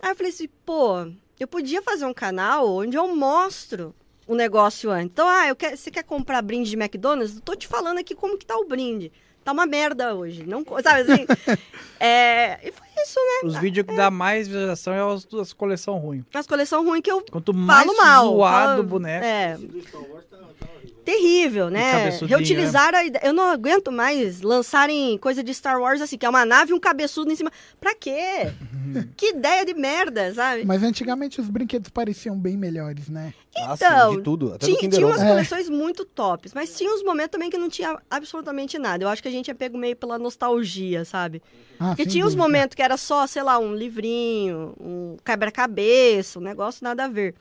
[0.02, 1.06] Aí eu falei assim, pô,
[1.40, 3.94] eu podia fazer um canal onde eu mostro
[4.26, 5.12] o negócio antes.
[5.12, 7.36] Então, ah, eu quero, você quer comprar brinde de McDonald's?
[7.36, 9.10] Eu tô te falando aqui como que tá o brinde.
[9.42, 10.44] Tá uma merda hoje.
[10.44, 11.26] Não, sabe assim?
[11.98, 13.48] é, e foi isso, né?
[13.48, 16.24] Os vídeos que dá mais visualização é as das coleção ruim.
[16.34, 18.26] As coleções ruins que eu Quanto mais falo mal.
[18.26, 19.24] zoado o boneco.
[19.24, 20.66] É, Do Star Wars tá, tá
[21.04, 21.90] terrível, né?
[21.92, 23.24] cabeçudinho, Reutilizaram a ideia.
[23.26, 26.74] Eu não aguento mais lançarem coisa de Star Wars assim, que é uma nave e
[26.74, 27.50] um cabeçudo em cima.
[27.80, 28.52] Pra quê?
[29.16, 30.66] que ideia de merda, sabe?
[30.66, 33.32] Mas antigamente os brinquedos pareciam bem melhores, né?
[33.56, 34.52] Então, de tudo.
[34.52, 35.26] Até Tinha, tinha umas É.
[35.28, 39.02] coleções muito tops, mas tinha uns momentos também que não tinha absolutamente nada.
[39.02, 41.42] Eu acho que a gente é pego meio pela nostalgia, sabe?
[41.80, 42.42] Ah, Porque tinha uns dúvida.
[42.42, 47.34] momentos que era só, sei lá, um livrinho, um quebra-cabeça, um negócio nada a ver.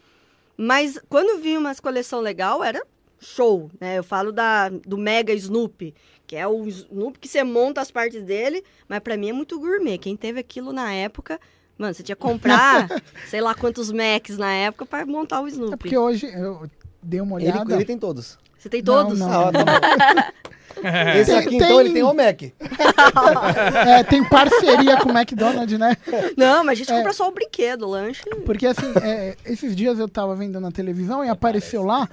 [0.58, 2.82] Mas quando vi umas coleção legal, era
[3.20, 3.98] show, né?
[3.98, 5.94] Eu falo da, do Mega Snoopy,
[6.26, 9.60] que é o Snoopy que você monta as partes dele, mas pra mim é muito
[9.60, 9.98] gourmet.
[9.98, 11.40] Quem teve aquilo na época,
[11.78, 12.88] mano, você tinha que comprar,
[13.30, 15.78] sei lá quantos Macs na época pra montar o É Snoopy.
[15.78, 16.70] porque hoje eu
[17.02, 17.74] dei uma Ele, olhada.
[17.76, 18.38] ele tem todos.
[18.58, 19.20] Você tem todos?
[19.20, 20.22] Não, Ah, tá bom.
[20.78, 22.40] Esse Tem- aqui, tem- então, ele tem o Mac.
[23.88, 25.98] É, tem parceria com o McDonald's, né?
[26.38, 26.98] Não, mas a gente É.
[26.98, 28.22] compra só o brinquedo, o lanche.
[28.46, 32.08] Porque assim, é, esses dias eu tava vendo na televisão e apareceu lá,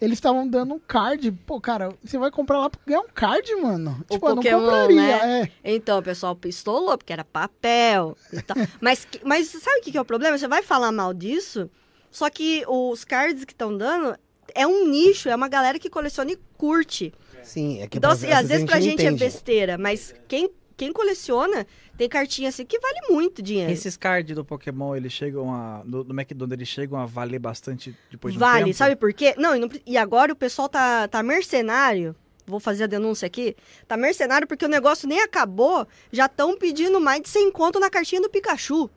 [0.00, 1.32] eles estavam dando um card.
[1.44, 3.98] Pô, cara, você vai comprar lá pra ganhar um card, mano.
[4.08, 4.96] O tipo, eu não compraria.
[5.26, 5.50] né?
[5.64, 5.74] É.
[5.74, 8.56] Então, o pessoal pistolou, porque era papel e tal.
[8.80, 10.38] mas, mas sabe o que que é o problema?
[10.38, 11.68] Você vai falar mal disso,
[12.10, 14.16] só que os cards que estão dando
[14.54, 17.12] é um nicho, é uma galera que coleciona e curte.
[17.42, 20.14] Sim, é que Então, pra- assim, às vezes a pra não gente é besteira, mas
[20.26, 21.66] quem, quem coleciona
[21.96, 23.70] tem cartinha assim que vale muito dinheiro.
[23.70, 25.82] Esses cards do Pokémon, eles chegam a.
[25.84, 28.76] No, no McDonald's, eles chegam a valer bastante depois de um Vale, tempo?
[28.76, 29.34] sabe por quê?
[29.36, 32.16] Não e, não e agora o pessoal tá, tá mercenário.
[32.46, 33.56] Vou fazer a denúncia aqui.
[33.88, 35.86] Tá mercenário porque o negócio nem acabou.
[36.12, 38.90] Já estão pedindo mais de 100 conto na cartinha do Pikachu.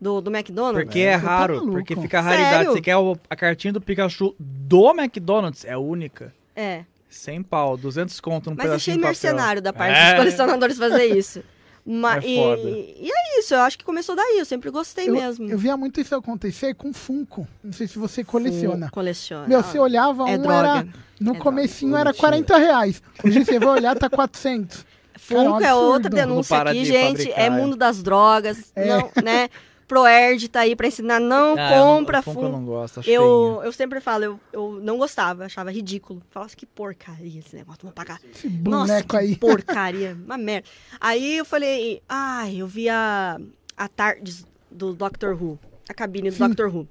[0.00, 0.84] Do, do McDonald's.
[0.84, 1.72] Porque é Você tá raro, maluco.
[1.72, 2.50] porque fica a raridade.
[2.56, 2.72] Sério?
[2.72, 6.32] Você quer o- a cartinha do Pikachu do McDonald's, é única.
[6.56, 6.84] É.
[7.08, 10.10] 100 pau, 200 conto num Mas achei mercenário da parte É.
[10.10, 11.42] dos colecionadores fazer isso.
[11.84, 12.62] Ma- É e, foda.
[12.68, 15.50] e é isso, eu acho que começou daí, eu sempre gostei Eu, mesmo.
[15.50, 17.48] eu via muito isso acontecer com Funko.
[17.64, 18.86] Não sei se você coleciona.
[18.86, 19.48] Sim, Coleciona.
[19.48, 20.68] Meu, você olhava, é um droga.
[20.68, 20.86] era.
[21.18, 22.10] No É comecinho droga.
[22.10, 23.02] era 40 reais.
[23.24, 24.84] Hoje você vai olhar, tá 400.
[25.28, 27.16] Cara, é um Funko é outra denúncia aqui, de gente.
[27.18, 27.50] fabricar, é é.
[27.50, 28.72] mundo das drogas.
[28.76, 28.86] É.
[28.86, 29.48] Não, né?
[29.90, 32.46] Proerd tá aí pra ensinar, não Ah, eu não- compra o Funko Funko.
[32.46, 36.22] eu não gosto, acho Eu, eu sempre falo, eu, eu não gostava, achava ridículo.
[36.30, 38.20] Falava assim, que porcaria esse negócio, vou pagar.
[38.32, 39.34] Esse Nossa, boneco que aí.
[39.36, 40.68] porcaria, uma merda.
[41.00, 43.36] Aí eu falei, ai, eu vi a,
[43.76, 45.58] a Tardes do Doctor Who,
[45.88, 46.46] a cabine do Sim.
[46.46, 46.86] Doctor Who.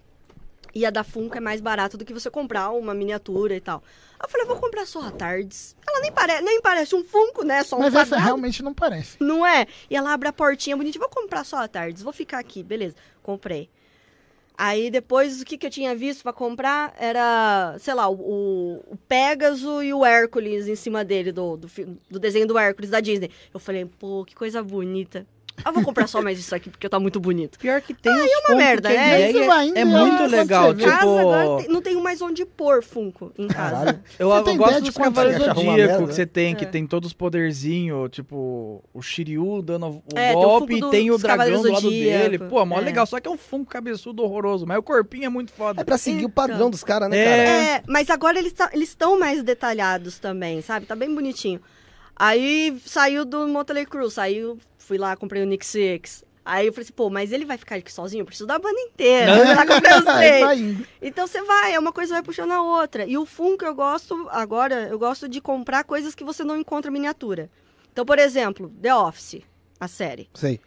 [0.73, 3.83] E a da Funko é mais barato do que você comprar uma miniatura e tal.
[4.19, 5.75] Aí eu falei, vou comprar só a Tardes.
[5.87, 7.63] Ela nem, pare nem parece um Funko, né?
[7.63, 8.25] Só um Mas essa quadrado.
[8.25, 9.17] realmente não parece.
[9.19, 9.65] Não é?
[9.89, 10.99] E ela abre a portinha bonitinha.
[11.01, 12.03] Vou comprar só a Tardes.
[12.03, 12.61] Vou ficar aqui.
[12.61, 12.95] Beleza.
[13.23, 13.69] Comprei.
[14.61, 18.97] Aí depois, o que, que eu tinha visto pra comprar era, sei lá, o, o
[19.07, 21.71] Pégaso e o Hércules em cima dele, do, do,
[22.11, 23.31] do desenho do Hércules da Disney.
[23.53, 25.25] Eu falei, pô, que coisa bonita.
[25.65, 27.57] Eu vou comprar só mais isso aqui porque tá muito bonito.
[27.59, 29.31] Pior que tem uns é uma merda, a é.
[29.31, 30.71] é e muito legal.
[30.73, 33.75] Em casa agora Tipo, tem- não tenho mais onde pôr Funko em casa.
[33.75, 33.99] Caralho.
[34.17, 36.67] eu, eu gosto dos Cavaleiros você do Zodíaco que você tem, que É.
[36.67, 40.91] tem todos os poderzinhos, tipo, o Shiryu dando o É, tem o golpe Funko e
[40.91, 42.39] tem o dragão do lado dele.
[42.39, 42.81] Pô, mó É.
[42.81, 45.81] legal, só que é um Funko cabeçudo horroroso, mas o corpinho é muito foda.
[45.81, 46.31] É pra seguir o Então.
[46.31, 47.25] padrão dos caras, né, É.
[47.25, 47.39] cara?
[47.77, 50.85] É, mas agora eles eles estão mais detalhados também, sabe?
[50.85, 51.59] Tá bem bonitinho.
[52.19, 56.25] Aí saiu do Motley Crue, saiu, fui lá, comprei o Nick Six.
[56.43, 58.21] Aí eu falei assim, pô, mas ele vai ficar aqui sozinho?
[58.21, 59.37] Eu preciso da banda inteira.
[59.37, 60.41] Eu já comprei os Aí três.
[60.45, 60.87] vai indo.
[61.01, 63.05] Então você vai, é uma coisa vai puxando a outra.
[63.05, 66.89] E o Funko eu gosto, agora, eu gosto de comprar coisas que você não encontra
[66.91, 67.49] miniatura.
[67.91, 69.41] Então, por exemplo, The Office,
[69.79, 70.27] a série.
[70.33, 70.59] Sei.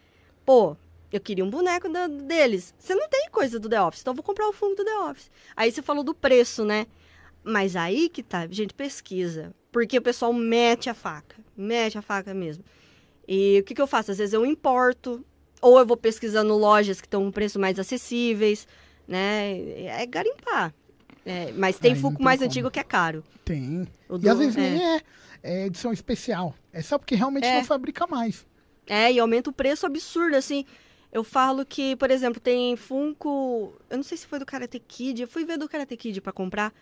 [0.45, 0.77] Pô,
[1.11, 2.73] eu queria um boneco da- deles.
[2.79, 4.97] Você não tem coisa do The Office, então eu vou comprar o Funko do The
[4.99, 5.29] Office.
[5.55, 6.87] Aí você falou do preço, né?
[7.43, 9.53] Mas aí que tá, gente, pesquisa.
[9.73, 11.35] Porque o pessoal mete a faca.
[11.57, 12.63] Mete a faca mesmo.
[13.27, 14.11] E o que, que eu faço?
[14.11, 15.25] Às vezes eu importo,
[15.61, 18.65] ou eu vou pesquisando lojas que estão com preço mais acessíveis,
[19.07, 19.59] né?
[19.85, 20.73] É garimpar.
[21.25, 22.49] É, mas tem Aí Funko tem mais como.
[22.49, 23.23] antigo que é caro.
[23.43, 23.87] Tem.
[24.07, 24.59] O E do- às vezes é.
[24.59, 25.01] nem é,
[25.41, 26.53] é edição especial.
[26.71, 27.55] É só porque realmente É.
[27.57, 28.45] não fabrica mais.
[28.85, 30.65] É, e aumenta o preço absurdo, assim.
[31.11, 33.73] Eu falo que, por exemplo, tem Funko.
[33.89, 35.21] Eu não sei se foi do Karate Kid.
[35.21, 36.73] Eu fui ver do Karate Kid pra comprar.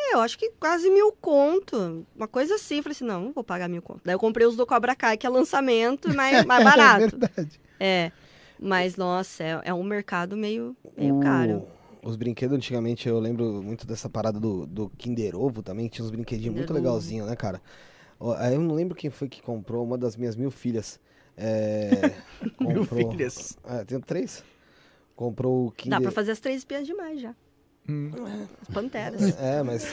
[0.00, 2.06] É, eu acho que quase mil conto.
[2.14, 2.76] Uma coisa assim.
[2.76, 4.00] Eu falei assim: não, não vou pagar mil conto.
[4.04, 7.18] Daí eu comprei os do Cobra Kai, que é lançamento, mais, mais É barato.
[7.18, 7.60] verdade.
[7.80, 8.12] É.
[8.60, 11.66] Mas, nossa, é, é um mercado meio, meio O- caro.
[12.02, 15.88] Os brinquedos, antigamente, eu lembro muito dessa parada do, do Kinder Ovo também.
[15.88, 16.88] Tinha uns brinquedinhos muito Kinder Ovo.
[16.88, 17.60] legalzinhos, né, cara?
[18.20, 20.98] Eu não lembro quem foi que comprou, uma das minhas mil filhas.
[21.36, 21.90] É,
[22.60, 23.56] Mil comprou- filhas.
[23.64, 24.42] É, tenho três.
[25.14, 25.98] Comprou o Kinder...
[25.98, 27.34] Dá pra fazer as três espias demais já.
[27.88, 28.10] Hum.
[28.60, 29.22] As panteras.
[29.38, 29.84] É, mas...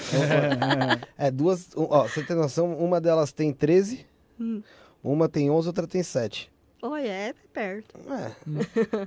[1.18, 1.70] é, duas...
[1.76, 4.06] um, Ó, você tem noção, uma delas tem 13,
[4.40, 4.62] Hum.
[5.04, 6.52] uma tem 11, outra tem 7.
[6.82, 7.96] Oi, é perto.
[8.12, 8.32] É.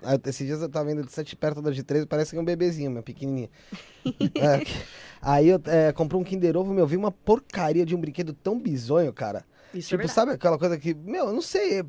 [0.02, 2.40] Aí, Esses dias eu tava vendo de 7 perto da de 13, parece que é
[2.40, 3.50] um bebezinho, meu, pequenininha.
[4.34, 4.64] É,
[5.20, 8.58] Aí eu é, comprei um Kinder Ovo, meu, vi uma porcaria de um brinquedo tão
[8.58, 9.44] bizonho, cara.
[9.74, 10.14] Isso é tipo, verdade.
[10.14, 11.84] sabe aquela coisa que, meu, eu não sei.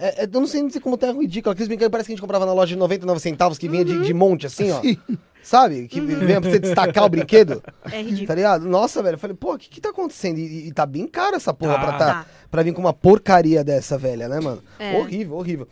[0.00, 1.52] É, é, é, eu não sei nem como tá ridículo.
[1.52, 4.00] Aqueles brinquedos parece que a gente comprava na loja de 99 centavos, que vinha de,
[4.02, 4.80] de monte, assim, ó.
[5.42, 5.88] Sabe?
[5.88, 7.62] Que vinha pra você destacar o brinquedo.
[7.90, 8.26] É ridículo.
[8.26, 8.66] Tá ligado?
[8.68, 9.14] Nossa, velho.
[9.14, 10.38] Eu falei, pô, o que que tá acontecendo?
[10.38, 11.80] E, e tá bem caro essa porra Tá.
[11.80, 12.26] pra, tá, Tá.
[12.50, 14.62] pra vir com uma porcaria dessa, velha, né, mano?
[14.78, 14.98] É.
[14.98, 15.68] Horrível, horrível.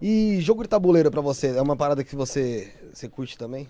[0.00, 3.68] E jogo de tabuleiro pra você, é uma parada que você, você curte também?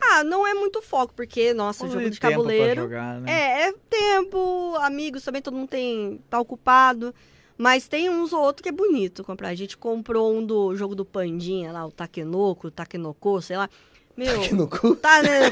[0.00, 2.82] Ah, não é muito foco, porque, nossa, jogo de tabuleiro.
[2.82, 3.30] jogar, né?
[3.32, 6.20] É, é tempo, amigos também, todo mundo tem.
[6.28, 7.14] tá ocupado.
[7.58, 9.48] Mas tem uns ou outro que é bonito comprar.
[9.48, 13.68] A gente comprou um do jogo do Pandinha lá, o Takenoko, o Takenoko, sei lá.
[14.16, 14.42] Meu.
[14.96, 15.50] Tá, né?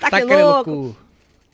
[0.00, 0.64] Tá querendo Takenoko.
[0.64, 0.96] cu.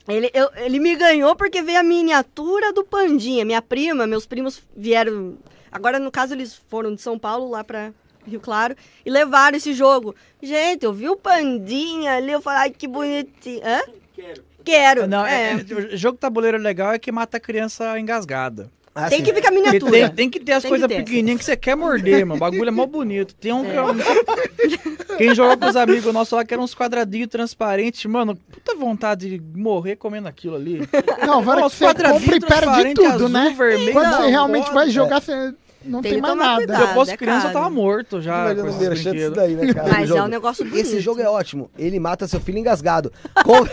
[0.09, 3.45] Ele, eu- ele me ganhou porque veio a miniatura do Pandinha.
[3.45, 5.37] Minha prima, meus primos vieram.
[5.71, 7.93] Agora, no caso, eles foram de São Paulo lá pra
[8.25, 10.15] Rio Claro e levaram esse jogo.
[10.41, 13.61] Gente, eu vi o Pandinha ali, eu falei, ai, que bonitinho.
[13.63, 13.81] Hã?
[14.15, 14.43] Quero.
[14.69, 15.07] Quero.
[15.07, 15.53] Não, é.
[15.53, 18.69] é, é, jogo tabuleiro legal é que mata a criança engasgada.
[18.93, 19.23] Ah, Tem sim.
[19.23, 19.91] que ficar miniatura.
[19.91, 22.35] tem, tem que ter as coisas pequenininhas que você quer morder, mano.
[22.35, 23.33] O bagulho é mó bonito.
[23.35, 25.15] Tem um que É.
[25.17, 29.29] Quem jogou com os amigos nossos lá, que eram uns quadradinhos transparentes, mano, puta vontade
[29.29, 30.81] de morrer comendo aquilo ali.
[31.25, 33.53] Não, agora Ó, que você compra e perde tudo, azul, né?
[33.57, 35.53] vermelho, Quando não, você realmente vai jogar, você
[35.83, 36.55] não Tem tem, mais nada.
[36.57, 36.77] cuidado.
[36.77, 38.53] Se eu fosse é criança, eu tava morto já.
[38.53, 39.89] Daí, né, cara?
[39.89, 40.81] Mas é um negócio bonito.
[40.85, 41.69] Esse jogo é ótimo.
[41.77, 43.11] Ele mata seu filho engasgado.
[43.45, 43.65] Com-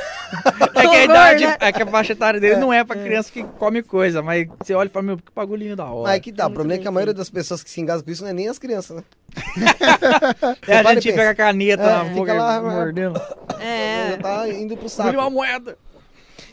[0.75, 1.57] É que a idade, né?
[1.61, 4.75] é que a faixa etária dele não é pra criança que come coisa, mas você
[4.75, 6.09] olha e fala, meu, que bagulhinho da hora.
[6.09, 6.47] Mas é que dá.
[6.47, 8.33] O problema é que a maioria das pessoas que se engasgam com isso não é
[8.33, 9.05] nem as crianças, né?
[10.67, 13.21] É, a gente pega a caneta É, na boca lá, mordendo.
[13.61, 14.11] É.
[14.17, 15.31] Já tá indo pro Engoliu uma saco.
[15.31, 15.79] moeda.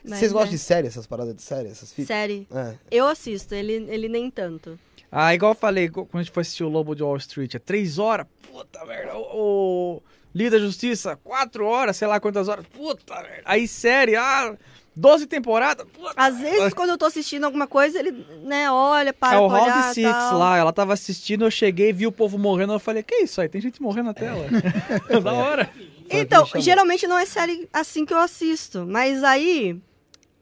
[0.03, 0.33] mas Vocês é.
[0.33, 2.07] gostam de série, essas paradas de série, essas fitas?
[2.07, 2.47] Série.
[2.53, 2.73] É.
[2.91, 4.77] Eu assisto, ele, ele nem tanto.
[5.15, 7.59] Ah, igual eu falei, quando a gente foi assistir o Lobo de Wall Street, é
[7.59, 9.15] três horas, puta merda.
[9.15, 10.03] O, o
[10.33, 13.43] Líder da Justiça, quatro horas, sei lá quantas horas, puta merda.
[13.45, 14.55] Aí série, ah,
[14.95, 19.35] 12 temporadas, puta Às vezes, quando eu tô assistindo alguma coisa, ele, né, olha, para
[19.35, 20.39] É o olhar, Round Six tal.
[20.39, 23.47] lá, ela tava assistindo, eu cheguei, vi o povo morrendo, eu falei, que isso aí,
[23.47, 24.47] tem gente morrendo na tela.
[25.21, 25.69] da hora.
[26.09, 28.85] Então, geralmente não é série assim que eu assisto.
[28.87, 29.79] Mas aí,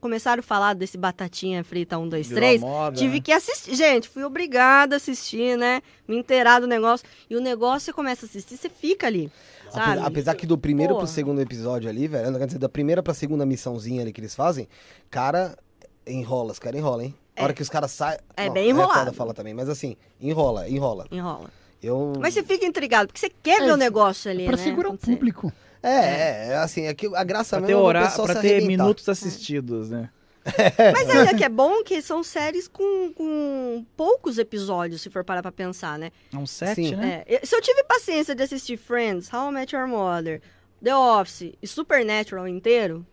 [0.02, 2.60] começaram a falar desse Batatinha Frita 1, 2, Virou 3.
[2.60, 3.20] moda, Tive né?
[3.20, 3.74] que assistir.
[3.76, 5.80] Gente, fui obrigada a assistir, né?
[6.06, 7.06] Me inteirar do negócio.
[7.30, 9.30] E o negócio, você começa a assistir, você fica ali,
[9.70, 9.92] sabe?
[9.92, 11.06] Apesar, apesar que do primeiro Porra.
[11.06, 14.34] pro segundo episódio ali, velho, quer dizer, da primeira pra segunda missãozinha ali que eles
[14.34, 14.68] fazem,
[15.08, 15.56] cara,
[16.06, 17.14] enrola, os caras enrolam, hein?
[17.36, 18.18] A hora que os caras saem.
[18.36, 19.12] É Não, bem É enrolado.
[19.14, 21.06] falar também, mas assim, enrola, enrola.
[21.10, 21.48] Enrola.
[21.82, 22.12] Eu.
[22.20, 24.62] Mas você fica intrigado, porque você quer É, ver o negócio ali, Pra né?
[24.62, 25.52] segurar o você- público.
[25.82, 28.26] É, é, é, assim, é que a graça Pra ter, mesmo é o hora, pessoal
[28.26, 28.82] pra ter arrebentar.
[28.84, 30.10] minutos assistidos, né?
[30.92, 35.42] Mas ainda que é bom que são séries com, com poucos episódios, se for parar
[35.42, 36.10] pra pensar, né?
[36.32, 36.96] É um set, Sim.
[36.96, 37.22] né?
[37.26, 40.40] É, se eu tive paciência de assistir Friends, How I Met Your Mother,
[40.82, 43.06] The Office e Supernatural inteiro,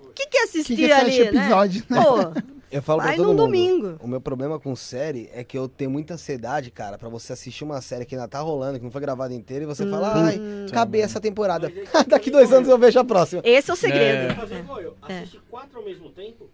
[0.00, 1.48] o que que Que assistir que é ali, sete né?
[1.48, 2.02] né?
[2.02, 2.16] Pô,
[2.70, 3.42] Eu falo pra vai todo num mundo.
[3.46, 3.96] domingo.
[4.02, 7.62] O meu problema com série é que eu tenho muita ansiedade, cara, pra você assistir
[7.64, 10.40] uma série que ainda tá rolando, que não foi gravada inteira, e você fala, ai,
[10.68, 11.72] acabei essa temporada.
[12.08, 13.40] Daqui dois anos eu vejo a próxima.
[13.44, 14.32] Esse é o segredo.
[14.32, 14.34] É.
[14.34, 14.96] Fazer igual eu.
[15.08, 15.18] É.
[15.20, 16.50] Assistir quatro ao mesmo tempo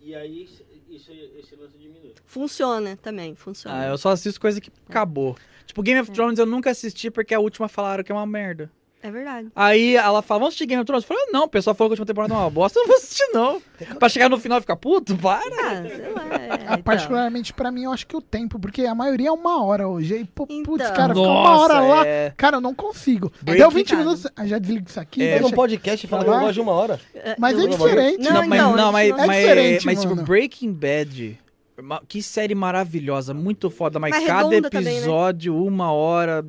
[0.00, 2.12] e aí isso, isso- esse lance diminui.
[2.24, 3.80] Funciona também, funciona.
[3.80, 5.36] Ah, eu só assisto coisa que acabou.
[5.64, 8.70] Tipo, Game of Thrones eu nunca assisti porque a última falaram que é uma merda.
[9.06, 9.48] É verdade.
[9.54, 11.04] Aí ela fala, vamos assistir Game of Thrones?
[11.04, 12.88] Eu falei, não, o pessoal falou que a última temporada é uma bosta, eu não
[12.88, 13.62] vou assistir não.
[13.98, 15.40] Pra chegar no final e ficar puto, para.
[15.46, 16.24] Ah, sei lá.
[16.34, 16.82] é, Ah, então.
[16.82, 20.14] particularmente pra mim, eu acho que o tempo, porque a maioria é uma hora hoje.
[20.14, 20.94] Aí, pô, putz, Então.
[20.94, 22.06] cara, ficar uma hora lá.
[22.06, 22.32] é.
[22.36, 23.30] Cara, eu não consigo.
[23.42, 23.96] Breaking Deu 20 Bad.
[24.02, 25.22] minutos, ah, já desligo isso aqui.
[25.22, 25.32] É.
[25.38, 27.00] Deixa- um podcast e fala que eu gosto de uma hora.
[27.38, 28.22] Mas é diferente.
[28.24, 30.26] Não, Não, mas, então, não, mas, é mas, diferente, mas, tipo, mano.
[30.26, 31.38] Breaking Bad,
[31.82, 34.98] ma- que série maravilhosa, muito foda, mas, Mas cada redonda também, né?
[35.00, 36.44] episódio, uma hora,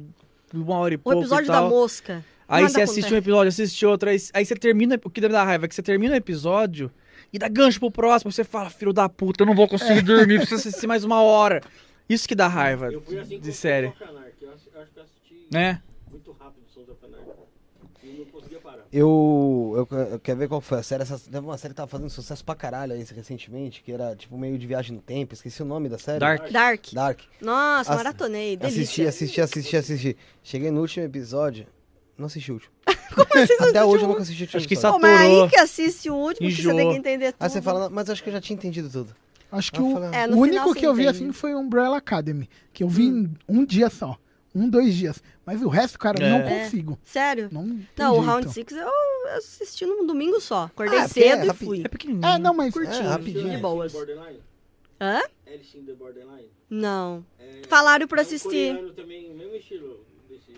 [0.53, 1.69] uma hora e O pouco episódio e da tal.
[1.69, 2.23] mosca.
[2.48, 4.98] Aí Nada você assiste um episódio, assiste outro, aí, aí você termina.
[5.03, 6.90] O que dá raiva é que você termina o episódio
[7.34, 8.32] e dá gancho pro próximo.
[8.32, 11.61] Você fala, filho da puta, eu não vou conseguir dormir, preciso assistir mais uma hora.
[12.07, 13.88] Isso que dá raiva Eu fui assim com de série.
[13.88, 13.99] Eu acho,
[14.74, 15.82] eu acho que eu assisti Né?
[16.10, 17.32] muito rápido Sons of Anarchy.
[18.02, 18.86] E não conseguia parar.
[18.94, 21.03] Eu, eu, eu quero ver qual foi a série.
[21.03, 24.38] Essa, teve uma série que tava fazendo sucesso pra caralho aí recentemente, que era tipo
[24.38, 25.34] meio de viagem no tempo.
[25.34, 26.19] Esqueci o nome da série.
[26.19, 26.49] Dark.
[26.49, 26.86] Dark.
[26.94, 27.19] Dark.
[27.41, 28.56] Nossa, Ass- maratonei.
[28.56, 28.82] Delícia.
[28.84, 30.18] Assisti, assisti, assisti, assisti.
[30.41, 31.68] Cheguei no último episódio.
[32.18, 32.72] Não assisti o último.
[32.88, 34.99] assim você não Até hoje eu nunca assisti o último Acho que episódio.
[34.99, 35.44] Pô, mas Saturou.
[35.44, 36.76] aí que assiste o último, que você Enjoou.
[36.77, 37.44] tem que entender tudo.
[37.44, 39.15] Aí você fala, mas acho que eu já tinha entendido tudo.
[39.52, 41.18] Acho que Eu o, falei, É, o único que eu vi entende.
[41.26, 44.18] assim foi o Umbrella Academy, que eu vi em um dia só.
[44.53, 45.22] Um, dois dias.
[45.45, 46.30] Mas o resto, cara, eu É.
[46.31, 46.64] não É.
[46.64, 46.98] consigo.
[47.03, 47.48] Sério?
[47.52, 48.26] Não, tem Não, o jeito.
[48.26, 48.89] Round Six eu
[49.38, 50.64] assisti num domingo só.
[50.64, 51.81] Acordei Ah, porque é cedo e rapi- fui.
[51.85, 52.26] É pequenininho.
[52.26, 52.73] É, não, mas.
[52.73, 53.49] Curtinho, É, rapidinho.
[53.52, 53.91] de boas.
[53.94, 54.39] Borderline?
[54.99, 55.22] Hã?
[55.45, 56.49] Alice in the Borderline?
[56.69, 57.23] Não.
[57.39, 58.49] É, Falaram pra é um assistir.
[58.76, 60.52] coreano também, mesmo estilo desse.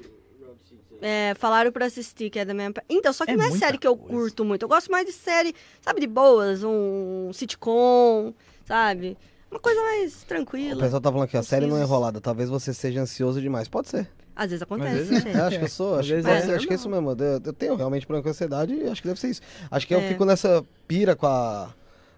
[1.02, 2.74] É, falaram pra assistir, que é da mesma.
[2.90, 4.14] Então, só que É não é série que eu coisa.
[4.14, 4.64] curto muito.
[4.64, 8.34] Eu gosto mais de série, sabe, de boas, um sitcom,
[8.66, 9.18] sabe?
[9.50, 10.80] Uma coisa mais O tranquila.
[10.84, 12.20] pessoal tá falando que a série não é enrolada.
[12.20, 13.68] Talvez você seja ansioso demais.
[13.70, 14.10] Pode ser.
[14.36, 15.34] Às vezes Às acontece, vezes né?
[15.36, 15.94] Eu acho que eu sou.
[15.96, 16.56] Às Acho, que é.
[16.56, 17.12] acho que é isso mesmo.
[17.12, 19.42] Eu, eu tenho realmente problema com ansiedade e acho que deve ser isso.
[19.72, 20.08] Acho que eu É.
[20.08, 21.74] fico nessa pira com a,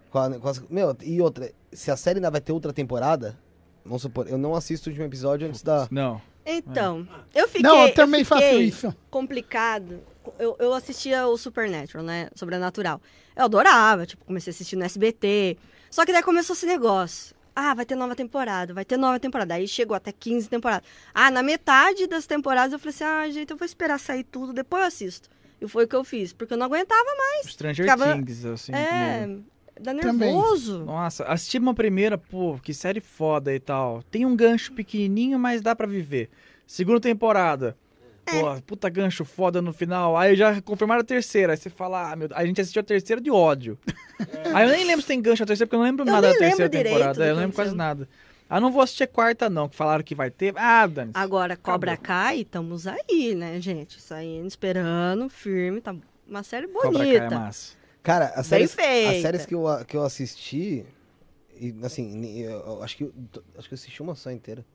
[0.09, 0.39] com a.
[0.39, 1.51] com as- meu, e outra.
[1.71, 3.37] Se a série ainda vai ter outra temporada,
[3.85, 5.87] vamos supor, eu não assisto o último episódio antes da.
[5.89, 6.21] Não.
[6.45, 7.61] Então, eu fiquei.
[7.61, 8.95] não, eu também faço fiquei isso.
[9.09, 10.01] complicado.
[10.39, 12.29] Eu, eu assistia o Supernatural, né?
[12.35, 13.01] Sobrenatural.
[13.35, 15.57] Eu adorava, tipo, comecei a assistir no SBT.
[15.89, 17.35] Só que daí começou esse negócio.
[17.55, 19.55] Ah, vai ter nova temporada, vai ter nova temporada.
[19.55, 20.87] Aí chegou até 15 temporadas.
[21.13, 24.53] Ah, na metade das temporadas eu falei assim: ah, gente, eu vou esperar sair tudo,
[24.53, 25.29] depois eu assisto.
[25.59, 27.01] E foi o que eu fiz, porque eu não aguentava
[27.45, 28.73] Stranger Ficava- Things, assim.
[28.73, 29.27] É.
[29.81, 30.31] dá Também.
[30.33, 30.85] nervoso.
[30.85, 34.03] Nossa, assisti uma primeira, pô, que série foda e tal.
[34.03, 36.29] Tem um gancho pequenininho, mas dá pra viver.
[36.65, 37.75] Segunda temporada.
[38.25, 40.15] Pô, puta gancho foda no final.
[40.15, 41.53] Aí já confirmaram a terceira.
[41.53, 42.29] Aí você fala, ah, meu...
[42.33, 43.77] A gente assistiu a terceira de ódio.
[44.53, 46.31] Aí eu nem lembro se tem gancho na terceira, porque eu não lembro Eu nada
[46.31, 47.25] da terceira temporada.
[47.25, 48.07] Eu não lembro quase nada.
[48.49, 50.53] Ah, não vou assistir a quarta, não, que falaram que vai ter.
[50.57, 51.11] Ah, Dani.
[51.13, 54.01] Agora, Cobra Kai, estamos aí, né, gente?
[54.01, 55.79] Saindo, esperando, firme.
[55.79, 55.95] Tá
[56.27, 57.23] uma série Cobra Kai bonita.
[57.23, 57.80] é massa.
[58.03, 58.75] Cara, as séries,
[59.15, 60.85] as séries que eu, que eu assisti.
[61.59, 63.13] E, assim, eu, eu acho que eu,
[63.57, 64.65] acho que eu assisti uma só inteira.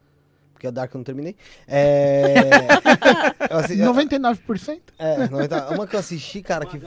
[0.53, 1.37] Porque a Dark eu não terminei.
[1.69, 2.33] É.
[3.51, 4.81] eu assi- 99%?
[4.99, 6.81] é, 90 uma que eu assisti, cara, que.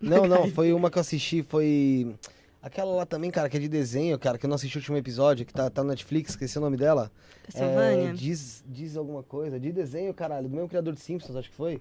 [0.00, 2.14] Não, não, foi uma que eu assisti, foi.
[2.62, 4.96] Aquela lá também, cara, que é de desenho, cara, que eu não assisti o último
[4.96, 7.10] episódio, que tá, tá no Netflix, esqueci o nome dela.
[7.54, 11.54] É, diz, diz alguma coisa, de desenho, caralho, do mesmo criador de Simpsons, acho que
[11.54, 11.80] foi.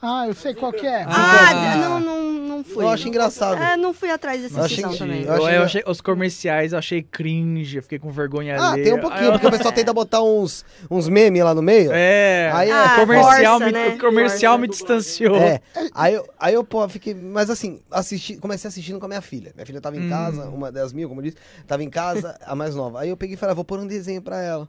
[0.00, 1.02] Ah, eu sei qual que é.
[1.04, 1.76] Ah, Ah.
[1.76, 2.84] não, não, não fui.
[2.84, 3.62] Eu acho engraçado.
[3.62, 5.22] É, não fui atrás dessa Eu achei também.
[5.24, 8.84] eu achei- eu achei, os comerciais eu achei cringe, eu fiquei com vergonha Ah, alheia.
[8.84, 11.90] tem um pouquinho, porque o pessoal tenta botar uns, uns memes lá no meio.
[11.92, 13.88] É, Aí é- Ah, o comercial, força, me, né?
[13.88, 14.60] o comercial Força.
[14.60, 15.36] me distanciou.
[15.36, 15.60] É,
[15.94, 17.14] aí eu, aí eu, pô, fiquei.
[17.14, 19.52] Mas assim, assisti, comecei assistindo com a minha filha.
[19.54, 20.10] Minha filha tava em Hum.
[20.10, 21.36] casa, uma das mil, como eu disse,
[21.66, 23.00] tava em casa, a mais nova.
[23.00, 24.68] Aí eu peguei e falei, ah, vou pôr um desenho pra ela.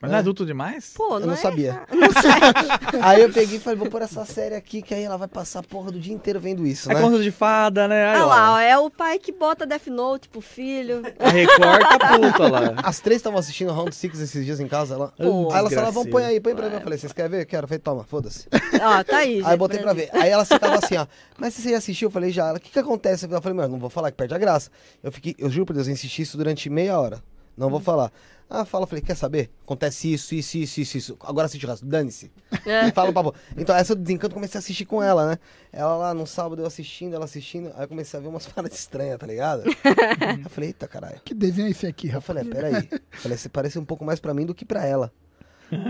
[0.00, 0.92] Mas não é adulto demais?
[0.94, 1.36] Pô, Eu não, não é?
[1.36, 1.82] sabia.
[1.90, 2.30] Não sei.
[3.02, 5.58] Aí eu peguei e falei, vou pôr essa série aqui, que aí ela vai passar
[5.60, 7.00] a porra do dia inteiro vendo isso, É né?
[7.00, 8.10] conto de fada, né?
[8.10, 11.02] Aí, Ah lá, ó, é o pai que bota Death Note pro filho.
[11.18, 12.74] A Record tá puta lá.
[12.84, 14.94] As três estavam assistindo Round Six esses dias em casa.
[14.94, 15.50] Ela, Pô.
[15.52, 16.76] aí ela falou, vamos põe aí, põe pra mim.
[16.76, 17.44] Eu falei, vocês querem ver?
[17.44, 17.64] Quero.
[17.64, 18.46] Eu falei, toma, foda-se.
[18.80, 20.10] Ó, tá aí, Aí gente, eu botei pra ver.
[20.12, 21.06] Aí ela ficava assim, ó.
[21.36, 22.48] Mas se você já assistiu, eu falei, já.
[22.48, 23.26] Ela, o que que acontece?
[23.28, 24.70] Eu falei, mano, não vou falar que perde a graça.
[25.02, 27.20] Eu fiquei, eu juro por Deus, eu insisti isso durante meia hora.
[27.58, 28.12] Não vou falar.
[28.50, 29.50] Ah, fala, falei, quer saber?
[29.62, 31.16] Acontece isso, isso, isso, isso, isso.
[31.20, 32.30] Agora assiste o resto, dane-se.
[32.64, 32.86] É.
[32.88, 33.34] E fala pra pô.
[33.58, 35.38] Então, essa do desencanto eu comecei a assistir com ela, né?
[35.70, 37.70] Ela lá no sábado, eu assistindo, ela assistindo.
[37.76, 39.64] Aí eu comecei a ver umas paradas estranhas, tá ligado?
[40.42, 41.20] Eu falei, eita caralho.
[41.22, 42.24] Que desenho é esse aqui, Eu rapaz?
[42.26, 42.88] falei, peraí.
[43.10, 45.12] Falei, você parece um pouco mais pra mim do que pra ela.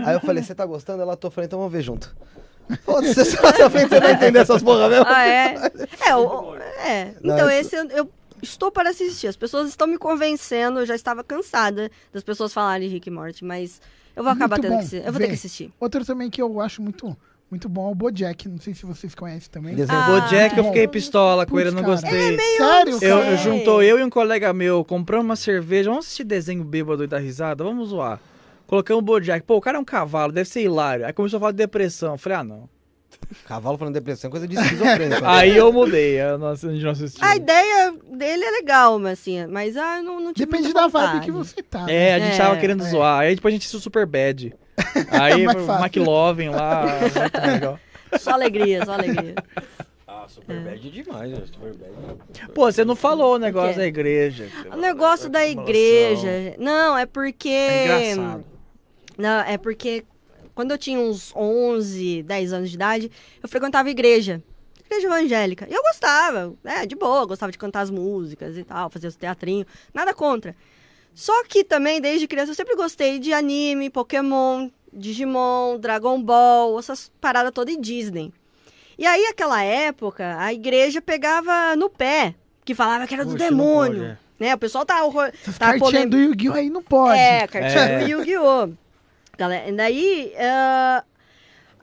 [0.05, 1.01] Aí eu falei, você tá gostando?
[1.01, 2.13] Ela tô, falei, então vamos ver junto.
[2.83, 5.05] Foda-se, você frente, você vai entender essas porra mesmo.
[5.07, 5.55] Ah, é?
[6.07, 6.55] É, o-
[6.85, 7.13] é.
[7.21, 8.09] Não, Então, esse- esse eu, eu
[8.41, 9.27] estou para assistir.
[9.27, 13.43] As pessoas estão me convencendo, eu já estava cansada das pessoas falarem Rick e Morty,
[13.43, 13.81] mas
[14.15, 15.05] eu vou acabar Muito tendo bom que assistir.
[15.05, 15.19] Eu vou ver.
[15.19, 15.71] ter que assistir.
[15.79, 17.15] Outro também que eu acho muito,
[17.49, 18.47] muito bom é o Bojack.
[18.49, 19.75] Não sei se vocês conhecem também.
[19.75, 19.97] Desenho.
[19.97, 21.93] Ah, Bojack eu fiquei pistola com Putz, ele, eu não cara.
[21.93, 22.37] gostei.
[22.57, 26.63] Sério, Eu, eu juntou eu e um colega meu, compramos uma cerveja, vamos assistir desenho
[26.63, 28.19] bêbado e dar risada, vamos zoar.
[28.67, 31.05] Colocamos o Bojack, pô, o cara é um cavalo, deve ser hilário.
[31.05, 32.69] Aí começou a falar de depressão, eu falei, ah, não.
[33.45, 35.21] Cavalo falando depressão, coisa de esquizofrênico.
[35.21, 35.27] né?
[35.27, 37.23] Aí eu mudei, a nossa, a gente não assistiu.
[37.23, 40.81] A ideia dele é legal, mas assim, mas ah, eu não, não tive Depende muita
[40.81, 41.85] da vibe que você tá.
[41.85, 41.93] né?
[41.93, 42.89] É, a gente É, tava querendo é.
[42.89, 43.19] zoar.
[43.21, 44.53] Aí depois a gente assistiu Super Bad.
[45.11, 45.83] Aí Mais fácil.
[45.83, 47.79] McLovin lá, muito legal.
[48.19, 49.35] Só alegria, só alegria.
[50.07, 51.43] Ah, Super Bad é demais, né?
[51.45, 52.51] Super Bad.
[52.55, 54.47] Pô, você não falou o negócio da igreja.
[54.73, 56.55] O negócio da igreja.
[56.57, 57.49] Não, é porque.
[57.49, 58.45] É engraçado.
[59.15, 60.03] Não, é porque
[60.59, 63.09] quando eu tinha uns 11, 10 anos de idade,
[63.41, 64.43] eu frequentava igreja.
[64.85, 65.65] Igreja evangélica.
[65.69, 66.85] E eu gostava, né?
[66.85, 69.65] De boa, gostava de cantar as músicas e tal, fazer os teatrinhos.
[69.93, 70.53] Nada contra.
[71.15, 77.09] Só que também, desde criança, eu sempre gostei de anime, Pokémon, Digimon, Dragon Ball, essas
[77.21, 78.33] paradas todas e Disney.
[78.97, 83.43] E aí, aquela época, a igreja pegava no pé, que falava que era do Poxa,
[83.49, 83.99] não demônio.
[84.01, 84.17] pode, é.
[84.47, 84.55] né?
[84.55, 84.99] O pessoal tá.
[85.41, 86.53] Essas tá cartinhas polem- do Yu-Gi-Oh!
[86.53, 87.17] aí não pode.
[87.17, 87.99] é, cartinha É.
[88.03, 88.73] do Yu-Gi-Oh!
[89.39, 91.01] Galera, daí, ah,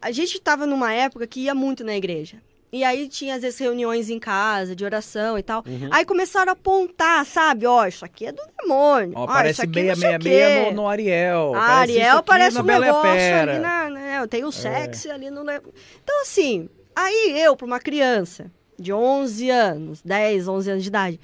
[0.02, 2.36] a gente tava numa época que ia muito na igreja.
[2.70, 5.64] E aí tinha, às vezes, reuniões em casa, de oração e tal.
[5.66, 5.88] Uhum.
[5.90, 7.64] Aí começaram a apontar, sabe?
[7.64, 9.14] Ó, isso aqui é do demônio.
[9.16, 10.70] Ó, Ó, parece isso aqui não sei o 666 quê.
[10.70, 11.52] no, no Ariel.
[11.56, 13.08] Ah, parece Ariel parece um negócio.
[13.08, 13.40] É.
[13.40, 13.88] ali na...
[13.88, 15.40] Né, tem o sexy ali no...
[15.42, 21.20] Então, assim, aí eu, pra uma criança de 11 anos, 10, 11 anos de idade,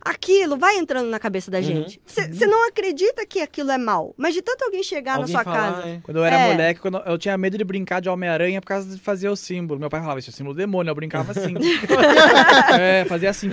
[0.00, 1.52] aquilo vai entrando na cabeça Uhum.
[1.52, 2.00] da gente.
[2.06, 5.44] Você não acredita que aquilo é mal, mas de tanto alguém chegar Alguém na sua
[5.52, 5.88] falar, casa...
[5.88, 6.00] é.
[6.02, 6.50] Quando eu era É.
[6.52, 9.78] moleque, quando eu tinha medo de brincar de Homem-Aranha por causa de fazer o símbolo.
[9.80, 10.90] Meu pai falava, isso é o símbolo do demônio.
[10.90, 11.54] Eu brincava assim.
[12.78, 13.50] é, fazia assim.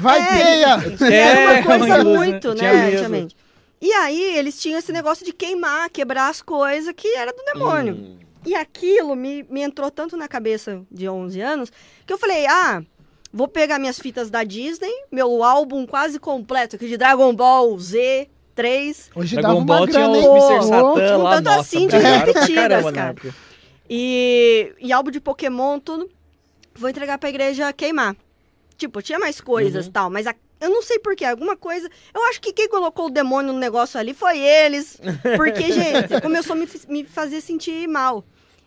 [0.00, 1.12] Vai, É, teia!
[1.12, 2.04] Era É, uma coisa né?
[2.04, 3.36] muito, né, antigamente.
[3.80, 7.94] E aí, eles tinham esse negócio de queimar, quebrar as coisas que era do demônio.
[7.94, 8.18] Hum.
[8.46, 11.72] E aquilo me, me entrou tanto na cabeça de 11 anos
[12.06, 12.82] que eu falei: ah,
[13.34, 18.28] vou pegar minhas fitas da Disney, meu álbum quase completo aqui de Dragon Ball Z
[18.54, 19.10] 3.
[19.16, 20.30] Hoje Dragon dava uma Ball tinha grana, os hein?
[20.30, 20.62] Mr.
[20.68, 23.10] Satan lá, tanto nossa, assim de repetidas, cara.
[23.10, 23.34] época.
[23.90, 26.08] E, e álbum de Pokémon, tudo.
[26.76, 28.16] Vou entregar pra igreja queimar.
[28.76, 31.88] Tipo, tinha mais coisas e tal, mas a- eu não sei porquê, alguma coisa.
[32.14, 34.98] Eu acho que quem colocou o demônio no negócio ali foi eles.
[35.36, 38.24] Porque, gente, começou a me, me fazer sentir mal.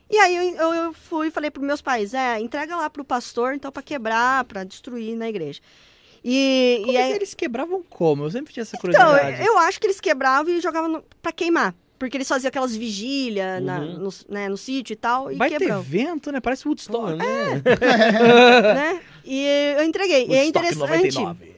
[0.10, 3.54] E aí eu, eu- fui e falei pros meus pais: é, entrega lá pro pastor,
[3.54, 5.60] então, pra quebrar, pra destruir na igreja.
[6.24, 7.12] E, Como e é aí.
[7.14, 8.24] eles quebravam como?
[8.26, 9.46] Eu sempre tinha essa Então, curiosidade.
[9.46, 11.74] eu acho que eles quebravam e jogavam no, pra queimar.
[12.00, 13.98] Porque eles faziam aquelas vigílias na- Uhum.
[14.00, 16.40] no, né, no sítio e tal, e Vai ter vento, né?
[16.40, 17.14] Parece Woodstock.
[17.16, 17.26] Né?
[18.76, 19.02] né?
[19.26, 19.46] E
[19.78, 20.28] eu entreguei.
[20.28, 21.56] E é Woodstock interessante, 99.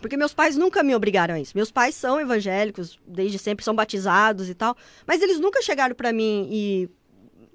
[0.00, 1.52] porque meus pais nunca me obrigaram a isso.
[1.54, 6.12] Meus pais são evangélicos, desde sempre são batizados e tal, mas eles nunca chegaram pra
[6.12, 6.88] mim e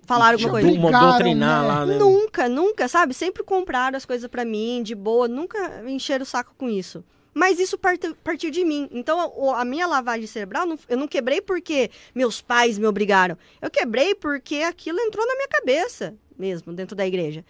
[0.05, 0.67] falaram alguma coisa.
[0.67, 1.67] obrigaram, Uma doutrinar né?
[1.67, 1.97] lá, né?
[1.97, 3.13] Nunca, nunca, sabe?
[3.13, 7.03] Sempre compraram as coisas pra mim, de boa, nunca encheram o saco com isso.
[7.33, 8.89] Mas isso partiu de mim.
[8.91, 13.37] Então, a minha lavagem cerebral, eu não quebrei porque meus pais me obrigaram.
[13.61, 17.45] Eu quebrei porque aquilo entrou na minha cabeça mesmo, dentro da igreja.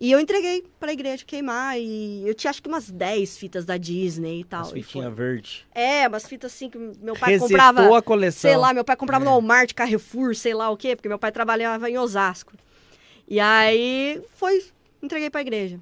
[0.00, 1.78] E eu entreguei pra igreja queimar.
[1.78, 4.62] E eu tinha acho que umas 10 fitas da Disney e tal.
[4.62, 4.82] As foi.
[4.82, 5.66] fitinhas verdes.
[5.74, 7.98] É, umas fitas assim que meu pai Resetou comprava.
[7.98, 8.50] a coleção.
[8.50, 11.30] Sei lá, meu pai comprava no Walmart, Carrefour, sei lá o quê, porque meu pai
[11.30, 12.54] trabalhava em Osasco.
[13.28, 14.64] E aí foi,
[15.02, 15.78] entreguei pra igreja.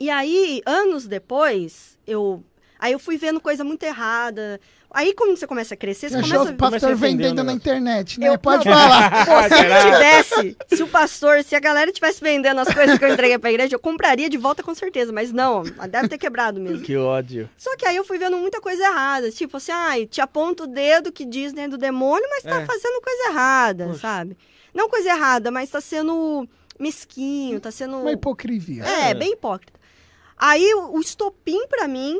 [0.00, 2.42] E aí, anos depois, eu.
[2.78, 4.60] Aí eu fui vendo coisa muito errada.
[4.90, 6.56] Aí, quando você começa a crescer, você Achou começa os a.
[6.56, 8.28] Começa a o vendendo na internet, né?
[8.28, 9.10] Eu- Pode não, falar.
[9.26, 13.04] Pô, se ele tivesse, se o pastor, se a galera tivesse vendendo as coisas que
[13.04, 15.12] eu entreguei pra igreja, eu compraria de volta com certeza.
[15.12, 16.82] Mas não, deve ter quebrado mesmo.
[16.82, 17.50] Que ódio.
[17.56, 19.30] Só que aí eu fui vendo muita coisa errada.
[19.30, 22.64] Tipo assim, ai, te aponta o dedo que Disney é do demônio, mas tá É.
[22.64, 23.98] fazendo coisa errada, Poxa.
[24.00, 24.36] sabe?
[24.72, 26.48] Não coisa errada, mas tá sendo
[26.78, 27.98] mesquinho, tá sendo.
[27.98, 28.84] Uma hipocrisia.
[28.84, 29.14] É, É.
[29.14, 29.78] bem hipócrita.
[30.36, 32.18] Aí o o estopim pra mim,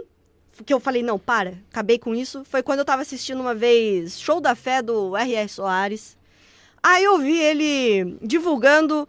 [0.64, 4.18] que eu falei, não, para, acabei com isso, foi quando eu tava assistindo uma vez
[4.20, 5.48] Show da Fé do R.R.
[5.48, 6.16] Soares.
[6.82, 9.08] Aí eu vi ele divulgando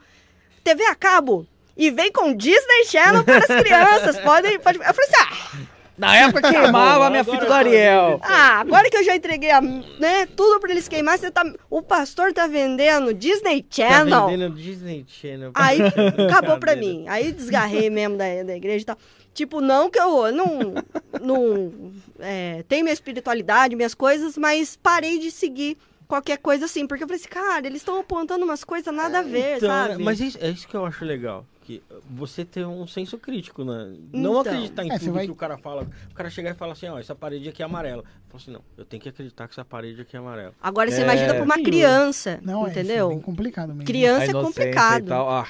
[0.64, 1.46] TV a cabo.
[1.78, 4.20] E vem com Disney Channel para as crianças.
[4.24, 4.80] Podem, pode...
[4.80, 5.58] Eu falei assim, ah,
[5.98, 8.20] Na época queimava a minha fita do tá Ariel.
[8.22, 11.82] Ah, agora que eu já entreguei a, né, tudo pra eles queimar, você tá, o
[11.82, 14.28] pastor tá vendendo Disney Tá Channel.
[14.28, 15.52] vendendo Disney Channel.
[15.54, 15.80] Aí
[16.28, 17.00] acabou pra Brincadeira.
[17.00, 17.06] mim.
[17.08, 18.98] Aí desgarrei mesmo da, da igreja e tal.
[19.34, 20.50] Tipo, não que eu não,
[21.22, 25.78] não é, tenho minha espiritualidade, minhas coisas, mas parei de seguir
[26.08, 26.86] qualquer coisa assim.
[26.88, 30.04] Porque eu falei assim, cara, eles estão apontando umas coisas nada a ver, Então, sabe?
[30.04, 31.46] Mas isso- é isso que eu acho legal.
[31.64, 33.94] Que você ter um senso crítico, né?
[34.12, 34.54] Não Então.
[34.54, 35.88] acreditar em É, você tudo vai- que o cara fala.
[36.10, 38.02] O cara chegar e falar assim, ó, essa parede aqui é amarela.
[38.02, 40.52] Eu falo assim, não, eu tenho que acreditar que essa parede aqui é amarela.
[40.60, 43.10] Agora você É, imagina pra uma criança, Não, é, isso é entendeu?
[43.10, 43.84] bem complicado mesmo.
[43.86, 45.06] Criança é complicado.
[45.06, 45.30] E, tal.
[45.30, 45.48] Ah,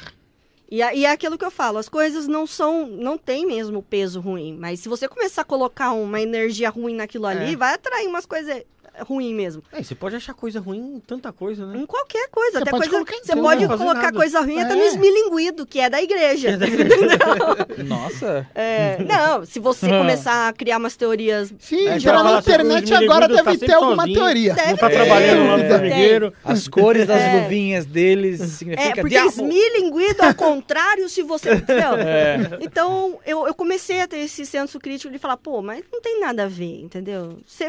[0.72, 3.82] E, é- e é aquilo que eu falo, as coisas não são, não tem mesmo
[3.82, 7.56] peso ruim, mas se você começar a colocar uma energia ruim naquilo ali, É.
[7.56, 8.64] vai atrair umas coisas
[9.02, 9.64] ruins mesmo.
[9.72, 11.80] É, você pode achar coisa ruim em tanta coisa, né?
[11.80, 14.14] Em qualquer coisa, Você até pode coisa, você tudo, pode colocar nada.
[14.18, 14.88] coisa ruim até no É.
[14.88, 16.58] esmilinguido, que é da igreja.
[17.86, 18.48] nossa.
[18.56, 23.26] É, não, se você começar a criar umas teorias Se É, na assim, internet agora
[23.26, 24.18] Esmilinguido tá deve ter alguma sozinho.
[24.20, 24.54] teoria.
[24.54, 24.96] Deve Não tá ter.
[24.96, 26.34] trabalhando lá no formigueiro.
[26.44, 27.42] As cores das É.
[27.42, 29.30] luvinhas deles É, significa porque diabo.
[29.30, 31.54] esmilinguido ao contrário, se você.
[31.54, 31.90] Entendeu?
[32.10, 32.38] É.
[32.62, 36.20] Então, eu, eu comecei a ter esse senso crítico de falar, pô, mas não tem
[36.20, 37.38] nada a ver, entendeu?
[37.46, 37.66] Você,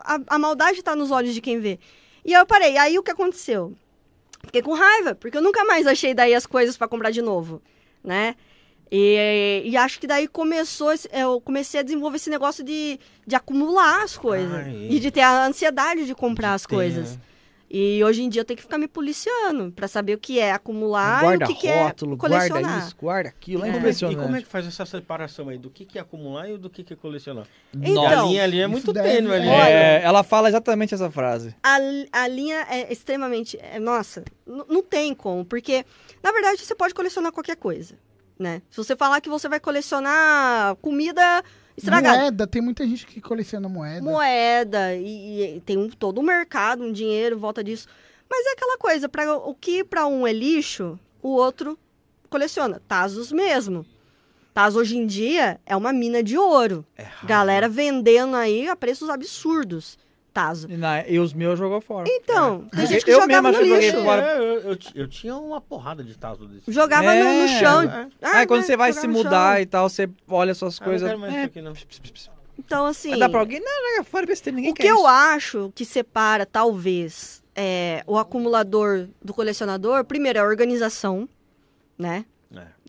[0.00, 1.78] a, a maldade tá nos olhos de quem vê.
[2.24, 2.76] E eu parei.
[2.76, 3.74] Aí o que aconteceu?
[4.44, 7.60] Fiquei com raiva, porque eu nunca mais achei daí as coisas pra comprar de novo,
[8.02, 8.34] né?
[8.90, 14.02] E, e acho que daí começou, eu comecei a desenvolver esse negócio de, de acumular
[14.02, 14.52] as coisas.
[14.52, 14.88] Ai.
[14.90, 17.16] E de ter a ansiedade de comprar as ter, coisas.
[17.16, 17.22] né?
[17.72, 20.50] E hoje em dia eu tenho que ficar me policiando pra saber o que é
[20.50, 22.78] acumular e guarda o que, que é rótulo, guarda colecionar.
[22.80, 23.64] isso, guarda aquilo.
[23.64, 23.72] É, É.
[23.72, 24.20] E impressionante.
[24.20, 26.82] como é que faz essa separação aí do que, que é acumular e do que,
[26.82, 27.46] que é colecionar?
[27.72, 29.48] Então, a linha ali é muito tênue ali.
[29.48, 31.54] É, ela fala exatamente essa frase.
[31.62, 31.78] a,
[32.12, 33.56] a linha é extremamente.
[33.62, 35.84] é, nossa, não tem como, porque,
[36.22, 37.94] na verdade, você pode colecionar qualquer coisa,
[38.36, 38.62] né?
[38.68, 41.44] Se você falar que você vai colecionar comida
[41.80, 44.02] estragada, Moeda, tem muita gente que coleciona moeda.
[44.02, 47.88] moeda, e, e tem um, todo um mercado, um dinheiro em volta disso.
[48.28, 51.78] Mas é aquela coisa, pra, o que para um é lixo, o outro
[52.28, 52.80] coleciona.
[52.86, 53.84] Tazos mesmo.
[54.54, 56.84] Tazo hoje em dia é uma mina de ouro.
[57.24, 59.98] Galera vendendo aí a preços absurdos.
[60.32, 60.70] Tazo.
[60.70, 62.06] E, na- e os meus jogou fora.
[62.08, 63.96] Então, tem Eu- gente que eu jogava mesmo no lixo.
[63.96, 66.70] É, eu, eu, eu tinha uma porrada de tazo desse.
[66.70, 67.58] Jogava no, no É.
[67.58, 67.82] chão.
[67.82, 68.08] É.
[68.22, 69.62] Aí quando né, você vai se mudar chão.
[69.62, 71.08] e tal, você olha suas Ah, não coisas.
[71.08, 71.72] quero mais é, isso aqui, não.
[72.58, 73.18] Então, assim.
[73.18, 73.58] Dar pra alguém?
[73.60, 78.16] Não, não, fora besteira, ninguém O quer que eu acho que separa, talvez, é, o
[78.16, 81.28] acumulador do colecionador, primeiro, é a organização,
[81.98, 82.24] né?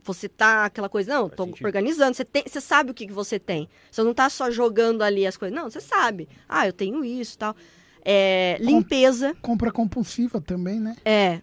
[0.01, 0.05] É.
[0.05, 3.37] Você tá aquela coisa, não, tô organizando, você, tem, você sabe o que, que você
[3.39, 3.69] tem.
[3.91, 6.27] Você não tá só jogando ali as coisas, não, você sabe.
[6.49, 7.55] Ah, eu tenho isso e tal.
[8.03, 10.95] É, limpeza, Compra compulsiva também, né?
[11.05, 11.39] é,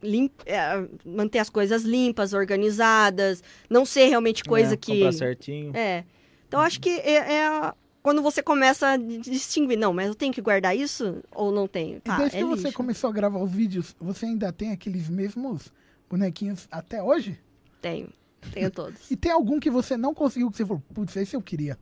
[0.00, 4.92] lim- é, manter as coisas limpas, organizadas, não ser realmente coisa É, que...
[4.92, 5.76] comprar certinho.
[5.76, 6.04] É.
[6.46, 7.74] Então, acho que é, é a-
[8.04, 11.66] quando você começa a di- distinguir, não, mas eu tenho que guardar isso ou não
[11.66, 11.96] tenho?
[11.96, 12.76] E Tá, desde é que você lixo.
[12.76, 15.72] começou a gravar os vídeos, você ainda tem aqueles mesmos
[16.08, 17.36] bonequinhos até hoje?
[17.80, 18.08] Tenho.
[18.52, 19.00] Tenho todos.
[19.10, 21.78] E tem algum que você não conseguiu, que você falou, putz, esse eu queria.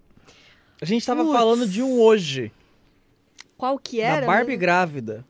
[0.80, 1.36] A gente tava Putz.
[1.36, 2.52] falando de um hoje,
[3.56, 4.22] Qual que era?
[4.22, 4.56] da Barbie né?
[4.56, 5.24] grávida.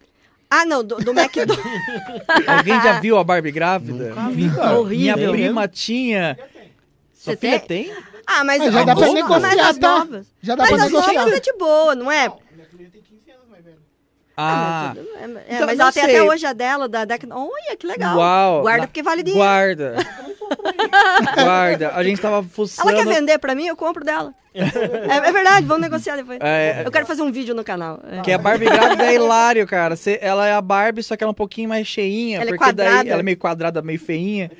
[0.50, 1.64] Ah, não, do, do McDonald's.
[2.46, 4.10] Alguém já viu a Barbie grávida?
[4.10, 4.82] Nunca vi, cara.
[4.84, 5.32] Minha Horrível.
[5.32, 6.38] prima tinha.
[7.12, 7.84] Você Sua filha tem?
[7.88, 7.96] tem?
[8.26, 9.98] Ah, mas, Mas já dá pra negociar, mas as tá?
[9.98, 10.26] novas.
[10.40, 12.32] Já dá Mas pra as novas é de boa, não é?
[14.36, 16.16] Ah, mas, é, é, Então, mas ela tem sei.
[16.16, 17.36] até hoje a dela, da década.
[17.36, 18.16] Olha, que legal.
[18.19, 18.62] uau.
[18.62, 19.44] Guarda Na- porque vale dinheiro.
[19.44, 19.94] Guarda.
[21.43, 21.93] Guarda.
[21.94, 22.89] A gente tava fuçando.
[22.90, 24.32] Ela quer vender pra mim, eu compro dela.
[24.55, 26.39] é, é verdade, vamos negociar depois.
[26.40, 28.01] É, Eu quero fazer um vídeo no canal.
[28.11, 28.20] é.
[28.23, 29.97] Que a Barbie grávida é hilário, cara.
[29.97, 32.36] Você- ela é a Barbie, só que ela é um pouquinho mais cheinha.
[32.36, 33.11] Ela é porque daí quadrada.
[33.11, 34.51] ela é meio quadrada, meio feinha.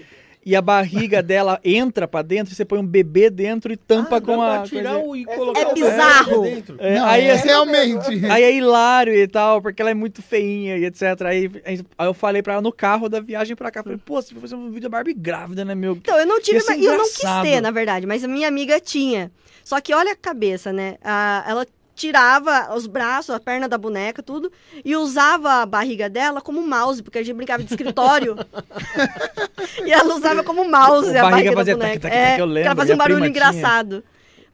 [0.47, 4.17] E a barriga dela entra pra dentro e você põe um bebê dentro e tampa
[4.17, 4.63] Ah, com a.
[4.65, 6.43] tirar coisa- o e colocar é o bizarro.
[6.43, 6.77] dentro.
[6.79, 8.25] É, Não, aí, é realmente.
[8.31, 11.03] aí é hilário e tal, porque ela é muito feinha e etc.
[11.27, 13.83] Aí, aí eu falei pra ela no carro da viagem pra cá.
[13.83, 15.93] Falei, pô, você vai fazer um vídeo da Barbie grávida, né, meu?
[15.95, 18.79] Então, eu não tive, e eu não quis ter, na verdade, mas a minha amiga
[18.81, 19.33] tinha.
[19.65, 20.97] Só que olha a cabeça, né?
[21.03, 24.51] Ah, ela tirava os braços, a perna da boneca, tudo,
[24.85, 28.37] e usava a barriga dela como mouse, porque a gente brincava de escritório.
[29.85, 32.01] e ela usava como mouse O a barriga barriga da fazia boneca.
[32.01, 33.49] tac, tac, é, eu lembro, ela fazia um barulho prima tinha.
[33.51, 34.05] engraçado.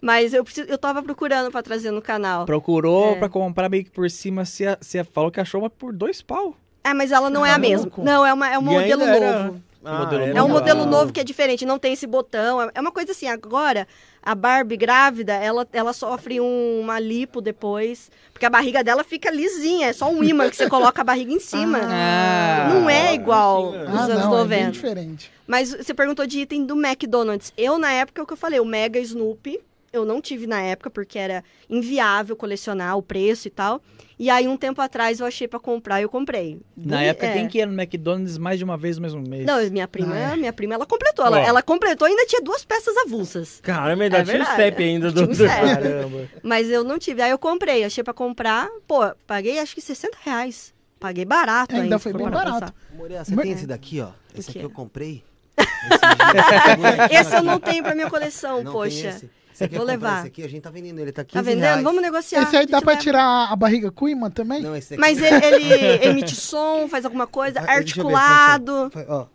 [0.03, 2.47] Mas eu, preciso, eu tava procurando pra trazer no canal.
[2.47, 3.15] Procurou É.
[3.17, 4.45] pra comprar meio que por cima.
[4.47, 6.55] Você você falou que achou uma por dois pau.
[6.83, 7.91] É, mas ela não é a mesma.
[7.99, 9.62] Não, é, uma, é um E modelo ainda era- novo.
[9.85, 10.49] Ah, É um Novo.
[10.55, 10.87] modelo Ah.
[10.87, 12.62] novo que é diferente, não tem esse botão.
[12.62, 13.87] É- É uma coisa assim, agora,
[14.23, 19.31] a Barbie grávida, ela, ela sofre um- uma lipo depois, porque a barriga dela fica
[19.31, 21.79] lisinha, é só um imã que você coloca a barriga em cima.
[21.83, 22.69] Ah.
[22.73, 23.83] não é igual sim, é.
[23.83, 24.71] os Ah, anos não, é bem 90.
[24.73, 25.33] diferente.
[25.47, 27.53] Mas você perguntou de item do McDonald's.
[27.57, 29.59] Eu, na época, é o que eu falei, o Mega Snoopy,
[29.93, 33.83] eu não tive na época, porque era inviável colecionar o preço e tal.
[34.19, 36.61] E aí, um tempo atrás, eu achei pra comprar e eu comprei.
[36.77, 37.33] Na Boni- época, é.
[37.33, 39.47] quem que ia no McDonald's mais de uma vez no mesmo mês?
[39.47, 40.37] Não, minha prima, Ah, é.
[40.37, 41.25] minha prima, ela completou.
[41.25, 43.61] Ela, ela completou e ainda tinha duas peças avulsas.
[43.62, 44.55] Caramba, ainda É tinha o verdade.
[44.55, 45.31] step ainda do.
[45.31, 45.49] Um step.
[45.49, 46.29] Caramba.
[46.43, 47.23] Mas eu não tive.
[47.23, 48.69] Aí eu comprei, achei pra comprar.
[48.87, 50.75] Pô, paguei acho que 60 reais.
[51.01, 51.99] Paguei barato Ainda ainda.
[51.99, 52.75] foi bem barato.
[52.95, 54.11] Moreira, você Mas- tem esse daqui, ó.
[54.37, 55.25] Esse aqui eu comprei.
[55.89, 57.11] pensar.
[57.11, 59.21] Esse eu não tenho pra minha coleção, Não poxa.
[59.61, 60.19] Você quer Vou levar.
[60.20, 61.62] Esse aqui a gente tá vendendo ele, tá 15 Tá vendendo?
[61.65, 61.82] reais.
[61.82, 62.43] Vamos negociar.
[62.45, 63.03] Esse aí dá pra leva.
[63.03, 64.62] tirar a barriga com imã também?
[64.62, 65.01] Não, esse aqui...
[65.01, 68.91] Mas ele, ele emite som, faz alguma coisa, Ah, deixa eu ver, articulado.
[69.07, 69.27] Ó.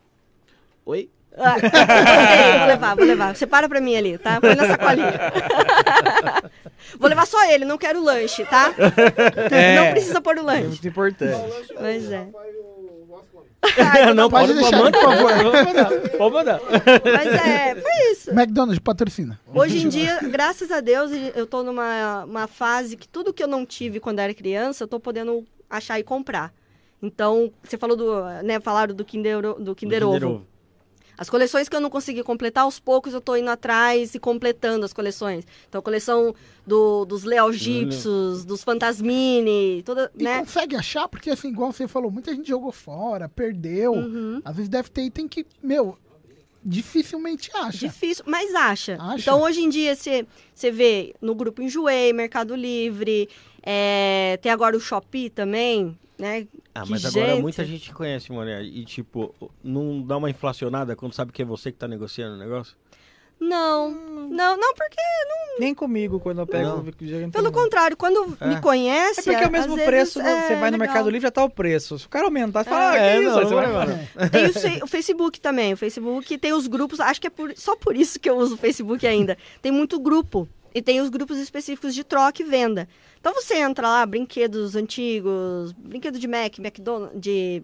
[0.88, 1.10] Oi?
[1.38, 3.36] Ah, gostei, vou levar, vou levar.
[3.36, 4.40] Separa pra mim ali, tá?
[4.42, 5.14] Põe na sacolinha.
[6.98, 8.74] vou levar só ele, não quero lanche, tá?
[9.52, 9.76] É.
[9.76, 10.68] Não precisa pôr o É lanche.
[10.68, 11.52] muito importante.
[11.80, 12.26] Mas é.
[14.16, 14.78] não, Pode pode, deixar.
[14.78, 15.32] manda, por favor.
[15.52, 15.90] Pode mandar.
[16.18, 16.62] Pode mandar.
[17.04, 18.32] Mas é, foi isso.
[18.32, 19.40] McDonald's patrocina.
[19.54, 23.48] Hoje em dia, graças a Deus, eu tô numa uma fase que tudo que eu
[23.48, 26.54] não tive quando era criança, eu tô podendo achar e comprar.
[27.02, 30.46] Então, você falou do, né, falaram do Kinder, O- do Kinder, Ovo.
[31.18, 34.86] As coleções que eu não consegui completar, aos poucos eu tô indo atrás e completando
[34.86, 35.46] as coleções.
[35.68, 36.36] Então, a coleção
[36.66, 40.40] do, dos Leogipsos, dos Fantasmini, toda, E né?
[40.40, 43.94] consegue achar, porque assim, igual você falou, muita gente jogou fora, perdeu.
[43.94, 44.42] Uhum.
[44.44, 45.98] Às vezes deve ter item que, meu,
[46.64, 47.88] dificilmente acha.
[47.88, 48.98] Difícil, mas acha.
[49.00, 49.22] Acha?
[49.22, 53.30] Então, hoje em dia, você você vê no grupo Enjoei, Mercado Livre,
[53.62, 56.48] é, tem agora o Shopee também, né?
[56.74, 57.42] Ah, Que mas agora gente.
[57.42, 58.64] muita gente conhece, Moreira.
[58.64, 59.34] E, tipo,
[59.64, 62.76] não dá uma inflacionada quando sabe que é você que tá negociando o negócio?
[63.38, 64.96] Não, não, não, porque,
[65.60, 66.80] Nem comigo, quando eu pego Não.
[66.80, 67.30] o videogame.
[67.32, 68.48] pelo contrário, quando É.
[68.48, 69.20] me conhece...
[69.30, 70.80] É porque é o mesmo vezes, preço, é você vai no legal.
[70.80, 72.00] Mercado Livre já tá o preço.
[72.00, 73.30] Se o cara aumentar, você fala, ah, É, isso?
[73.30, 74.30] não, Aí você não vai vai.
[74.30, 75.74] Tem o, o Facebook também.
[75.74, 78.56] O Facebook tem os grupos, acho que é por- só por isso que eu uso
[78.56, 79.38] o Facebook ainda.
[79.62, 80.48] Tem muito grupo.
[80.76, 82.88] E tem os grupos específicos de troca e venda.
[83.20, 87.64] Então você entra lá, brinquedos antigos, brinquedo de Mac, McDonald's, de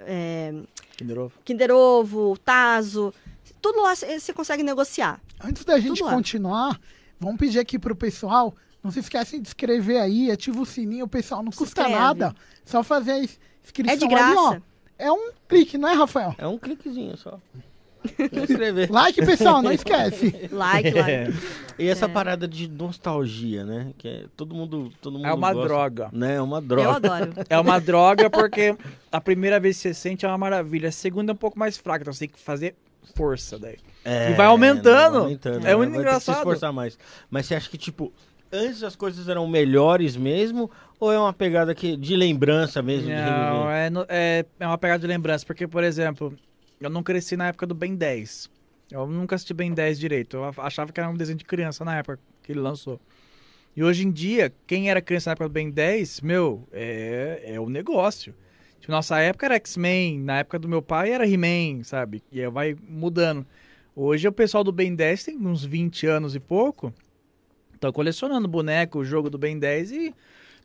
[0.00, 0.52] é,
[0.96, 1.32] Kinder Ovo.
[1.44, 3.14] Kinder Ovo, Tazo.
[3.62, 5.20] Tudo lá você consegue negociar.
[5.42, 6.14] Antes da gente Tudo lá.
[6.14, 6.80] continuar,
[7.20, 8.54] vamos pedir aqui pro pessoal.
[8.82, 11.42] Não se esquecem de inscrever aí, ativa o sininho, pessoal.
[11.42, 12.00] Não Se custa inscreve.
[12.02, 12.34] nada.
[12.64, 14.50] Só fazer a ins- inscrição É de ali, ó.
[14.50, 14.62] graça.
[14.98, 16.34] É um clique, não é, Rafael?
[16.36, 17.38] É um cliquezinho só.
[18.90, 20.48] Like, pessoal, não esquece.
[20.52, 21.34] Like, like.
[21.78, 22.08] E essa É.
[22.08, 23.92] parada de nostalgia, né?
[23.98, 26.08] Que é, todo mundo, todo mundo É uma gosta, droga.
[26.12, 26.36] Né?
[26.36, 26.90] É uma Eu droga.
[27.14, 27.32] adoro.
[27.48, 28.76] É uma droga porque
[29.10, 30.88] a primeira vez que você sente é uma maravilha.
[30.88, 32.74] A segunda é um pouco mais fraca, então você tem que fazer
[33.14, 33.76] força daí.
[34.04, 35.12] É, E vai aumentando.
[35.12, 36.34] vai aumentando, É muito Vai ter que engraçado.
[36.34, 36.98] se esforçar mais.
[37.30, 38.12] Mas você acha que, tipo,
[38.52, 40.70] antes as coisas eram melhores mesmo?
[40.98, 43.08] Ou é uma pegada que, de lembrança mesmo?
[43.08, 46.34] Não, é, no- é, é uma pegada de lembrança, porque, por exemplo,
[46.80, 48.50] eu não cresci na época do Ben 10.
[48.90, 50.38] Eu nunca assisti Ben 10 direito.
[50.38, 52.98] Eu achava que era um desenho de criança na época que ele lançou.
[53.76, 57.60] E hoje em dia, quem era criança na época do Ben 10, meu, é, é
[57.60, 58.34] o negócio.
[58.80, 62.22] Tipo, nossa época era X-Men, na época do meu pai era He-Man, sabe?
[62.32, 63.46] E aí vai mudando.
[63.94, 66.92] Hoje o pessoal do Ben 10 tem uns 20 anos e pouco.
[67.74, 70.14] Estão colecionando boneco, o jogo do Ben 10 e.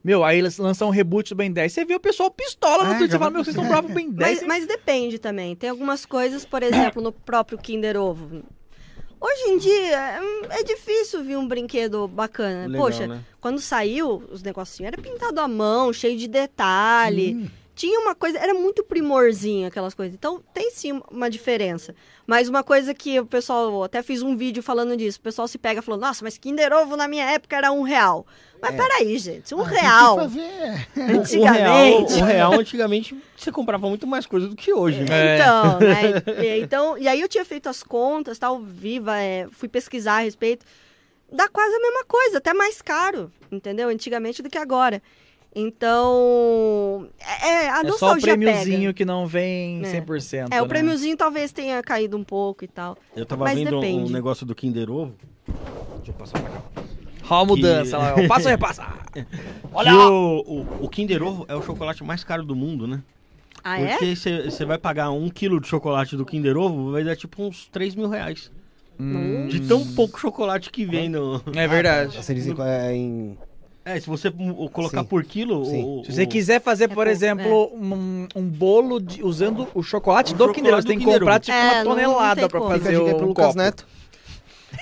[0.06, 1.74] Meu, aí eles lançam um reboot do Ben 10.
[1.74, 3.10] Você vê o pessoal pistola no É, Twitter.
[3.10, 4.38] Você fala, meu, vocês não provam o Ben 10.
[4.42, 5.56] Mas, mas depende também.
[5.56, 8.44] Tem algumas coisas, por exemplo, no próprio Kinder Ovo.
[9.20, 12.68] Hoje em dia, hum, é difícil vir um brinquedo bacana.
[12.68, 13.24] Legal, Poxa, né?
[13.42, 17.50] quando saiu, os negocinhos era pintado à mão, cheio de detalhe.
[17.76, 20.16] Tinha uma coisa, era muito primorzinho aquelas coisas.
[20.16, 21.94] Então, tem sim uma diferença.
[22.26, 25.58] Mas uma coisa que o pessoal, até fiz um vídeo falando disso, o pessoal se
[25.58, 28.26] pega e falou, nossa, mas Kinder Ovo na minha época era um real.
[28.62, 30.40] Mas peraí, gente, um Ah, tem que real, fazer-
[30.96, 32.14] O real, antigamente...
[32.14, 35.04] o real, antigamente, você comprava muito mais coisa do que hoje.
[35.04, 35.08] né?
[35.12, 35.36] É.
[35.38, 36.44] Então, né?
[36.46, 40.20] E, então, e aí eu tinha feito as contas, tal, viva, é, fui pesquisar a
[40.20, 40.66] respeito.
[41.32, 43.90] Dá quase a mesma coisa, até mais caro, entendeu?
[43.90, 45.02] Antigamente do que agora.
[45.56, 48.94] Então, é, é, a É só o prêmiozinho pega.
[48.94, 50.02] que não vem É.
[50.02, 50.48] 100%.
[50.52, 50.68] É, o né?
[50.70, 52.98] prêmiozinho talvez tenha caído um pouco e tal.
[53.16, 54.12] Eu tava Mas vendo um depende.
[54.14, 55.14] negócio do Kinder Ovo.
[55.98, 56.62] Deixa eu passar pra cá.
[57.30, 58.16] Ó a mudança Que- lá.
[58.18, 58.28] ó.
[58.28, 58.84] Passa ou repassa?
[59.74, 60.10] Olha que lá.
[60.12, 63.02] o, o, o Kinder Ovo é o chocolate mais caro do mundo, né?
[63.64, 63.98] Ah, é?
[63.98, 67.68] Porque você vai pagar um quilo de chocolate do Kinder Ovo, vai dar tipo uns
[67.72, 68.52] 3 mil reais.
[69.00, 71.42] Hum, De tão pouco chocolate que vem no.
[71.56, 72.16] é verdade.
[72.16, 73.38] Você diz em, é, em...
[73.88, 75.06] É, se você m- colocar Sim.
[75.06, 75.64] por quilo.
[75.66, 75.84] Sim.
[76.02, 79.84] o- Se você o- quiser fazer, por pouco, exemplo, um, um bolo de- usando o
[79.84, 82.50] chocolate O do chocolate Kinder você tem que comprar tipo É, uma não tonelada tem
[82.50, 82.74] pra como.
[82.74, 83.58] Fica a fazer o pro Lucas copo.
[83.60, 83.86] Neto.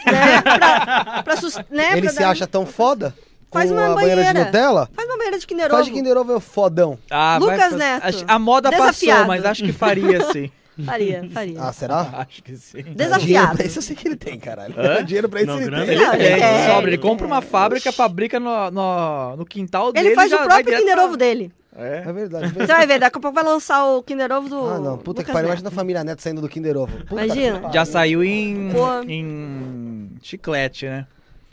[0.06, 0.42] Né?
[0.42, 1.92] pra, pra sus- né?
[1.94, 3.14] Ele pra se dar- acha tão foda?
[3.52, 4.46] Faz com uma a banheira de banheira.
[4.46, 4.90] Nutella?
[4.96, 5.90] Faz uma banheira de Kinder Faz Ovo.
[5.92, 6.98] de Kinder Ovo é fodão.
[7.12, 9.28] Ah, Lucas Neto, A moda passou, desafiado.
[9.28, 10.50] mas acho que faria sim.
[10.86, 11.62] Faria, faria.
[11.62, 12.02] Ah, será?
[12.28, 12.78] Acho que sim.
[12.78, 13.58] Dinheiro Desafiado.
[13.58, 14.74] pra isso eu sei que ele tem, caralho.
[14.78, 15.04] Hã?
[15.04, 15.82] Dinheiro pra isso Não, ele tem.
[15.82, 19.36] ele Não, Ele ele tem, quer, sobra, ele ele compra uma fábrica, fabrica no, no,
[19.38, 20.08] no quintal dele.
[20.10, 21.52] Ele faz já o próprio Kinder pra- Ovo dele.
[21.76, 22.04] É.
[22.06, 22.54] É verdade.
[22.54, 24.70] Você vai ver, daqui a pouco vai lançar o Kinder Ovo do.
[24.70, 24.98] Ah, não.
[24.98, 25.48] Puta que pariu.
[25.48, 26.96] Imagina a família Neto saindo do Kinder Ovo.
[27.06, 27.72] Puta Imagina.
[27.74, 29.02] Já saiu em, Pô.
[29.10, 31.08] em chiclete, né?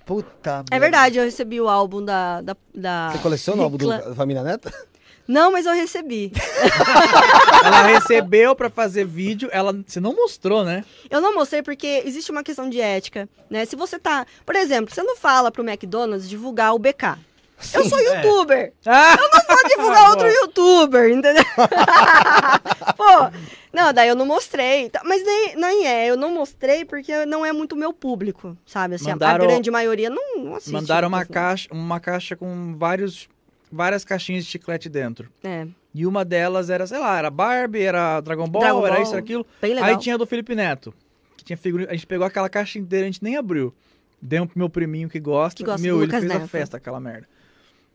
[0.04, 2.40] Puta É verdade, eu recebi o álbum da.
[2.42, 4.70] da, da Você coleciona o álbum do Família Neto?
[5.30, 6.32] Não, mas eu recebi.
[7.64, 9.72] Ela recebeu pra fazer vídeo, ela.
[9.86, 10.84] Você não mostrou, né?
[11.08, 13.64] Eu não mostrei porque existe uma questão de ética, né?
[13.64, 14.26] Se você tá.
[14.44, 17.16] Por exemplo, você não fala pro McDonald's divulgar o BK.
[17.74, 18.72] Eu sou youtuber.
[18.86, 19.16] Ah!
[19.46, 21.44] Pode divulgar outro youtuber, entendeu?
[22.96, 23.30] Pô,
[23.72, 24.88] não, daí eu não mostrei.
[24.88, 28.94] tá, Mas nem, nem é, eu não mostrei porque não é muito meu público, sabe?
[28.94, 30.72] Assim, a- Mandaram- a grande maioria não, não assiste.
[30.72, 31.32] Mandaram uma assim.
[31.32, 33.28] caixa, uma caixa com vários,
[33.70, 35.28] várias caixinhas de chiclete dentro.
[35.44, 39.02] É, E uma delas era, sei lá, era Barbie, era Dragon Ball, Dragon era Ball.
[39.02, 39.46] isso, era aquilo.
[39.60, 39.88] bem legal.
[39.90, 40.92] Aí tinha a do Felipe Neto.
[41.36, 41.88] Que tinha figurinha.
[41.90, 43.74] A gente pegou aquela caixa inteira, a gente nem abriu.
[44.22, 45.56] Demos pro meu priminho que gosta.
[45.56, 46.48] Que gosta meu, ele fez a Neto.
[46.48, 47.26] festa, aquela merda.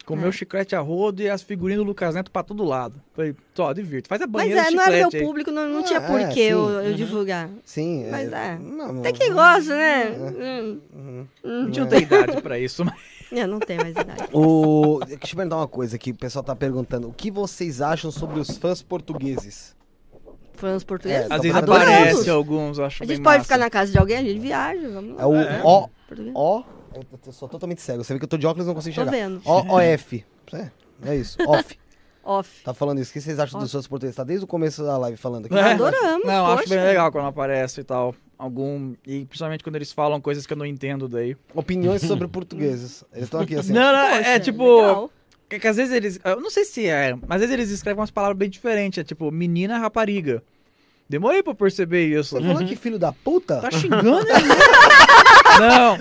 [0.05, 0.31] Comeu É.
[0.31, 3.01] chiclete a rodo e as figurinhas do Lucas Neto pra todo lado.
[3.13, 4.07] Falei, só, divirta.
[4.07, 5.23] Faz a Mas banheira é, de não era meu chiclete aí.
[5.27, 7.49] público, não, não Ah, tinha por é, que eu, eu divulgar.
[7.63, 8.07] Sim.
[8.11, 8.57] Mas é.
[8.59, 10.05] Não, Até que gosta, né?
[10.11, 10.79] Hum.
[10.93, 11.27] Uhum.
[11.43, 12.93] Não tinha idade pra isso, mas...
[13.31, 14.23] Eu não tenho mais idade.
[14.31, 14.99] O...
[15.05, 17.07] Deixa eu perguntar uma coisa aqui, o pessoal tá perguntando.
[17.09, 19.75] O que vocês acham sobre os fãs portugueses?
[20.53, 21.29] Fãs portugueses?
[21.29, 21.89] É, Às vezes Adoramos.
[21.91, 23.43] aparece alguns, eu acho A bem gente pode massa.
[23.45, 25.23] ficar na casa de alguém, a gente viaja, vamos lá.
[25.23, 25.89] É o O...
[26.07, 26.35] Português.
[26.35, 26.63] O...
[26.95, 28.03] Eu tô- sou totalmente cego.
[28.03, 29.17] Você vê que eu tô de óculos e não consigo Tô enxergar.
[29.29, 29.41] vendo.
[29.45, 30.25] O-O-F.
[30.53, 30.69] É,
[31.11, 31.37] é isso.
[31.47, 31.77] Off.
[32.23, 32.63] Off.
[32.63, 33.09] Tá falando isso.
[33.09, 34.15] O que vocês acham dos fãs portugueses?
[34.15, 35.55] Tá desde o começo da live falando aqui.
[35.55, 35.61] É.
[35.73, 36.75] Adoramos, Não, acho poxa.
[36.75, 38.13] bem legal quando aparece e tal.
[38.37, 38.93] Algum.
[39.05, 41.35] E principalmente quando eles falam coisas que eu não entendo daí.
[41.53, 43.03] Opiniões sobre portugueses.
[43.11, 43.73] Eles estão aqui assim.
[43.73, 44.81] Não, não, Poxa, é tipo.
[44.81, 45.11] legal.
[45.49, 46.19] Que, que às vezes eles.
[46.23, 48.99] Eu não sei se é, mas às vezes eles escrevem umas palavras bem diferentes.
[48.99, 50.43] É tipo, menina rapariga.
[51.09, 52.35] Demorei pra perceber isso.
[52.35, 53.59] Você falou que filho da puta?
[53.61, 54.45] Tá xingando, hein?
[55.59, 55.97] Não.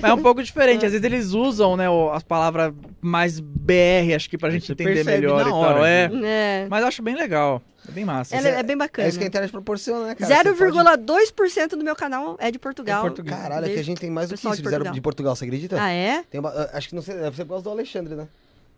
[0.00, 0.84] Mas é um pouco diferente.
[0.86, 5.04] Às vezes eles usam, né, as palavras mais BR, acho que pra gente Você entender
[5.04, 5.84] melhor na e hora, tal.
[5.84, 6.10] É.
[6.24, 6.66] É.
[6.68, 7.62] Mas eu acho bem legal.
[7.88, 8.36] É bem massa.
[8.36, 9.06] Ela é, é bem bacana.
[9.06, 10.26] É isso que a internet proporciona, né, cara?
[10.42, 12.98] Você pode- 0,2% do meu canal é de Portugal.
[12.98, 13.34] É português.
[13.34, 14.92] Caralho, é que a gente tem mais do que isso de zero- Portugal.
[14.94, 15.80] de Portugal, você acredita?
[15.80, 16.22] Ah, é?
[16.30, 18.28] Tem uma- acho que não sei, deve ser por causa do Alexandre, né?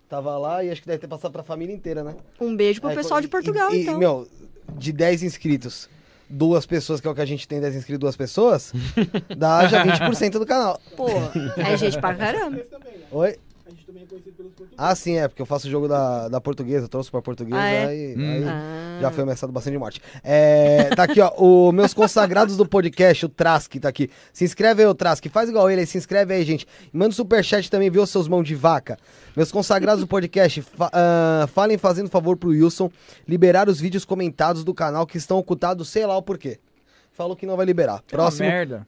[0.09, 2.15] Tava lá e acho que deve ter passado pra família inteira, né?
[2.41, 3.99] Um beijo pro É, pessoal e- de Portugal, e, então.
[3.99, 4.29] meu,
[4.77, 5.89] de 10 inscritos,
[6.31, 8.73] duas pessoas, que é o que a gente tem, 10 inscritos, duas pessoas,
[9.37, 10.81] dá já 20% do canal.
[10.97, 11.09] Pô,
[11.57, 12.63] é gente pra caramba.
[13.11, 13.37] Oi?
[13.71, 14.75] A gente também é conhecido pelos portugueses.
[14.77, 17.57] Ah, sim, é, porque eu faço o jogo da, da portuguesa, eu trouxe pra portuguesa,
[17.61, 17.87] Ah, é?
[17.87, 18.21] aí, Hum.
[18.33, 18.99] aí Ah.
[19.01, 20.03] já foi ameaçado bastante de morte.
[20.25, 24.11] É, tá aqui, ó, os meus consagrados do podcast, o Trask tá aqui.
[24.33, 26.67] Se inscreve aí, o Trask, faz igual ele, se inscreve aí, gente.
[26.93, 28.99] Manda um superchat também, viu, seus mãos de vaca.
[29.37, 32.91] Meus consagrados do podcast, fa- ah, falem fazendo favor pro Wilson
[33.29, 36.59] liberar os vídeos comentados do canal que estão ocultados, sei lá o porquê.
[37.13, 38.03] Falou que não vai liberar.
[38.09, 38.49] Próximo.
[38.49, 38.87] Merda.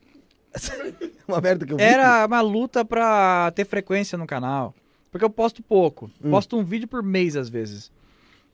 [1.27, 1.83] Uma merda que eu vi.
[1.83, 4.75] Era uma luta pra ter frequência no canal.
[5.11, 6.11] Porque eu posto pouco.
[6.23, 6.31] Hum.
[6.31, 7.91] Posto um vídeo por mês, às vezes.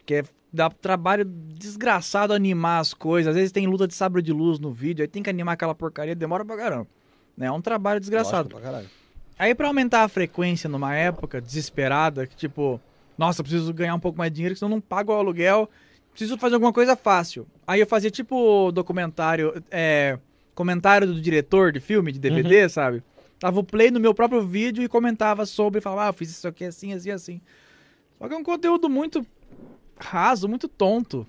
[0.05, 3.31] Que é, dá trabalho desgraçado animar as coisas.
[3.31, 5.75] Às vezes tem luta de sabre de luz no vídeo, aí tem que animar aquela
[5.75, 6.87] porcaria, demora pra caramba.
[7.37, 7.47] Né?
[7.47, 8.49] É um trabalho desgraçado.
[8.53, 8.83] Lógico, pra.
[9.39, 12.81] Aí pra aumentar a frequência numa época desesperada, que tipo,
[13.17, 15.71] nossa, preciso ganhar um pouco mais de dinheiro, senão eu não pago o aluguel,
[16.11, 17.47] preciso fazer alguma coisa fácil.
[17.65, 20.19] Aí eu fazia tipo documentário, é,
[20.59, 23.01] comentário do diretor de filme, de DVD, sabe?
[23.39, 26.49] Dava o play no meu próprio vídeo e comentava sobre, falava, ah, eu fiz isso
[26.49, 27.41] aqui assim, assim, assim.
[28.19, 29.25] Só que é um conteúdo muito
[30.01, 31.25] raso, muito tonto.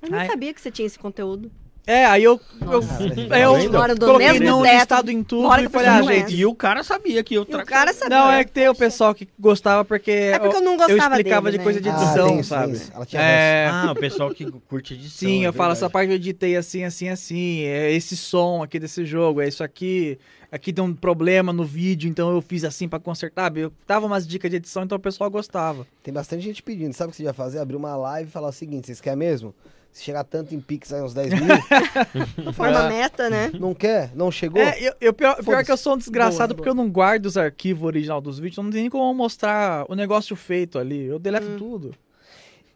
[0.00, 0.26] Eu nem Ai.
[0.26, 1.52] sabia que você tinha esse conteúdo.
[1.86, 2.80] É, aí eu, eu,
[3.30, 3.70] aí eu?
[3.70, 6.34] Mora do coloquei mesmo no teto, listado em tudo e falei, pessoa ah, gente.
[6.34, 8.18] E o cara sabia que eu E o cara sabia.
[8.18, 11.14] Não, é que tem o pessoal que gostava porque, É porque eu não eu gostava
[11.14, 11.82] explicava dele, de coisa né?
[11.84, 12.72] de Ah, edição, tem sabe?
[12.72, 12.90] isso.
[12.92, 15.28] Ela tinha É, Ah, o pessoal que curte edição.
[15.28, 18.80] sim, é eu falo, essa parte eu editei assim, assim, assim, é esse som aqui
[18.80, 20.18] desse jogo, é isso aqui,
[20.50, 24.26] aqui tem um problema no vídeo, então eu fiz assim pra consertar, eu dava umas
[24.26, 25.86] dicas de edição, então o pessoal gostava.
[26.02, 26.92] Tem bastante gente pedindo.
[26.94, 27.60] Sabe o que você ia fazer?
[27.60, 29.54] Abrir uma live e falar o seguinte: vocês querem mesmo?
[29.96, 33.50] Se chegar tanto em Pix aí, uns 10 mil, Forma meta, né?
[33.58, 34.10] não quer?
[34.14, 34.60] Não chegou?
[34.60, 37.24] É, eu, eu- pior, pior que eu sou um desgraçado Boa, porque eu não guardo
[37.24, 41.18] os arquivos original dos vídeos, não tem nem como mostrar o negócio feito ali, eu
[41.18, 41.94] deleto tudo.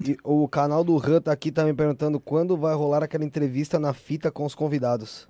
[0.02, 3.92] E o canal do Han tá aqui também perguntando quando vai rolar aquela entrevista na
[3.92, 5.28] fita com os convidados.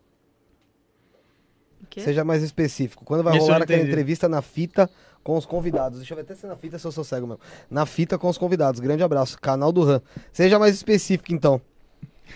[1.89, 2.03] Quê?
[2.03, 3.05] Seja mais específico.
[3.05, 4.89] Quando vai Isso rolar aquela entrevista na fita
[5.25, 5.99] com os convidados.
[5.99, 7.41] Deixa eu ver até se é na fita se eu sou cego mesmo.
[7.69, 8.79] Na fita com os convidados.
[8.79, 9.41] Grande abraço.
[9.41, 10.01] Canal do Han.
[10.33, 11.61] Seja mais específico, então.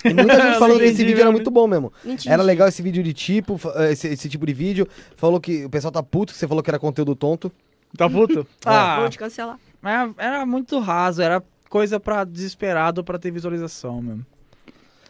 [0.04, 1.92] E muita gente falou que esse vídeo era muito bom mesmo.
[2.04, 2.34] Mentira.
[2.34, 4.88] Era legal esse vídeo de tipo, eh, esse, esse tipo de vídeo.
[5.16, 7.52] Falou que o pessoal tá puto, que você falou que era conteúdo tonto.
[7.96, 8.46] Tá puto?
[8.64, 9.58] ah, Vou te cancelar.
[9.80, 14.24] Mas era muito raso, era coisa pra desesperado pra ter visualização mesmo.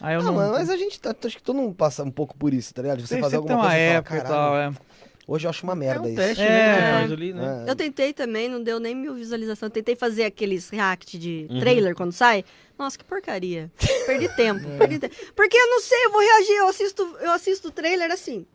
[0.01, 0.33] Aí eu Ah, não.
[0.33, 2.81] mano, mas a gente tá, acho que todo mundo passa um pouco por isso, tá
[2.81, 3.01] ligado?
[3.01, 4.94] Você Tem- fazer sempre tem alguma uma coisa e época e tal, "Caralho, é.
[5.27, 6.15] Hoje eu acho uma É merda um isso.
[6.17, 6.49] teste, É.
[6.49, 6.75] né?
[6.75, 7.63] que faz ali, né?
[7.65, 7.71] É.
[7.71, 9.71] Eu tentei também, não deu nem mil visualizações.
[9.71, 11.59] Tentei fazer aqueles react de Uhum.
[11.59, 12.45] trailer quando sai.
[12.77, 13.71] Nossa, que porcaria.
[14.05, 15.15] Perdi tempo, perdi tempo.
[15.35, 18.45] Porque eu não sei, eu vou reagir, eu assisto, eu assisto o trailer assim.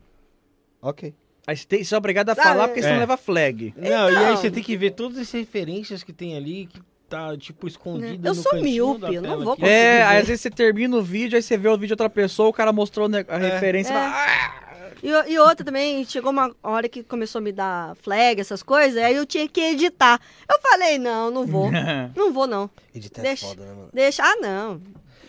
[0.80, 1.12] Ok.
[1.46, 2.66] Aí você, tem, você é obrigado a Ah, falar é.
[2.68, 2.98] porque senão É.
[3.00, 3.74] leva flag.
[3.76, 4.36] Não, e aí Então.
[4.36, 8.34] você tem que ver todas as referências que tem ali que tá, tipo, escondida Eu
[8.34, 9.68] no sou míope, eu não vou conseguir.
[9.68, 10.02] É, ver.
[10.04, 12.48] aí às vezes você termina o vídeo, aí você vê o vídeo de outra pessoa,
[12.48, 13.92] o cara mostrou né, a referência.
[13.92, 13.96] É.
[13.96, 14.69] e fala, "Ah!"
[15.02, 19.02] E, e outra também, chegou uma hora que começou a me dar flag, essas coisas,
[19.02, 20.20] aí eu tinha que editar.
[20.48, 21.70] Eu falei, não, não vou.
[22.16, 22.68] não vou, não.
[22.94, 23.46] Editar Deixa.
[23.46, 23.88] é foda, né, mano?
[23.92, 24.22] Deixa.
[24.22, 24.80] Ah, não.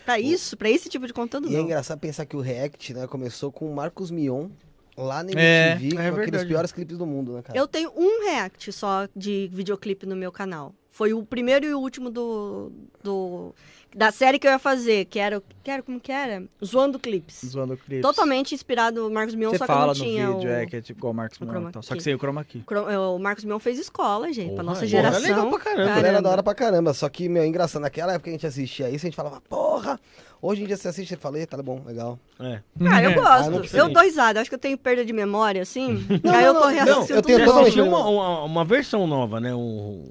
[0.04, 1.64] Pra isso, pra esse tipo de conteúdo, E é não.
[1.64, 4.48] engraçado pensar que o React, né, começou com o Marcos Mion
[4.96, 6.46] lá na É, MTV, com é aqueles verdade.
[6.48, 7.56] piores clipes do mundo, né, cara?
[7.58, 10.74] Eu tenho um react só de videoclipe no meu canal.
[10.92, 12.70] Foi o primeiro e o último do,
[13.02, 13.54] do
[13.96, 16.44] da série que eu ia fazer, que era, o- que era como que era?
[16.62, 17.40] Zoando clipes.
[17.46, 18.02] Zoando clipes.
[18.02, 20.52] Totalmente inspirado no Marcos Mion, Você só que eu fala não no tinha vídeo, o...
[20.52, 22.44] é, que é tipo igual o Marcos o Mion, então, Só que sem o chroma
[22.44, 22.60] key.
[22.66, 25.22] Cro- O Marcos Mion fez escola, gente, pra Porra, nossa porra, geração.
[25.22, 25.98] legal pra caramba.
[25.98, 28.32] Ele era da hora pra caramba, só que, meu, é engraçado, naquela época que a
[28.32, 29.98] gente assistia isso, a gente falava, porra!
[30.42, 32.18] Hoje em dia você assiste e fala, "Eita, tá bom, legal.
[32.40, 32.60] É.
[32.90, 33.50] Ah, eu gosto.
[33.50, 34.40] não eu dou risada.
[34.40, 36.04] Acho que eu tenho perda de memória, assim.
[36.22, 39.38] Não, aí eu não, tô não, reassistindo eu tenho totalmente- uma, uma, uma versão nova,
[39.40, 39.54] né?
[39.54, 40.04] Um...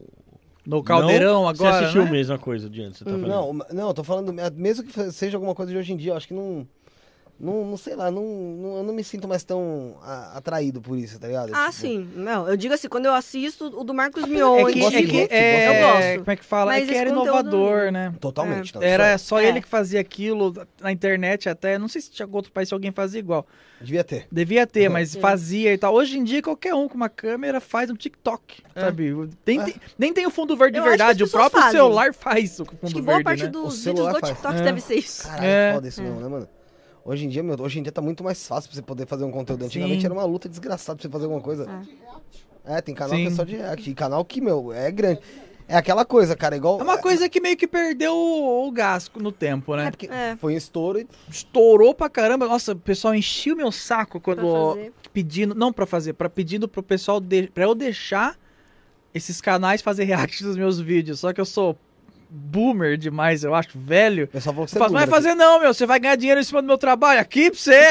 [0.72, 1.50] No caldeirão Não?
[1.50, 2.08] agora, Você assistiu né?
[2.08, 3.27] a mesma coisa de antes, você tá falando?
[3.27, 6.17] Não, não, eu tô falando, mesmo que seja alguma coisa de hoje em dia, eu
[6.17, 6.66] acho que não.
[7.42, 10.95] Não, não sei lá, não, não- eu não me sinto mais tão a- atraído por
[10.95, 11.52] isso, tá ligado?
[11.53, 12.08] Ah, Tipo, sim.
[12.16, 14.60] Não, eu digo assim, quando eu assisto o do Marcos Mion.
[14.60, 16.20] É que, é que rock, é, eu gosto.
[16.20, 16.72] como é que fala?
[16.74, 18.14] Mas é que era inovador, né?
[18.22, 18.76] Totalmente.
[18.76, 19.45] não, Era só É.
[19.48, 21.80] ele que fazia aquilo na internet até.
[21.80, 23.48] Não sei se tinha outro país se alguém fazia igual.
[23.80, 24.28] é- Devia ter.
[24.32, 25.20] Devia ter, mas Sim.
[25.20, 25.95] fazia e tal.
[25.95, 29.11] Hoje em dia, qualquer um com uma câmera faz um TikTok, sabe?
[29.11, 29.64] Nem, É.
[29.64, 31.24] tem, nem tem o fundo verde de Eu que verdade.
[31.24, 31.80] O próprio fazem.
[31.80, 33.50] celular faz o fundo Acho que boa verde, parte né?
[33.50, 34.28] Dos vídeos do faz.
[34.34, 34.61] TikTok É.
[34.61, 35.24] deve ser isso.
[35.24, 35.74] Caralho, É.
[35.74, 36.48] foda isso mesmo, né, mano?
[37.03, 39.23] Hoje em dia, meu, hoje em dia tá muito mais fácil pra você poder fazer
[39.23, 39.65] um conteúdo.
[39.65, 40.05] Antigamente Sim.
[40.05, 41.67] era uma luta desgraçada pra você fazer alguma coisa.
[42.63, 43.23] É, tem canal Sim.
[43.25, 43.89] que é só de react.
[43.89, 45.19] E canal que, meu, é grande.
[45.67, 46.80] É aquela coisa, cara, igual.
[46.80, 49.88] É uma coisa que meio que perdeu o, o gás no tempo, né?
[49.88, 50.35] É porque É.
[50.35, 51.07] foi um estouro e.
[51.30, 52.45] Estourou pra caramba.
[52.47, 54.93] Nossa, o pessoal enchia o meu saco Pra quando fazer.
[55.13, 58.38] pedindo, não pra fazer, pra pedindo pro pessoal de, para eu deixar
[59.13, 61.19] esses canais fazer react dos meus vídeos.
[61.21, 61.77] Só que eu sou
[62.32, 64.26] boomer demais, eu acho, velho.
[64.27, 65.74] Pessoal falou que você Faz, é fazer não, meu.
[65.74, 67.82] Você vai ganhar dinheiro em cima do meu trabalho aqui pra você.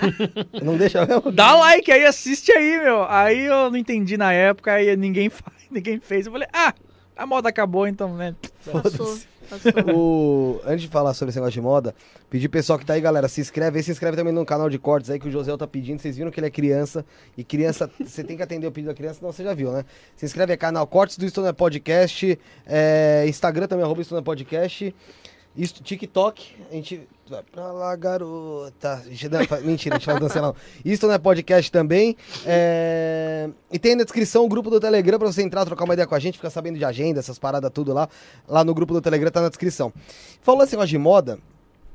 [0.64, 1.30] Não deixa mesmo?
[1.30, 3.04] Dá like aí, assiste aí, meu.
[3.08, 6.26] Aí eu não entendi na época, aí ninguém faz, ninguém fez.
[6.26, 6.72] Eu falei, ah,
[7.14, 8.34] a moda acabou, então, né?
[8.72, 9.18] Passou.
[9.46, 9.72] Passou.
[9.94, 10.60] O...
[10.64, 11.94] Antes de falar sobre esse negócio de moda,
[12.28, 14.78] pedir pessoal que tá aí, galera, se inscreve aí, se inscreve também no canal de
[14.78, 16.00] cortes aí que o José tá pedindo.
[16.00, 17.04] Vocês viram que ele é criança
[17.36, 19.84] e criança, você tem que atender o pedido da criança, não, você já viu, né?
[20.16, 24.94] Se inscreve aí, canal Cortes do Stoner Podcast, é, Instagram também, arroba Stoner Podcast,
[25.56, 27.08] Isto, TikTok, a gente.
[27.28, 29.02] Vai pra lá, garota.
[29.64, 30.54] Mentira, a gente faz dança não.
[30.84, 32.16] Isto não é podcast também.
[32.44, 36.06] É, E tem na descrição o grupo do Telegram pra você entrar, trocar uma ideia
[36.06, 38.08] com a gente, ficar sabendo de agenda, essas paradas tudo lá.
[38.46, 39.92] Lá no grupo do Telegram tá na descrição.
[40.40, 41.38] Falou esse negócio de moda,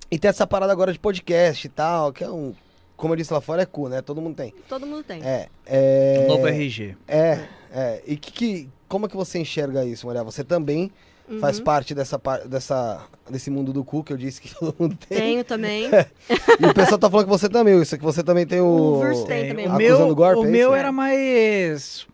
[0.10, 2.54] e tem essa parada agora de podcast e tal, que é um.
[2.98, 4.02] Como eu disse lá fora, é cu, né?
[4.02, 4.54] Todo mundo tem.
[4.68, 5.24] Todo mundo tem.
[5.24, 5.48] É.
[5.66, 6.26] é...
[6.28, 6.96] Novo RG.
[7.08, 7.40] É,
[7.74, 8.02] é.
[8.06, 10.24] E que, que- como é que você enxerga isso, Maria?
[10.24, 10.92] Você também
[11.40, 11.64] faz Uhum.
[11.64, 15.18] parte dessa, dessa, desse mundo do cu que eu disse que todo mundo tem.
[15.18, 15.90] Tenho também.
[16.60, 19.00] E o pessoal tá falando que você também, isso que você também tem o.
[19.02, 19.68] O tem também.
[19.68, 22.06] O meu, golpe, o é meu era mais.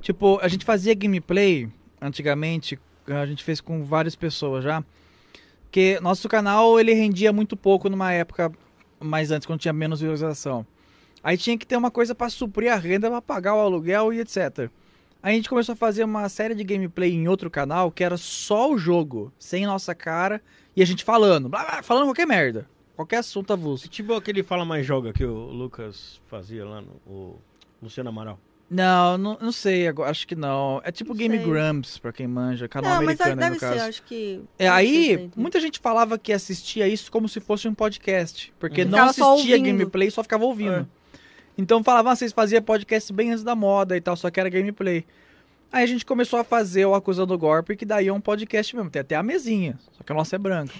[0.00, 1.68] Tipo, a gente fazia gameplay
[2.00, 4.84] antigamente, a gente fez com várias pessoas já.
[5.70, 8.50] Que nosso canal ele rendia muito pouco numa época
[9.00, 10.66] mais antes, quando tinha menos visualização.
[11.22, 14.20] Aí tinha que ter uma coisa pra suprir a renda, pra pagar o aluguel e
[14.20, 14.70] etc.
[15.26, 18.16] Aí a gente começou a fazer uma série de gameplay em outro canal que era
[18.16, 20.40] só o jogo, sem nossa cara,
[20.76, 22.68] e a gente falando, blá, blá, falando qualquer merda.
[22.94, 23.88] Qualquer assunto avulso.
[23.88, 27.40] Tipo aquele Fala Mais Joga que o Lucas fazia lá no o
[27.82, 28.38] Luciano Amaral.
[28.70, 30.80] Não, não, não sei, acho que não.
[30.84, 31.44] É tipo Não Game sei.
[31.44, 33.88] Grumps, pra quem manja, canal Não, mas americano aí, deve no ser, caso.
[33.88, 34.40] acho que.
[34.56, 38.90] É, aí, muita gente falava que assistia isso como se fosse um podcast, porque Uhum.
[38.90, 40.88] não Ficava assistia gameplay, só ficava ouvindo.
[41.58, 44.48] Então falavam, ah, vocês faziam podcast bem antes da moda e tal, só que era
[44.48, 45.04] gameplay.
[45.72, 48.90] Aí a gente começou a fazer o Acusando Golpe, que daí é um podcast mesmo,
[48.90, 50.72] tem até a mesinha, só que a nossa é branca.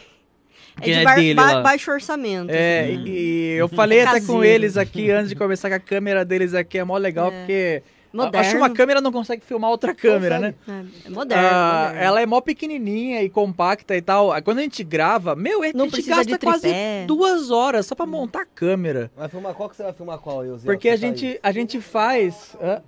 [0.81, 2.51] É de é ba- dele ba- baixo orçamento.
[2.51, 3.05] É, assim.
[3.07, 6.53] e e eu falei até com eles aqui antes de começar que a câmera deles
[6.55, 7.39] aqui é mó legal, É.
[7.39, 7.83] porque
[8.25, 8.39] Moderno.
[8.41, 10.55] acho que uma câmera não consegue filmar outra câmera, né?
[10.67, 10.73] É,
[11.07, 12.01] é moderno, Ah, moderno.
[12.05, 14.33] ela é mó pequenininha e compacta e tal.
[14.33, 16.73] Aí Quando a gente grava, meu, a Não gente precisa gasta de quase
[17.07, 19.11] duas horas só pra montar a câmera.
[19.17, 22.57] Vai filmar qual que você vai filmar qual, eu Porque a gente, a gente faz.
[22.63, 22.83] Hã?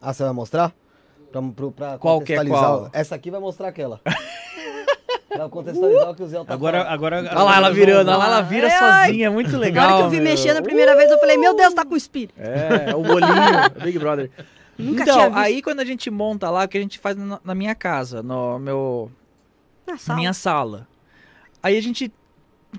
[0.00, 0.72] Ah, você vai mostrar?
[1.32, 2.78] Pra, pro- pra Qual que é contextualizar.
[2.78, 2.90] qual?
[2.92, 4.00] Essa aqui vai mostrar aquela.
[5.28, 6.94] Pra contextualizar o que o Zé tá Agora, falando.
[6.94, 7.16] agora.
[7.18, 9.06] Olha lá, ela virando, olha lá, ela vira ai.
[9.06, 9.86] sozinha, é muito Na legal.
[9.86, 10.24] hora que eu vi meu.
[10.24, 12.34] mexer na primeira vez, eu falei, meu Deus, tá com espírito.
[12.40, 13.30] É, o bolinho,
[13.82, 14.30] Big Brother.
[14.78, 15.38] Nunca então, tinha visto.
[15.38, 18.22] aí quando a gente monta lá, o que a gente faz na, na minha casa,
[18.22, 19.10] no meu,
[19.86, 20.18] Na na sala.
[20.18, 20.88] minha sala.
[21.62, 22.12] Aí a gente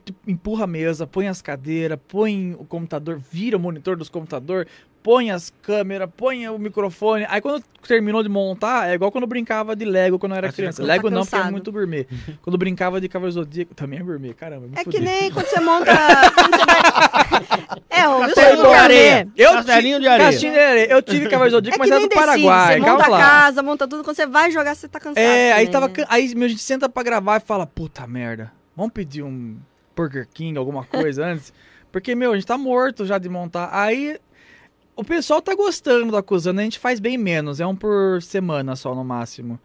[0.06, 4.68] tipo, empurra a mesa, põe as cadeiras, põe o computador, vira o monitor dos computador,
[5.02, 7.26] põe as câmeras, põe o microfone.
[7.30, 10.50] Aí quando terminou de montar, é igual quando eu brincava de Lego quando eu era
[10.50, 10.82] Ah, criança.
[10.82, 12.06] já tá Lego não, porque é muito gourmet.
[12.42, 14.68] quando eu brincava de Cavaleiro Zodíaco, também é gourmet, caramba.
[14.68, 15.92] me É que nem quando você monta.
[16.36, 17.80] quando você vai...
[17.90, 19.28] É, o sonho de areia.
[19.36, 20.30] Eu Castelinho de areia.
[20.32, 20.92] Castelinho de areia.
[20.92, 22.74] Eu tive Cavaleiro Zodíaco, É mas era do decide, Paraguai.
[22.76, 23.20] Você Calma monta a lá.
[23.20, 24.04] casa, monta tudo.
[24.04, 25.18] Quando você vai jogar, você tá cansado.
[25.24, 25.88] É, aí tava.
[25.88, 25.94] né?
[26.08, 29.58] Aí meu, a gente senta pra gravar e fala, puta merda, vamos pedir um
[29.96, 31.52] Burger King, alguma coisa antes.
[31.92, 33.70] Porque, meu, a gente tá morto já de montar.
[33.74, 34.18] Aí
[35.00, 38.76] o pessoal tá gostando da acusando, a gente faz bem menos, é um por semana
[38.76, 39.58] só no máximo.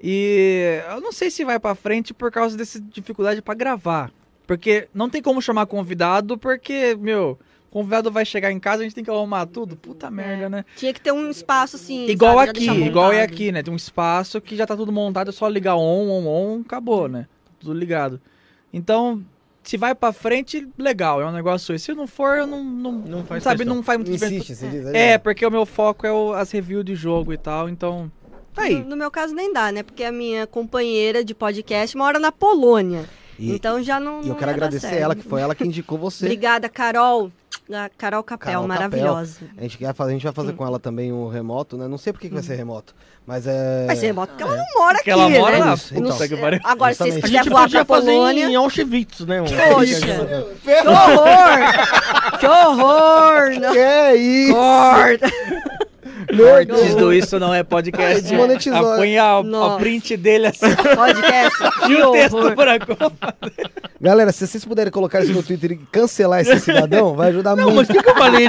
[0.00, 4.12] E eu não sei se vai pra frente por causa dessa dificuldade pra gravar.
[4.46, 7.36] Porque não tem como chamar convidado, porque, meu,
[7.68, 9.74] convidado vai chegar em casa, a gente tem que arrumar tudo.
[9.74, 10.64] Puta merda, né?
[10.76, 12.06] Tinha que ter um espaço assim.
[12.06, 13.64] Igual sabe, aqui, igual é aqui, né?
[13.64, 17.08] Tem um espaço que já tá tudo montado, é só ligar on, on, on, acabou,
[17.08, 17.26] né?
[17.58, 18.20] Tudo ligado.
[18.72, 19.24] Então,
[19.70, 21.78] se vai pra frente, legal, é um negócio aí.
[21.78, 23.74] Se não for, eu não, não, Não faz sabe, questão.
[23.76, 24.36] não faz muito diferença.
[24.44, 24.86] Insiste, você diz.
[24.94, 28.10] É, porque o meu foco é o- as reviews de jogo e tal, então.
[28.54, 28.76] Tá aí.
[28.76, 29.82] No, no meu caso nem dá, né?
[29.82, 33.04] Porque a minha companheira de podcast mora na Polônia.
[33.38, 34.20] E, então já não.
[34.20, 35.02] e eu não quero agradecer certo.
[35.02, 36.24] ela, que foi ela que indicou você.
[36.24, 37.30] Obrigada, Carol.
[37.72, 38.68] A Carol Capel, Carol Capel.
[38.68, 39.38] maravilhosa.
[39.58, 41.88] A gente, quer fazer, a gente vai fazer com ela também um remoto, né?
[41.88, 42.94] Não sei por que, que vai ser remoto,
[43.26, 43.86] mas é...
[43.86, 45.64] Vai ser remoto porque ela não mora Porque aqui, ela mora né?
[45.64, 45.74] lá.
[45.74, 46.28] Isso, Não então.
[46.28, 46.60] que pariu.
[46.62, 47.36] Agora, se vocês Justamente.
[47.38, 48.46] A quiserem gente voar pra fazer Polônia...
[48.46, 49.42] em Auschwitz, né?
[49.42, 50.00] um- Poxa,
[50.62, 52.38] que horror!
[52.38, 53.60] Que horror!
[53.60, 53.72] Não.
[53.72, 54.54] Que é isso?
[54.54, 55.75] Corta!
[56.36, 57.12] Cortes do.
[57.12, 58.22] Isso Não É Podcast.
[58.22, 61.58] Desmonetizou, Põe a, a print dele assim Podcast.
[61.90, 62.78] e o texto agora.
[64.00, 67.66] Galera, se vocês puderem colocar isso no Twitter e cancelar esse cidadão, vai ajudar Não,
[67.66, 67.90] mas muito.
[67.90, 68.48] o que, que eu falei?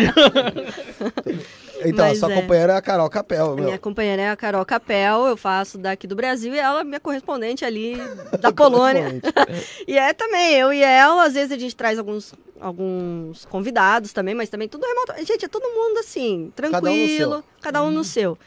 [1.85, 2.41] Então, a Mas sua é.
[2.41, 3.65] companheira é a Carol Capel, meu.
[3.65, 6.99] Minha companheira é a Carol Capel, eu faço daqui do Brasil e ela é minha
[6.99, 7.97] correspondente ali
[8.39, 9.21] da Polônia.
[9.87, 14.33] e é também, eu e ela, às vezes a gente traz alguns, alguns convidados também,
[14.33, 15.13] mas também tudo remoto.
[15.25, 18.37] Gente, é todo mundo assim, tranquilo, cada um no seu.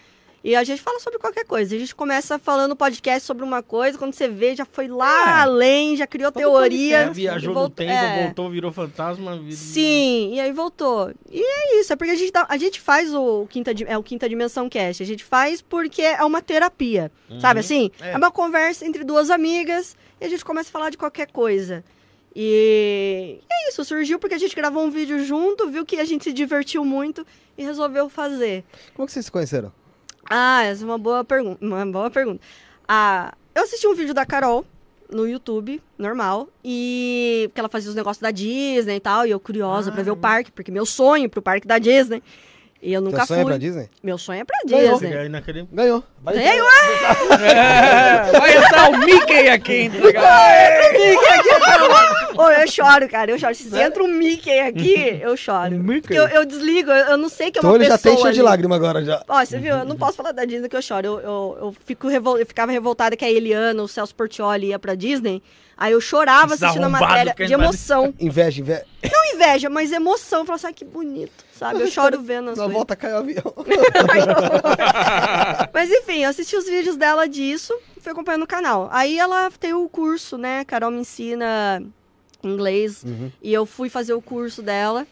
[0.42, 1.76] E a gente fala sobre qualquer coisa.
[1.76, 5.94] A gente começa falando podcast sobre uma coisa, quando você vê, já foi lá além,
[5.96, 6.96] já criou teoria.
[7.00, 8.24] É, Viajou e no voltou- tempo, é.
[8.24, 9.36] voltou, virou fantasma.
[9.38, 11.12] vir- Sim, e aí voltou.
[11.30, 14.02] E é isso, é porque a gente, dá- a gente faz o quinta, é o
[14.02, 15.02] Quinta Dimensão Cast.
[15.02, 17.90] A gente faz porque é uma terapia, sabe assim?
[18.00, 18.12] É.
[18.12, 18.16] É.
[18.16, 21.84] uma conversa entre duas amigas e a gente começa a falar de qualquer coisa.
[22.34, 26.24] E é isso, surgiu porque a gente gravou um vídeo junto, viu que a gente
[26.24, 27.26] se divertiu muito
[27.58, 28.64] e resolveu fazer.
[28.94, 29.70] Como que vocês se conheceram?
[30.30, 31.64] Ah, essa é uma boa pergunta.
[31.64, 32.40] Uma boa pergunta.
[32.86, 34.64] Ah, eu assisti um vídeo da Carol
[35.10, 39.40] no YouTube, normal, e porque ela fazia os negócios da Disney e tal, e eu
[39.40, 42.22] curiosa pra ver o parque, porque meu sonho é pro parque da Disney.
[42.82, 43.50] E eu nunca Teu sonho fui.
[43.52, 43.90] é pra Disney?
[44.02, 44.98] Meu sonho é pra Ganhou.
[44.98, 45.16] Disney.
[45.18, 45.68] Aí naquele...
[45.70, 46.02] Ganhou.
[46.24, 46.58] Ganhei,
[47.30, 50.80] É, vai entrar o Mickey aqui, entregar.
[52.36, 53.54] Ô, eu choro, cara, eu choro.
[53.54, 55.72] Se entra um Mickey aqui, eu choro.
[55.78, 56.00] Mickey?
[56.00, 58.14] Porque eu, eu desligo, eu, eu não sei que é Então uma ele já pessoa
[58.14, 59.22] tem cheio de lágrima agora já.
[59.28, 59.76] Ó, você viu?
[59.76, 61.06] Eu não posso falar da Disney que eu choro.
[61.06, 62.38] Eu, eu, eu, fico revol...
[62.38, 65.42] eu ficava revoltada que a Eliana, o Celso Portioli ia pra Disney.
[65.80, 68.12] Aí eu chorava assistindo a matéria de emoção.
[68.20, 68.84] Inveja, inveja.
[69.10, 70.40] Não inveja, mas emoção.
[70.40, 71.80] Eu falava assim, ai, que bonito, sabe?
[71.80, 72.76] Eu choro vendo as Na coisas.
[72.76, 73.54] volta caiu o avião.
[75.72, 78.90] Mas enfim, eu assisti os vídeos dela disso e fui acompanhando o canal.
[78.92, 80.66] Aí ela tem o curso, né?
[80.66, 81.82] Carol me ensina
[82.44, 83.02] inglês.
[83.02, 83.32] Uhum.
[83.42, 85.06] E eu fui fazer o curso dela.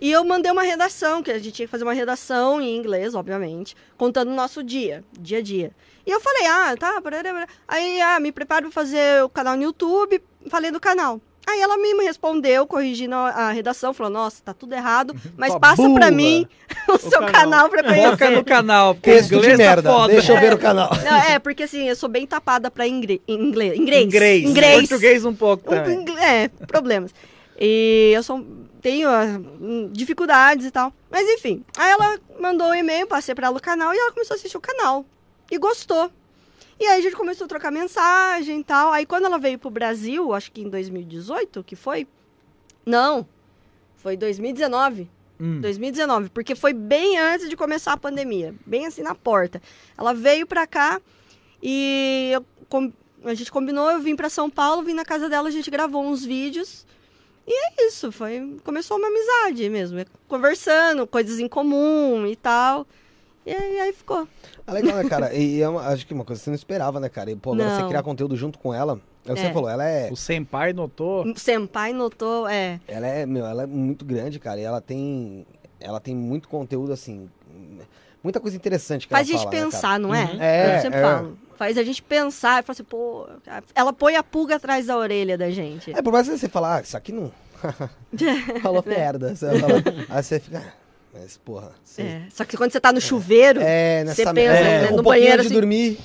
[0.00, 3.14] E eu mandei uma redação, que a gente tinha que fazer uma redação em inglês,
[3.14, 5.72] obviamente, contando o nosso dia, dia a dia.
[6.06, 9.62] E eu falei, ah, tá, parará, aí ah, me preparo pra fazer o canal no
[9.64, 11.20] YouTube, falei do canal.
[11.50, 15.88] Aí ela me respondeu, corrigindo a, redação, falou, nossa, tá tudo errado, mas passa pra
[15.88, 16.10] burra.
[16.10, 16.46] mim
[16.88, 17.32] o, seu canal.
[17.32, 18.30] canal, pra Foca conhecer.
[18.30, 19.90] no canal, porque Texto de inglês tá merda.
[19.90, 20.12] foda.
[20.12, 20.90] Deixa eu ver o canal.
[21.02, 23.20] Não, é, porque assim, eu sou bem tapada pra ingre...
[23.26, 23.78] inglês.
[23.78, 24.04] Inglês.
[24.06, 24.44] Inglês.
[24.44, 24.88] Inglês.
[24.88, 27.12] Português um pouco Um ingl- É, problemas.
[27.58, 28.46] E eu sou,
[28.80, 29.24] tenho ah,
[29.60, 30.92] hum, dificuldades e tal.
[31.10, 34.34] Mas enfim, aí ela mandou um e-mail, passei pra ela o canal e ela começou
[34.34, 35.04] a assistir o canal.
[35.50, 36.10] E gostou.
[36.80, 38.92] E aí a gente começou a trocar mensagem e tal.
[38.92, 42.06] Aí quando ela veio pro Brasil, acho que em 2018, que foi?
[42.86, 43.26] Não,
[43.96, 45.10] foi 2019.
[45.40, 45.60] Hum.
[45.60, 49.62] 2019, porque foi bem antes de começar a pandemia, bem assim na porta.
[49.96, 51.00] Ela veio pra cá
[51.62, 52.44] e eu
[53.24, 56.04] a gente combinou, eu vim pra São Paulo, vim na casa dela, a gente gravou
[56.04, 56.86] uns vídeos.
[57.50, 57.52] E
[57.82, 62.86] é isso, foi, começou uma amizade mesmo, é conversando, coisas em comum e tal.
[63.46, 64.28] E aí, aí ficou.
[64.66, 65.32] Ah, legal, né, cara?
[65.32, 67.30] E é uma- acho que uma coisa que você não esperava, né, cara?
[67.30, 67.88] E, pô, agora você Não.
[67.88, 69.00] criar conteúdo junto com ela.
[69.24, 69.52] É o que você É.
[69.54, 70.10] falou, ela é.
[70.12, 71.24] O senpai notou.
[71.24, 72.78] O Senpai notou, é.
[72.86, 74.60] Ela é, meu, ela é muito grande, cara.
[74.60, 75.46] E ela tem.
[75.80, 77.30] Ela tem muito conteúdo, assim.
[78.22, 79.70] Muita coisa interessante que Faz a gente fala, né, cara?
[79.70, 80.36] pensar, não é?
[80.38, 81.02] É, Eu sempre é.
[81.02, 81.38] falo.
[81.58, 83.26] Faz a gente pensar e fala assim, pô.
[83.74, 85.92] Ela põe a pulga atrás da orelha da gente.
[85.92, 87.32] É, por mais que você falar, ah, isso aqui não.
[88.62, 89.34] Falou merda.
[89.34, 89.82] Você vai falar.
[90.08, 90.58] Aí você fica.
[90.64, 90.72] "Ah,
[91.12, 91.72] Mas, porra.
[91.84, 92.02] Você...
[92.02, 94.96] É, Só que quando você tá no chuveiro, É, você nessa pensa é, né, um
[94.96, 95.54] no pouquinho banheiro de assim.
[95.54, 95.98] dormir.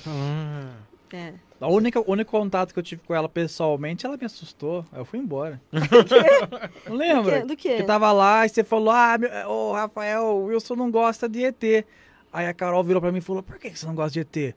[1.14, 1.34] É.
[1.62, 4.84] A única, o único contato que eu tive com ela pessoalmente, ela me assustou.
[4.92, 5.62] Aí eu fui embora.
[6.90, 7.42] Não lembra?
[7.42, 7.46] Do quê?
[7.48, 7.76] Do quê?
[7.78, 11.46] Que tava lá e você falou: Ah, meu, ô Rafael, o Wilson não gosta de
[11.46, 11.86] ET.
[12.34, 14.20] Aí a Carol virou pra mim e falou: Por que que você não gosta de
[14.22, 14.56] ET?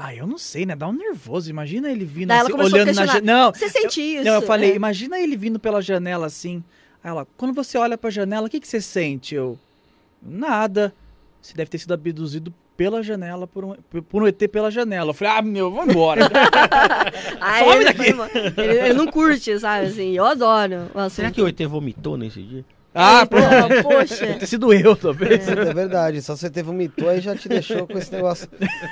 [0.00, 0.76] Ah, eu não sei, né?
[0.76, 1.50] Dá um nervoso.
[1.50, 3.20] Imagina ele vindo Daí ela assim, olhando na janela.
[3.20, 4.24] Não, Você sente isso?
[4.24, 4.76] não, eu falei, É.
[4.76, 6.62] imagina ele vindo pela janela assim.
[7.02, 9.34] Aí ela, quando você olha pra janela, o que, que você sente?
[9.34, 9.58] Eu,
[10.22, 10.94] nada.
[11.42, 13.74] Você deve ter sido abduzido pela janela, por um,
[14.08, 15.10] por um ET pela janela.
[15.10, 16.28] Eu falei, ah, meu, vamos embora.
[17.40, 18.60] Ah, Some ele, daqui.
[18.60, 19.86] ele, ele não curte, sabe?
[19.86, 20.88] Assim, eu adoro.
[21.10, 22.64] Será que o ET vomitou nesse dia?
[23.00, 23.36] Ah, pô,
[23.88, 24.26] poxa.
[24.38, 25.46] ter sido eu, talvez.
[25.48, 28.48] É verdade, só você ter vomitou aí já te deixou com esse negócio.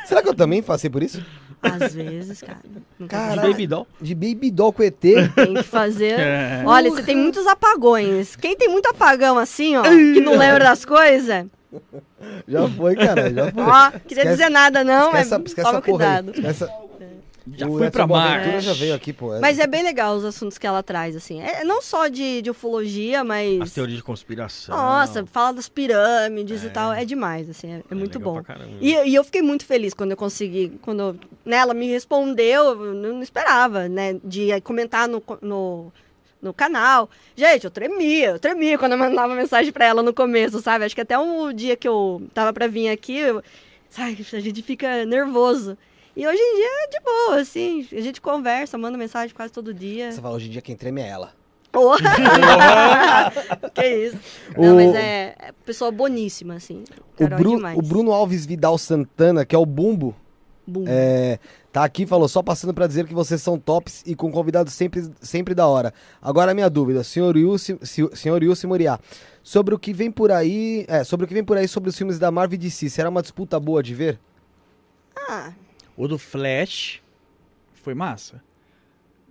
[0.07, 1.25] Será que eu também passei por isso?
[1.63, 2.61] Às vezes, cara.
[2.99, 3.41] De.
[3.49, 3.87] Baby Doll?
[4.01, 4.95] De baby doll com ET?
[5.01, 6.19] Tem que fazer.
[6.21, 6.63] É.
[6.65, 8.37] Olha, você tem muitos apagões.
[8.37, 11.47] Quem tem muito apagão assim, ó, que não lembra das coisas,
[12.49, 13.63] Já foi, cara, já foi.
[13.63, 15.83] ó, queria Esquece- dizer nada não, mas esquece, esquece toma aí.
[15.83, 16.31] cuidado.
[16.31, 16.69] Esquece-
[17.55, 18.29] Já o fui pra mar.
[18.39, 19.39] Boaventura já veio aqui, pô.
[19.41, 21.41] Mas é bem legal os assuntos que ela traz, assim.
[21.41, 23.73] É não só de, de ufologia, As mas.
[23.73, 24.77] teorias de conspiração.
[24.77, 26.93] Nossa, fala das pirâmides e tal.
[26.93, 27.73] É demais, assim.
[27.73, 28.43] É, é muito legal bom.
[28.81, 32.95] E, e eu fiquei muito feliz quando eu consegui, quando né, ela me respondeu, eu
[32.95, 35.93] não não esperava, né, de comentar no, no,
[36.41, 37.09] no canal.
[37.35, 40.85] Gente, eu tremia, eu tremia quando eu mandava mensagem pra ela no começo, sabe?
[40.85, 43.43] Acho que até um dia que eu tava pra vir aqui, eu,
[43.89, 45.77] sabe, a gente fica nervoso.
[46.17, 49.75] E hoje em dia é de boa, assim, a gente conversa, manda mensagem quase todo
[49.75, 50.11] dia.
[50.11, 51.33] Você fala, hoje em dia quem treme é ela.
[53.75, 54.19] que isso.
[54.57, 56.85] O- Não, mas é, é pessoa boníssima, assim.
[57.21, 57.79] O, é Bru- demais.
[57.79, 60.15] o Bruno Alves Vidal Santana, que é o Bumbo,
[60.67, 60.85] Bum.
[60.89, 61.39] é,
[61.71, 64.73] tá aqui e falou, só passando pra dizer que vocês são tops e com convidados
[64.73, 65.93] sempre, sempre da hora.
[66.23, 68.99] Agora a minha dúvida, senhor Yussi, se- senhor Yussi Moriá,
[69.43, 71.97] sobre o que vem por aí, é, sobre o que vem por aí sobre os
[71.99, 74.19] filmes da Marvel e DC, será uma disputa boa de ver?
[75.29, 75.53] Ah,
[75.97, 77.03] O do Flash
[77.75, 78.43] foi massa.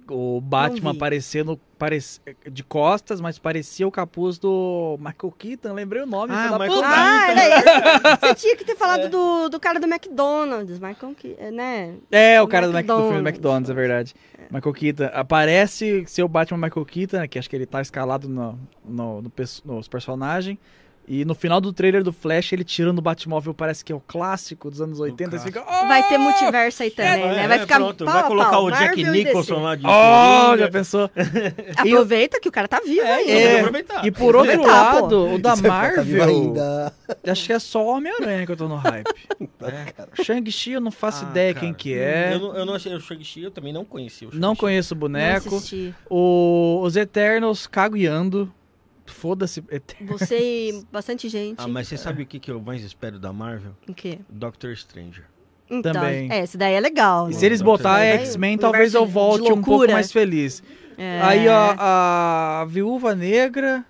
[0.07, 2.19] O Batman aparecendo parec-
[2.51, 6.31] de costas, mas parecia o capuz do Michael Keaton, lembrei o nome.
[6.31, 6.87] Ah, Michael puta.
[6.87, 8.19] Ah, era esse.
[8.21, 9.09] Você tinha que ter falado É.
[9.09, 11.95] do, do cara do McDonald's, Michael, que, né?
[12.11, 13.33] É, o cara do, Mac- do filme McDonald's.
[13.35, 14.15] McDonald's, é verdade.
[14.51, 15.09] Michael Keaton.
[15.11, 19.31] Aparece ser o Batman Michael Keaton, que acho que ele tá escalado no, no, no
[19.65, 20.59] nos personagens.
[21.07, 23.99] E no final do trailer do Flash, ele tirando o Batmóvel, parece que é o
[23.99, 25.37] clássico dos anos 80.
[25.37, 25.61] Você fica.
[25.61, 27.47] "Oh!" Vai ter multiverso aí também, né?
[27.47, 30.57] Vai É, ficar pronto, pau vai colocar pau, o Jack Marvel Nicholson lá de Oh,
[30.57, 31.09] já pensou?
[31.77, 34.05] Aproveita que o cara tá vivo É, que É, aproveitar.
[34.05, 34.67] E por outro pô.
[34.67, 36.23] lado, o da Você tá vivo Marvel.
[36.23, 36.93] ainda.
[37.27, 39.05] Acho que é só o Homem-Aranha que eu tô no hype.
[39.65, 40.23] É.
[40.23, 42.33] Shang-Chi eu não faço Ah, ideia cara, quem que é.
[42.33, 44.41] Eu não, eu não achei o Shang-Chi, eu também não conhecia o Shang-Chi.
[44.41, 45.61] Não conheço o boneco.
[46.09, 48.51] O, os Eternos cago e ando.
[49.05, 50.17] Foda-se, Eterno.
[50.17, 50.37] Você
[50.69, 51.57] e bastante gente.
[51.59, 53.73] Ah, mas você sabe o que, que eu mais espero da Marvel?
[53.87, 54.19] O quê?
[54.29, 55.25] Doctor Stranger.
[55.69, 56.31] Então, Também.
[56.31, 57.27] é, esse daí é legal.
[57.29, 57.39] E né?
[57.39, 58.11] se eles Não, botar também.
[58.25, 60.61] X-Men, talvez eu volte um pouco mais feliz.
[60.97, 61.21] É.
[61.21, 63.83] Aí a, a Viúva Negra.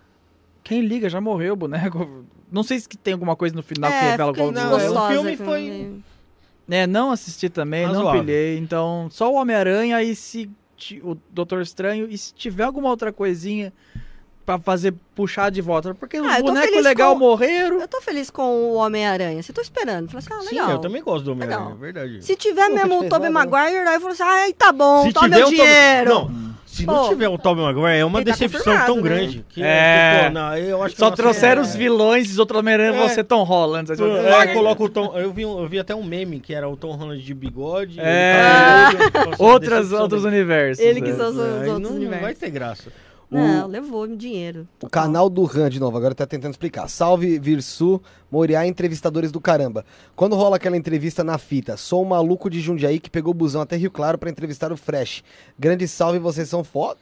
[0.63, 1.09] Quem liga?
[1.09, 2.25] Já morreu o boneco.
[2.51, 4.89] Não sei se tem alguma coisa no final que é, revela fiquei qual não, é,
[4.89, 6.01] o filme foi-
[6.69, 8.21] É, não assisti também, não Razoável.
[8.21, 8.57] pilhei.
[8.57, 10.49] Então, só o Homem-Aranha e se
[11.03, 13.71] o Doutor Estranho e se tiver alguma outra coisinha
[14.45, 17.79] pra fazer puxar de volta, porque Ah, os bonecos legal com- morreram.
[17.81, 19.41] Eu tô feliz com o Homem-Aranha.
[19.41, 20.07] Você tô esperando.
[20.11, 20.71] Falei assim, ah, Sim, legal.
[20.71, 22.23] eu também gosto do Homem-Aranha, é verdade.
[22.25, 23.33] Se tiver Pô, mesmo o Tobey né?
[23.33, 26.09] Maguire, aí eu falo assim, ai, tá bom, Se toma tiver meu o Tobey- dinheiro.
[26.09, 27.09] Não, se não Pô.
[27.09, 29.09] tiver o Tobey Maguire, é uma tá decepção tão confirmado, né?
[29.09, 29.45] grande.
[29.49, 30.17] Que, É.
[30.19, 32.91] que, pô, não, eu acho que Só trouxeram é- os vilões e os outros Homem-Aranha
[33.03, 33.09] É.
[33.09, 33.91] ser Tom Holland.
[33.91, 35.17] Aí você É, coloca o Tom.
[35.17, 37.99] Eu vi, um- eu vi até um meme que era o Tom Holland de bigode.
[37.99, 38.89] É.
[39.11, 39.23] tá.
[39.39, 40.83] Outras, outros universos.
[40.83, 41.15] Ele que é.
[41.15, 42.21] são os, outros não, não universos.
[42.21, 42.91] vai ter graça.
[43.29, 44.67] Não, levou meu dinheiro.
[44.81, 46.87] O canal do Han, de novo, agora tá tentando explicar.
[46.87, 49.83] Salve, Virsu, Moriá, entrevistadores do caramba.
[50.15, 53.61] Quando rola aquela entrevista na fita, sou um maluco de Jundiaí que pegou o busão
[53.61, 55.23] até Rio Claro pra entrevistar o Fresh.
[55.57, 56.99] Grande salve, vocês são foda.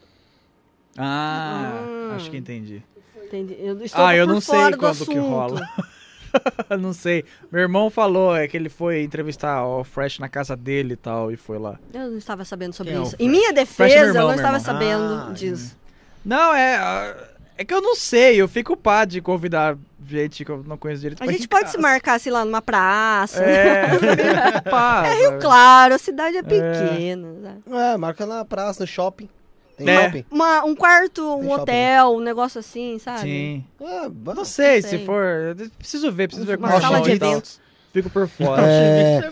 [0.98, 2.16] Ah, Hum.
[2.16, 2.84] acho que entendi.
[3.26, 3.56] Entendi.
[3.60, 4.86] Eu estou Ah, eu não sei quando que
[5.18, 5.22] assunto.
[5.22, 5.62] rola.
[6.80, 7.26] não sei.
[7.52, 11.32] Meu irmão falou é que ele foi entrevistar o Fresh na casa dele e tal,
[11.32, 11.80] e foi lá.
[11.94, 13.12] Eu não estava sabendo sobre Quem é isso.
[13.16, 13.26] Fresh?
[13.26, 14.60] Em minha é defesa, irmão, eu não estava irmão.
[14.60, 15.76] sabendo Ah, disso.
[16.26, 16.76] Não, é.
[16.78, 17.16] ah,
[17.58, 21.02] É que eu não sei, eu fico pá de convidar gente que eu não conheço
[21.02, 21.24] direito.
[21.24, 21.76] A gente pode casa.
[21.78, 23.44] se marcar, sei lá, numa praça.
[23.44, 25.42] É, pá, É Rio sabe?
[25.42, 27.28] Claro, a cidade é pequena.
[27.44, 27.78] sabe?
[27.78, 29.30] É, marca na praça, no shopping.
[29.78, 30.04] Tem É.
[30.04, 30.26] shopping?
[30.30, 33.22] Uma, um quarto, um Tem shopping, hotel, um negócio assim, sabe?
[33.22, 33.66] Sim.
[33.82, 34.10] É.
[34.34, 35.06] Não sei, Não se sei.
[35.06, 35.26] for.
[35.78, 37.32] Preciso ver, preciso ver Uma como sala é de e tal.
[37.32, 37.60] eventos.
[37.94, 38.64] Fico por fora.
[38.66, 39.22] É...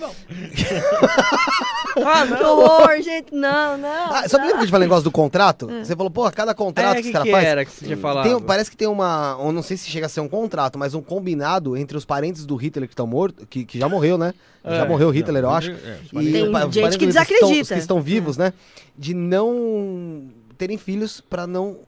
[2.05, 2.59] ah, Que não.
[2.59, 3.33] horror, gente.
[3.33, 3.89] Não, não.
[4.13, 5.67] Ah, sabe lembra que eu te falei o negócio do contrato?
[5.67, 7.49] Você falou, pô, cada contrato É, que que os caras que fazem.
[7.49, 8.23] era que você tinha falado?
[8.23, 9.35] Tem, parece que tem uma.
[9.39, 12.45] Eu não sei se chega a ser um contrato, mas um combinado entre os parentes
[12.45, 14.33] do Hitler que estão mortos, que, que já morreu, né?
[14.63, 14.87] já É.
[14.87, 15.71] morreu o Hitler, eu Não, acho.
[15.71, 17.61] é, E Tem o gente que desacredita.
[17.61, 18.53] Os que estão vivos, né?
[18.95, 21.79] De não terem filhos pra não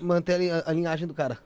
[0.00, 1.38] manter a a linhagem do cara.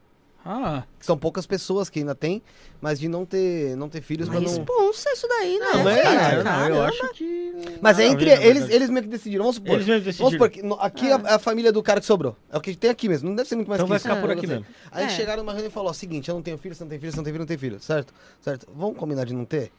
[0.45, 2.43] Ah, são poucas pessoas que ainda tem,
[2.81, 4.59] mas de não ter, não ter filhos pra Mas não.
[4.59, 5.67] responsa isso daí, né?
[5.73, 7.53] Não, é, não, eu acho que.
[7.81, 9.45] Mas é entre na eles, eles meio que decidiram.
[9.45, 9.75] Vamos supor.
[9.77, 10.33] Eles mesmos Vamos decidiram.
[10.33, 12.37] supor que aqui é a, a família do cara que sobrou.
[12.51, 13.29] É o que tem aqui mesmo.
[13.29, 14.09] Não deve ser muito mais Então que vai isso.
[14.09, 14.67] ficar por aqui não mesmo.
[14.91, 15.09] Aí É.
[15.11, 17.13] chegaram numa reunião e falou: ó, seguinte, eu não tenho filho, você não tem filho,
[17.13, 17.81] você não tem filho, não tem filho.
[17.81, 18.13] Certo?
[18.41, 18.67] Certo.
[18.75, 19.71] Vamos combinar de não ter?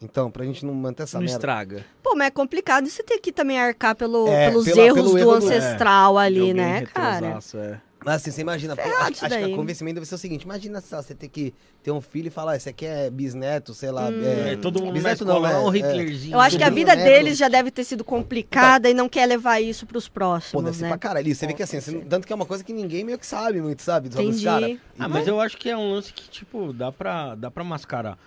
[0.00, 1.36] Então, pra gente não manter essa não merda.
[1.36, 1.84] estraga.
[2.02, 2.86] Pô, mas é complicado.
[2.86, 5.36] E você tem que também arcar pelo, É, pelos pela- erros pelo do erro do-
[5.46, 7.38] ancestral De ali, alguém né, cara?
[7.54, 7.80] é.
[8.08, 10.80] Mas assim, você imagina, pô, acho, acho que o convencimento deve ser o seguinte: imagina
[10.80, 14.08] só, você ter que ter um filho e falar, esse aqui é bisneto, sei lá.
[14.10, 16.34] É, todo mundo bisneto não, lá, um é- Hitlerzinho.
[16.34, 17.04] Eu acho que a vida neto.
[17.04, 20.76] deles já deve ter sido complicada e não quer levar isso pros Pô, próximos, deve
[20.78, 20.88] ser né?
[20.88, 21.34] pra caralho.
[21.34, 23.60] Você vê que assim, você tanto que é uma coisa que ninguém meio que sabe
[23.60, 24.08] muito, sabe?
[24.08, 24.42] Entendi.
[24.42, 24.78] caras.
[24.98, 28.18] Ah, mas eu acho que é um lance que, tipo, dá pra, dá pra mascarar.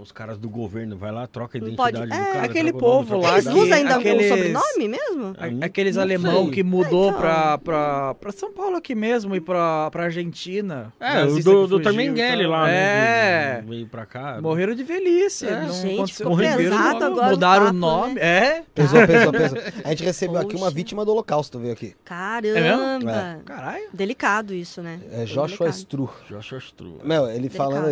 [0.00, 2.44] Os caras do governo vai lá, troca a identidade pode- do é, cara.
[2.44, 5.34] aquele nome, povo lá Eles usam ainda aqueles- o sobrenome mesmo?
[5.38, 6.50] A- Aqueles não alemão sei.
[6.52, 7.20] que mudou então.
[7.20, 10.92] pra, pra, pra São Paulo aqui mesmo e pra, pra Argentina.
[11.00, 12.50] É, o do, do e tal.
[12.50, 12.74] lá, né?
[12.74, 13.60] É.
[13.62, 14.40] que Veio pra cá.
[14.42, 15.46] Morreram de velhice.
[15.46, 18.14] É, não gente, ficou pesado agora o Mudaram o papo, nome.
[18.14, 18.20] né?
[18.22, 18.62] É?
[18.74, 19.58] Pesou, pesou, pesou.
[19.84, 21.94] A gente recebeu aqui uma vítima do holocausto, veio aqui.
[22.04, 23.40] Caramba!
[23.44, 23.88] Caralho.
[23.92, 25.00] Delicado isso, né?
[25.12, 25.68] É Joshua.
[25.70, 26.10] Stru.
[26.28, 26.98] Joshua Stru.
[27.04, 27.88] Meu, ele falando.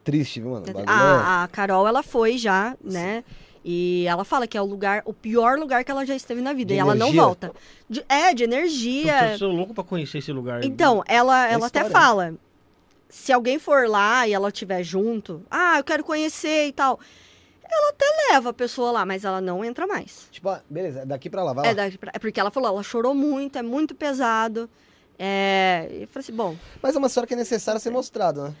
[0.00, 0.66] É triste, viu, mano?
[0.68, 3.22] É- A, a Carol, ela foi já, né?
[3.64, 6.52] E ela fala que é o lugar, o pior lugar que ela já esteve na
[6.54, 6.68] vida.
[6.68, 7.22] De e ela não energia?
[7.22, 7.52] volta.
[7.88, 9.36] De- é, de Eu energia.
[9.36, 10.64] sou louco pra conhecer esse lugar.
[10.64, 12.34] Então, ela, ela até fala.
[13.08, 16.98] Se alguém for lá e ela estiver junto, ah, eu quero conhecer e tal.
[17.62, 20.28] Ela até leva a pessoa lá, mas ela não entra mais.
[20.30, 21.70] Tipo, ah, beleza, daqui pra lá, vai lá.
[21.70, 24.70] É, daqui pra- é porque ela falou, ela chorou muito, é muito pesado.
[25.18, 28.44] É, e eu falei assim, bom, Mas é uma história que é necessária ser mostrada,
[28.48, 28.54] né?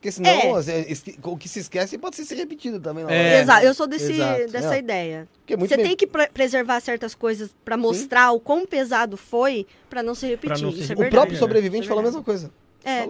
[0.00, 0.58] Porque senão, É.
[0.58, 3.04] assim, o que se esquece pode ser repetido também.
[3.06, 4.46] É, exato, eu sou desse, exato.
[4.50, 4.78] dessa É.
[4.78, 5.28] ideia.
[5.46, 9.66] É Você bem- tem que pre- preservar certas coisas pra mostrar o quão pesado foi
[9.90, 10.62] pra não se repetir.
[10.64, 10.94] não se Isso é.
[10.94, 11.10] O verdade.
[11.14, 11.38] próprio né?
[11.38, 12.50] sobrevivente Isso é falou a mesma coisa.
[12.84, 13.06] É.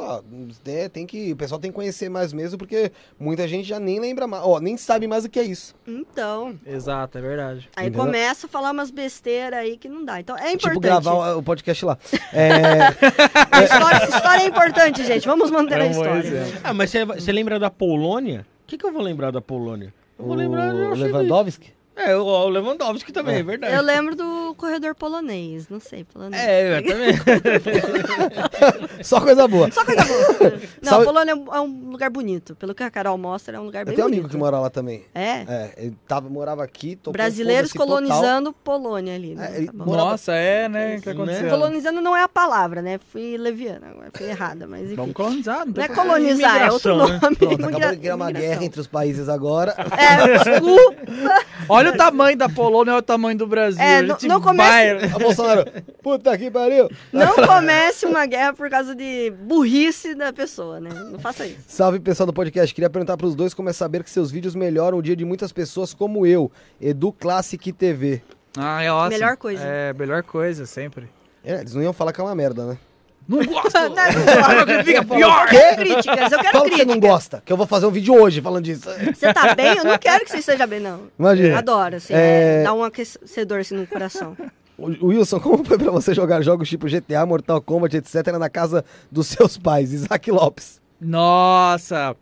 [0.67, 4.01] É, tem que, o pessoal tem que conhecer mais mesmo, porque muita gente já nem
[4.01, 5.75] lembra mais, ó, nem sabe mais o que é isso.
[5.87, 7.69] Então, Exato, é verdade.
[7.77, 8.05] aí Entendeu?
[8.07, 10.21] começa a falar umas besteiras aí que não dá.
[10.21, 10.69] Então é importante.
[10.69, 11.99] Tipo, gravar o, podcast lá.
[12.33, 12.51] É,
[13.51, 15.27] A história, história é importante, gente.
[15.27, 16.47] Vamos manter a É um bom história.
[16.65, 18.47] Ah, mas você- lembra da Polônia?
[18.65, 19.93] O que, que eu vou lembrar da Polônia?
[20.19, 21.73] Eu vou lembrar o do Lewandowski.
[22.07, 23.43] É, o, Lewandowski também, é, É.
[23.43, 23.75] verdade.
[23.75, 26.43] Eu lembro do corredor polonês, não sei, polonês.
[26.43, 27.13] É, eu também.
[29.03, 29.71] Só coisa boa.
[29.71, 30.21] Só coisa boa.
[30.83, 32.55] Não, Sabe- Polônia é um- é um lugar bonito.
[32.57, 34.21] Pelo que a Carol mostra, é um lugar Eu bem tenho um bonito.
[34.25, 35.05] amigo que mora lá também.
[35.15, 35.31] É.
[35.49, 38.09] É, ele tava, morava aqui, Brasileiros foda-se total.
[38.19, 39.51] colonizando Polônia ali, né?
[39.53, 39.85] É, ele Tá bom.
[39.85, 40.97] Morava- Nossa, é, né?
[40.97, 41.13] O que Né?
[41.13, 41.51] aconteceu?
[41.51, 42.99] Colonizando não é a palavra, né?
[43.13, 44.95] Fui leviana, agora fui errada, mas enfim.
[44.97, 47.21] Vamos colonizar, não Não tem é colonizar, é outro Imigração, né?
[47.21, 47.37] nome.
[47.37, 49.75] Pronto, Imigra- acabou de criar uma guerra entre os países agora.
[49.97, 50.97] É, desculpa.
[51.69, 53.81] Olha o tamanho da Polônia, olha o tamanho do Brasil.
[53.83, 55.65] É, não- não comece- vai- A Bolsonaro,
[56.03, 56.89] puta que pariu.
[57.13, 60.91] Não comece uma guerra por causa de burrice da pessoa, né?
[61.11, 61.59] Não faça isso.
[61.67, 64.99] Salve pessoal do podcast, queria perguntar pros dois como é saber que seus vídeos melhoram
[64.99, 68.23] o dia de muitas pessoas como eu, Edu Classic TV.
[68.57, 69.11] Ah, é ótimo.
[69.21, 69.63] Melhor coisa.
[69.65, 71.09] É, melhor coisa, sempre.
[71.45, 72.79] É, eles não iam falar que é uma merda, né?
[73.29, 73.79] Não gosto!
[73.79, 73.89] Não,
[74.77, 74.85] não.
[74.85, 75.49] Fica Eu pior!
[75.49, 76.87] quero críticas, eu quero Fala que você críticas.
[76.87, 78.89] não gosta, que eu vou fazer um vídeo hoje falando disso.
[79.15, 79.77] Você tá bem?
[79.77, 81.03] Eu não quero que você esteja bem, não.
[81.19, 81.59] Imagina.
[81.59, 82.61] Adoro, assim, É.
[82.61, 84.37] é, dá um aquecedor assim no coração.
[84.79, 88.29] Wilson, como foi pra você jogar jogos tipo GTA, Mortal Kombat, etc.
[88.39, 89.93] na casa dos seus pais?
[89.93, 90.81] Isaac Lopes.
[91.01, 92.17] Nossa!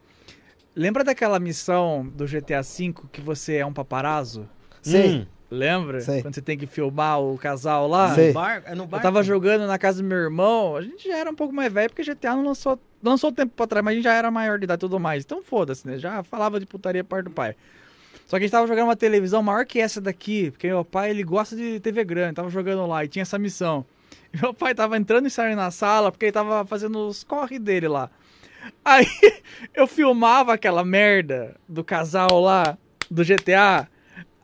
[0.74, 4.48] Lembra daquela missão do GTA V que você é um paparazzo?
[4.82, 5.18] Sei.
[5.18, 6.00] Hum, Lembra?
[6.00, 6.20] Sei.
[6.20, 8.14] Quando você tem que filmar o casal lá?
[8.14, 8.28] Sei.
[8.28, 8.98] no bar, é no bar.
[8.98, 11.72] Eu tava jogando na casa do meu irmão, a gente já era um pouco mais
[11.72, 14.58] velho, porque GTA não lançou, lançou tempo pra trás, mas a gente já era maior
[14.58, 15.24] de idade e tudo mais.
[15.24, 15.98] Então foda-se, né?
[15.98, 17.56] Já falava de putaria parte do pai.
[18.26, 21.10] Só que a gente tava jogando uma televisão maior que essa daqui, porque meu pai,
[21.10, 23.86] ele gosta de TV grande, tava jogando lá e tinha essa missão.
[24.34, 27.58] E meu pai tava entrando e saindo na sala, porque ele tava fazendo os corre
[27.58, 28.10] dele lá.
[28.84, 29.06] Aí
[29.74, 32.76] eu filmava aquela merda do casal lá,
[33.10, 33.88] do GTA.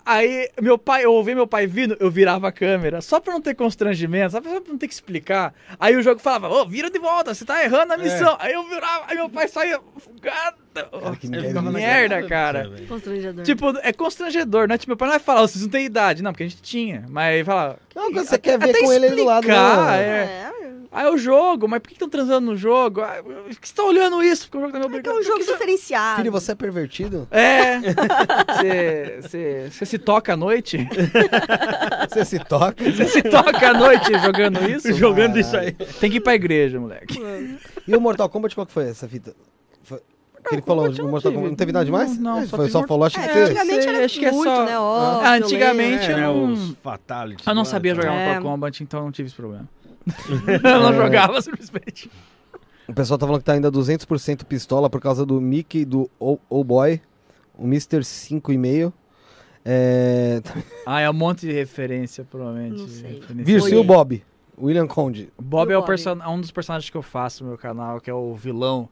[0.06, 3.40] Aí, meu pai, eu ouvi meu pai vindo, eu virava a câmera, só pra não
[3.40, 5.54] ter constrangimento, só pra não ter que explicar.
[5.80, 8.36] Aí o jogo falava, ô, vira de volta, você tá errando a missão.
[8.38, 10.56] Aí eu virava, aí meu pai saía, fugado.
[11.18, 11.62] que Ele merda.
[11.62, 12.68] naquela- merda, cara.
[12.68, 12.86] velho.
[12.86, 13.44] Constrangedor.
[13.44, 14.76] Tipo, é constrangedor, né?
[14.76, 16.22] Tipo, meu pai não vai falar, "Ô, vocês não têm idade.
[16.22, 17.04] Não, porque a gente tinha.
[17.08, 17.78] Mas fala.
[17.94, 19.90] Não, quando você quer ver com ele ali do lado, explicar, não.
[19.90, 20.00] é.
[20.00, 20.63] é.
[20.94, 23.00] Aí o jogo, mas por que estão transando no jogo?
[23.00, 24.44] Ah, por que você tá olhando isso?
[24.48, 25.18] Porque o jogo tá me É que é obrigando.
[25.18, 26.16] um jogo que diferenciado.
[26.18, 27.26] Filho, você é pervertido?
[27.32, 27.80] É.
[29.22, 30.78] Você- se toca à noite?
[32.08, 32.84] Você se toca?
[32.84, 34.92] Você se toca à noite jogando isso?
[34.92, 35.72] Jogando isso aí.
[35.72, 37.18] Tem que ir pra igreja, moleque.
[37.86, 39.34] E o Mortal Kombat, qual que foi essa fita?
[39.82, 39.98] Foi...
[40.48, 41.32] Que ele falou, eu o não Mortal.
[41.32, 42.18] Kombat não teve nada demais?
[42.18, 43.40] Não, não, É, só foi teve só Mortal- falou, acho que É, você...
[43.52, 44.78] antigamente era acho que é muito, só- né?
[44.78, 47.46] Ó, Ah, antigamente eu É, não- os fatalities.
[47.46, 48.02] Eu não sabia tá?
[48.02, 48.26] jogar É.
[48.26, 49.68] Mortal Kombat, então não tive esse problema.
[50.62, 52.10] eu não jogava simplesmente.
[52.86, 56.10] O pessoal tá falando que tá ainda 200% pistola por causa do Mickey e do
[56.20, 57.00] Oh Oh Boy,
[57.56, 58.00] o Mr.
[58.00, 58.92] 5,5.
[59.64, 60.42] É...
[60.86, 62.80] Ah, é um monte de referência, provavelmente.
[62.80, 63.14] Não sei.
[63.14, 63.44] Referência.
[63.44, 63.86] Virsil Oi.
[63.86, 64.22] Bob,
[64.60, 65.32] William Conde.
[65.38, 68.10] O Bob é person- é um dos personagens que eu faço no meu canal, que
[68.10, 68.88] é o vilão.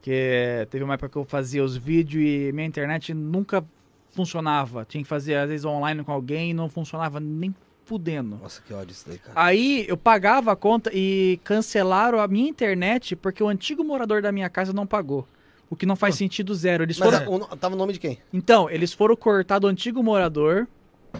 [0.00, 3.64] Que teve uma época que eu fazia os vídeos e minha internet nunca
[4.12, 4.84] funcionava.
[4.84, 7.52] Tinha que fazer, às vezes, online com alguém e não funcionava nem
[7.88, 8.38] fudendo.
[8.42, 9.32] Nossa, que ódio isso daí, cara.
[9.34, 14.30] Aí eu pagava a conta e cancelaram a minha internet porque o antigo morador da
[14.30, 15.26] minha casa não pagou.
[15.70, 16.82] O que não faz sentido zero.
[16.82, 17.44] Eles Mas foram...
[17.46, 18.18] a- o tava o nome de quem?
[18.32, 20.66] Então, eles foram cortar do antigo morador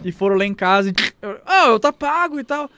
[0.03, 0.93] e foram lá em casa e.
[1.45, 2.69] Ah, eu tá pago e tal.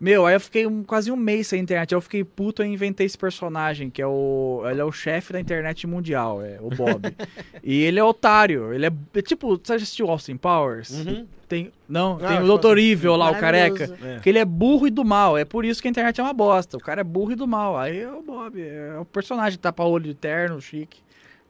[0.00, 1.92] Meu, aí eu fiquei um- quase um mês sem internet.
[1.92, 4.62] Aí eu fiquei puto e inventei esse personagem, que é o.
[4.64, 7.02] Ele é o chefe da internet mundial, é o Bob.
[7.62, 8.72] e ele é otário.
[8.72, 8.92] Ele é.
[9.14, 10.90] é tipo, você já assistiu Austin Powers?
[10.90, 11.26] Uhum.
[11.46, 11.70] Tem.
[11.88, 13.94] Não, Ah, tem o que- Evil lá, o careca.
[14.02, 14.20] É.
[14.20, 15.36] Que ele é burro e do mal.
[15.36, 16.76] É por isso que a internet é uma bosta.
[16.76, 17.76] O cara é burro e do mal.
[17.76, 18.58] Aí é o Bob.
[18.58, 21.00] É o personagem tapa olho de terno, chique.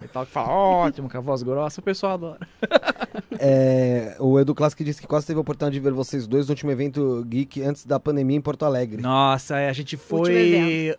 [0.02, 0.48] E tal, que fala
[0.88, 2.48] ótimo, com a voz grossa, o pessoal adora.
[3.42, 6.52] É, o Edu Classic disse que quase teve a oportunidade de ver vocês dois no
[6.52, 9.00] último evento geek antes da pandemia em Porto Alegre.
[9.00, 10.94] Nossa, é, a gente foi.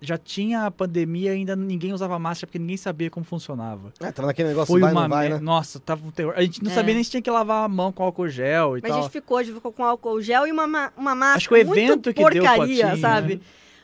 [0.00, 3.92] Já tinha a pandemia ainda ninguém usava máscara porque ninguém sabia como funcionava.
[4.00, 5.38] É, tava naquele negócio foi vai, uma não vai, né?
[5.38, 6.34] Nossa, tava um terror.
[6.36, 6.74] A gente não É.
[6.74, 9.02] sabia nem se tinha que lavar a mão com álcool gel e Mas a tal.
[9.02, 11.54] gente ficou, a gente ficou com álcool gel e uma, ma- uma máscara Acho que
[11.54, 13.34] o evento muito que deu porcaria, potinho, sabe?
[13.36, 13.40] né?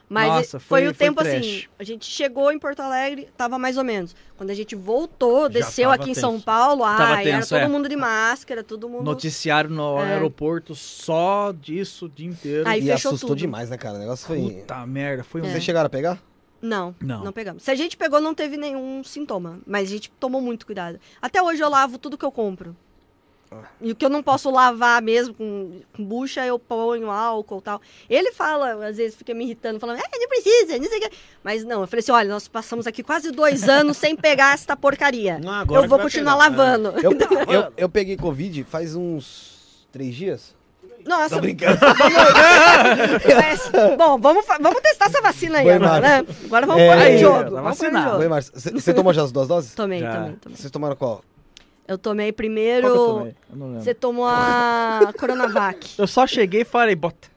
[0.08, 1.36] Mas Nossa, foi- foi, o foi tempo trash.
[1.36, 4.14] assim, a gente chegou em Porto Alegre, tava mais ou menos.
[4.36, 6.20] Quando a gente voltou, desceu aqui em tenso.
[6.20, 7.68] São Paulo, Tava ai, era tenso, todo é.
[7.68, 9.04] mundo de máscara, todo mundo...
[9.04, 10.12] Noticiário no É.
[10.14, 12.68] aeroporto só disso o dia inteiro.
[12.68, 13.38] Aí e fechou assustou tudo.
[13.38, 13.94] demais, né, cara?
[13.96, 14.40] O negócio foi...
[14.60, 15.44] Puta merda, foi um.
[15.44, 16.18] Vocês chegaram a pegar?
[16.60, 17.24] Não, Não.
[17.24, 17.62] não, pegamos.
[17.64, 19.60] Se a gente pegou, não teve nenhum sintoma.
[19.66, 21.00] Mas a gente tomou muito cuidado.
[21.20, 22.76] Até hoje eu lavo tudo que eu compro.
[23.80, 27.62] E o que eu não posso lavar mesmo com, com bucha, eu ponho álcool e
[27.62, 27.80] tal.
[28.08, 31.10] Ele fala, às vezes fica me irritando, falando, é, não precisa, não sei o quê.
[31.42, 34.76] Mas não, eu falei assim, olha, nós passamos aqui quase dois anos sem pegar esta
[34.76, 35.38] porcaria.
[35.38, 36.48] Não, agora eu vou continuar pegar.
[36.50, 36.94] lavando.
[37.02, 37.12] Eu,
[37.52, 40.54] eu, eu peguei Covid faz uns três dias.
[41.04, 41.78] Nossa, brincando.
[43.36, 46.26] mas- bom, vamos, vamos testar essa vacina aí Foi, agora, né?
[46.44, 47.38] Agora vamos É, pôr aí, em jogo.
[47.38, 48.40] tá vamos pôr jogo.
[48.54, 49.74] Você você tomou já as duas doses?
[49.74, 50.14] Tomei, Já.
[50.14, 50.56] tomei, tomei.
[50.58, 51.22] Vocês tomaram qual?
[51.92, 52.94] Eu tomei que eu primeiro...
[52.94, 53.34] tomei?
[53.50, 53.80] Eu.
[53.80, 55.94] Você tomou a Coronavac.
[55.98, 57.28] Eu só cheguei e falei, bota.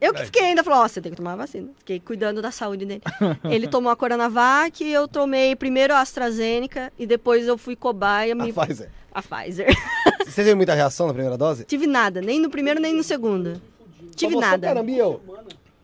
[0.00, 1.70] Eu que fiquei ainda, falou, ó, você tem que tomar a vacina.
[1.78, 3.02] Fiquei cuidando da saúde dele.
[3.44, 8.36] Ele tomou a Coronavac, eu tomei primeiro a AstraZeneca e depois eu fui cobaia, A
[8.36, 8.52] me...
[8.52, 8.90] Pfizer.
[9.12, 9.66] a Pfizer.
[10.22, 11.64] Vocês teve muita reação na primeira dose?
[11.64, 13.60] Tive nada, nem no primeiro nem no segundo.
[14.14, 14.66] Tive você, nada.
[14.68, 15.20] Caramba, e eu?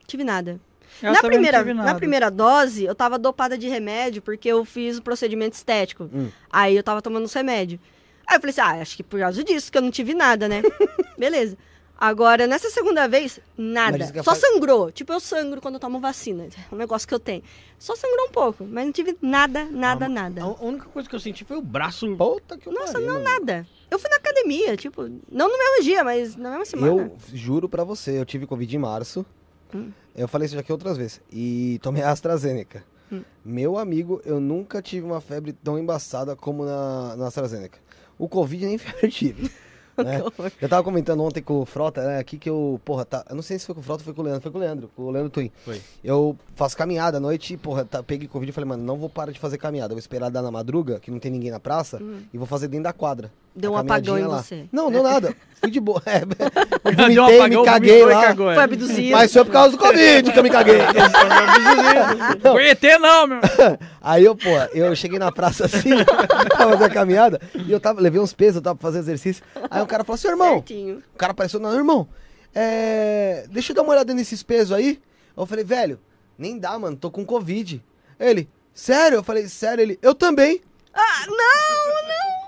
[0.07, 0.61] Tive nada.
[1.05, 5.03] Eu na, primeira, na primeira dose, eu tava dopada de remédio porque eu fiz o
[5.03, 6.09] procedimento estético.
[6.13, 6.29] Hum.
[6.51, 7.81] Aí eu tava tomando os remédios.
[8.27, 10.49] Aí eu falei assim, ah, acho que por causa disso que eu não tive nada,
[10.49, 10.63] né?
[11.19, 11.57] Beleza.
[11.97, 14.07] Agora, nessa segunda vez, nada.
[14.17, 14.91] Só falo- sangrou.
[14.91, 16.45] Tipo, eu sangro quando eu tomo vacina.
[16.45, 17.43] É um negócio que eu tenho.
[17.79, 20.43] Só sangrou um pouco, mas não tive nada, nada, nada.
[20.43, 22.17] A a única coisa que eu senti foi o braço.
[22.17, 23.25] Puta que Nossa, pariu, não, mano.
[23.25, 23.67] nada.
[23.91, 27.03] Eu fui na academia, tipo, não no mesmo dia, mas na mesma semana.
[27.03, 29.25] Eu juro pra você, eu tive Covid em março.
[29.73, 29.91] Hum.
[30.15, 31.21] Eu falei isso já aqui outras vezes.
[31.33, 32.85] E tomei a AstraZeneca.
[33.13, 33.23] Hum.
[33.45, 37.79] Meu amigo, eu nunca tive uma febre tão embaçada como na, na AstraZeneca.
[38.19, 39.51] O Covid nem febre eu tive.
[39.97, 40.23] né?
[40.61, 43.25] Eu tava comentando ontem com o Frota, né, aqui que eu, porra, tá.
[43.31, 44.43] Eu não sei se foi com o Frota ou foi com o Leandro.
[44.43, 45.53] Foi com o Leandro, com o Leandro Twin.
[45.65, 45.81] Foi.
[46.03, 49.09] Eu faço caminhada à noite e, porra, tá, peguei Covid e falei, mano, não vou
[49.09, 49.93] parar de fazer caminhada.
[49.93, 52.01] Eu vou esperar dar na madruga, que não tem ninguém na praça,
[52.33, 53.31] e vou fazer dentro da quadra.
[53.57, 54.43] Deu um apagão em lá.
[54.43, 54.67] você.
[54.73, 55.35] Não, não nada.
[55.61, 56.03] Fui de boa.
[56.07, 56.23] É,
[56.85, 58.27] eu Deu um vomitei, apagão, me caguei vomitou lá.
[58.27, 58.55] cagou, é.
[58.55, 59.11] Foi abduzido.
[59.13, 60.79] Mas foi por causa do Covid que eu me caguei.
[62.43, 62.59] Não.
[62.61, 63.41] ET não, meu.
[64.03, 68.01] Aí eu, pô, eu cheguei na praça assim, pra fazer a caminhada, e eu tava,
[68.01, 69.43] levei uns pesos, eu tava pra fazer exercício.
[69.71, 71.03] Aí o cara falou assim, irmão, Certinho.
[71.15, 72.07] o cara apareceu, não, irmão,
[72.55, 75.01] é, deixa eu dar uma olhada nesses pesos aí.
[75.37, 75.99] Eu falei, velho,
[76.39, 77.83] nem dá, mano, tô com Covid.
[78.21, 79.17] Ele, sério?
[79.17, 79.83] Eu falei, sério?
[79.83, 80.61] Ele, eu também.
[80.93, 82.44] Ah, não, não.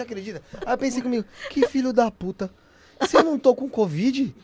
[0.00, 0.42] Você acredita?
[0.64, 2.50] Aí eu pensei comigo, que filho da puta.
[3.06, 4.34] Se eu não tô com Covid,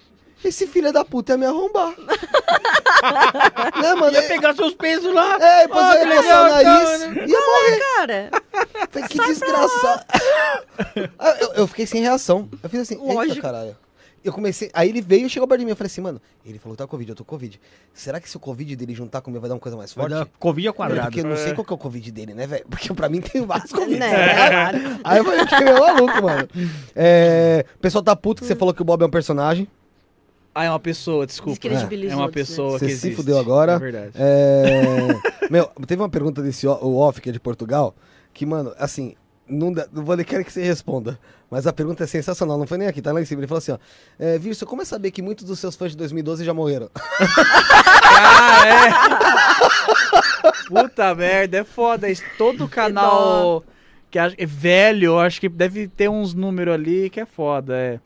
[0.44, 1.94] esse filho da puta ia me arrombar.
[3.80, 4.12] né, mano?
[4.12, 5.36] Ia pegar seus pesos lá.
[5.40, 7.28] É, depois Ah, eu ia coçar o nariz, cara.
[7.28, 7.78] ia morrer.
[7.96, 8.30] Cara,
[8.90, 10.04] Falei, que desgraçado.
[11.18, 12.48] Ah, eu, eu fiquei sem reação.
[12.62, 13.40] Eu fiz assim, eita Lógico.
[13.42, 13.76] caralho.
[14.26, 15.70] Eu comecei, aí ele veio e chegou perto de mim.
[15.70, 17.60] Eu falei assim, mano, ele falou que tá com Covid, eu tô com Covid.
[17.94, 20.14] Será que se o Covid dele juntar comigo vai dar uma coisa mais forte?
[20.38, 21.02] Covid ao quadrado.
[21.02, 22.64] Porque eu não sei qual que é o Covid dele, né, velho?
[22.68, 23.98] Porque pra mim tem vários Covid.
[23.98, 24.10] Né?
[25.04, 26.48] Aí eu falei, eu fiquei meio maluco, mano.
[26.94, 29.68] É, o pessoal tá puto que você falou que o Bob é um personagem.
[30.54, 31.52] Ah, é uma pessoa, desculpa.
[31.52, 32.46] Descredibiliza É uma outros, né?
[32.46, 33.16] pessoa Você que se existe.
[33.16, 33.72] fudeu agora.
[33.74, 34.10] É verdade.
[34.14, 35.48] É...
[35.50, 37.94] Meu, teve uma pergunta desse o off, que é de Portugal,
[38.32, 39.14] que, mano, assim,
[39.48, 41.18] não, dá- não vou nem querer que você responda,
[41.50, 43.40] mas a pergunta é sensacional, não foi nem aqui, tá lá em cima.
[43.40, 43.78] Ele falou assim, ó,
[44.18, 46.90] é, Virso, como é saber que muitos dos seus fãs de 2012 já morreram?
[46.94, 48.90] Ah, é.
[50.68, 52.08] Puta merda, é foda.
[52.10, 52.22] isso.
[52.38, 53.64] Todo canal
[54.10, 58.00] que é velho, eu acho que deve ter uns números ali que é foda, é.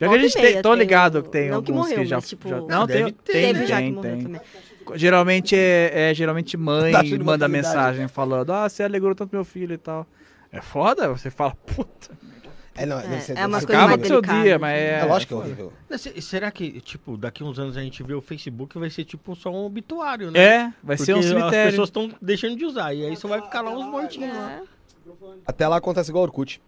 [0.00, 2.04] Já que a gente meia tem, tô tem ligado que tem não alguns que morreu,
[2.06, 4.22] já, mas, tipo, já- Não, Deve tem, ter, tem, Teve já que tem, morreu tem.
[4.22, 4.40] também.
[4.96, 9.74] Geralmente é, é geralmente mãe de manda mensagem falando, ah, você alegrou tanto meu filho
[9.74, 10.04] e tal.
[10.52, 12.10] É foda, você fala, puta.
[12.74, 14.78] É, não, É, deve ser- é ser- coisas Acaba mais com o seu dia, mas
[14.78, 15.00] é.
[15.00, 15.72] É lógico que é horrível.
[15.98, 19.34] Se- Será que, tipo, daqui uns anos a gente vê o Facebook vai ser tipo
[19.36, 20.38] só um obituário, né?
[20.40, 21.70] É, vai ser um Porque As cemitério.
[21.70, 22.94] pessoas estão deixando de usar.
[22.94, 24.52] E aí só vai ficar lá uns mortinhos lá.
[24.52, 24.62] É,
[25.46, 26.62] Até lá acontece igual Orkut.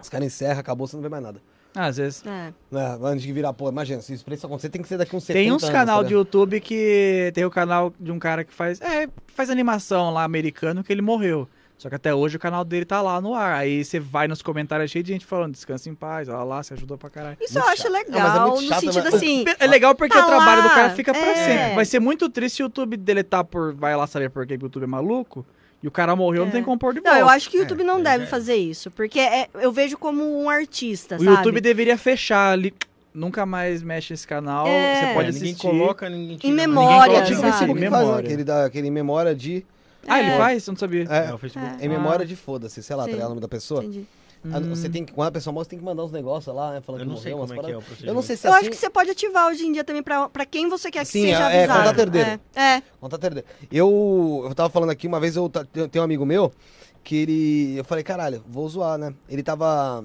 [0.00, 1.40] Os caras encerram, acabou, você não vê mais nada.
[1.74, 2.24] Ah, às vezes.
[2.26, 2.52] é.
[2.70, 2.98] Né?
[3.02, 5.24] Antes de virar, pô, imagina, se isso pra isso acontecer, tem que ser daqui uns
[5.24, 8.42] 70 Tem uns anos, canal tá de YouTube que tem o canal de um cara
[8.44, 11.46] que faz, é, faz animação lá americano que ele morreu.
[11.78, 13.54] Só que até hoje o canal dele tá lá no ar.
[13.54, 16.62] Aí você vai nos comentários é cheio de gente falando, descansa em paz, olha lá,
[16.62, 17.36] você ajudou pra caralho.
[17.40, 17.92] Isso eu Muito acho chato.
[17.92, 19.44] legal, Não, é muito no chato, sentido mas- assim.
[19.58, 21.34] É legal porque tá o trabalho do lá, cara fica pra é.
[21.34, 21.74] sempre.
[21.74, 23.74] Vai ser muito triste se o YouTube deletar por.
[23.74, 25.44] Vai lá saber por que o YouTube é maluco.
[25.82, 26.52] E o cara morreu, não É.
[26.52, 27.20] tem como pôr de Não, volta.
[27.20, 28.26] eu acho que o YouTube não mas deve é.
[28.26, 28.90] fazer isso.
[28.90, 31.30] Porque é- eu vejo como um artista, O sabe?
[31.36, 32.72] YouTube deveria fechar ali.
[33.12, 34.66] Nunca mais mexe esse canal.
[34.66, 34.94] É.
[35.08, 35.66] Você pode É, ninguém assistir.
[35.66, 36.48] coloca, ninguém tira.
[36.48, 37.64] Em ninguém memória, coloca Tipo, em o sabe?
[37.64, 37.90] Em faz, né?
[37.90, 38.18] memória.
[38.26, 39.64] Aquele, da, aquele memória de...
[40.06, 40.36] Ah, ele É.
[40.36, 40.66] faz?
[40.66, 41.04] Eu não sabia.
[41.08, 41.84] É, É, o Facebook.
[41.84, 43.14] em memória de foda-se, sei lá, tá Sim.
[43.14, 43.82] ligado o nome da pessoa?
[43.84, 44.06] Entendi.
[44.52, 46.74] Ah, Você tem que, quando a pessoa morre, você tem que mandar uns negócios lá,
[46.74, 46.80] né?
[46.80, 47.84] Falando Eu que não sei morreu, como umas é que é o paradas.
[47.86, 48.10] procedimento.
[48.10, 48.60] Eu não sei se Eu assim...
[48.60, 51.06] acho que você pode ativar hoje em dia também pra, pra quem você quer que
[51.10, 51.80] Sim, seja é- é avisado.
[51.80, 52.40] contato herdeiro.
[52.54, 52.82] É, é.
[53.00, 53.48] Contato herdeiro.
[53.72, 56.52] Eu, eu tava falando aqui, uma vez eu ta- tenho tenho um amigo meu
[57.02, 57.76] que ele.
[57.78, 59.12] Eu falei, caralho, vou zoar, né?
[59.28, 60.04] Ele tava.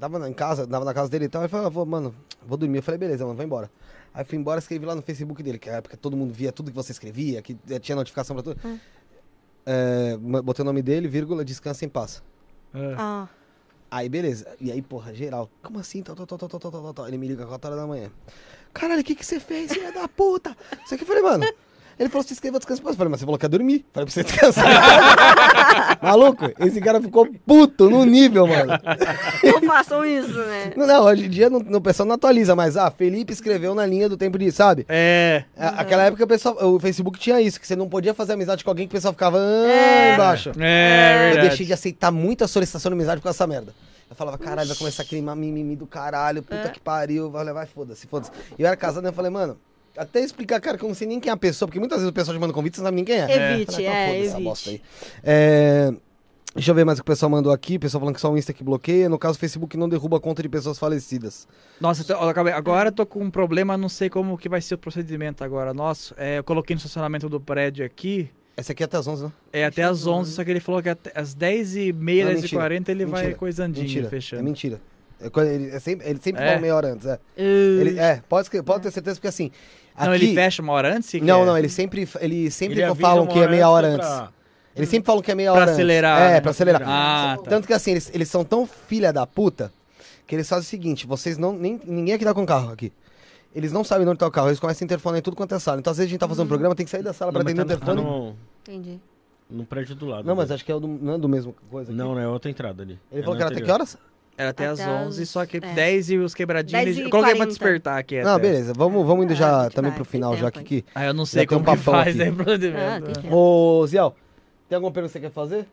[0.00, 1.42] Tava na- em casa, tava na casa dele e tal.
[1.42, 2.14] Ele falou, ah, vou, mano,
[2.46, 2.78] vou dormir.
[2.78, 3.70] Eu falei, beleza, mano, vai embora.
[4.14, 6.32] Aí fui embora, escrevi lá no Facebook dele, que é a época que todo mundo
[6.32, 8.58] via tudo que você escrevia, que eh, tinha notificação pra tudo.
[9.70, 12.22] É, botei o nome dele, vírgula, descansa em paz.
[12.72, 12.94] É.
[12.96, 13.28] Ah,
[13.90, 14.46] Aí, beleza.
[14.60, 15.50] E aí, porra, geral.
[15.62, 16.02] Como assim?
[17.06, 18.10] Ele me liga 4 horas da manhã.
[18.72, 20.56] Caralho, o que que você fez, filha da puta?
[20.84, 21.44] Isso aqui eu falei, mano.
[21.98, 22.94] Ele falou, você escreveu descanso em paz.
[22.94, 23.84] Eu falei, mas você falou que ia dormir.
[23.92, 24.64] Falei pra você descansar.
[26.02, 28.72] Maluco, esse cara ficou puto no nível, mano.
[29.42, 30.72] não façam isso, né?
[30.76, 33.74] Não, não, hoje em dia não, não- o pessoal não atualiza, mas, ah, Felipe escreveu
[33.74, 34.86] na linha do tempo de, sabe?
[34.88, 35.44] É.
[35.56, 38.62] A- Aquela época o, pessoal, o Facebook tinha isso, que você não podia fazer amizade
[38.62, 40.14] com alguém que o pessoal ficava ah, É.
[40.14, 40.50] embaixo.
[40.50, 41.48] É, Eu verdade.
[41.48, 43.74] deixei de aceitar muita solicitação de amizade causa dessa merda.
[44.10, 46.68] Eu falava, caralho, vai começar a queimar mimimi do caralho, puta É.
[46.70, 48.30] que pariu, vai levar, foda-se, foda-se.
[48.58, 49.10] E eu era casado, né?
[49.10, 49.58] Eu falei, mano,
[49.98, 52.10] até explicar, cara, que eu não sei nem quem é a pessoa, porque muitas vezes
[52.10, 53.52] o pessoal te manda convite, você não sabe nem quem é.
[53.54, 54.42] Evite, então é, foda-se essa evite.
[54.44, 54.82] bosta aí.
[55.24, 55.92] É,
[56.54, 57.76] Deixa eu ver mais o que o pessoal mandou aqui.
[57.76, 59.08] O pessoal falando que só o Insta que bloqueia.
[59.08, 61.46] No caso, o Facebook não derruba a conta de pessoas falecidas.
[61.80, 64.60] Nossa, eu eu acabei- agora eu tô com um problema, não sei como que vai
[64.60, 65.72] ser o procedimento agora.
[65.74, 69.24] Nossa, é, eu coloquei no estacionamento do prédio aqui, Essa aqui é até as 11,
[69.26, 69.32] né?
[69.52, 73.04] é até às 11, só que ele falou que até às 10h30, Não, 10h40 ele
[73.06, 73.38] vai Mentira.
[73.38, 74.08] coisandinho, Mentira.
[74.08, 74.40] fechando.
[74.40, 74.80] É mentira.
[75.20, 76.46] É quando ele, é sempre, ele sempre É?
[76.48, 77.14] fala meia hora antes, é.
[77.36, 79.50] Uh, Ele, é, pode, pode ter certeza, porque assim.
[80.06, 81.12] Não, aqui- ele fecha uma hora antes?
[81.22, 81.46] Não, é?
[81.46, 84.30] não, eles sempre, ele sempre Ele falam que é meia hora antes pra-
[84.76, 86.28] Eles sempre falam que é meia Pra hora acelerar, antes.
[86.30, 86.40] É, né?
[86.40, 86.82] pra acelerar.
[86.86, 87.50] Ah, tá.
[87.50, 89.72] Tanto que assim, eles, eles são tão filha da puta
[90.26, 91.52] que eles fazem o seguinte: vocês não.
[91.52, 92.92] Nem, ninguém aqui tá com carro aqui.
[93.54, 95.58] Eles não sabem onde tá o carro, eles começam a interfonar em tudo quanto é
[95.58, 95.80] sala.
[95.80, 97.40] Então, às vezes a gente tá fazendo um programa, tem que sair da sala Não,
[97.40, 99.00] pra atender o tá, tá no, entendi.
[99.50, 100.24] no prédio do lado.
[100.26, 101.90] Não, mas acho que é o do, não é do mesmo coisa.
[101.90, 101.98] aqui.
[101.98, 102.98] Não, não, é outra entrada ali.
[103.10, 103.74] Ele É falou que era até que anterior.
[103.74, 103.98] horas?
[104.38, 105.60] Era até, Até às 11, às- só que é.
[105.60, 106.84] 10 e os quebradinhos.
[106.84, 107.46] 10 e eu coloquei pra 40.
[107.48, 108.22] despertar aqui.
[108.22, 108.42] Não, até.
[108.42, 108.72] beleza.
[108.72, 110.84] Vamos, vamos indo Ah, já que também vai, pro tem final, já tempo que.
[110.94, 112.22] Ah, eu não sei tem um como que papão faz aqui.
[112.30, 113.32] aí Ah, tem.
[113.32, 114.14] Ô, Ziel,
[114.68, 115.66] tem alguma pergunta que você quer fazer?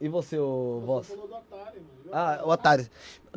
[0.00, 1.12] E você, ô Voz?
[2.10, 2.88] Ah, o Atari.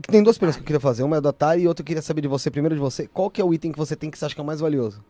[0.08, 1.04] Tem duas perguntas que eu queria fazer.
[1.04, 2.50] Uma é do Atari e outra eu queria saber de você.
[2.50, 4.40] Primeiro de você, qual que é o item que você tem que você acha que
[4.40, 5.04] é o mais valioso?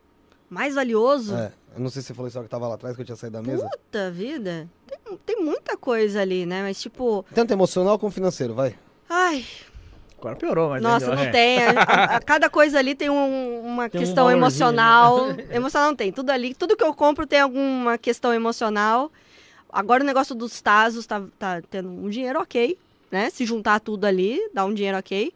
[0.49, 1.35] Mais valioso?
[1.35, 3.15] É, eu não sei se você falou isso que tava lá atrás, que eu tinha
[3.15, 3.67] saído da mesa.
[3.69, 4.67] Puta vida.
[4.87, 6.63] Tem, tem muita coisa ali, né?
[6.63, 8.75] Mas tipo, Tanto emocional como financeiro, vai.
[9.13, 9.45] Ai,
[10.17, 11.31] Agora piorou, mas nossa, ainda- não é.
[11.31, 11.57] tem.
[11.61, 15.19] A, a- a cada coisa ali tem um- uma Tem um questão valorzinho, emocional.
[15.51, 16.11] Emocional não tem.
[16.13, 19.11] Tudo ali, tudo que eu compro tem alguma questão emocional.
[19.69, 22.77] Agora o negócio dos Tazos tá, tá tendo um dinheiro ok.
[23.11, 23.29] né?
[23.31, 25.33] Se juntar tudo ali, dá um dinheiro ok.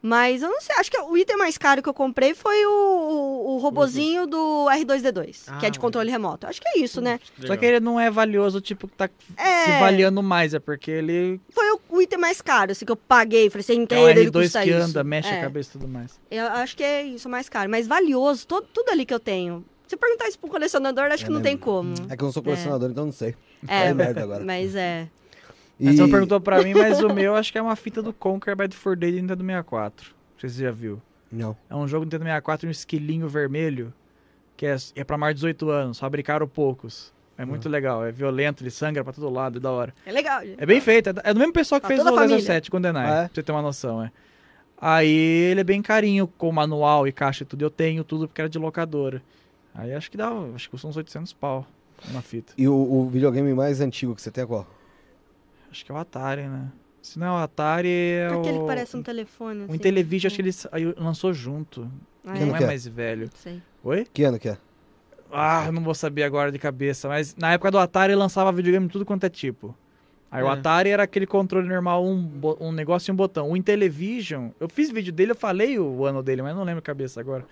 [0.00, 2.70] Mas eu não sei, acho que o item mais caro que eu comprei foi o,
[2.70, 6.46] o, o robozinho do R2D2, que é de Ah, controle remoto.
[6.46, 7.18] Acho que é isso, né?
[7.44, 9.64] Só que ele não é valioso, tipo, que tá É.
[9.64, 12.96] se valendo mais, é porque ele Foi o, o item mais caro, assim, que eu
[12.96, 13.50] paguei.
[13.50, 14.78] Falei, você é um inteiro, ele R2 custa que isso.
[14.78, 15.38] anda, mexe É.
[15.38, 16.20] a cabeça e tudo mais.
[16.30, 17.68] Eu acho que é isso mais caro.
[17.68, 19.64] Mas valioso, todo, tudo ali que eu tenho.
[19.88, 21.64] Se perguntar isso pro colecionador, acho que É não tem mesmo.
[21.64, 21.94] como.
[22.08, 23.34] É que eu não sou colecionador, então não sei.
[23.66, 24.44] É, merda agora.
[24.44, 25.08] mas é.
[25.80, 25.92] E...
[25.92, 28.56] Você não perguntou pra mim, mas o meu acho que é uma fita do Conquer
[28.56, 30.06] Bad for Day do Nintendo 64.
[30.10, 31.00] Não sei se você já viu.
[31.30, 31.56] Não.
[31.68, 33.92] É um jogo do Nintendo 64, um esquilinho vermelho,
[34.56, 37.12] que é, é pra mais de 18 anos, fabricaram poucos.
[37.36, 39.94] É muito legal, é violento, ele sangra pra todo lado, é da hora.
[40.04, 40.40] É legal.
[40.44, 40.60] gente.
[40.60, 42.44] É bem feito, é é do mesmo pessoal que Pra fez o Laser família.
[42.44, 43.24] 7 com Denai, Ah, é?
[43.26, 44.10] pra você ter uma noção, é.
[44.80, 45.08] Aí
[45.50, 47.62] ele é bem carinho, com manual e caixa e tudo.
[47.62, 49.22] Eu tenho tudo porque era de locadora.
[49.74, 51.64] Aí acho que dá, acho que custa uns 800 pau
[52.10, 52.52] uma fita.
[52.56, 54.66] E o, o videogame mais antigo que você tem é qual?
[55.70, 56.70] Acho que é o Atari, né?
[57.02, 58.60] Se não é o Atari, é Aquele o...
[58.62, 59.60] que parece um telefone.
[59.60, 59.74] O assim.
[59.74, 61.90] Intellivision, acho que ele aí lançou junto.
[62.24, 62.66] Ah, Ele não que é é?
[62.66, 63.30] mais velho.
[63.34, 63.62] Sei.
[63.82, 64.06] Oi?
[64.12, 64.58] Que ano que é?
[65.32, 68.86] Ah, não vou saber agora de cabeça, mas na época do Atari ele lançava videogame
[68.86, 69.74] de tudo quanto é tipo.
[70.30, 70.50] Aí o É.
[70.52, 72.30] Atari era aquele controle normal, um,
[72.60, 73.50] um negócio e um botão.
[73.50, 76.86] O Intellivision, eu fiz vídeo dele, eu falei o ano dele, mas não lembro de
[76.86, 77.46] cabeça agora.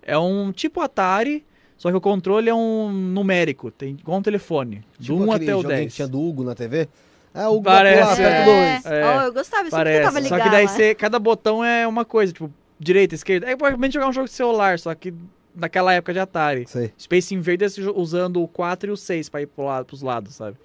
[0.00, 1.44] É um tipo Atari,
[1.76, 5.44] só que o controle é um numérico, tem igual um telefone, do 1 Tipo aquele
[5.44, 5.90] até o joguinho 10.
[5.90, 6.88] que tinha do Hugo na TV?
[7.34, 8.86] Ah, o Parece, aperta é, dois.
[8.86, 9.04] É.
[9.04, 9.98] Ó, eu gostava, eu Parece.
[9.98, 10.42] tentava Só ligar.
[10.42, 10.70] que daí lá.
[10.70, 13.46] você, cada botão é uma coisa, tipo, direita, esquerda.
[13.50, 15.14] É praticamente jogar um jogo de celular, só que
[15.54, 16.66] naquela época de Atari.
[16.68, 16.92] Sei.
[16.98, 20.56] Space Invaders usando o 4 e o 6 pra ir pro lado, pros lados, sabe?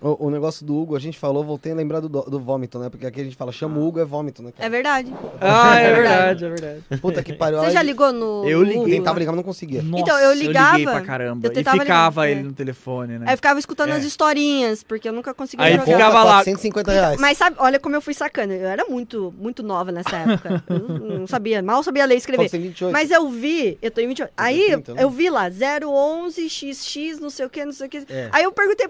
[0.00, 2.90] O, o negócio do Hugo, a gente falou, voltei a lembrar do, do vômito, né?
[2.90, 4.52] Porque aqui a gente fala, chama o Hugo, é vômito, né?
[4.58, 5.12] É verdade.
[5.40, 6.82] Ah, é É verdade, é verdade.
[7.00, 7.60] Puta que pariu.
[7.60, 8.44] Você já ligou no.
[8.48, 8.90] Eu liguei, Google?
[8.94, 9.80] Tentava ligar, mas não conseguia.
[9.80, 11.46] Então, eu ligava, liguei pra caramba.
[11.46, 12.42] eu E ficava ligar, ele é.
[12.42, 13.26] no telefone, né?
[13.28, 13.92] Aí eu ficava escutando É.
[13.92, 15.84] as historinhas, porque eu nunca conseguia Aí jogar.
[15.84, 16.32] ficava lá.
[16.42, 17.20] 450 reais.
[17.20, 18.52] Mas sabe, olha como eu fui sacana.
[18.54, 20.64] Eu era muito, muito nova nessa época.
[20.68, 22.48] Eu não sabia, mal sabia ler e escrever.
[22.48, 22.92] 28?
[22.92, 24.32] Mas eu vi, eu tô em 28.
[24.36, 25.02] Aí 30, né?
[25.04, 27.98] eu vi lá, 011XX, não sei o que, não sei o que.
[28.08, 28.28] É.
[28.32, 28.88] Aí eu perguntei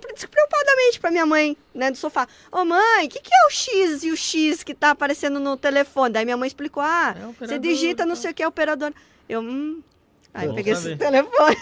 [0.63, 4.05] despreocupadamente pra minha mãe, né, do sofá: Ô mãe, o que, que é o X
[4.05, 6.13] e o X que tá aparecendo no telefone?
[6.13, 8.21] Daí minha mãe explicou: ah, É o você operador, digita não tá.
[8.23, 8.93] sei o que é operador.
[9.29, 9.83] Eu, hum.
[10.35, 10.91] Aí Bom peguei saber.
[10.93, 11.57] esse telefone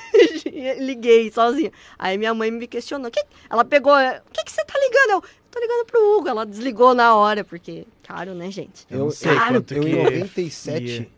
[0.46, 1.72] e liguei sozinha.
[1.98, 3.10] Aí minha mãe me questionou.
[3.10, 5.10] Que, ela pegou, o que, que você tá ligando?
[5.10, 6.28] Eu, tô ligando pro Hugo.
[6.28, 8.86] Ela desligou na hora, porque caro, né, gente?
[8.88, 11.08] Eu Eu, sei eu, quanto eu que em 97 ia.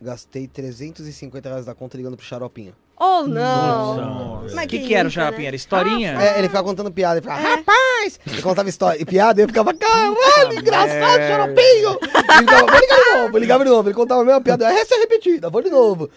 [0.00, 2.74] gastei 350 reais da conta ligando pro Xaropinho.
[3.00, 4.38] Oh, não!
[4.44, 5.24] O que, que era o nunca, né?
[5.26, 5.46] xaropinho?
[5.46, 6.20] Era historinha?
[6.20, 7.54] É, ele ficava contando piada, ele ficava, É.
[7.54, 8.18] rapaz!
[8.26, 11.28] Ele contava história e piada, e eu ficava, caralho, engraçado, merda.
[11.28, 11.98] Xaropinho!
[12.02, 14.72] Ele ficava, vou ligar de novo, eu ligava de novo, ele contava a mesma piada,
[14.72, 16.10] essa é repetida, vou de novo.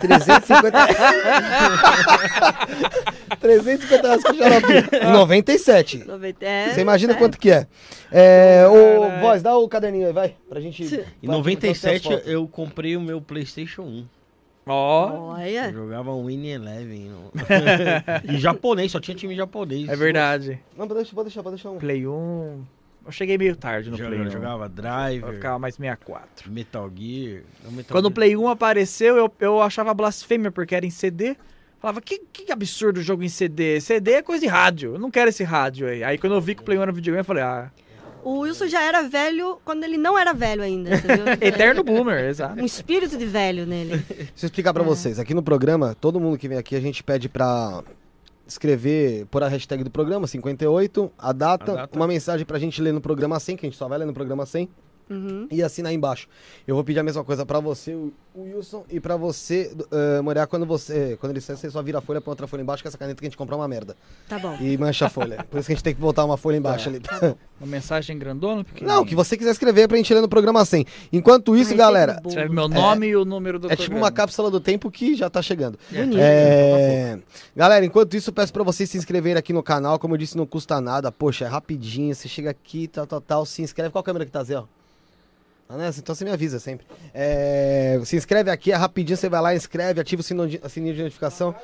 [0.00, 0.78] 350
[3.40, 4.88] 350 reais com o Xaropinho.
[5.02, 6.04] Em 97.
[6.06, 7.16] 90, é, Você imagina é.
[7.16, 7.66] quanto que é?
[8.10, 9.20] É, ô, Caralho.
[9.20, 10.82] voz, dá o caderninho aí, vai, pra gente...
[10.84, 12.32] Em vai, então, 97 tem as fotos.
[12.32, 14.06] eu comprei o meu PlayStation 1.
[14.68, 15.66] Ó, Olha.
[15.68, 17.08] Eu jogava um Win Eleven.
[17.10, 17.30] no-
[18.34, 19.88] em japonês, só tinha time japonês.
[19.88, 20.58] é verdade.
[20.76, 21.78] Não, pode deixar, pode deixar, pode deixar um.
[21.78, 22.64] Play 1.
[23.06, 24.30] Eu cheguei meio tarde no Joga- Play 1.
[24.30, 26.50] jogava Eu Driver, ficava mais 64.
[26.50, 27.42] Metal Gear.
[27.64, 31.36] Não, Metal Quando o Play 1 apareceu, eu, eu achava blasfêmia, porque era em CD.
[31.78, 33.80] Falava, que, que absurdo o jogo em CD.
[33.80, 34.94] CD é coisa de rádio.
[34.94, 36.02] Eu não quero esse rádio aí.
[36.02, 37.70] Aí quando eu vi que o Play 1 era videogame, eu falei, ah,
[38.26, 41.26] O Wilson já era velho quando ele não era velho ainda, você viu?
[41.40, 42.60] eterno boomer, exato.
[42.60, 43.98] Um espírito de velho nele.
[44.08, 45.20] Deixa eu explicar pra vocês.
[45.20, 47.84] Aqui no programa, todo mundo que vem aqui, a gente pede pra
[48.44, 51.96] escrever, por a hashtag do programa, 58, a data, A data.
[51.96, 54.12] uma mensagem pra gente ler no programa 100, que a gente só vai ler no
[54.12, 54.68] programa 100,
[55.08, 55.46] Uhum.
[55.50, 56.26] e assinar embaixo.
[56.66, 57.96] Eu vou pedir a mesma coisa pra você,
[58.36, 59.72] Wilson, e pra você,
[60.18, 62.60] uh, Moriá, quando você, quando ele sair, você só vira a folha, põe outra folha
[62.62, 63.96] embaixo, que essa caneta que a gente comprou é uma merda.
[64.28, 64.56] Tá bom.
[64.60, 65.44] E mancha a folha.
[65.50, 67.00] Por isso que a gente tem que botar uma folha embaixo ali.
[67.58, 70.84] Uma mensagem grandona, Não, o que você quiser escrever pra gente ler no programa 100.
[71.12, 74.12] Enquanto isso, Ai, galera, Escreve meu nome e o número do É tipo uma programa.
[74.12, 75.78] cápsula do tempo que já tá chegando.
[75.90, 76.18] Bonito.
[76.20, 77.18] É...
[77.54, 79.98] Galera, enquanto isso, eu peço pra vocês se inscreverem aqui no canal.
[79.98, 81.10] Como eu disse, não custa nada.
[81.10, 82.14] Poxa, é rapidinho.
[82.14, 83.46] Você chega aqui, tal, tal, tal.
[83.46, 83.90] Se inscreve.
[83.90, 84.56] Qual câmera que tá, Zé?
[84.58, 84.64] ó?
[85.68, 85.90] Ah, né?
[85.96, 86.86] Então você me avisa sempre.
[87.12, 88.00] É...
[88.04, 89.16] Se inscreve aqui, é rapidinho.
[89.16, 91.54] Você vai lá, inscreve, ativa o sino de- sininho de notificação.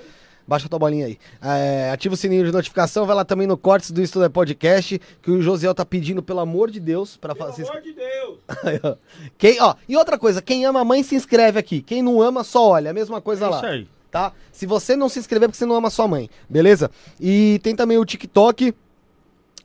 [0.44, 1.18] Baixa a tua bolinha aí.
[1.40, 5.30] É, ativa o sininho de notificação, vai lá também no Cortes do Estudo Podcast, que
[5.30, 7.62] o Josiel tá pedindo, pelo amor de Deus, pra Pelo fazer.
[7.68, 8.38] amor de Deus!
[8.64, 8.96] Aí, ó.
[9.38, 11.80] Quem, ó, e outra coisa, quem ama a mãe se inscreve aqui.
[11.80, 12.90] Quem não ama, só olha.
[12.90, 13.88] A mesma coisa É lá isso aí.
[14.10, 14.32] tá?
[14.50, 16.90] Se você não se inscrever é porque você não ama sua mãe, beleza?
[17.20, 18.74] E tem também o TikTok,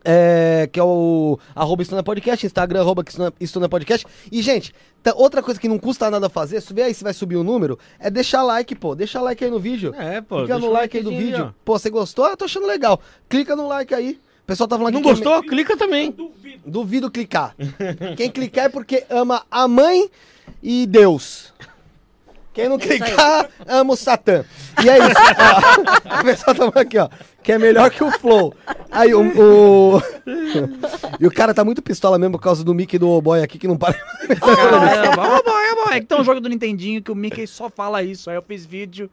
[0.09, 3.03] é, que é o arroba Estuna Podcast, Instagram, arroba
[3.41, 4.07] Estuna- Podcast.
[4.31, 7.35] E, gente, tá- outra coisa que não custa nada fazer, subir aí se vai subir
[7.35, 8.95] o número, é deixar like, pô.
[8.95, 9.93] Deixa like aí no vídeo.
[9.97, 10.37] É, pô.
[10.37, 11.47] Clica no o like aí do vídeo.
[11.49, 11.51] ó.
[11.65, 12.23] Pô, você gostou?
[12.23, 13.01] Ah, tô achando legal.
[13.27, 14.17] Clica no like aí.
[14.45, 15.43] pessoal tá falando Não que gostou?
[15.43, 16.15] Clica também.
[16.41, 17.53] me- Duvido clicar.
[18.15, 20.09] Quem clicar é porque ama a mãe
[20.63, 21.53] e Deus.
[22.53, 24.43] Quem não clicar, ama o Satã.
[24.83, 25.13] E é isso.
[26.09, 26.19] ó.
[26.21, 27.07] o pessoal tá falando aqui, ó.
[27.47, 28.53] Que é melhor que o Flow.
[28.91, 29.21] Aí o.
[29.21, 30.01] o-
[31.17, 33.67] e o cara tá muito pistola mesmo por causa do Mickey do boy aqui que
[33.69, 33.93] não para.
[33.93, 35.91] Caramba, bom, é bom.
[35.93, 38.29] É que tem um jogo do Nintendinho que o Mickey só fala isso.
[38.29, 39.09] Aí eu fiz vídeo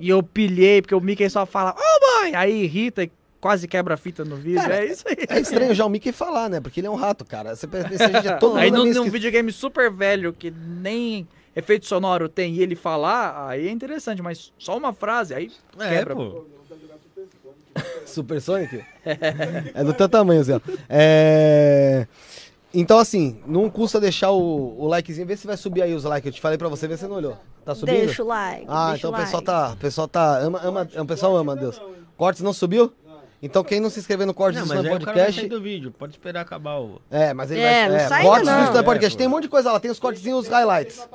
[0.00, 2.34] e eu pilhei, porque o Mickey só fala, oh boy!
[2.34, 4.62] Aí irrita e quase quebra a fita no vídeo.
[4.62, 5.16] Cara, é isso aí.
[5.28, 6.60] É estranho já o Mickey falar, né?
[6.62, 7.54] Porque ele é um rato, cara.
[7.54, 9.12] Você pensa, a gente é todo Aí mundo num, esquisito.
[9.12, 14.52] videogame super velho que nem efeito sonoro tem e ele falar, aí é interessante, mas
[14.58, 16.14] só uma frase, aí É, quebra.
[16.14, 16.46] pô.
[18.06, 18.84] Super Sonic?
[19.74, 20.60] é do teu tamanho, Zé.
[20.88, 22.06] É...
[22.72, 25.26] Então, assim, não custa deixar o, o likezinho.
[25.26, 26.26] Vê se vai subir aí os likes.
[26.26, 27.36] Eu te falei pra você, vê se você não olhou.
[27.64, 28.04] Tá subindo?
[28.06, 28.66] Deixa o like.
[28.68, 29.24] Ah, deixa então o like.
[29.24, 29.70] pessoal tá.
[29.72, 30.38] O pessoal tá.
[30.38, 31.80] Ama, ama, o pessoal ama, Deus.
[32.16, 32.92] Cortes não subiu?
[33.40, 35.46] Então quem não se inscrever no Cortes Não, do Slam vai Podcast.
[35.48, 35.92] do vídeo.
[35.92, 37.00] Pode esperar acabar o...
[37.08, 38.02] É, mas ele É, vai.
[38.02, 38.72] não sai cortes ainda do não.
[38.72, 39.14] Slam Podcast.
[39.14, 41.08] É, Tem um monte de coisa lá, tem os cortezinhos e os highlights.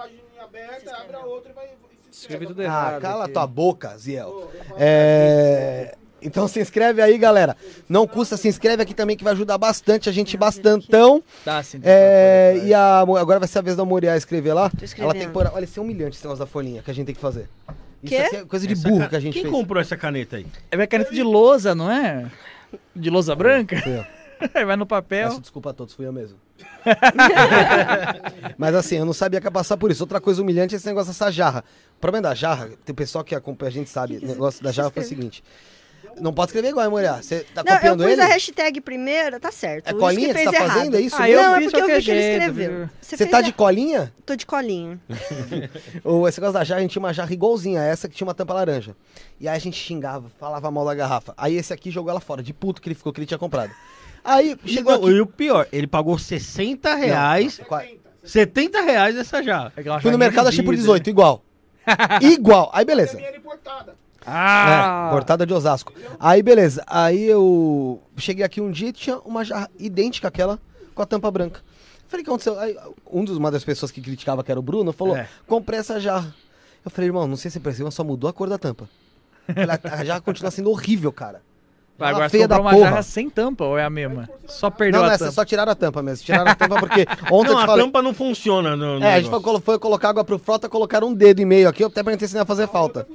[2.12, 3.02] Escrevi tudo Ah, errado.
[3.02, 3.34] cala aqui.
[3.34, 4.50] tua boca, Ziel.
[4.78, 5.96] É...
[6.24, 7.56] Então se inscreve aí, galera.
[7.88, 11.22] Não custa, se inscreve aqui também que vai ajudar bastante a gente, bastantão.
[11.44, 11.80] Tá, sim.
[11.84, 14.72] É, e a, agora vai ser a vez da Moriá escrever lá.
[14.98, 15.50] Ela tem que pôr.
[15.54, 17.50] Olha, isso é humilhante esse negócio da folhinha que a gente tem que fazer.
[18.02, 19.54] Isso aqui é coisa de Essa burro ca- que a gente Quem fez.
[19.54, 20.46] comprou essa caneta aí?
[20.70, 22.30] É minha caneta de lousa, não é?
[22.96, 23.78] De lousa branca?
[24.54, 25.30] Aí vai no papel.
[25.30, 26.38] Peço desculpa a todos, fui eu mesmo.
[28.58, 30.04] Mas assim, eu não sabia que ia passar por isso.
[30.04, 31.64] Outra coisa humilhante é esse negócio dessa jarra.
[31.98, 34.72] O problema da jarra, tem o pessoal que acompanha, a gente sabe, o negócio da
[34.72, 35.44] jarra foi o seguinte.
[36.20, 37.22] Não pode escrever igual, hein, mulher?
[37.24, 38.22] Você tá Não, eu copiando pus ele?
[38.22, 39.88] a hashtag primeiro, tá certo.
[39.90, 40.96] É O colinha Luiz que você tá fez fazendo?
[40.96, 41.06] É errado.
[41.08, 41.36] isso Ah, mesmo?
[41.36, 42.78] eu Não, é fiz porque eu vi que ele jeito, escreveu.
[42.78, 42.90] viu?
[43.02, 43.46] Você fez tá errado.
[43.46, 44.14] de colinha?
[44.26, 45.00] Tô de colinha.
[46.04, 48.28] Ou esse negócio da jarra, a gente tinha uma jarra igualzinha a essa que tinha
[48.28, 48.96] uma tampa laranja.
[49.40, 51.34] E aí a gente xingava, falava mal da garrafa.
[51.38, 53.72] Aí esse aqui jogou ela fora, de puto que ele ficou, que ele tinha comprado.
[54.24, 55.12] Aí chegou Não, aqui.
[55.18, 57.84] E o pior, ele pagou 60 reais, Qua-
[58.24, 59.72] 70 reais essa já.
[59.76, 60.86] Aquela Fui no mercado, achei por vidro.
[60.86, 61.44] 18, igual.
[62.22, 62.70] igual.
[62.74, 63.20] Aí beleza.
[64.26, 65.08] Ah!
[65.10, 65.94] É, portada de Osasco.
[66.20, 66.84] Aí beleza.
[66.88, 70.60] Aí eu cheguei aqui um dia e tinha uma jarra idêntica àquela
[70.96, 71.62] com a tampa branca.
[72.08, 72.60] Falei, o que aconteceu?
[72.60, 72.78] Aí,
[73.12, 75.28] um dos, uma das pessoas que criticava, que era o Bruno, falou: É.
[75.48, 76.34] comprei essa jarra.
[76.86, 78.88] Eu falei, irmão, não sei se você percebeu, mas só mudou a cor da tampa.
[79.48, 81.42] Falei, a, jarra continua sendo horrível, cara.
[81.98, 82.84] Vai, Ela agora você feia da uma porra.
[82.90, 84.28] jarra sem tampa ou é a mesma?
[84.48, 85.32] Só perdeu Não, a nessa, tampa.
[85.32, 86.26] só tiraram a tampa mesmo.
[86.26, 87.86] Tiraram a tampa porque ontem Não, a falei.
[87.86, 89.52] tampa não funciona no, no É, a gente negócio.
[89.54, 92.28] foi, foi colocar água pro frota, colocaram um dedo e meio aqui, eu até perguntei
[92.28, 93.08] se não ia fazer falta.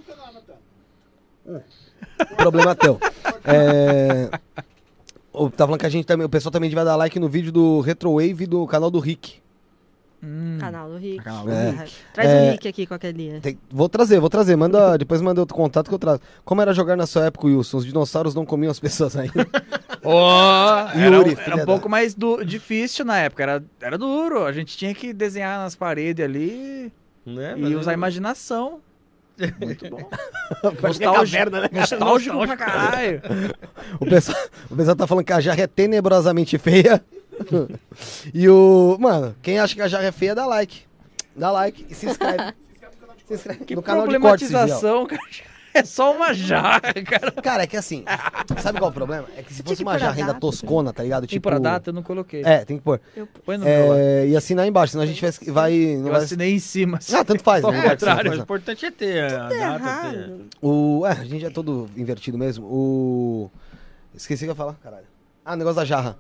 [2.36, 2.98] Problema teu.
[3.44, 4.30] É...
[5.32, 7.50] o- Tá falando que a gente também, o pessoal também devia dar like no vídeo
[7.52, 9.36] do Retrowave do canal do Rick.
[10.22, 10.58] Hum.
[10.60, 11.22] Canal do Rick.
[11.22, 11.70] Canal do É.
[11.70, 11.92] Rick.
[12.12, 12.48] Traz É.
[12.48, 13.38] o Rick aqui qualquer dia.
[13.40, 14.56] Tem- Vou trazer, vou trazer.
[14.56, 16.20] Manda, depois manda outro contato que eu trago.
[16.44, 17.76] Como era jogar na sua época, Wilson?
[17.78, 19.46] Os dinossauros não comiam as pessoas ainda.
[20.02, 23.98] Era, Yuri, um- filha era um da- pouco mais du- difícil na época, era, era
[23.98, 24.44] duro.
[24.44, 26.90] A gente tinha que desenhar nas paredes ali
[27.26, 28.80] Né, e usar a imaginação.
[29.60, 29.98] Muito bom.
[30.48, 31.68] Que é Nostálgico, caverna, né?
[31.72, 33.22] nostálgico pra caralho.
[34.00, 34.38] O pessoal,
[34.70, 37.04] o pessoal tá falando que a jarra é tenebrosamente feia.
[38.32, 38.96] e o.
[38.98, 40.82] Mano, quem acha que a jarra é feia, dá like.
[41.36, 42.54] Dá like e se inscreve.
[43.28, 44.48] se inscreve Que no canal de cortes.
[44.48, 44.58] Ziel.
[44.60, 45.20] problematização, cara.
[45.74, 47.32] É só uma jarra, cara.
[47.32, 48.04] Cara, é que assim,
[48.58, 49.26] sabe qual é o problema?
[49.36, 51.26] É que se fosse uma jarra ainda toscona, tá ligado?
[51.26, 51.50] Tipo, Tipo.
[51.50, 52.42] por data eu não coloquei.
[52.44, 53.00] É, tem que pôr.
[53.44, 53.98] Põe no meu lá.
[53.98, 55.30] É, e assinar embaixo, senão a gente vai.
[55.52, 56.22] vai, não Eu vai...
[56.24, 56.98] assinei em cima.
[57.12, 57.64] Ah, tanto faz.
[57.64, 58.30] Ao no lugar que você contrário.
[58.30, 60.10] Faz, o importante é ter a data.
[60.12, 60.34] Ter...
[60.62, 61.06] O.
[61.06, 62.66] É, a gente é todo invertido mesmo.
[62.66, 63.50] O.
[64.14, 65.06] Esqueci o que eu ia falar, caralho.
[65.44, 66.16] Ah, o negócio da jarra.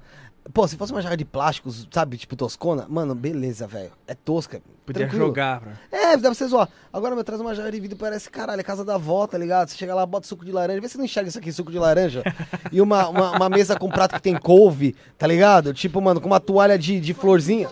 [0.52, 3.90] Pô, se fosse uma jarra de plástico, sabe, tipo toscona, mano, beleza, velho.
[4.06, 4.62] É tosca.
[4.86, 5.26] Podia tranquilo.
[5.26, 5.60] jogar.
[5.60, 5.72] Pra...
[5.92, 6.68] É, dá pra você zoar.
[6.90, 9.68] Agora, meu, traz uma jarra de vidro, parece, caralho, é casa da avó, tá ligado?
[9.68, 11.78] Você chega lá, bota suco de laranja, vê se não enxerga isso aqui, suco de
[11.78, 12.22] laranja.
[12.72, 15.74] e uma, uma, uma mesa com prato que tem couve, tá ligado?
[15.74, 17.68] Tipo, mano, com uma toalha de, de florzinha.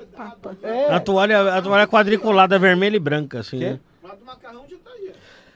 [0.90, 3.58] A toalha, a toalha quadriculada vermelha e branca, assim.
[3.58, 3.80] né?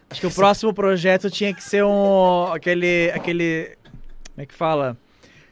[0.08, 2.52] Acho que o próximo projeto tinha que ser um.
[2.52, 3.12] aquele.
[3.14, 3.76] aquele.
[4.34, 4.96] Como é que fala?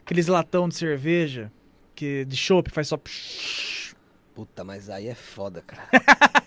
[0.04, 1.52] Aqueles latão de cerveja.
[1.98, 2.96] Que, de chopp faz só.
[4.32, 5.82] Puta, mas aí é foda, cara.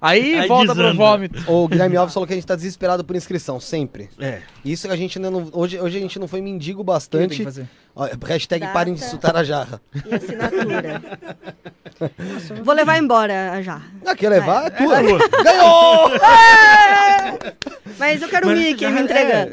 [0.00, 0.94] Aí, Aí volta pro desanda.
[0.94, 1.50] vômito.
[1.50, 4.08] O Guilherme Alves falou que a gente tá desesperado por inscrição, sempre.
[4.20, 4.42] É.
[4.64, 5.48] Isso que a gente ainda não.
[5.52, 7.44] Hoje, hoje a gente não foi mendigo bastante.
[7.96, 8.72] Ó, hashtag Data.
[8.72, 9.80] parem de insultar a jarra.
[9.92, 11.02] E assinatura.
[12.62, 13.90] Vou levar embora a jarra.
[14.06, 14.66] Ah, quer levar?
[14.66, 15.00] É tua.
[15.02, 15.42] tua.
[15.42, 16.10] Ganhou!
[17.98, 19.52] Mas eu quero o Mickey me entregando.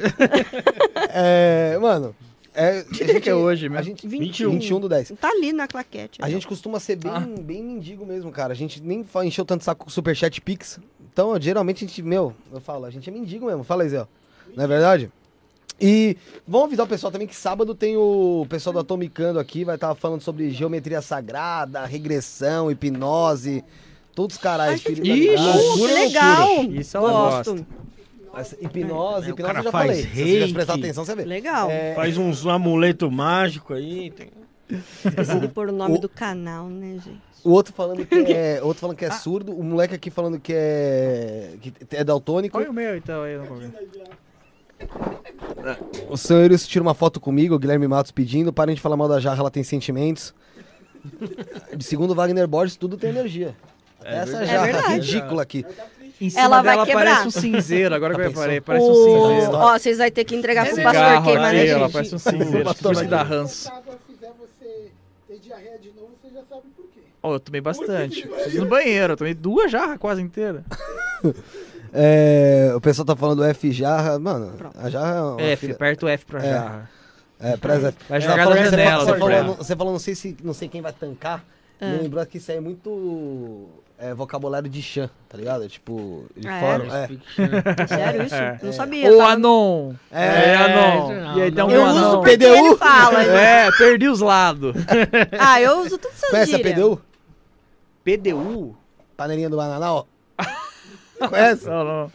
[1.09, 2.13] É, mano.
[2.55, 3.83] É, Que dia que é hoje A mesmo?
[3.83, 4.51] gente, 21.
[4.51, 5.13] 21 do 10.
[5.19, 6.19] Tá ali na claquete.
[6.21, 7.19] A gente costuma ser bem, Ah.
[7.19, 8.53] bem mendigo mesmo, cara.
[8.53, 10.79] A gente nem fa- encheu tanto saco com o Superchat Pix.
[11.11, 13.63] Então, geralmente, a gente, meu, eu falo, a gente é mendigo mesmo.
[13.63, 14.05] Fala aí, Zé.
[14.55, 15.11] Não é verdade?
[15.79, 16.15] E
[16.47, 19.93] vamos avisar o pessoal também que sábado tem o pessoal do Atomicando aqui, vai estar
[19.93, 23.61] falando sobre geometria sagrada, regressão, hipnose,
[24.13, 24.79] todos os caras.
[24.79, 26.63] Ixi, Uh, que legal!
[26.71, 27.65] Isso ela Gosto.
[28.61, 30.01] Hipnose, É, o hipnose cara eu já faz falei.
[30.03, 30.53] Se você reiki.
[30.53, 31.23] prestar atenção, você vê.
[31.25, 31.69] Legal.
[31.71, 34.11] É, Faz uns amuleto mágico aí.
[34.11, 34.29] Tem...
[34.69, 37.21] Esqueci de pôr o nome o- do canal, né, gente?
[37.43, 40.39] O outro falando que é, o outro falando que é surdo, o moleque aqui falando
[40.39, 42.57] que é que é daltônico.
[42.57, 43.37] Põe o meu então aí.
[43.37, 43.71] não ver.
[46.09, 49.07] O senhor Eurico tira uma foto comigo, o Guilherme Matos pedindo, parem de falar mal
[49.07, 50.33] da jarra, ela tem sentimentos.
[51.75, 53.55] De segundo Wagner Borges, tudo tem energia.
[53.99, 54.71] Até essa verdade.
[54.71, 55.65] jarra É ridícula aqui.
[56.21, 57.03] Em cima Ela vai quebrar.
[57.05, 57.93] parece um cinzeiro.
[57.95, 59.03] Agora que eu reparei, parece um O-
[59.35, 59.51] cinzeiro.
[59.57, 61.91] Ó, vocês vão ter que entregar pro pastor queimar, né, ela gente?
[61.93, 62.63] parece um cinzeiro.
[62.63, 63.55] pastor Por isso que dá ranço.
[63.63, 64.91] Se a água fizer você
[65.27, 67.01] ter diarreia de novo, você já sabe por quê.
[67.21, 68.27] Ó, eu tomei bastante.
[68.27, 70.63] Preciso no banheiro, eu tomei duas jarras quase inteiras.
[71.97, 76.05] É, o pessoal tá falando F jarra, mano, a jarra é uma F, filha- aperta
[76.05, 76.49] o F pra É.
[76.51, 76.89] jarra.
[77.39, 77.97] É, preza F.
[78.09, 80.37] Vai jogar falou- da você janela, falou- Você falou, não- você falou, não sei se
[80.43, 81.43] não sei quem vai tancar.
[81.81, 85.67] Me lembrou que isso aí é muito é, vocabulário de chã, tá ligado?
[85.69, 86.59] Tipo, de Ah, é?
[86.59, 86.83] fora.
[86.87, 87.87] É.
[87.87, 88.35] Sério isso?
[88.35, 88.59] É.
[88.61, 89.11] Não sabia.
[89.13, 89.27] Ô, tá?
[89.29, 89.93] Anon!
[90.11, 91.13] É, É, Anon!
[91.13, 91.67] não, E aí tem não.
[91.67, 92.09] um Eu anão.
[92.09, 92.45] uso PDU?
[92.45, 93.23] ele fala.
[93.23, 94.75] É, perdi os lados.
[95.39, 96.75] Ah, eu uso tudo essas Conhece a gírias.
[96.75, 97.01] PDU?
[98.03, 98.77] PDU?
[99.17, 100.07] Panelinha do Bananal?
[101.29, 101.65] Conhece?
[101.65, 102.11] Não, não.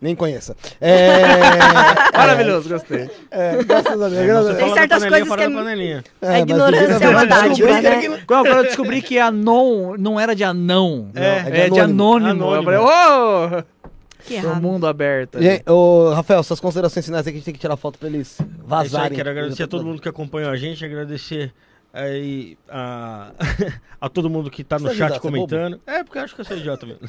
[0.00, 0.56] Nem conheça.
[0.80, 1.22] É,
[2.16, 3.10] Maravilhoso, gostei.
[3.30, 4.26] é, graças a Deus.
[4.26, 4.58] graças a Deus.
[4.64, 6.04] Tem certas coisas que é- panelinha.
[6.22, 8.00] A mas ignorância ninguém- é uma dádiva, Descobri né?
[8.18, 11.10] que- Quando eu descobri que Anon não era de anão.
[11.14, 12.30] É, é, é de de anônimo.
[12.30, 12.70] anônimo.
[12.70, 12.88] Eu Anônimo.
[12.88, 13.78] falei, ô!
[14.24, 15.40] Que mundo aberto.
[15.40, 18.38] Gente, ô, Rafael, suas considerações finais aqui, a gente tem que tirar foto pra eles
[18.38, 19.16] É isso aí, vazarem.
[19.16, 21.50] quero agradecer a todo mundo que acompanhou a gente, agradecer
[21.92, 23.32] aí a,
[24.00, 25.80] a todo mundo que tá no é chat você é comentando.
[25.86, 27.00] É, porque eu acho que eu sou idiota mesmo.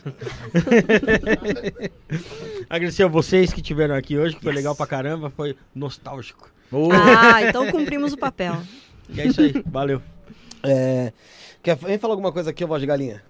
[2.70, 6.52] agradecer a vocês que estiveram aqui hoje, que foi legal pra caramba, foi nostálgico.
[6.94, 8.56] Ah, então cumprimos o papel.
[9.12, 10.04] E é isso aí, valeu.
[10.62, 11.12] É,
[11.64, 13.24] quer, vem falar alguma coisa aqui, voz de galinha?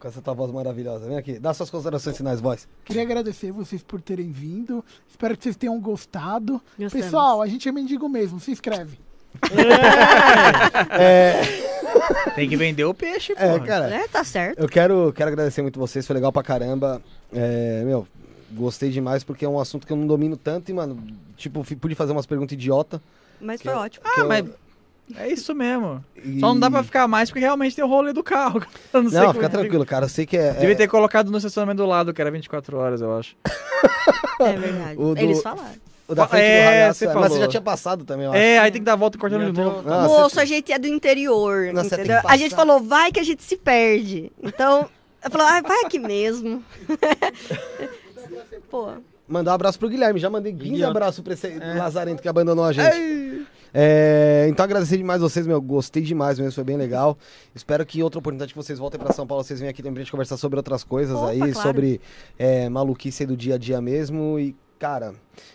[0.00, 1.06] Com essa tua voz maravilhosa.
[1.06, 2.66] Vem aqui, dá suas considerações finais, voz.
[2.84, 4.84] Queria agradecer vocês por terem vindo.
[5.08, 6.60] Espero que vocês tenham gostado.
[6.76, 6.92] Gostamos.
[6.92, 8.40] Pessoal, a gente é mendigo mesmo.
[8.40, 8.98] Se inscreve.
[10.90, 11.40] É,
[12.34, 13.42] Tem que vender o peixe, pô.
[13.42, 14.58] é, cara, É, tá certo.
[14.58, 17.00] eu quero, quero agradecer muito vocês, foi legal pra caramba.
[17.32, 18.06] É, meu,
[18.52, 21.02] gostei demais porque é um assunto que eu não domino tanto e, mano,
[21.36, 23.00] tipo, pude fazer umas perguntas idiota.
[23.40, 24.04] Mas foi eu- ótimo.
[24.06, 24.44] Ah, eu- mas
[25.16, 26.04] é isso mesmo.
[26.16, 28.60] e- Só não dá pra ficar mais porque realmente tem o rolê do carro.
[28.92, 30.04] Eu não, sei Não, fica que- tranquilo, cara.
[30.04, 30.52] Eu sei que é.
[30.52, 33.34] Devia é- ter colocado no estacionamento do lado, que era 24 horas, eu acho.
[34.40, 34.96] É verdade.
[35.00, 35.89] O do- Eles falaram.
[36.10, 37.38] O da frente É, do ralhaço, é, mas você falou.
[37.40, 38.36] já tinha passado também, acho.
[38.36, 39.88] É, aí tem que dar a volta e cortando de novo.
[39.88, 42.20] Ah, Moço, você- a gente é do interior, Não, entendeu?
[42.24, 44.30] A gente falou, vai que a gente se perde.
[44.42, 44.88] Então,
[45.24, 46.62] eu falei, ah, vai aqui mesmo.
[48.70, 48.92] Pô,
[49.28, 50.18] Mandar um abraço pro Guilherme.
[50.18, 50.90] Já mandei 15 Idiota.
[50.90, 53.46] abraços pra esse lazarento que abandonou a gente.
[53.72, 55.60] É, então agradecer demais vocês, meu.
[55.62, 57.16] Gostei demais mesmo, foi bem legal.
[57.54, 60.02] Espero que outra oportunidade que vocês voltem pra São Paulo, vocês venham aqui também pra
[60.02, 61.54] gente conversar sobre outras coisas Opa, aí, claro.
[61.54, 62.00] sobre
[62.36, 64.36] é, maluquice aí do dia a dia mesmo.
[64.40, 65.12] E, cara,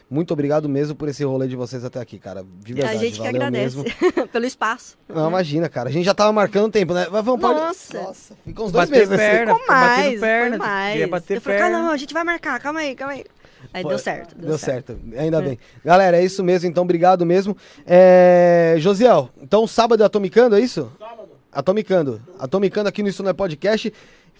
[0.07, 2.45] muito obrigado mesmo por esse rolê de vocês até aqui, cara.
[2.63, 4.27] De verdade, a gente que valeu agradece mesmo.
[4.31, 4.95] pelo espaço.
[5.09, 5.89] Não, imagina, cara.
[5.89, 7.07] A gente já tava marcando tempo, né?
[7.11, 7.59] Mas vamos pode...
[7.59, 8.01] Nossa.
[8.03, 10.57] Nossa, ficou uns dois Bater meses perna, Ficou fica batendo mais, perna.
[10.57, 10.91] foi mais.
[10.91, 11.71] Queria bater eu falei, perna.
[11.73, 13.25] calma, não, a gente vai marcar, calma aí, calma aí.
[13.73, 14.35] Aí Foi- deu certo.
[14.35, 14.93] Deu, Deu certo.
[14.93, 15.57] certo, ainda bem.
[15.83, 17.57] Galera, é isso mesmo, então obrigado mesmo.
[17.85, 18.75] É...
[18.77, 20.91] Josiel, então sábado é Atomicando, é isso?
[20.99, 21.29] Sábado.
[21.51, 22.21] Atomicando.
[22.37, 23.91] Atomicando aqui no Isso Não é Podcast.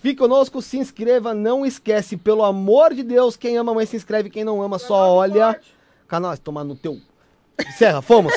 [0.06, 4.30] Fique conosco, se inscreva, não esquece, pelo amor de Deus, quem ama mãe se inscreve,
[4.30, 5.59] quem não ama só olha.
[6.08, 7.01] Canal, tomar no teu.
[7.59, 8.35] Encerra, fomos.